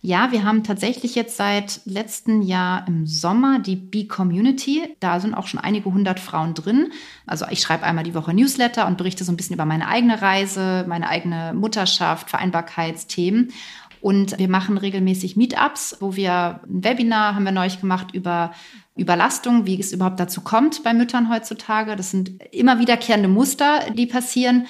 Ja, 0.00 0.32
wir 0.32 0.44
haben 0.44 0.64
tatsächlich 0.64 1.14
jetzt 1.14 1.36
seit 1.36 1.80
letztem 1.84 2.42
Jahr 2.42 2.86
im 2.88 3.06
Sommer 3.06 3.58
die 3.58 3.76
B-Community. 3.76 4.96
Da 5.00 5.20
sind 5.20 5.34
auch 5.34 5.46
schon 5.46 5.60
einige 5.60 5.92
hundert 5.92 6.18
Frauen 6.20 6.54
drin. 6.54 6.92
Also 7.26 7.46
ich 7.50 7.60
schreibe 7.60 7.84
einmal 7.84 8.04
die 8.04 8.14
Woche 8.14 8.34
Newsletter 8.34 8.86
und 8.86 8.98
berichte 8.98 9.24
so 9.24 9.32
ein 9.32 9.36
bisschen 9.36 9.54
über 9.54 9.64
meine 9.64 9.88
eigene 9.88 10.20
Reise, 10.20 10.84
meine 10.88 11.08
eigene 11.08 11.52
Mutterschaft, 11.54 12.30
Vereinbarkeitsthemen. 12.30 13.52
Und 14.00 14.38
wir 14.38 14.48
machen 14.48 14.78
regelmäßig 14.78 15.36
Meetups, 15.36 15.96
wo 16.00 16.16
wir 16.16 16.60
ein 16.68 16.84
Webinar 16.84 17.34
haben 17.34 17.44
wir 17.44 17.52
neulich 17.52 17.80
gemacht 17.80 18.08
über 18.12 18.52
Überlastung, 18.96 19.66
wie 19.66 19.78
es 19.78 19.92
überhaupt 19.92 20.18
dazu 20.18 20.40
kommt 20.40 20.82
bei 20.82 20.94
Müttern 20.94 21.30
heutzutage. 21.30 21.96
Das 21.96 22.10
sind 22.10 22.42
immer 22.52 22.78
wiederkehrende 22.78 23.28
Muster, 23.28 23.90
die 23.94 24.06
passieren. 24.06 24.66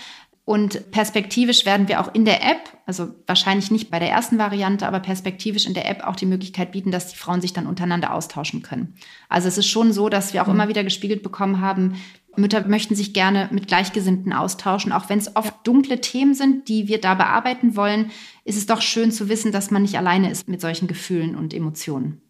Und 0.46 0.92
perspektivisch 0.92 1.66
werden 1.66 1.88
wir 1.88 2.00
auch 2.00 2.14
in 2.14 2.24
der 2.24 2.40
App, 2.40 2.78
also 2.86 3.08
wahrscheinlich 3.26 3.72
nicht 3.72 3.90
bei 3.90 3.98
der 3.98 4.10
ersten 4.10 4.38
Variante, 4.38 4.86
aber 4.86 5.00
perspektivisch 5.00 5.66
in 5.66 5.74
der 5.74 5.90
App 5.90 6.04
auch 6.04 6.14
die 6.14 6.24
Möglichkeit 6.24 6.70
bieten, 6.70 6.92
dass 6.92 7.08
die 7.08 7.16
Frauen 7.16 7.40
sich 7.40 7.52
dann 7.52 7.66
untereinander 7.66 8.14
austauschen 8.14 8.62
können. 8.62 8.94
Also 9.28 9.48
es 9.48 9.58
ist 9.58 9.66
schon 9.66 9.92
so, 9.92 10.08
dass 10.08 10.32
wir 10.32 10.42
auch 10.42 10.46
mhm. 10.46 10.54
immer 10.54 10.68
wieder 10.68 10.84
gespiegelt 10.84 11.24
bekommen 11.24 11.60
haben, 11.60 11.96
Mütter 12.38 12.66
möchten 12.66 12.94
sich 12.94 13.12
gerne 13.12 13.48
mit 13.50 13.66
Gleichgesinnten 13.66 14.32
austauschen, 14.32 14.92
auch 14.92 15.08
wenn 15.08 15.18
es 15.18 15.34
oft 15.36 15.54
dunkle 15.64 16.00
Themen 16.00 16.34
sind, 16.34 16.68
die 16.68 16.88
wir 16.88 17.00
da 17.00 17.14
bearbeiten 17.14 17.76
wollen, 17.76 18.10
ist 18.44 18.56
es 18.56 18.66
doch 18.66 18.82
schön 18.82 19.10
zu 19.10 19.28
wissen, 19.28 19.52
dass 19.52 19.70
man 19.70 19.82
nicht 19.82 19.98
alleine 19.98 20.30
ist 20.30 20.48
mit 20.48 20.60
solchen 20.60 20.86
Gefühlen 20.86 21.34
und 21.34 21.54
Emotionen. 21.54 22.20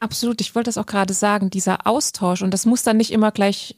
Absolut, 0.00 0.40
ich 0.40 0.54
wollte 0.54 0.68
das 0.68 0.78
auch 0.78 0.86
gerade 0.86 1.12
sagen, 1.12 1.50
dieser 1.50 1.86
Austausch 1.86 2.42
und 2.42 2.54
das 2.54 2.64
muss 2.64 2.82
dann 2.82 2.96
nicht 2.96 3.12
immer 3.12 3.32
gleich 3.32 3.76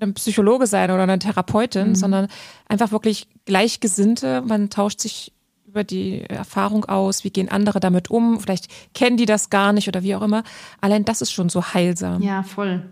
ein 0.00 0.14
Psychologe 0.14 0.66
sein 0.66 0.90
oder 0.90 1.02
eine 1.02 1.18
Therapeutin, 1.18 1.90
mhm. 1.90 1.94
sondern 1.94 2.28
einfach 2.68 2.92
wirklich 2.92 3.28
Gleichgesinnte. 3.44 4.42
Man 4.42 4.70
tauscht 4.70 5.00
sich 5.00 5.32
über 5.66 5.84
die 5.84 6.22
Erfahrung 6.22 6.86
aus, 6.86 7.24
wie 7.24 7.30
gehen 7.30 7.50
andere 7.50 7.78
damit 7.78 8.10
um, 8.10 8.40
vielleicht 8.40 8.68
kennen 8.94 9.16
die 9.16 9.26
das 9.26 9.50
gar 9.50 9.72
nicht 9.72 9.86
oder 9.86 10.02
wie 10.02 10.14
auch 10.14 10.22
immer. 10.22 10.42
Allein 10.80 11.04
das 11.04 11.20
ist 11.20 11.32
schon 11.32 11.50
so 11.50 11.62
heilsam. 11.62 12.22
Ja, 12.22 12.42
voll. 12.42 12.82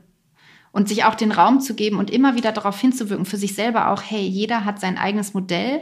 Und 0.73 0.89
sich 0.89 1.05
auch 1.05 1.15
den 1.15 1.33
Raum 1.33 1.61
zu 1.61 1.75
geben 1.75 1.99
und 1.99 2.11
immer 2.11 2.37
wieder 2.37 2.53
darauf 2.53 2.79
hinzuwirken, 2.79 3.25
für 3.25 3.39
sich 3.39 3.55
selber 3.55 3.91
auch, 3.91 4.03
hey, 4.03 4.27
jeder 4.27 4.67
hat 4.67 4.79
sein 4.79 4.99
eigenes 4.99 5.33
Modell 5.33 5.81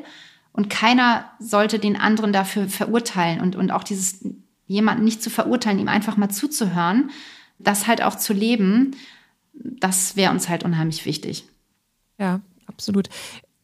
und 0.52 0.70
keiner 0.70 1.24
sollte 1.40 1.80
den 1.80 1.96
anderen 1.96 2.32
dafür 2.32 2.68
verurteilen 2.68 3.40
und, 3.40 3.56
und 3.56 3.72
auch 3.72 3.82
dieses 3.82 4.24
jemanden 4.66 5.04
nicht 5.04 5.20
zu 5.20 5.30
verurteilen, 5.30 5.80
ihm 5.80 5.88
einfach 5.88 6.16
mal 6.16 6.30
zuzuhören, 6.30 7.10
das 7.58 7.88
halt 7.88 8.02
auch 8.02 8.14
zu 8.14 8.32
leben 8.32 8.94
das 9.55 10.16
wäre 10.16 10.32
uns 10.32 10.48
halt 10.48 10.64
unheimlich 10.64 11.05
wichtig. 11.07 11.44
Ja, 12.18 12.40
absolut. 12.66 13.09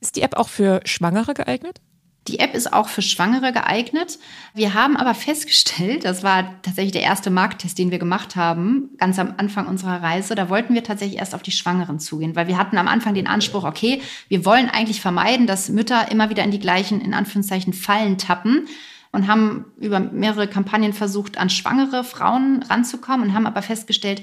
Ist 0.01 0.17
die 0.17 0.23
App 0.23 0.37
auch 0.37 0.49
für 0.49 0.81
Schwangere 0.85 1.35
geeignet? 1.35 1.81
Die 2.29 2.39
App 2.39 2.55
ist 2.55 2.73
auch 2.73 2.89
für 2.89 3.03
Schwangere 3.03 3.53
geeignet. 3.53 4.19
Wir 4.55 4.75
haben 4.75 4.97
aber 4.97 5.15
festgestellt, 5.15 6.05
das 6.05 6.23
war 6.23 6.61
tatsächlich 6.63 6.93
der 6.93 7.03
erste 7.03 7.31
Markttest, 7.31 7.79
den 7.79 7.91
wir 7.91 7.99
gemacht 7.99 8.37
haben, 8.37 8.91
ganz 8.99 9.19
am 9.19 9.35
Anfang 9.39 9.67
unserer 9.67 10.03
Reise. 10.03 10.35
Da 10.35 10.51
wollten 10.51 10.75
wir 10.75 10.85
tatsächlich 10.85 11.19
erst 11.19 11.35
auf 11.35 11.43
die 11.43 11.51
Schwangeren 11.51 11.99
zugehen, 11.99 12.37
weil 12.37 12.47
wir 12.47 12.59
hatten 12.59 12.77
am 12.77 12.89
Anfang 12.89 13.15
den 13.15 13.27
Anspruch, 13.27 13.65
okay, 13.65 14.03
wir 14.29 14.45
wollen 14.45 14.69
eigentlich 14.69 15.01
vermeiden, 15.01 15.47
dass 15.47 15.71
Mütter 15.71 16.11
immer 16.11 16.29
wieder 16.29 16.45
in 16.45 16.51
die 16.51 16.59
gleichen, 16.59 17.01
in 17.01 17.15
Anführungszeichen, 17.15 17.73
Fallen 17.73 18.19
tappen 18.19 18.69
und 19.13 19.27
haben 19.27 19.65
über 19.79 19.99
mehrere 19.99 20.47
Kampagnen 20.47 20.93
versucht, 20.93 21.39
an 21.39 21.51
schwangere 21.51 22.05
Frauen 22.05 22.63
ranzukommen 22.69 23.29
und 23.29 23.35
haben 23.35 23.47
aber 23.47 23.63
festgestellt, 23.63 24.23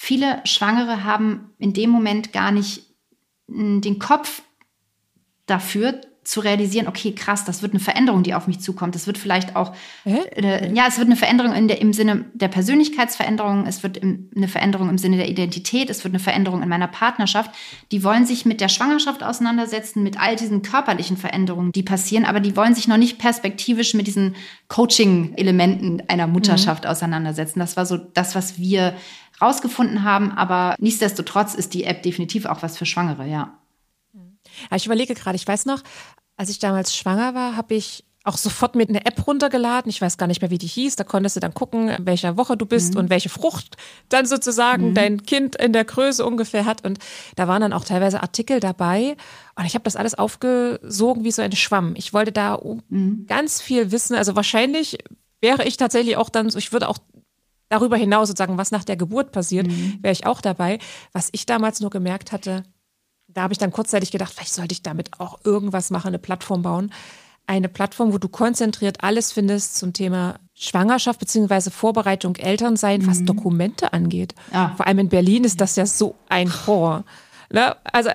Viele 0.00 0.40
Schwangere 0.44 1.02
haben 1.02 1.50
in 1.58 1.72
dem 1.72 1.90
Moment 1.90 2.32
gar 2.32 2.52
nicht 2.52 2.84
hm, 3.48 3.80
den 3.80 3.98
Kopf 3.98 4.42
dafür, 5.46 6.00
zu 6.22 6.40
realisieren, 6.40 6.88
okay, 6.88 7.14
krass, 7.14 7.46
das 7.46 7.62
wird 7.62 7.72
eine 7.72 7.80
Veränderung, 7.80 8.22
die 8.22 8.34
auf 8.34 8.46
mich 8.46 8.60
zukommt. 8.60 8.94
Das 8.94 9.06
wird 9.06 9.16
vielleicht 9.16 9.56
auch, 9.56 9.74
äh, 10.04 10.70
ja, 10.74 10.84
es 10.86 10.98
wird 10.98 11.08
eine 11.08 11.16
Veränderung 11.16 11.54
in 11.54 11.68
der, 11.68 11.80
im 11.80 11.94
Sinne 11.94 12.26
der 12.34 12.48
Persönlichkeitsveränderung, 12.48 13.66
es 13.66 13.82
wird 13.82 13.96
im, 13.96 14.30
eine 14.36 14.46
Veränderung 14.46 14.90
im 14.90 14.98
Sinne 14.98 15.16
der 15.16 15.28
Identität, 15.28 15.88
es 15.88 16.04
wird 16.04 16.12
eine 16.12 16.22
Veränderung 16.22 16.62
in 16.62 16.68
meiner 16.68 16.86
Partnerschaft. 16.86 17.50
Die 17.92 18.04
wollen 18.04 18.26
sich 18.26 18.44
mit 18.44 18.60
der 18.60 18.68
Schwangerschaft 18.68 19.22
auseinandersetzen, 19.22 20.02
mit 20.02 20.20
all 20.20 20.36
diesen 20.36 20.60
körperlichen 20.60 21.16
Veränderungen, 21.16 21.72
die 21.72 21.82
passieren, 21.82 22.26
aber 22.26 22.40
die 22.40 22.54
wollen 22.56 22.74
sich 22.74 22.88
noch 22.88 22.98
nicht 22.98 23.18
perspektivisch 23.18 23.94
mit 23.94 24.06
diesen 24.06 24.36
Coaching-Elementen 24.68 26.02
einer 26.08 26.26
Mutterschaft 26.26 26.84
mhm. 26.84 26.90
auseinandersetzen. 26.90 27.58
Das 27.58 27.78
war 27.78 27.86
so 27.86 27.96
das, 27.96 28.34
was 28.34 28.58
wir 28.58 28.94
rausgefunden 29.40 30.04
haben, 30.04 30.32
aber 30.32 30.74
nichtsdestotrotz 30.78 31.54
ist 31.54 31.74
die 31.74 31.84
App 31.84 32.02
definitiv 32.02 32.46
auch 32.46 32.62
was 32.62 32.76
für 32.76 32.86
Schwangere, 32.86 33.26
ja. 33.26 33.58
Ich 34.74 34.86
überlege 34.86 35.14
gerade, 35.14 35.36
ich 35.36 35.46
weiß 35.46 35.66
noch, 35.66 35.82
als 36.36 36.50
ich 36.50 36.58
damals 36.58 36.96
schwanger 36.96 37.34
war, 37.34 37.56
habe 37.56 37.74
ich 37.74 38.04
auch 38.28 38.36
sofort 38.36 38.74
mit 38.74 38.90
einer 38.90 39.06
App 39.06 39.26
runtergeladen. 39.26 39.88
Ich 39.88 40.00
weiß 40.00 40.18
gar 40.18 40.26
nicht 40.26 40.42
mehr, 40.42 40.50
wie 40.50 40.58
die 40.58 40.66
hieß. 40.66 40.96
Da 40.96 41.04
konntest 41.04 41.36
du 41.36 41.40
dann 41.40 41.54
gucken, 41.54 41.88
in 41.88 42.06
welcher 42.06 42.36
Woche 42.36 42.56
du 42.56 42.66
bist 42.66 42.92
mhm. 42.92 43.00
und 43.00 43.10
welche 43.10 43.30
Frucht 43.30 43.76
dann 44.10 44.26
sozusagen 44.26 44.90
mhm. 44.90 44.94
dein 44.94 45.22
Kind 45.22 45.56
in 45.56 45.72
der 45.72 45.84
Größe 45.84 46.24
ungefähr 46.24 46.66
hat. 46.66 46.84
Und 46.84 46.98
da 47.36 47.48
waren 47.48 47.62
dann 47.62 47.72
auch 47.72 47.84
teilweise 47.84 48.22
Artikel 48.22 48.60
dabei. 48.60 49.16
Und 49.56 49.64
ich 49.64 49.74
habe 49.74 49.84
das 49.84 49.96
alles 49.96 50.14
aufgesogen 50.14 51.24
wie 51.24 51.32
so 51.32 51.42
ein 51.42 51.52
Schwamm. 51.52 51.94
Ich 51.96 52.12
wollte 52.12 52.32
da 52.32 52.60
mhm. 52.90 53.24
ganz 53.26 53.62
viel 53.62 53.90
wissen. 53.92 54.14
Also 54.14 54.36
wahrscheinlich 54.36 54.98
wäre 55.40 55.64
ich 55.64 55.76
tatsächlich 55.76 56.16
auch 56.16 56.28
dann 56.28 56.50
so, 56.50 56.58
ich 56.58 56.72
würde 56.72 56.88
auch 56.88 56.98
darüber 57.68 57.96
hinaus 57.96 58.28
sozusagen, 58.28 58.58
was 58.58 58.70
nach 58.70 58.84
der 58.84 58.96
Geburt 58.96 59.32
passiert, 59.32 59.66
mhm. 59.66 59.98
wäre 60.02 60.12
ich 60.12 60.26
auch 60.26 60.40
dabei. 60.40 60.78
Was 61.12 61.28
ich 61.32 61.46
damals 61.46 61.80
nur 61.80 61.90
gemerkt 61.90 62.32
hatte, 62.32 62.64
da 63.28 63.42
habe 63.42 63.52
ich 63.52 63.58
dann 63.58 63.70
kurzzeitig 63.72 64.10
gedacht, 64.10 64.32
vielleicht 64.32 64.54
sollte 64.54 64.72
ich 64.72 64.82
damit 64.82 65.20
auch 65.20 65.38
irgendwas 65.44 65.90
machen, 65.90 66.08
eine 66.08 66.18
Plattform 66.18 66.62
bauen. 66.62 66.92
Eine 67.46 67.68
Plattform, 67.68 68.12
wo 68.12 68.18
du 68.18 68.28
konzentriert 68.28 69.02
alles 69.02 69.32
findest 69.32 69.78
zum 69.78 69.94
Thema 69.94 70.38
Schwangerschaft 70.54 71.18
beziehungsweise 71.18 71.70
Vorbereitung 71.70 72.36
Elternsein, 72.36 73.06
was 73.06 73.20
mhm. 73.20 73.26
Dokumente 73.26 73.92
angeht. 73.92 74.34
Ja. 74.52 74.74
Vor 74.76 74.86
allem 74.86 74.98
in 74.98 75.08
Berlin 75.08 75.44
ist 75.44 75.60
das 75.60 75.76
ja 75.76 75.86
so 75.86 76.16
ein 76.28 76.52
Horror. 76.66 77.04
Ne? 77.50 77.74
Also 77.84 78.10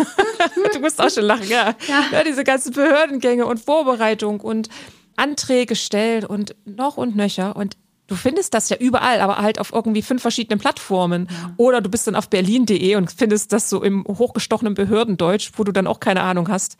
du 0.72 0.80
musst 0.80 1.00
auch 1.00 1.10
schon 1.10 1.24
lachen, 1.24 1.48
ja. 1.48 1.74
ja. 1.88 2.04
ja. 2.12 2.24
Diese 2.24 2.44
ganzen 2.44 2.72
Behördengänge 2.72 3.46
und 3.46 3.58
Vorbereitung 3.58 4.40
und 4.40 4.68
Anträge 5.16 5.74
stellen 5.74 6.24
und 6.24 6.54
noch 6.64 6.96
und 6.96 7.16
nöcher. 7.16 7.56
Und 7.56 7.76
du 8.08 8.16
findest 8.16 8.54
das 8.54 8.68
ja 8.68 8.76
überall, 8.76 9.20
aber 9.20 9.36
halt 9.38 9.60
auf 9.60 9.72
irgendwie 9.72 10.02
fünf 10.02 10.22
verschiedenen 10.22 10.58
Plattformen. 10.58 11.28
Ja. 11.30 11.54
Oder 11.56 11.80
du 11.80 11.88
bist 11.88 12.06
dann 12.08 12.16
auf 12.16 12.28
berlin.de 12.28 12.96
und 12.96 13.12
findest 13.12 13.52
das 13.52 13.70
so 13.70 13.82
im 13.84 14.04
hochgestochenen 14.04 14.74
Behördendeutsch, 14.74 15.52
wo 15.56 15.62
du 15.62 15.70
dann 15.70 15.86
auch 15.86 16.00
keine 16.00 16.22
Ahnung 16.22 16.48
hast, 16.48 16.76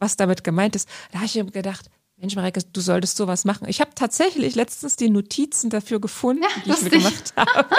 was 0.00 0.16
damit 0.16 0.42
gemeint 0.42 0.74
ist. 0.74 0.88
Da 1.12 1.18
habe 1.18 1.26
ich 1.26 1.36
mir 1.36 1.44
gedacht, 1.44 1.88
Mensch, 2.20 2.36
Mareike, 2.36 2.60
du 2.70 2.82
solltest 2.82 3.16
sowas 3.16 3.46
machen. 3.46 3.66
Ich 3.66 3.80
habe 3.80 3.92
tatsächlich 3.94 4.54
letztens 4.54 4.96
die 4.96 5.08
Notizen 5.08 5.70
dafür 5.70 6.00
gefunden, 6.00 6.42
ja, 6.42 6.48
die 6.66 6.70
ich 6.70 6.82
mir 6.82 6.90
gemacht 6.90 7.32
habe. 7.36 7.66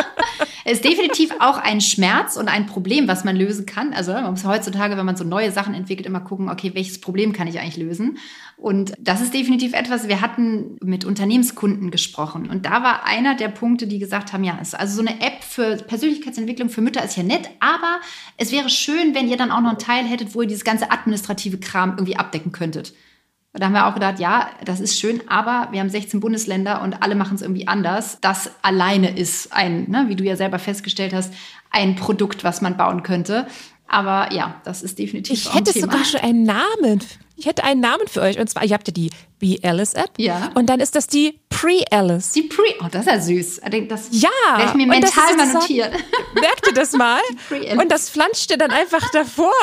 Es 0.63 0.73
ist 0.73 0.85
definitiv 0.85 1.31
auch 1.39 1.57
ein 1.57 1.81
Schmerz 1.81 2.37
und 2.37 2.47
ein 2.47 2.67
Problem, 2.67 3.07
was 3.07 3.23
man 3.23 3.35
lösen 3.35 3.65
kann. 3.65 3.93
Also 3.93 4.13
man 4.13 4.29
muss 4.29 4.45
heutzutage, 4.45 4.95
wenn 4.95 5.07
man 5.07 5.15
so 5.15 5.23
neue 5.23 5.51
Sachen 5.51 5.73
entwickelt, 5.73 6.05
immer 6.05 6.19
gucken, 6.19 6.49
okay, 6.49 6.71
welches 6.75 7.01
Problem 7.01 7.33
kann 7.33 7.47
ich 7.47 7.59
eigentlich 7.59 7.77
lösen? 7.77 8.19
Und 8.57 8.93
das 8.99 9.21
ist 9.21 9.33
definitiv 9.33 9.73
etwas, 9.73 10.07
wir 10.07 10.21
hatten 10.21 10.77
mit 10.79 11.03
Unternehmenskunden 11.03 11.89
gesprochen. 11.89 12.47
Und 12.47 12.67
da 12.67 12.83
war 12.83 13.05
einer 13.05 13.33
der 13.33 13.47
Punkte, 13.47 13.87
die 13.87 13.97
gesagt 13.97 14.33
haben, 14.33 14.43
ja, 14.43 14.59
also 14.59 15.01
so 15.01 15.01
eine 15.01 15.19
App 15.19 15.43
für 15.43 15.77
Persönlichkeitsentwicklung 15.77 16.69
für 16.69 16.81
Mütter 16.81 17.03
ist 17.03 17.17
ja 17.17 17.23
nett, 17.23 17.49
aber 17.59 17.99
es 18.37 18.51
wäre 18.51 18.69
schön, 18.69 19.15
wenn 19.15 19.27
ihr 19.27 19.37
dann 19.37 19.49
auch 19.51 19.61
noch 19.61 19.69
einen 19.69 19.79
Teil 19.79 20.05
hättet, 20.05 20.35
wo 20.35 20.43
ihr 20.43 20.47
dieses 20.47 20.63
ganze 20.63 20.91
administrative 20.91 21.57
Kram 21.57 21.93
irgendwie 21.93 22.17
abdecken 22.17 22.51
könntet. 22.51 22.93
Da 23.53 23.65
haben 23.65 23.73
wir 23.73 23.87
auch 23.87 23.93
gedacht, 23.93 24.19
ja, 24.19 24.49
das 24.63 24.79
ist 24.79 24.97
schön, 24.97 25.21
aber 25.27 25.67
wir 25.71 25.81
haben 25.81 25.89
16 25.89 26.21
Bundesländer 26.21 26.81
und 26.81 27.03
alle 27.03 27.15
machen 27.15 27.35
es 27.35 27.41
irgendwie 27.41 27.67
anders. 27.67 28.17
Das 28.21 28.51
alleine 28.61 29.17
ist 29.17 29.51
ein, 29.51 29.89
ne, 29.89 30.05
wie 30.07 30.15
du 30.15 30.23
ja 30.23 30.37
selber 30.37 30.57
festgestellt 30.57 31.13
hast, 31.13 31.33
ein 31.69 31.95
Produkt, 31.97 32.45
was 32.45 32.61
man 32.61 32.77
bauen 32.77 33.03
könnte. 33.03 33.47
Aber 33.87 34.31
ja, 34.31 34.61
das 34.63 34.81
ist 34.81 34.99
definitiv 34.99 35.33
Ich 35.33 35.53
hätte 35.53 35.77
sogar 35.77 36.05
schon 36.05 36.21
einen 36.21 36.43
Namen. 36.43 37.03
Ich 37.35 37.45
hätte 37.45 37.65
einen 37.65 37.81
Namen 37.81 38.07
für 38.07 38.21
euch. 38.21 38.39
Und 38.39 38.49
zwar, 38.49 38.63
ihr 38.63 38.73
habt 38.73 38.87
ja 38.87 38.93
die 38.93 39.09
Be 39.41 39.57
Alice 39.63 39.95
App. 39.95 40.11
Ja. 40.17 40.51
Und 40.53 40.67
dann 40.67 40.79
ist 40.79 40.95
das 40.95 41.07
die 41.07 41.39
Pre-Alice. 41.49 42.33
Die 42.33 42.43
Pre, 42.43 42.63
oh, 42.79 42.87
das 42.91 43.07
ist 43.07 43.11
ja 43.11 43.19
süß. 43.19 43.61
Das 43.89 44.07
ja. 44.11 44.29
werde 44.55 44.69
ich 44.69 44.73
mir 44.75 44.85
mental 44.85 45.35
mal 45.35 45.51
notieren. 45.51 45.91
Merkt 46.39 46.67
ihr 46.67 46.73
das 46.73 46.93
mal? 46.93 47.19
Und 47.49 47.91
das 47.91 48.09
flanscht 48.09 48.51
ihr 48.51 48.57
dann 48.57 48.71
einfach 48.71 49.09
davor. 49.11 49.53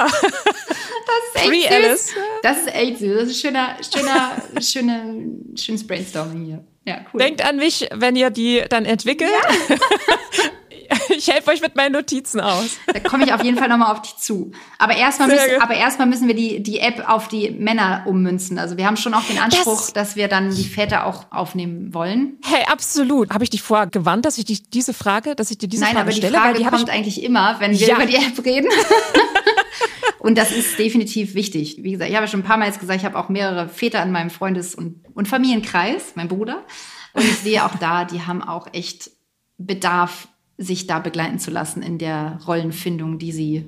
Das 1.09 1.43
ist 1.43 1.51
echt 1.51 1.69
Pre 1.71 1.97
süß. 1.97 2.15
Das 2.43 2.59
ist 2.59 2.75
echt 2.75 2.99
süß. 2.99 3.21
Das 3.21 3.29
ist 3.29 3.41
schöner, 3.41 3.77
schöner, 3.83 4.43
schöner, 4.61 5.05
schönes 5.57 5.87
Brainstorming 5.87 6.45
hier. 6.45 6.65
Ja, 6.85 7.05
cool. 7.13 7.21
Denkt 7.21 7.43
an 7.45 7.57
mich, 7.57 7.89
wenn 7.95 8.15
ihr 8.15 8.29
die 8.29 8.63
dann 8.69 8.85
entwickelt. 8.85 9.31
Ja. 9.31 9.77
Ich 11.49 11.55
euch 11.55 11.63
mit 11.63 11.77
meinen 11.77 11.93
Notizen 11.93 12.41
aus. 12.41 12.79
Da 12.87 13.01
komme 13.01 13.25
ich 13.25 13.33
auf 13.33 13.43
jeden 13.43 13.57
Fall 13.57 13.69
nochmal 13.69 13.93
auf 13.93 14.03
dich 14.03 14.17
zu. 14.17 14.51
Aber 14.79 14.97
erstmal 14.97 15.29
müssen, 15.29 15.61
aber 15.61 15.75
erstmal 15.75 16.07
müssen 16.07 16.27
wir 16.27 16.35
die, 16.35 16.63
die 16.63 16.81
App 16.81 17.09
auf 17.09 17.29
die 17.29 17.51
Männer 17.51 18.03
ummünzen. 18.07 18.59
Also 18.59 18.77
wir 18.77 18.87
haben 18.87 18.97
schon 18.97 19.15
auch 19.15 19.23
den 19.25 19.39
Anspruch, 19.39 19.81
das, 19.81 19.93
dass 19.93 20.17
wir 20.17 20.29
dann 20.29 20.55
die 20.55 20.65
Väter 20.65 21.07
auch 21.07 21.27
aufnehmen 21.31 21.95
wollen. 21.95 22.39
Hey, 22.45 22.65
absolut. 22.71 23.31
Habe 23.31 23.45
ich 23.45 23.51
dich 23.51 23.63
vorher 23.63 23.87
gewarnt, 23.87 24.25
dass 24.25 24.37
ich 24.37 24.45
dich 24.45 24.69
diese 24.69 24.93
Frage, 24.93 25.37
dass 25.37 25.51
ich 25.51 25.59
dir 25.59 25.69
diese 25.69 25.85
Nein, 25.85 25.95
Frage 25.95 26.13
stelle? 26.13 26.33
Nein, 26.33 26.49
aber 26.49 26.59
die 26.59 26.65
Frage 26.65 26.77
kommt 26.77 26.91
eigentlich 26.91 27.23
immer, 27.23 27.57
wenn 27.61 27.73
wir 27.73 27.87
ja. 27.87 27.97
über 27.97 28.07
die 28.07 28.17
App 28.17 28.45
reden. 28.45 28.69
Und 30.19 30.37
das 30.37 30.51
ist 30.51 30.79
definitiv 30.79 31.35
wichtig. 31.35 31.79
Wie 31.83 31.93
gesagt, 31.93 32.11
ich 32.11 32.17
habe 32.17 32.27
schon 32.27 32.41
ein 32.41 32.45
paar 32.45 32.57
Mal 32.57 32.67
jetzt 32.67 32.81
gesagt, 32.81 32.99
ich 32.99 33.05
habe 33.07 33.19
auch 33.19 33.29
mehrere 33.29 33.69
Väter 33.69 34.03
in 34.03 34.11
meinem 34.11 34.31
Freundes- 34.31 34.75
und, 34.75 35.05
und 35.15 35.29
Familienkreis, 35.29 36.13
mein 36.17 36.29
Bruder. 36.29 36.65
Und 37.13 37.25
ich 37.25 37.39
sehe 37.39 37.65
auch 37.65 37.77
da, 37.77 38.05
die 38.05 38.23
haben 38.23 38.43
auch 38.43 38.67
echt 38.73 39.11
Bedarf 39.59 40.29
sich 40.59 40.87
da 40.87 40.99
begleiten 40.99 41.39
zu 41.39 41.51
lassen 41.51 41.83
in 41.83 41.99
der 41.99 42.41
Rollenfindung, 42.47 43.19
die 43.19 43.33
sie 43.33 43.65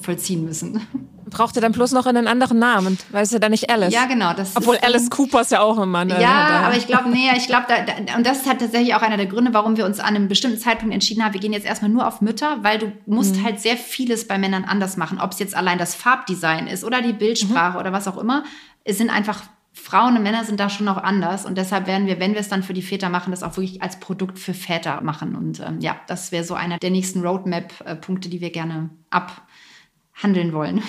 vollziehen 0.00 0.44
müssen. 0.44 0.80
Braucht 1.26 1.56
er 1.56 1.62
dann 1.62 1.72
bloß 1.72 1.92
noch 1.92 2.06
einen 2.06 2.26
anderen 2.26 2.58
Namen, 2.58 2.98
weil 3.10 3.22
es 3.22 3.30
ja 3.30 3.38
dann 3.38 3.52
nicht 3.52 3.70
Alice. 3.70 3.92
Ja, 3.92 4.04
genau. 4.04 4.34
Das 4.34 4.54
Obwohl 4.56 4.76
Alice 4.82 5.08
Cooper 5.08 5.40
ist 5.40 5.52
ja 5.52 5.60
auch 5.60 5.78
ein 5.78 5.88
Mann. 5.88 6.08
Ja, 6.10 6.46
also 6.46 6.66
aber 6.66 6.76
ich 6.76 6.86
glaube, 6.86 7.08
nee, 7.08 7.30
ich 7.36 7.46
glaube, 7.46 7.64
da, 7.68 7.76
da, 7.82 8.16
und 8.16 8.26
das 8.26 8.38
ist 8.38 8.48
halt 8.48 8.60
tatsächlich 8.60 8.94
auch 8.94 9.02
einer 9.02 9.16
der 9.16 9.26
Gründe, 9.26 9.54
warum 9.54 9.76
wir 9.76 9.86
uns 9.86 9.98
an 9.98 10.14
einem 10.14 10.28
bestimmten 10.28 10.58
Zeitpunkt 10.58 10.92
entschieden 10.92 11.24
haben, 11.24 11.32
wir 11.32 11.40
gehen 11.40 11.52
jetzt 11.52 11.64
erstmal 11.64 11.90
nur 11.90 12.06
auf 12.06 12.20
Mütter, 12.20 12.58
weil 12.62 12.78
du 12.78 12.92
musst 13.06 13.36
mhm. 13.36 13.44
halt 13.44 13.60
sehr 13.60 13.76
vieles 13.76 14.26
bei 14.26 14.36
Männern 14.36 14.64
anders 14.64 14.96
machen. 14.96 15.20
Ob 15.20 15.32
es 15.32 15.38
jetzt 15.38 15.54
allein 15.54 15.78
das 15.78 15.94
Farbdesign 15.94 16.66
ist 16.66 16.84
oder 16.84 17.00
die 17.00 17.14
Bildsprache 17.14 17.74
mhm. 17.74 17.80
oder 17.80 17.92
was 17.92 18.08
auch 18.08 18.18
immer. 18.18 18.44
Es 18.84 18.98
sind 18.98 19.08
einfach 19.08 19.42
Frauen 19.72 20.16
und 20.16 20.22
Männer 20.22 20.44
sind 20.44 20.60
da 20.60 20.68
schon 20.68 20.84
noch 20.84 20.98
anders 20.98 21.46
und 21.46 21.56
deshalb 21.56 21.86
werden 21.86 22.06
wir, 22.06 22.20
wenn 22.20 22.34
wir 22.34 22.40
es 22.40 22.48
dann 22.48 22.62
für 22.62 22.74
die 22.74 22.82
Väter 22.82 23.08
machen, 23.08 23.30
das 23.30 23.42
auch 23.42 23.56
wirklich 23.56 23.82
als 23.82 23.98
Produkt 24.00 24.38
für 24.38 24.52
Väter 24.52 25.00
machen. 25.00 25.34
Und 25.34 25.60
ähm, 25.60 25.80
ja, 25.80 25.96
das 26.08 26.30
wäre 26.30 26.44
so 26.44 26.54
einer 26.54 26.78
der 26.78 26.90
nächsten 26.90 27.22
Roadmap-Punkte, 27.26 28.28
die 28.28 28.40
wir 28.40 28.50
gerne 28.50 28.90
abhandeln 29.10 30.52
wollen. 30.52 30.82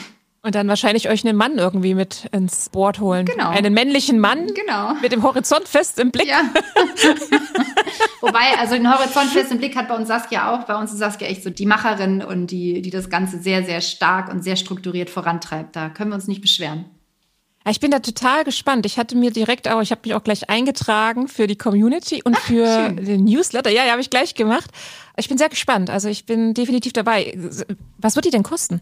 Und 0.45 0.55
dann 0.55 0.67
wahrscheinlich 0.67 1.07
euch 1.07 1.25
einen 1.25 1.37
Mann 1.37 1.57
irgendwie 1.57 1.95
mit 1.95 2.27
ins 2.33 2.67
Board 2.67 2.99
holen. 2.99 3.25
Genau. 3.25 3.49
Einen 3.49 3.73
männlichen 3.73 4.19
Mann. 4.19 4.47
Genau. 4.47 4.93
Mit 4.95 5.13
dem 5.13 5.23
Horizont 5.23 5.69
fest 5.69 5.97
im 5.99 6.11
Blick. 6.11 6.27
Ja. 6.27 6.41
Wobei, 8.19 8.57
also 8.59 8.75
den 8.75 8.91
Horizont 8.91 9.29
fest 9.29 9.53
im 9.53 9.59
Blick 9.59 9.77
hat 9.77 9.87
bei 9.87 9.95
uns 9.95 10.09
Saskia 10.09 10.53
auch. 10.53 10.65
Bei 10.65 10.75
uns 10.75 10.91
ist 10.91 10.99
Saskia 10.99 11.29
echt 11.29 11.43
so 11.43 11.49
die 11.49 11.65
Macherin 11.65 12.21
und 12.21 12.47
die, 12.47 12.81
die 12.81 12.89
das 12.89 13.09
Ganze 13.09 13.39
sehr, 13.39 13.63
sehr 13.63 13.79
stark 13.79 14.29
und 14.29 14.43
sehr 14.43 14.57
strukturiert 14.57 15.09
vorantreibt. 15.09 15.77
Da 15.77 15.87
können 15.87 16.11
wir 16.11 16.15
uns 16.15 16.27
nicht 16.27 16.41
beschweren. 16.41 16.85
Ich 17.69 17.79
bin 17.79 17.91
da 17.91 17.99
total 17.99 18.43
gespannt. 18.43 18.85
Ich 18.85 18.97
hatte 18.97 19.15
mir 19.15 19.31
direkt 19.31 19.69
auch, 19.69 19.81
ich 19.81 19.91
habe 19.91 20.01
mich 20.03 20.13
auch 20.13 20.23
gleich 20.23 20.49
eingetragen 20.49 21.27
für 21.29 21.47
die 21.47 21.55
Community 21.55 22.21
und 22.23 22.37
für 22.37 22.91
Ach, 22.91 22.95
den 22.95 23.23
Newsletter. 23.23 23.69
Ja, 23.69 23.85
ja, 23.85 23.91
habe 23.91 24.01
ich 24.01 24.09
gleich 24.09 24.35
gemacht. 24.35 24.69
Ich 25.15 25.29
bin 25.29 25.37
sehr 25.37 25.49
gespannt. 25.49 25.89
Also 25.89 26.09
ich 26.09 26.25
bin 26.25 26.53
definitiv 26.53 26.91
dabei. 26.91 27.37
Was 27.97 28.15
wird 28.15 28.25
die 28.25 28.31
denn 28.31 28.43
kosten? 28.43 28.81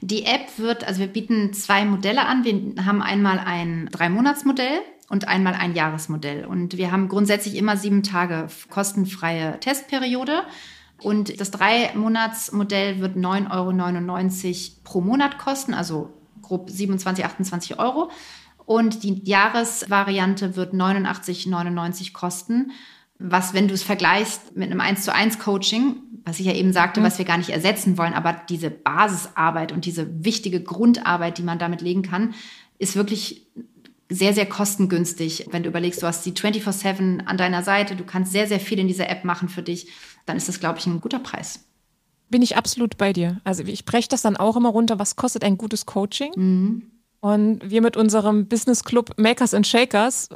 Die 0.00 0.24
App 0.24 0.58
wird, 0.58 0.86
also 0.86 1.00
wir 1.00 1.08
bieten 1.08 1.52
zwei 1.52 1.84
Modelle 1.84 2.26
an. 2.26 2.44
Wir 2.44 2.84
haben 2.84 3.02
einmal 3.02 3.40
ein 3.40 3.88
Drei-Monats-Modell 3.90 4.78
und 5.08 5.26
einmal 5.26 5.54
ein 5.54 5.74
Jahresmodell. 5.74 6.44
Und 6.44 6.76
wir 6.76 6.92
haben 6.92 7.08
grundsätzlich 7.08 7.56
immer 7.56 7.76
sieben 7.76 8.04
Tage 8.04 8.46
kostenfreie 8.70 9.58
Testperiode. 9.58 10.42
Und 11.02 11.40
das 11.40 11.50
Drei-Monats-Modell 11.50 13.00
wird 13.00 13.16
9,99 13.16 13.50
Euro 13.50 14.76
pro 14.84 15.00
Monat 15.00 15.38
kosten, 15.38 15.74
also 15.74 16.12
grob 16.46 16.70
27, 16.70 17.24
28 17.24 17.78
Euro. 17.78 18.10
Und 18.64 19.04
die 19.04 19.22
Jahresvariante 19.24 20.56
wird 20.56 20.74
89,99 20.74 22.12
kosten. 22.12 22.72
Was, 23.18 23.54
wenn 23.54 23.68
du 23.68 23.74
es 23.74 23.82
vergleichst 23.82 24.56
mit 24.56 24.70
einem 24.70 24.80
1 24.80 25.04
zu 25.04 25.14
1 25.14 25.38
Coaching, 25.38 25.96
was 26.24 26.40
ich 26.40 26.46
ja 26.46 26.52
eben 26.52 26.72
sagte, 26.72 27.00
mhm. 27.00 27.04
was 27.04 27.18
wir 27.18 27.24
gar 27.24 27.38
nicht 27.38 27.50
ersetzen 27.50 27.96
wollen, 27.96 28.12
aber 28.12 28.34
diese 28.48 28.68
Basisarbeit 28.68 29.72
und 29.72 29.86
diese 29.86 30.24
wichtige 30.24 30.60
Grundarbeit, 30.62 31.38
die 31.38 31.42
man 31.42 31.58
damit 31.58 31.80
legen 31.80 32.02
kann, 32.02 32.34
ist 32.78 32.96
wirklich 32.96 33.46
sehr, 34.08 34.34
sehr 34.34 34.46
kostengünstig. 34.46 35.46
Wenn 35.50 35.62
du 35.62 35.68
überlegst, 35.68 36.02
du 36.02 36.06
hast 36.06 36.26
die 36.26 36.32
24-7 36.32 37.24
an 37.24 37.38
deiner 37.38 37.62
Seite, 37.62 37.96
du 37.96 38.04
kannst 38.04 38.32
sehr, 38.32 38.46
sehr 38.46 38.60
viel 38.60 38.78
in 38.78 38.88
dieser 38.88 39.08
App 39.08 39.24
machen 39.24 39.48
für 39.48 39.62
dich, 39.62 39.88
dann 40.26 40.36
ist 40.36 40.48
das, 40.48 40.60
glaube 40.60 40.78
ich, 40.78 40.86
ein 40.86 41.00
guter 41.00 41.18
Preis. 41.18 41.65
Bin 42.28 42.42
ich 42.42 42.56
absolut 42.56 42.96
bei 42.98 43.12
dir. 43.12 43.40
Also 43.44 43.62
ich 43.62 43.84
breche 43.84 44.08
das 44.08 44.22
dann 44.22 44.36
auch 44.36 44.56
immer 44.56 44.70
runter, 44.70 44.98
was 44.98 45.16
kostet 45.16 45.44
ein 45.44 45.58
gutes 45.58 45.86
Coaching? 45.86 46.32
Mhm. 46.36 46.90
Und 47.20 47.70
wir 47.70 47.82
mit 47.82 47.96
unserem 47.96 48.46
Business 48.46 48.84
Club 48.84 49.12
Makers 49.16 49.54
and 49.54 49.66
Shakers 49.66 50.28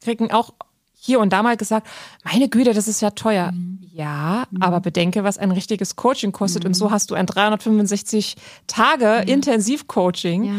kriegen 0.00 0.30
auch 0.30 0.52
hier 0.94 1.20
und 1.20 1.32
da 1.32 1.42
mal 1.42 1.56
gesagt, 1.56 1.86
meine 2.24 2.48
Güte, 2.48 2.74
das 2.74 2.88
ist 2.88 3.00
ja 3.00 3.10
teuer. 3.10 3.52
Mhm. 3.52 3.78
Ja, 3.92 4.44
mhm. 4.50 4.60
aber 4.60 4.80
bedenke, 4.80 5.24
was 5.24 5.38
ein 5.38 5.52
richtiges 5.52 5.96
Coaching 5.96 6.32
kostet. 6.32 6.64
Mhm. 6.64 6.68
Und 6.68 6.74
so 6.74 6.90
hast 6.90 7.10
du 7.10 7.14
ein 7.14 7.26
365 7.26 8.36
Tage 8.66 9.22
Intensivcoaching. 9.26 10.44
Ja. 10.44 10.52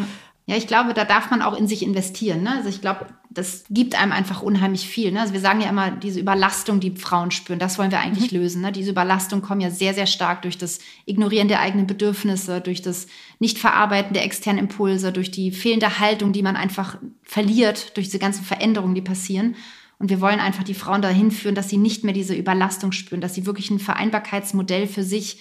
Ja, 0.50 0.56
ich 0.56 0.66
glaube, 0.66 0.94
da 0.94 1.04
darf 1.04 1.30
man 1.30 1.42
auch 1.42 1.54
in 1.54 1.68
sich 1.68 1.84
investieren. 1.84 2.44
Ne? 2.44 2.52
Also 2.56 2.70
ich 2.70 2.80
glaube, 2.80 3.08
das 3.30 3.66
gibt 3.70 4.00
einem 4.00 4.14
einfach 4.14 4.42
unheimlich 4.42 4.88
viel. 4.88 5.12
Ne? 5.12 5.20
Also 5.20 5.34
wir 5.34 5.42
sagen 5.42 5.60
ja 5.60 5.68
immer, 5.68 5.92
diese 5.92 6.22
Überlastung, 6.22 6.80
die 6.80 6.96
Frauen 6.96 7.32
spüren, 7.32 7.60
das 7.60 7.78
wollen 7.78 7.92
wir 7.92 8.00
eigentlich 8.00 8.32
mhm. 8.32 8.40
lösen. 8.40 8.62
Ne? 8.62 8.72
Diese 8.72 8.92
Überlastung 8.92 9.42
kommt 9.42 9.62
ja 9.62 9.70
sehr, 9.72 9.94
sehr 9.94 10.08
stark 10.08 10.44
durch 10.44 10.58
das 10.58 10.80
Ignorieren 11.06 11.50
der 11.50 11.60
eigenen 11.60 11.86
Bedürfnisse, 11.86 12.62
durch 12.62 12.82
das 12.82 13.08
Nicht-Verarbeiten 13.40 14.14
der 14.14 14.24
externen 14.24 14.64
Impulse, 14.64 15.12
durch 15.12 15.32
die 15.32 15.52
fehlende 15.52 16.00
Haltung, 16.00 16.32
die 16.32 16.44
man 16.44 16.56
einfach 16.56 16.98
verliert, 17.24 17.98
durch 17.98 18.08
diese 18.08 18.20
ganzen 18.20 18.46
Veränderungen, 18.46 18.96
die 18.96 19.02
passieren. 19.02 19.58
Und 20.00 20.10
wir 20.10 20.22
wollen 20.22 20.40
einfach 20.40 20.64
die 20.64 20.76
Frauen 20.76 21.02
dahin 21.02 21.30
führen, 21.30 21.56
dass 21.56 21.68
sie 21.68 21.78
nicht 21.78 22.06
mehr 22.06 22.14
diese 22.14 22.36
Überlastung 22.36 22.94
spüren, 22.94 23.20
dass 23.20 23.36
sie 23.36 23.46
wirklich 23.46 23.70
ein 23.70 23.80
Vereinbarkeitsmodell 23.80 24.88
für 24.88 25.04
sich 25.04 25.40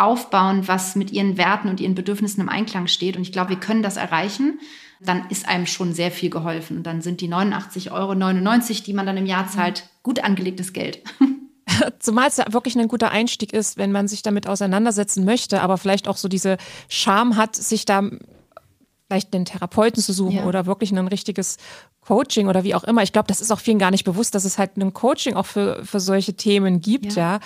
aufbauen, 0.00 0.66
was 0.66 0.96
mit 0.96 1.12
ihren 1.12 1.36
Werten 1.36 1.68
und 1.68 1.80
ihren 1.80 1.94
Bedürfnissen 1.94 2.40
im 2.40 2.48
Einklang 2.48 2.86
steht. 2.86 3.16
Und 3.16 3.22
ich 3.22 3.32
glaube, 3.32 3.50
wir 3.50 3.60
können 3.60 3.82
das 3.82 3.96
erreichen. 3.96 4.60
Dann 5.00 5.28
ist 5.30 5.48
einem 5.48 5.66
schon 5.66 5.92
sehr 5.92 6.10
viel 6.10 6.30
geholfen. 6.30 6.78
Und 6.78 6.82
dann 6.84 7.02
sind 7.02 7.20
die 7.20 7.28
89,99 7.28 7.92
Euro, 7.92 8.14
die 8.86 8.92
man 8.92 9.06
dann 9.06 9.16
im 9.16 9.26
Jahr 9.26 9.48
zahlt, 9.48 9.88
gut 10.02 10.22
angelegtes 10.22 10.72
Geld. 10.72 11.02
Zumal 11.98 12.28
es 12.28 12.36
ja 12.36 12.52
wirklich 12.52 12.76
ein 12.76 12.88
guter 12.88 13.10
Einstieg 13.10 13.52
ist, 13.52 13.78
wenn 13.78 13.92
man 13.92 14.08
sich 14.08 14.22
damit 14.22 14.46
auseinandersetzen 14.46 15.24
möchte, 15.24 15.62
aber 15.62 15.78
vielleicht 15.78 16.08
auch 16.08 16.16
so 16.16 16.28
diese 16.28 16.56
Scham 16.88 17.36
hat, 17.36 17.56
sich 17.56 17.84
da 17.84 18.10
vielleicht 19.10 19.34
einen 19.34 19.44
Therapeuten 19.44 20.00
zu 20.00 20.12
suchen 20.12 20.36
ja. 20.36 20.46
oder 20.46 20.66
wirklich 20.66 20.92
ein 20.92 21.08
richtiges 21.08 21.56
Coaching 22.00 22.46
oder 22.46 22.62
wie 22.62 22.76
auch 22.76 22.84
immer. 22.84 23.02
Ich 23.02 23.12
glaube, 23.12 23.26
das 23.26 23.40
ist 23.40 23.50
auch 23.50 23.58
vielen 23.58 23.80
gar 23.80 23.90
nicht 23.90 24.04
bewusst, 24.04 24.36
dass 24.36 24.44
es 24.44 24.56
halt 24.56 24.76
ein 24.76 24.94
Coaching 24.94 25.34
auch 25.34 25.46
für, 25.46 25.84
für 25.84 25.98
solche 25.98 26.34
Themen 26.34 26.80
gibt, 26.80 27.14
ja. 27.16 27.34
ja. 27.34 27.40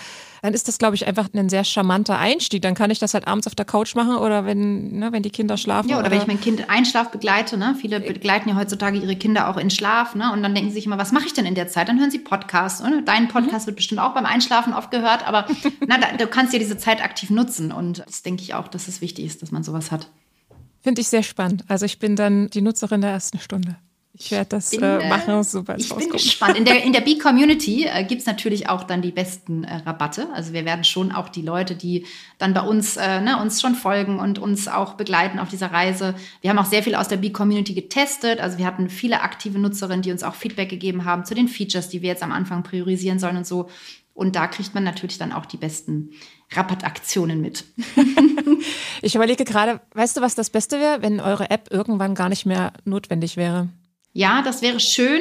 Dann 0.45 0.53
ist 0.53 0.69
das, 0.69 0.77
glaube 0.77 0.95
ich, 0.95 1.07
einfach 1.07 1.31
ein 1.33 1.49
sehr 1.49 1.65
charmanter 1.65 2.19
Einstieg. 2.19 2.61
Dann 2.61 2.75
kann 2.75 2.91
ich 2.91 2.99
das 2.99 3.15
halt 3.15 3.27
abends 3.27 3.47
auf 3.47 3.55
der 3.55 3.65
Couch 3.65 3.95
machen 3.95 4.17
oder 4.17 4.45
wenn, 4.45 4.91
ne, 4.91 5.11
wenn 5.11 5.23
die 5.23 5.31
Kinder 5.31 5.57
schlafen. 5.57 5.89
Ja, 5.89 5.97
oder, 5.97 6.05
oder 6.05 6.11
wenn 6.11 6.21
ich 6.21 6.27
mein 6.27 6.39
Kind 6.39 6.69
Einschlaf 6.69 7.11
begleite, 7.11 7.57
ne? 7.57 7.75
Viele 7.81 7.99
begleiten 7.99 8.51
ja 8.51 8.55
heutzutage 8.55 8.99
ihre 8.99 9.17
Kinder 9.17 9.49
auch 9.49 9.57
in 9.57 9.71
Schlaf, 9.71 10.15
ne? 10.15 10.31
Und 10.35 10.43
dann 10.43 10.55
denken 10.55 10.69
sie 10.69 10.75
sich 10.75 10.85
immer, 10.85 10.99
was 10.99 11.13
mache 11.13 11.25
ich 11.25 11.33
denn 11.33 11.47
in 11.47 11.55
der 11.55 11.69
Zeit? 11.69 11.89
Dann 11.89 11.99
hören 11.99 12.11
sie 12.11 12.19
Podcasts. 12.19 12.83
Ne? 12.83 13.03
Dein 13.07 13.29
Podcast 13.29 13.65
mhm. 13.65 13.69
wird 13.69 13.77
bestimmt 13.77 14.03
auch 14.03 14.13
beim 14.13 14.27
Einschlafen 14.27 14.75
oft 14.75 14.91
gehört, 14.91 15.27
aber 15.27 15.47
na, 15.87 15.97
da, 15.97 16.15
du 16.15 16.27
kannst 16.27 16.53
ja 16.53 16.59
diese 16.59 16.77
Zeit 16.77 17.03
aktiv 17.03 17.31
nutzen. 17.31 17.73
Und 17.73 18.05
das 18.07 18.21
denke 18.21 18.43
ich 18.43 18.53
auch, 18.53 18.69
dass 18.69 18.87
es 18.87 19.01
wichtig 19.01 19.25
ist, 19.25 19.41
dass 19.41 19.51
man 19.51 19.63
sowas 19.65 19.91
hat. 19.91 20.11
Finde 20.83 21.01
ich 21.01 21.09
sehr 21.09 21.23
spannend. 21.23 21.65
Also 21.69 21.87
ich 21.87 21.99
bin 21.99 22.17
dann 22.17 22.51
die 22.51 22.61
Nutzerin 22.61 23.01
der 23.01 23.13
ersten 23.13 23.39
Stunde. 23.39 23.77
Ich 24.17 24.31
werde 24.31 24.51
das 24.51 24.71
bin, 24.71 24.83
äh, 24.83 25.09
machen, 25.09 25.43
sobald 25.43 25.81
Ich 25.81 25.93
bin 25.93 26.09
gespannt. 26.09 26.57
In 26.57 26.65
der, 26.65 26.83
in 26.85 26.93
der 26.93 27.01
B-Community 27.01 27.85
äh, 27.85 28.05
gibt 28.05 28.21
es 28.21 28.27
natürlich 28.27 28.69
auch 28.69 28.85
dann 28.85 29.03
die 29.03 29.11
besten 29.11 29.65
äh, 29.65 29.77
Rabatte. 29.79 30.29
Also 30.33 30.53
wir 30.53 30.65
werden 30.65 30.85
schon 30.85 31.11
auch 31.11 31.29
die 31.29 31.43
Leute, 31.43 31.75
die 31.75 32.07
dann 32.39 32.55
bei 32.55 32.61
uns, 32.61 32.97
äh, 32.97 33.21
ne, 33.21 33.41
uns 33.41 33.61
schon 33.61 33.75
folgen 33.75 34.21
und 34.21 34.39
uns 34.39 34.69
auch 34.69 34.95
begleiten 34.95 35.41
auf 35.41 35.49
dieser 35.49 35.73
Reise. 35.73 36.15
Wir 36.43 36.51
haben 36.51 36.59
auch 36.59 36.65
sehr 36.65 36.85
viel 36.85 36.95
aus 36.95 37.09
der 37.09 37.17
B-Community 37.17 37.75
getestet. 37.75 38.39
Also 38.39 38.57
wir 38.57 38.67
hatten 38.67 38.89
viele 38.89 39.21
aktive 39.23 39.59
Nutzerinnen, 39.59 40.03
die 40.03 40.13
uns 40.13 40.23
auch 40.23 40.37
Feedback 40.37 40.69
gegeben 40.69 41.05
haben 41.05 41.25
zu 41.25 41.35
den 41.35 41.49
Features, 41.49 41.89
die 41.89 42.01
wir 42.01 42.11
jetzt 42.11 42.23
am 42.23 42.31
Anfang 42.31 42.63
priorisieren 42.63 43.19
sollen 43.19 43.37
und 43.37 43.47
so. 43.49 43.69
Und 44.13 44.37
da 44.37 44.47
kriegt 44.47 44.75
man 44.75 44.85
natürlich 44.85 45.19
dann 45.19 45.33
auch 45.33 45.45
die 45.45 45.57
besten 45.57 46.11
Rabattaktionen 46.53 47.41
mit. 47.41 47.65
ich 49.03 49.17
überlege 49.17 49.45
gerade, 49.45 49.81
weißt 49.93 50.17
du, 50.17 50.21
was 50.21 50.37
das 50.37 50.51
Beste 50.51 50.79
wäre, 50.79 51.03
wenn 51.03 51.19
eure 51.19 51.51
App 51.51 51.73
irgendwann 51.73 52.15
gar 52.15 52.29
nicht 52.29 52.47
mehr 52.47 52.73
notwendig 52.85 53.37
wäre? 53.37 53.71
Ja, 54.15 54.41
das 54.43 54.63
wäre 54.63 54.81
schön. 54.81 55.21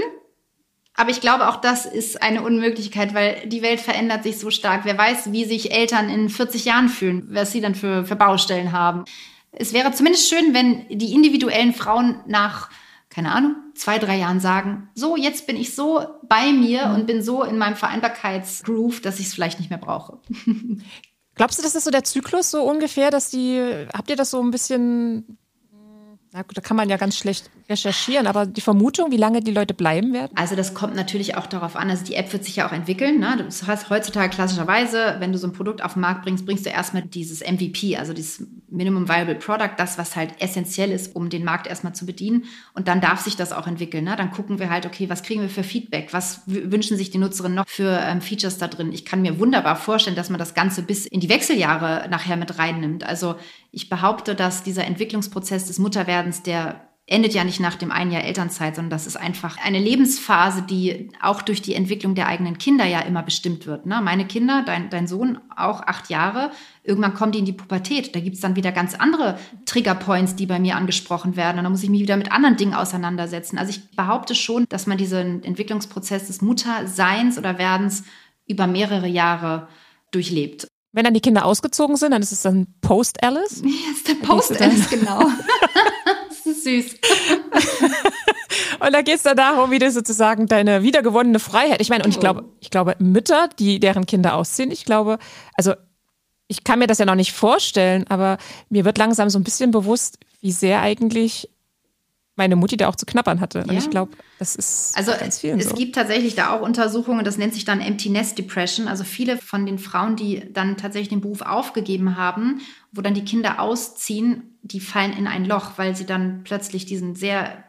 Aber 0.95 1.09
ich 1.09 1.19
glaube, 1.19 1.49
auch 1.49 1.57
das 1.57 1.87
ist 1.87 2.21
eine 2.21 2.43
Unmöglichkeit, 2.43 3.15
weil 3.15 3.47
die 3.47 3.63
Welt 3.63 3.79
verändert 3.79 4.23
sich 4.23 4.37
so 4.37 4.51
stark. 4.51 4.85
Wer 4.85 4.97
weiß, 4.97 5.31
wie 5.31 5.43
sich 5.43 5.73
Eltern 5.73 6.07
in 6.07 6.29
40 6.29 6.65
Jahren 6.65 6.87
fühlen, 6.87 7.27
was 7.31 7.51
sie 7.51 7.61
dann 7.61 7.73
für, 7.73 8.05
für 8.05 8.15
Baustellen 8.15 8.71
haben. 8.71 9.03
Es 9.51 9.73
wäre 9.73 9.91
zumindest 9.91 10.29
schön, 10.29 10.53
wenn 10.53 10.87
die 10.89 11.13
individuellen 11.13 11.73
Frauen 11.73 12.19
nach, 12.27 12.69
keine 13.09 13.31
Ahnung, 13.31 13.55
zwei, 13.73 13.97
drei 13.97 14.17
Jahren 14.17 14.39
sagen, 14.39 14.89
so, 14.93 15.17
jetzt 15.17 15.47
bin 15.47 15.57
ich 15.57 15.73
so 15.73 16.05
bei 16.29 16.51
mir 16.51 16.87
mhm. 16.87 16.95
und 16.95 17.07
bin 17.07 17.23
so 17.23 17.43
in 17.43 17.57
meinem 17.57 17.75
Vereinbarkeitsgroove, 17.75 19.01
dass 19.01 19.19
ich 19.19 19.27
es 19.27 19.33
vielleicht 19.33 19.59
nicht 19.59 19.71
mehr 19.71 19.79
brauche. 19.79 20.19
Glaubst 21.35 21.57
du, 21.57 21.63
das 21.63 21.73
ist 21.73 21.85
so 21.85 21.91
der 21.91 22.03
Zyklus 22.03 22.51
so 22.51 22.61
ungefähr, 22.61 23.09
dass 23.09 23.31
die, 23.31 23.59
habt 23.91 24.11
ihr 24.11 24.15
das 24.15 24.29
so 24.29 24.39
ein 24.39 24.51
bisschen 24.51 25.39
na 26.33 26.41
gut, 26.41 26.57
da 26.57 26.61
kann 26.61 26.75
man 26.75 26.89
ja 26.89 26.97
ganz 26.97 27.15
schlecht 27.15 27.51
recherchieren, 27.69 28.27
aber 28.27 28.45
die 28.45 28.61
Vermutung, 28.61 29.11
wie 29.11 29.17
lange 29.17 29.41
die 29.41 29.51
Leute 29.51 29.73
bleiben 29.73 30.13
werden? 30.13 30.31
Also 30.35 30.55
das 30.55 30.73
kommt 30.73 30.95
natürlich 30.95 31.35
auch 31.35 31.47
darauf 31.47 31.75
an, 31.75 31.89
also 31.89 32.03
die 32.03 32.15
App 32.15 32.31
wird 32.33 32.43
sich 32.43 32.57
ja 32.57 32.67
auch 32.67 32.71
entwickeln. 32.71 33.19
Ne? 33.19 33.43
Das 33.45 33.65
heißt 33.65 33.89
heutzutage 33.89 34.29
klassischerweise, 34.29 35.15
wenn 35.19 35.31
du 35.31 35.37
so 35.37 35.47
ein 35.47 35.53
Produkt 35.53 35.83
auf 35.83 35.93
den 35.93 36.01
Markt 36.01 36.23
bringst, 36.23 36.45
bringst 36.45 36.65
du 36.65 36.69
erstmal 36.69 37.03
dieses 37.03 37.41
MVP, 37.41 37.97
also 37.97 38.13
dieses 38.13 38.45
Minimum 38.69 39.07
Viable 39.07 39.35
Product, 39.35 39.71
das, 39.77 39.97
was 39.97 40.15
halt 40.15 40.41
essentiell 40.41 40.91
ist, 40.91 41.15
um 41.15 41.29
den 41.29 41.43
Markt 41.43 41.67
erstmal 41.67 41.93
zu 41.93 42.05
bedienen. 42.05 42.45
Und 42.73 42.87
dann 42.87 43.01
darf 43.01 43.21
sich 43.21 43.35
das 43.35 43.53
auch 43.53 43.67
entwickeln. 43.67 44.03
Ne? 44.03 44.15
Dann 44.15 44.31
gucken 44.31 44.59
wir 44.59 44.69
halt, 44.69 44.85
okay, 44.85 45.09
was 45.09 45.23
kriegen 45.23 45.41
wir 45.41 45.49
für 45.49 45.63
Feedback? 45.63 46.11
Was 46.11 46.41
wünschen 46.45 46.97
sich 46.97 47.11
die 47.11 47.17
Nutzerinnen 47.17 47.55
noch 47.55 47.67
für 47.67 47.99
ähm, 48.03 48.21
Features 48.21 48.57
da 48.57 48.67
drin? 48.67 48.91
Ich 48.91 49.05
kann 49.05 49.21
mir 49.21 49.39
wunderbar 49.39 49.75
vorstellen, 49.75 50.15
dass 50.15 50.29
man 50.29 50.39
das 50.39 50.53
Ganze 50.53 50.83
bis 50.83 51.05
in 51.05 51.19
die 51.19 51.29
Wechseljahre 51.29 52.07
nachher 52.09 52.37
mit 52.37 52.57
reinnimmt. 52.57 53.03
Also 53.03 53.35
ich 53.71 53.89
behaupte, 53.89 54.35
dass 54.35 54.63
dieser 54.63 54.85
Entwicklungsprozess 54.85 55.65
des 55.65 55.79
Mutterwerdens, 55.79 56.43
der 56.43 56.92
endet 57.05 57.33
ja 57.33 57.43
nicht 57.43 57.59
nach 57.59 57.75
dem 57.75 57.91
einen 57.91 58.11
Jahr 58.11 58.23
Elternzeit, 58.23 58.75
sondern 58.75 58.89
das 58.89 59.07
ist 59.07 59.17
einfach 59.17 59.57
eine 59.63 59.79
Lebensphase, 59.79 60.61
die 60.61 61.09
auch 61.21 61.41
durch 61.41 61.61
die 61.61 61.75
Entwicklung 61.75 62.15
der 62.15 62.27
eigenen 62.27 62.57
Kinder 62.57 62.85
ja 62.85 63.01
immer 63.01 63.23
bestimmt 63.23 63.67
wird. 63.67 63.85
Ne? 63.85 63.99
Meine 64.01 64.25
Kinder, 64.25 64.63
dein, 64.65 64.89
dein 64.89 65.07
Sohn, 65.07 65.37
auch 65.53 65.81
acht 65.81 66.09
Jahre, 66.09 66.51
irgendwann 66.81 67.13
kommen 67.13 67.33
die 67.33 67.39
in 67.39 67.45
die 67.45 67.51
Pubertät. 67.51 68.15
Da 68.15 68.21
gibt's 68.21 68.39
dann 68.39 68.55
wieder 68.55 68.71
ganz 68.71 68.95
andere 68.95 69.37
Triggerpoints, 69.65 70.37
die 70.37 70.45
bei 70.45 70.59
mir 70.59 70.77
angesprochen 70.77 71.35
werden. 71.35 71.57
Und 71.57 71.65
dann 71.65 71.73
muss 71.73 71.83
ich 71.83 71.89
mich 71.89 72.01
wieder 72.01 72.15
mit 72.15 72.31
anderen 72.31 72.55
Dingen 72.55 72.73
auseinandersetzen. 72.73 73.57
Also 73.57 73.71
ich 73.71 73.91
behaupte 73.97 74.33
schon, 74.33 74.65
dass 74.69 74.87
man 74.87 74.97
diesen 74.97 75.43
Entwicklungsprozess 75.43 76.27
des 76.27 76.41
Mutterseins 76.41 77.37
oder 77.37 77.57
Werdens 77.57 78.05
über 78.47 78.65
mehrere 78.65 79.07
Jahre 79.07 79.67
durchlebt. 80.11 80.67
Wenn 80.93 81.03
dann 81.03 81.13
die 81.13 81.21
Kinder 81.21 81.43
ausgezogen 81.43 81.97
sind, 81.97 82.11
dann 82.11 82.21
ist 82.21 82.31
es 82.31 82.43
dann 82.43 82.67
Post-Alice? 82.81 83.61
Ja, 83.65 83.91
ist 83.91 84.07
der 84.07 84.25
Post-Alice, 84.25 84.89
genau. 84.89 85.21
das 86.43 86.57
ist 86.57 86.63
süß. 86.63 86.95
Und 88.79 88.93
da 88.93 89.01
geht 89.01 89.15
es 89.15 89.23
dann 89.23 89.37
darum, 89.37 89.71
wie 89.71 89.79
du 89.79 89.89
sozusagen 89.91 90.47
deine 90.47 90.83
wiedergewonnene 90.83 91.39
Freiheit. 91.39 91.81
Ich 91.81 91.89
meine, 91.89 92.03
und 92.03 92.09
ich 92.09 92.17
oh. 92.17 92.21
glaube, 92.21 92.45
ich 92.59 92.69
glaube, 92.69 92.95
Mütter, 92.99 93.49
die 93.59 93.79
deren 93.79 94.05
Kinder 94.05 94.35
ausziehen, 94.35 94.71
ich 94.71 94.85
glaube, 94.85 95.19
also 95.55 95.73
ich 96.47 96.63
kann 96.63 96.79
mir 96.79 96.87
das 96.87 96.97
ja 96.97 97.05
noch 97.05 97.15
nicht 97.15 97.31
vorstellen, 97.31 98.05
aber 98.09 98.37
mir 98.69 98.85
wird 98.85 98.97
langsam 98.97 99.29
so 99.29 99.39
ein 99.39 99.43
bisschen 99.43 99.71
bewusst, 99.71 100.19
wie 100.41 100.51
sehr 100.51 100.81
eigentlich 100.81 101.49
meine 102.35 102.55
Mutti 102.55 102.77
da 102.77 102.87
auch 102.87 102.95
zu 102.95 103.05
knappern 103.05 103.39
hatte. 103.39 103.63
Und 103.63 103.77
ich 103.77 103.89
glaube, 103.89 104.11
das 104.39 104.55
ist 104.55 104.97
also 104.97 105.11
ganz 105.11 105.39
vielen 105.39 105.59
es 105.59 105.69
so. 105.69 105.75
gibt 105.75 105.95
tatsächlich 105.95 106.35
da 106.35 106.51
auch 106.51 106.61
Untersuchungen, 106.61 107.23
das 107.23 107.37
nennt 107.37 107.53
sich 107.53 107.65
dann 107.65 107.79
Empty 107.79 108.09
Nest 108.09 108.37
Depression. 108.37 108.87
Also 108.87 109.03
viele 109.03 109.37
von 109.37 109.65
den 109.65 109.77
Frauen, 109.77 110.15
die 110.15 110.43
dann 110.51 110.77
tatsächlich 110.77 111.09
den 111.09 111.21
Beruf 111.21 111.41
aufgegeben 111.41 112.17
haben, 112.17 112.61
wo 112.91 113.01
dann 113.01 113.13
die 113.13 113.25
Kinder 113.25 113.59
ausziehen, 113.59 114.57
die 114.63 114.79
fallen 114.79 115.13
in 115.13 115.27
ein 115.27 115.45
Loch, 115.45 115.73
weil 115.77 115.95
sie 115.95 116.05
dann 116.05 116.43
plötzlich 116.43 116.85
diesen 116.85 117.15
sehr 117.15 117.63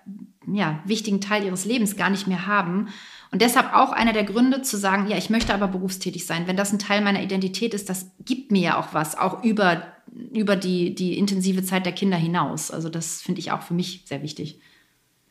ja, 0.50 0.80
wichtigen 0.84 1.20
Teil 1.20 1.44
ihres 1.44 1.64
Lebens 1.64 1.96
gar 1.96 2.10
nicht 2.10 2.26
mehr 2.26 2.46
haben. 2.46 2.88
Und 3.30 3.42
deshalb 3.42 3.74
auch 3.74 3.92
einer 3.92 4.12
der 4.12 4.24
Gründe 4.24 4.62
zu 4.62 4.76
sagen, 4.76 5.08
ja, 5.08 5.16
ich 5.16 5.28
möchte 5.28 5.52
aber 5.52 5.68
berufstätig 5.68 6.24
sein. 6.26 6.46
Wenn 6.46 6.56
das 6.56 6.72
ein 6.72 6.78
Teil 6.78 7.00
meiner 7.00 7.22
Identität 7.22 7.74
ist, 7.74 7.90
das 7.90 8.12
gibt 8.20 8.52
mir 8.52 8.62
ja 8.62 8.78
auch 8.78 8.94
was, 8.94 9.18
auch 9.18 9.42
über 9.42 9.93
über 10.32 10.56
die, 10.56 10.94
die 10.94 11.18
intensive 11.18 11.64
Zeit 11.64 11.86
der 11.86 11.92
Kinder 11.92 12.16
hinaus. 12.16 12.70
Also 12.70 12.88
das 12.88 13.22
finde 13.22 13.40
ich 13.40 13.52
auch 13.52 13.62
für 13.62 13.74
mich 13.74 14.02
sehr 14.06 14.22
wichtig. 14.22 14.60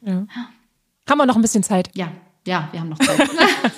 Ja. 0.01 0.25
Haben 1.09 1.17
wir 1.17 1.25
noch 1.25 1.35
ein 1.35 1.41
bisschen 1.41 1.63
Zeit? 1.63 1.89
Ja, 1.93 2.11
ja, 2.45 2.69
wir 2.71 2.79
haben 2.79 2.89
noch 2.89 2.99
Zeit. 2.99 3.19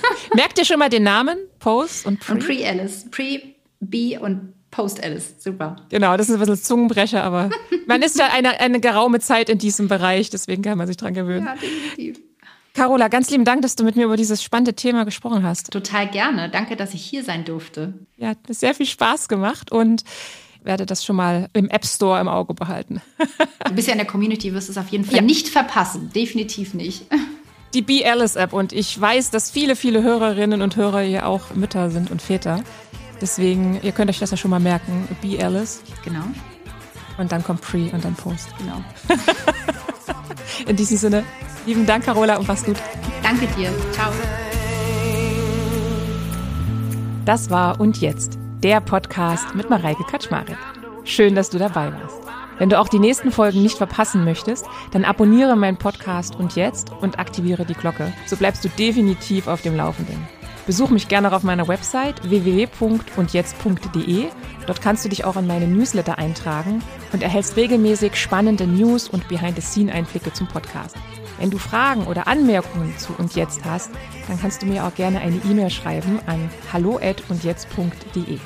Merkt 0.36 0.58
ihr 0.58 0.66
schon 0.66 0.80
mal 0.80 0.89
den 0.89 1.03
Namen? 1.03 1.38
Post 1.60 2.06
und 2.06 2.20
Pre? 2.20 2.34
Und 2.34 2.45
Pre-Alice. 2.45 3.06
Pre, 3.12 3.41
B 3.80 4.18
und 4.18 4.53
Post-Alice. 4.72 5.36
Super. 5.39 5.78
Genau, 5.89 6.18
das 6.18 6.28
ist 6.28 6.36
ein 6.36 6.39
bisschen 6.39 6.58
Zungenbrecher, 6.58 7.24
aber 7.24 7.49
man 7.88 8.01
ist 8.01 8.20
ja 8.20 8.28
eine, 8.32 8.60
eine 8.60 8.80
geraume 8.80 9.20
Zeit 9.20 9.49
in 9.49 9.58
diesem 9.58 9.88
Bereich, 9.88 10.30
deswegen 10.30 10.64
kann 10.64 10.78
man 10.78 10.88
sich 10.88 10.97
dran 10.97 11.14
gewöhnen. 11.14 11.45
Ja, 11.45 11.53
definitiv. 11.53 12.20
Carola, 12.74 13.08
ganz 13.08 13.30
lieben 13.30 13.45
Dank, 13.45 13.62
dass 13.62 13.78
du 13.78 13.86
mit 13.86 13.95
mir 13.95 14.03
über 14.03 14.18
dieses 14.18 14.43
spannende 14.43 14.74
Thema 14.74 15.06
gesprochen 15.06 15.43
hast. 15.43 15.72
Total 15.72 16.10
gerne. 16.10 16.49
Danke, 16.49 16.76
dass 16.76 16.93
ich 16.93 17.06
hier 17.06 17.24
sein 17.24 17.45
durfte. 17.45 17.93
Ja, 18.18 18.30
hat 18.30 18.39
sehr 18.49 18.76
viel 18.76 18.86
Spaß 18.86 19.30
gemacht 19.30 19.72
und 19.72 20.03
werde 20.66 20.86
das 20.86 21.05
schon 21.05 21.16
mal 21.16 21.49
im 21.53 21.70
App 21.70 21.86
Store 21.86 22.20
im 22.20 22.28
Auge 22.28 22.53
behalten. 22.53 23.01
du 23.66 23.74
bist 23.74 23.88
ja 23.88 23.93
in 23.93 23.99
der 23.99 24.07
Community, 24.07 24.53
wirst 24.53 24.70
es 24.70 24.78
auf 24.78 24.89
jeden 24.89 25.05
Fall 25.05 25.18
ja. 25.18 25.22
nicht 25.22 25.47
verpassen. 25.47 26.11
Definitiv 26.13 26.74
nicht. 26.74 27.05
Die 27.74 27.82
Be 27.82 28.03
Alice 28.05 28.36
App 28.36 28.53
und 28.53 28.74
ich 28.74 28.99
weiß, 28.99 29.32
dass 29.32 29.51
viele, 29.51 29.76
viele 29.76 30.01
Hörerinnen 30.01 30.61
und 30.61 30.76
Hörer 30.76 31.01
hier 31.01 31.28
auch 31.28 31.53
Mütter 31.55 31.89
sind 31.89 32.09
und 32.09 32.22
Väter. 32.22 32.63
Deswegen, 33.22 33.80
ihr 33.82 33.91
könnt 33.91 34.09
euch 34.09 34.20
das 34.20 34.32
ja 34.32 34.38
schon 34.38 34.51
mal 34.51 34.59
merken. 34.59 35.07
Be 35.22 35.43
Alice. 35.43 35.82
Genau. 36.03 36.24
Und 37.18 37.32
dann 37.32 37.43
kommt 37.43 37.61
Pre 37.61 37.89
und 37.91 38.03
dann 38.03 38.16
Post. 38.16 38.47
Genau. 38.57 38.84
in 40.68 40.76
diesem 40.76 40.97
Sinne, 40.97 41.24
lieben 41.66 41.86
Dank, 41.86 42.05
Carola, 42.05 42.38
und 42.38 42.47
mach's 42.47 42.63
gut. 42.63 42.78
Danke 43.24 43.47
dir. 43.57 43.74
Ciao. 43.93 44.11
Das 47.26 47.49
war 47.49 47.80
Und 47.80 47.99
Jetzt 48.01 48.38
der 48.66 48.82
Podcast 48.82 49.53
mit 49.53 49.70
Mareike 49.70 50.03
Kaczmarek. 50.05 50.57
Schön, 51.03 51.36
dass 51.36 51.51
du 51.51 51.59
dabei 51.59 51.93
warst. 51.93 52.18
Wenn 52.57 52.70
du 52.70 52.80
auch 52.80 52.88
die 52.88 52.97
nächsten 52.97 53.32
Folgen 53.32 53.61
nicht 53.61 53.78
verpassen 53.78 54.26
möchtest, 54.26 54.66
dann 54.89 55.05
abonniere 55.05 55.55
meinen 55.55 55.78
Podcast 55.78 56.36
und 56.36 56.55
jetzt 56.55 56.91
und 56.99 57.20
aktiviere 57.20 57.63
die 57.63 57.76
Glocke. 57.76 58.11
So 58.26 58.36
bleibst 58.36 58.66
du 58.66 58.70
definitiv 58.70 59.47
auf 59.47 59.61
dem 59.61 59.78
Laufenden. 59.78 60.18
Besuch 60.66 60.89
mich 60.89 61.07
gerne 61.07 61.32
auf 61.32 61.43
meiner 61.43 61.68
Website 61.68 62.28
www.undjetzt.de. 62.28 64.26
Dort 64.66 64.82
kannst 64.82 65.05
du 65.05 65.09
dich 65.09 65.26
auch 65.26 65.38
in 65.38 65.45
meine 65.45 65.68
Newsletter 65.68 66.18
eintragen 66.18 66.82
und 67.13 67.22
erhältst 67.22 67.57
regelmäßig 67.57 68.16
spannende 68.16 68.66
News 68.66 69.07
und 69.07 69.28
Behind-the-Scene-Einblicke 69.28 70.34
zum 70.34 70.47
Podcast. 70.47 70.95
Wenn 71.38 71.51
du 71.51 71.59
Fragen 71.59 72.07
oder 72.07 72.28
Anmerkungen 72.28 72.97
zu 72.97 73.13
und 73.18 73.36
jetzt 73.36 73.63
hast, 73.63 73.91
dann 74.28 74.39
kannst 74.39 74.63
du 74.63 74.66
mir 74.66 74.86
auch 74.86 74.95
gerne 74.95 75.20
eine 75.20 75.38
E-Mail 75.38 75.70
schreiben 75.70 76.20
an 76.26 76.49
hallo@undjetzt.de. 76.74 78.39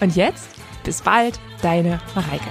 Und 0.00 0.16
jetzt, 0.16 0.48
bis 0.84 1.02
bald, 1.02 1.38
deine 1.62 2.00
Mareike. 2.14 2.48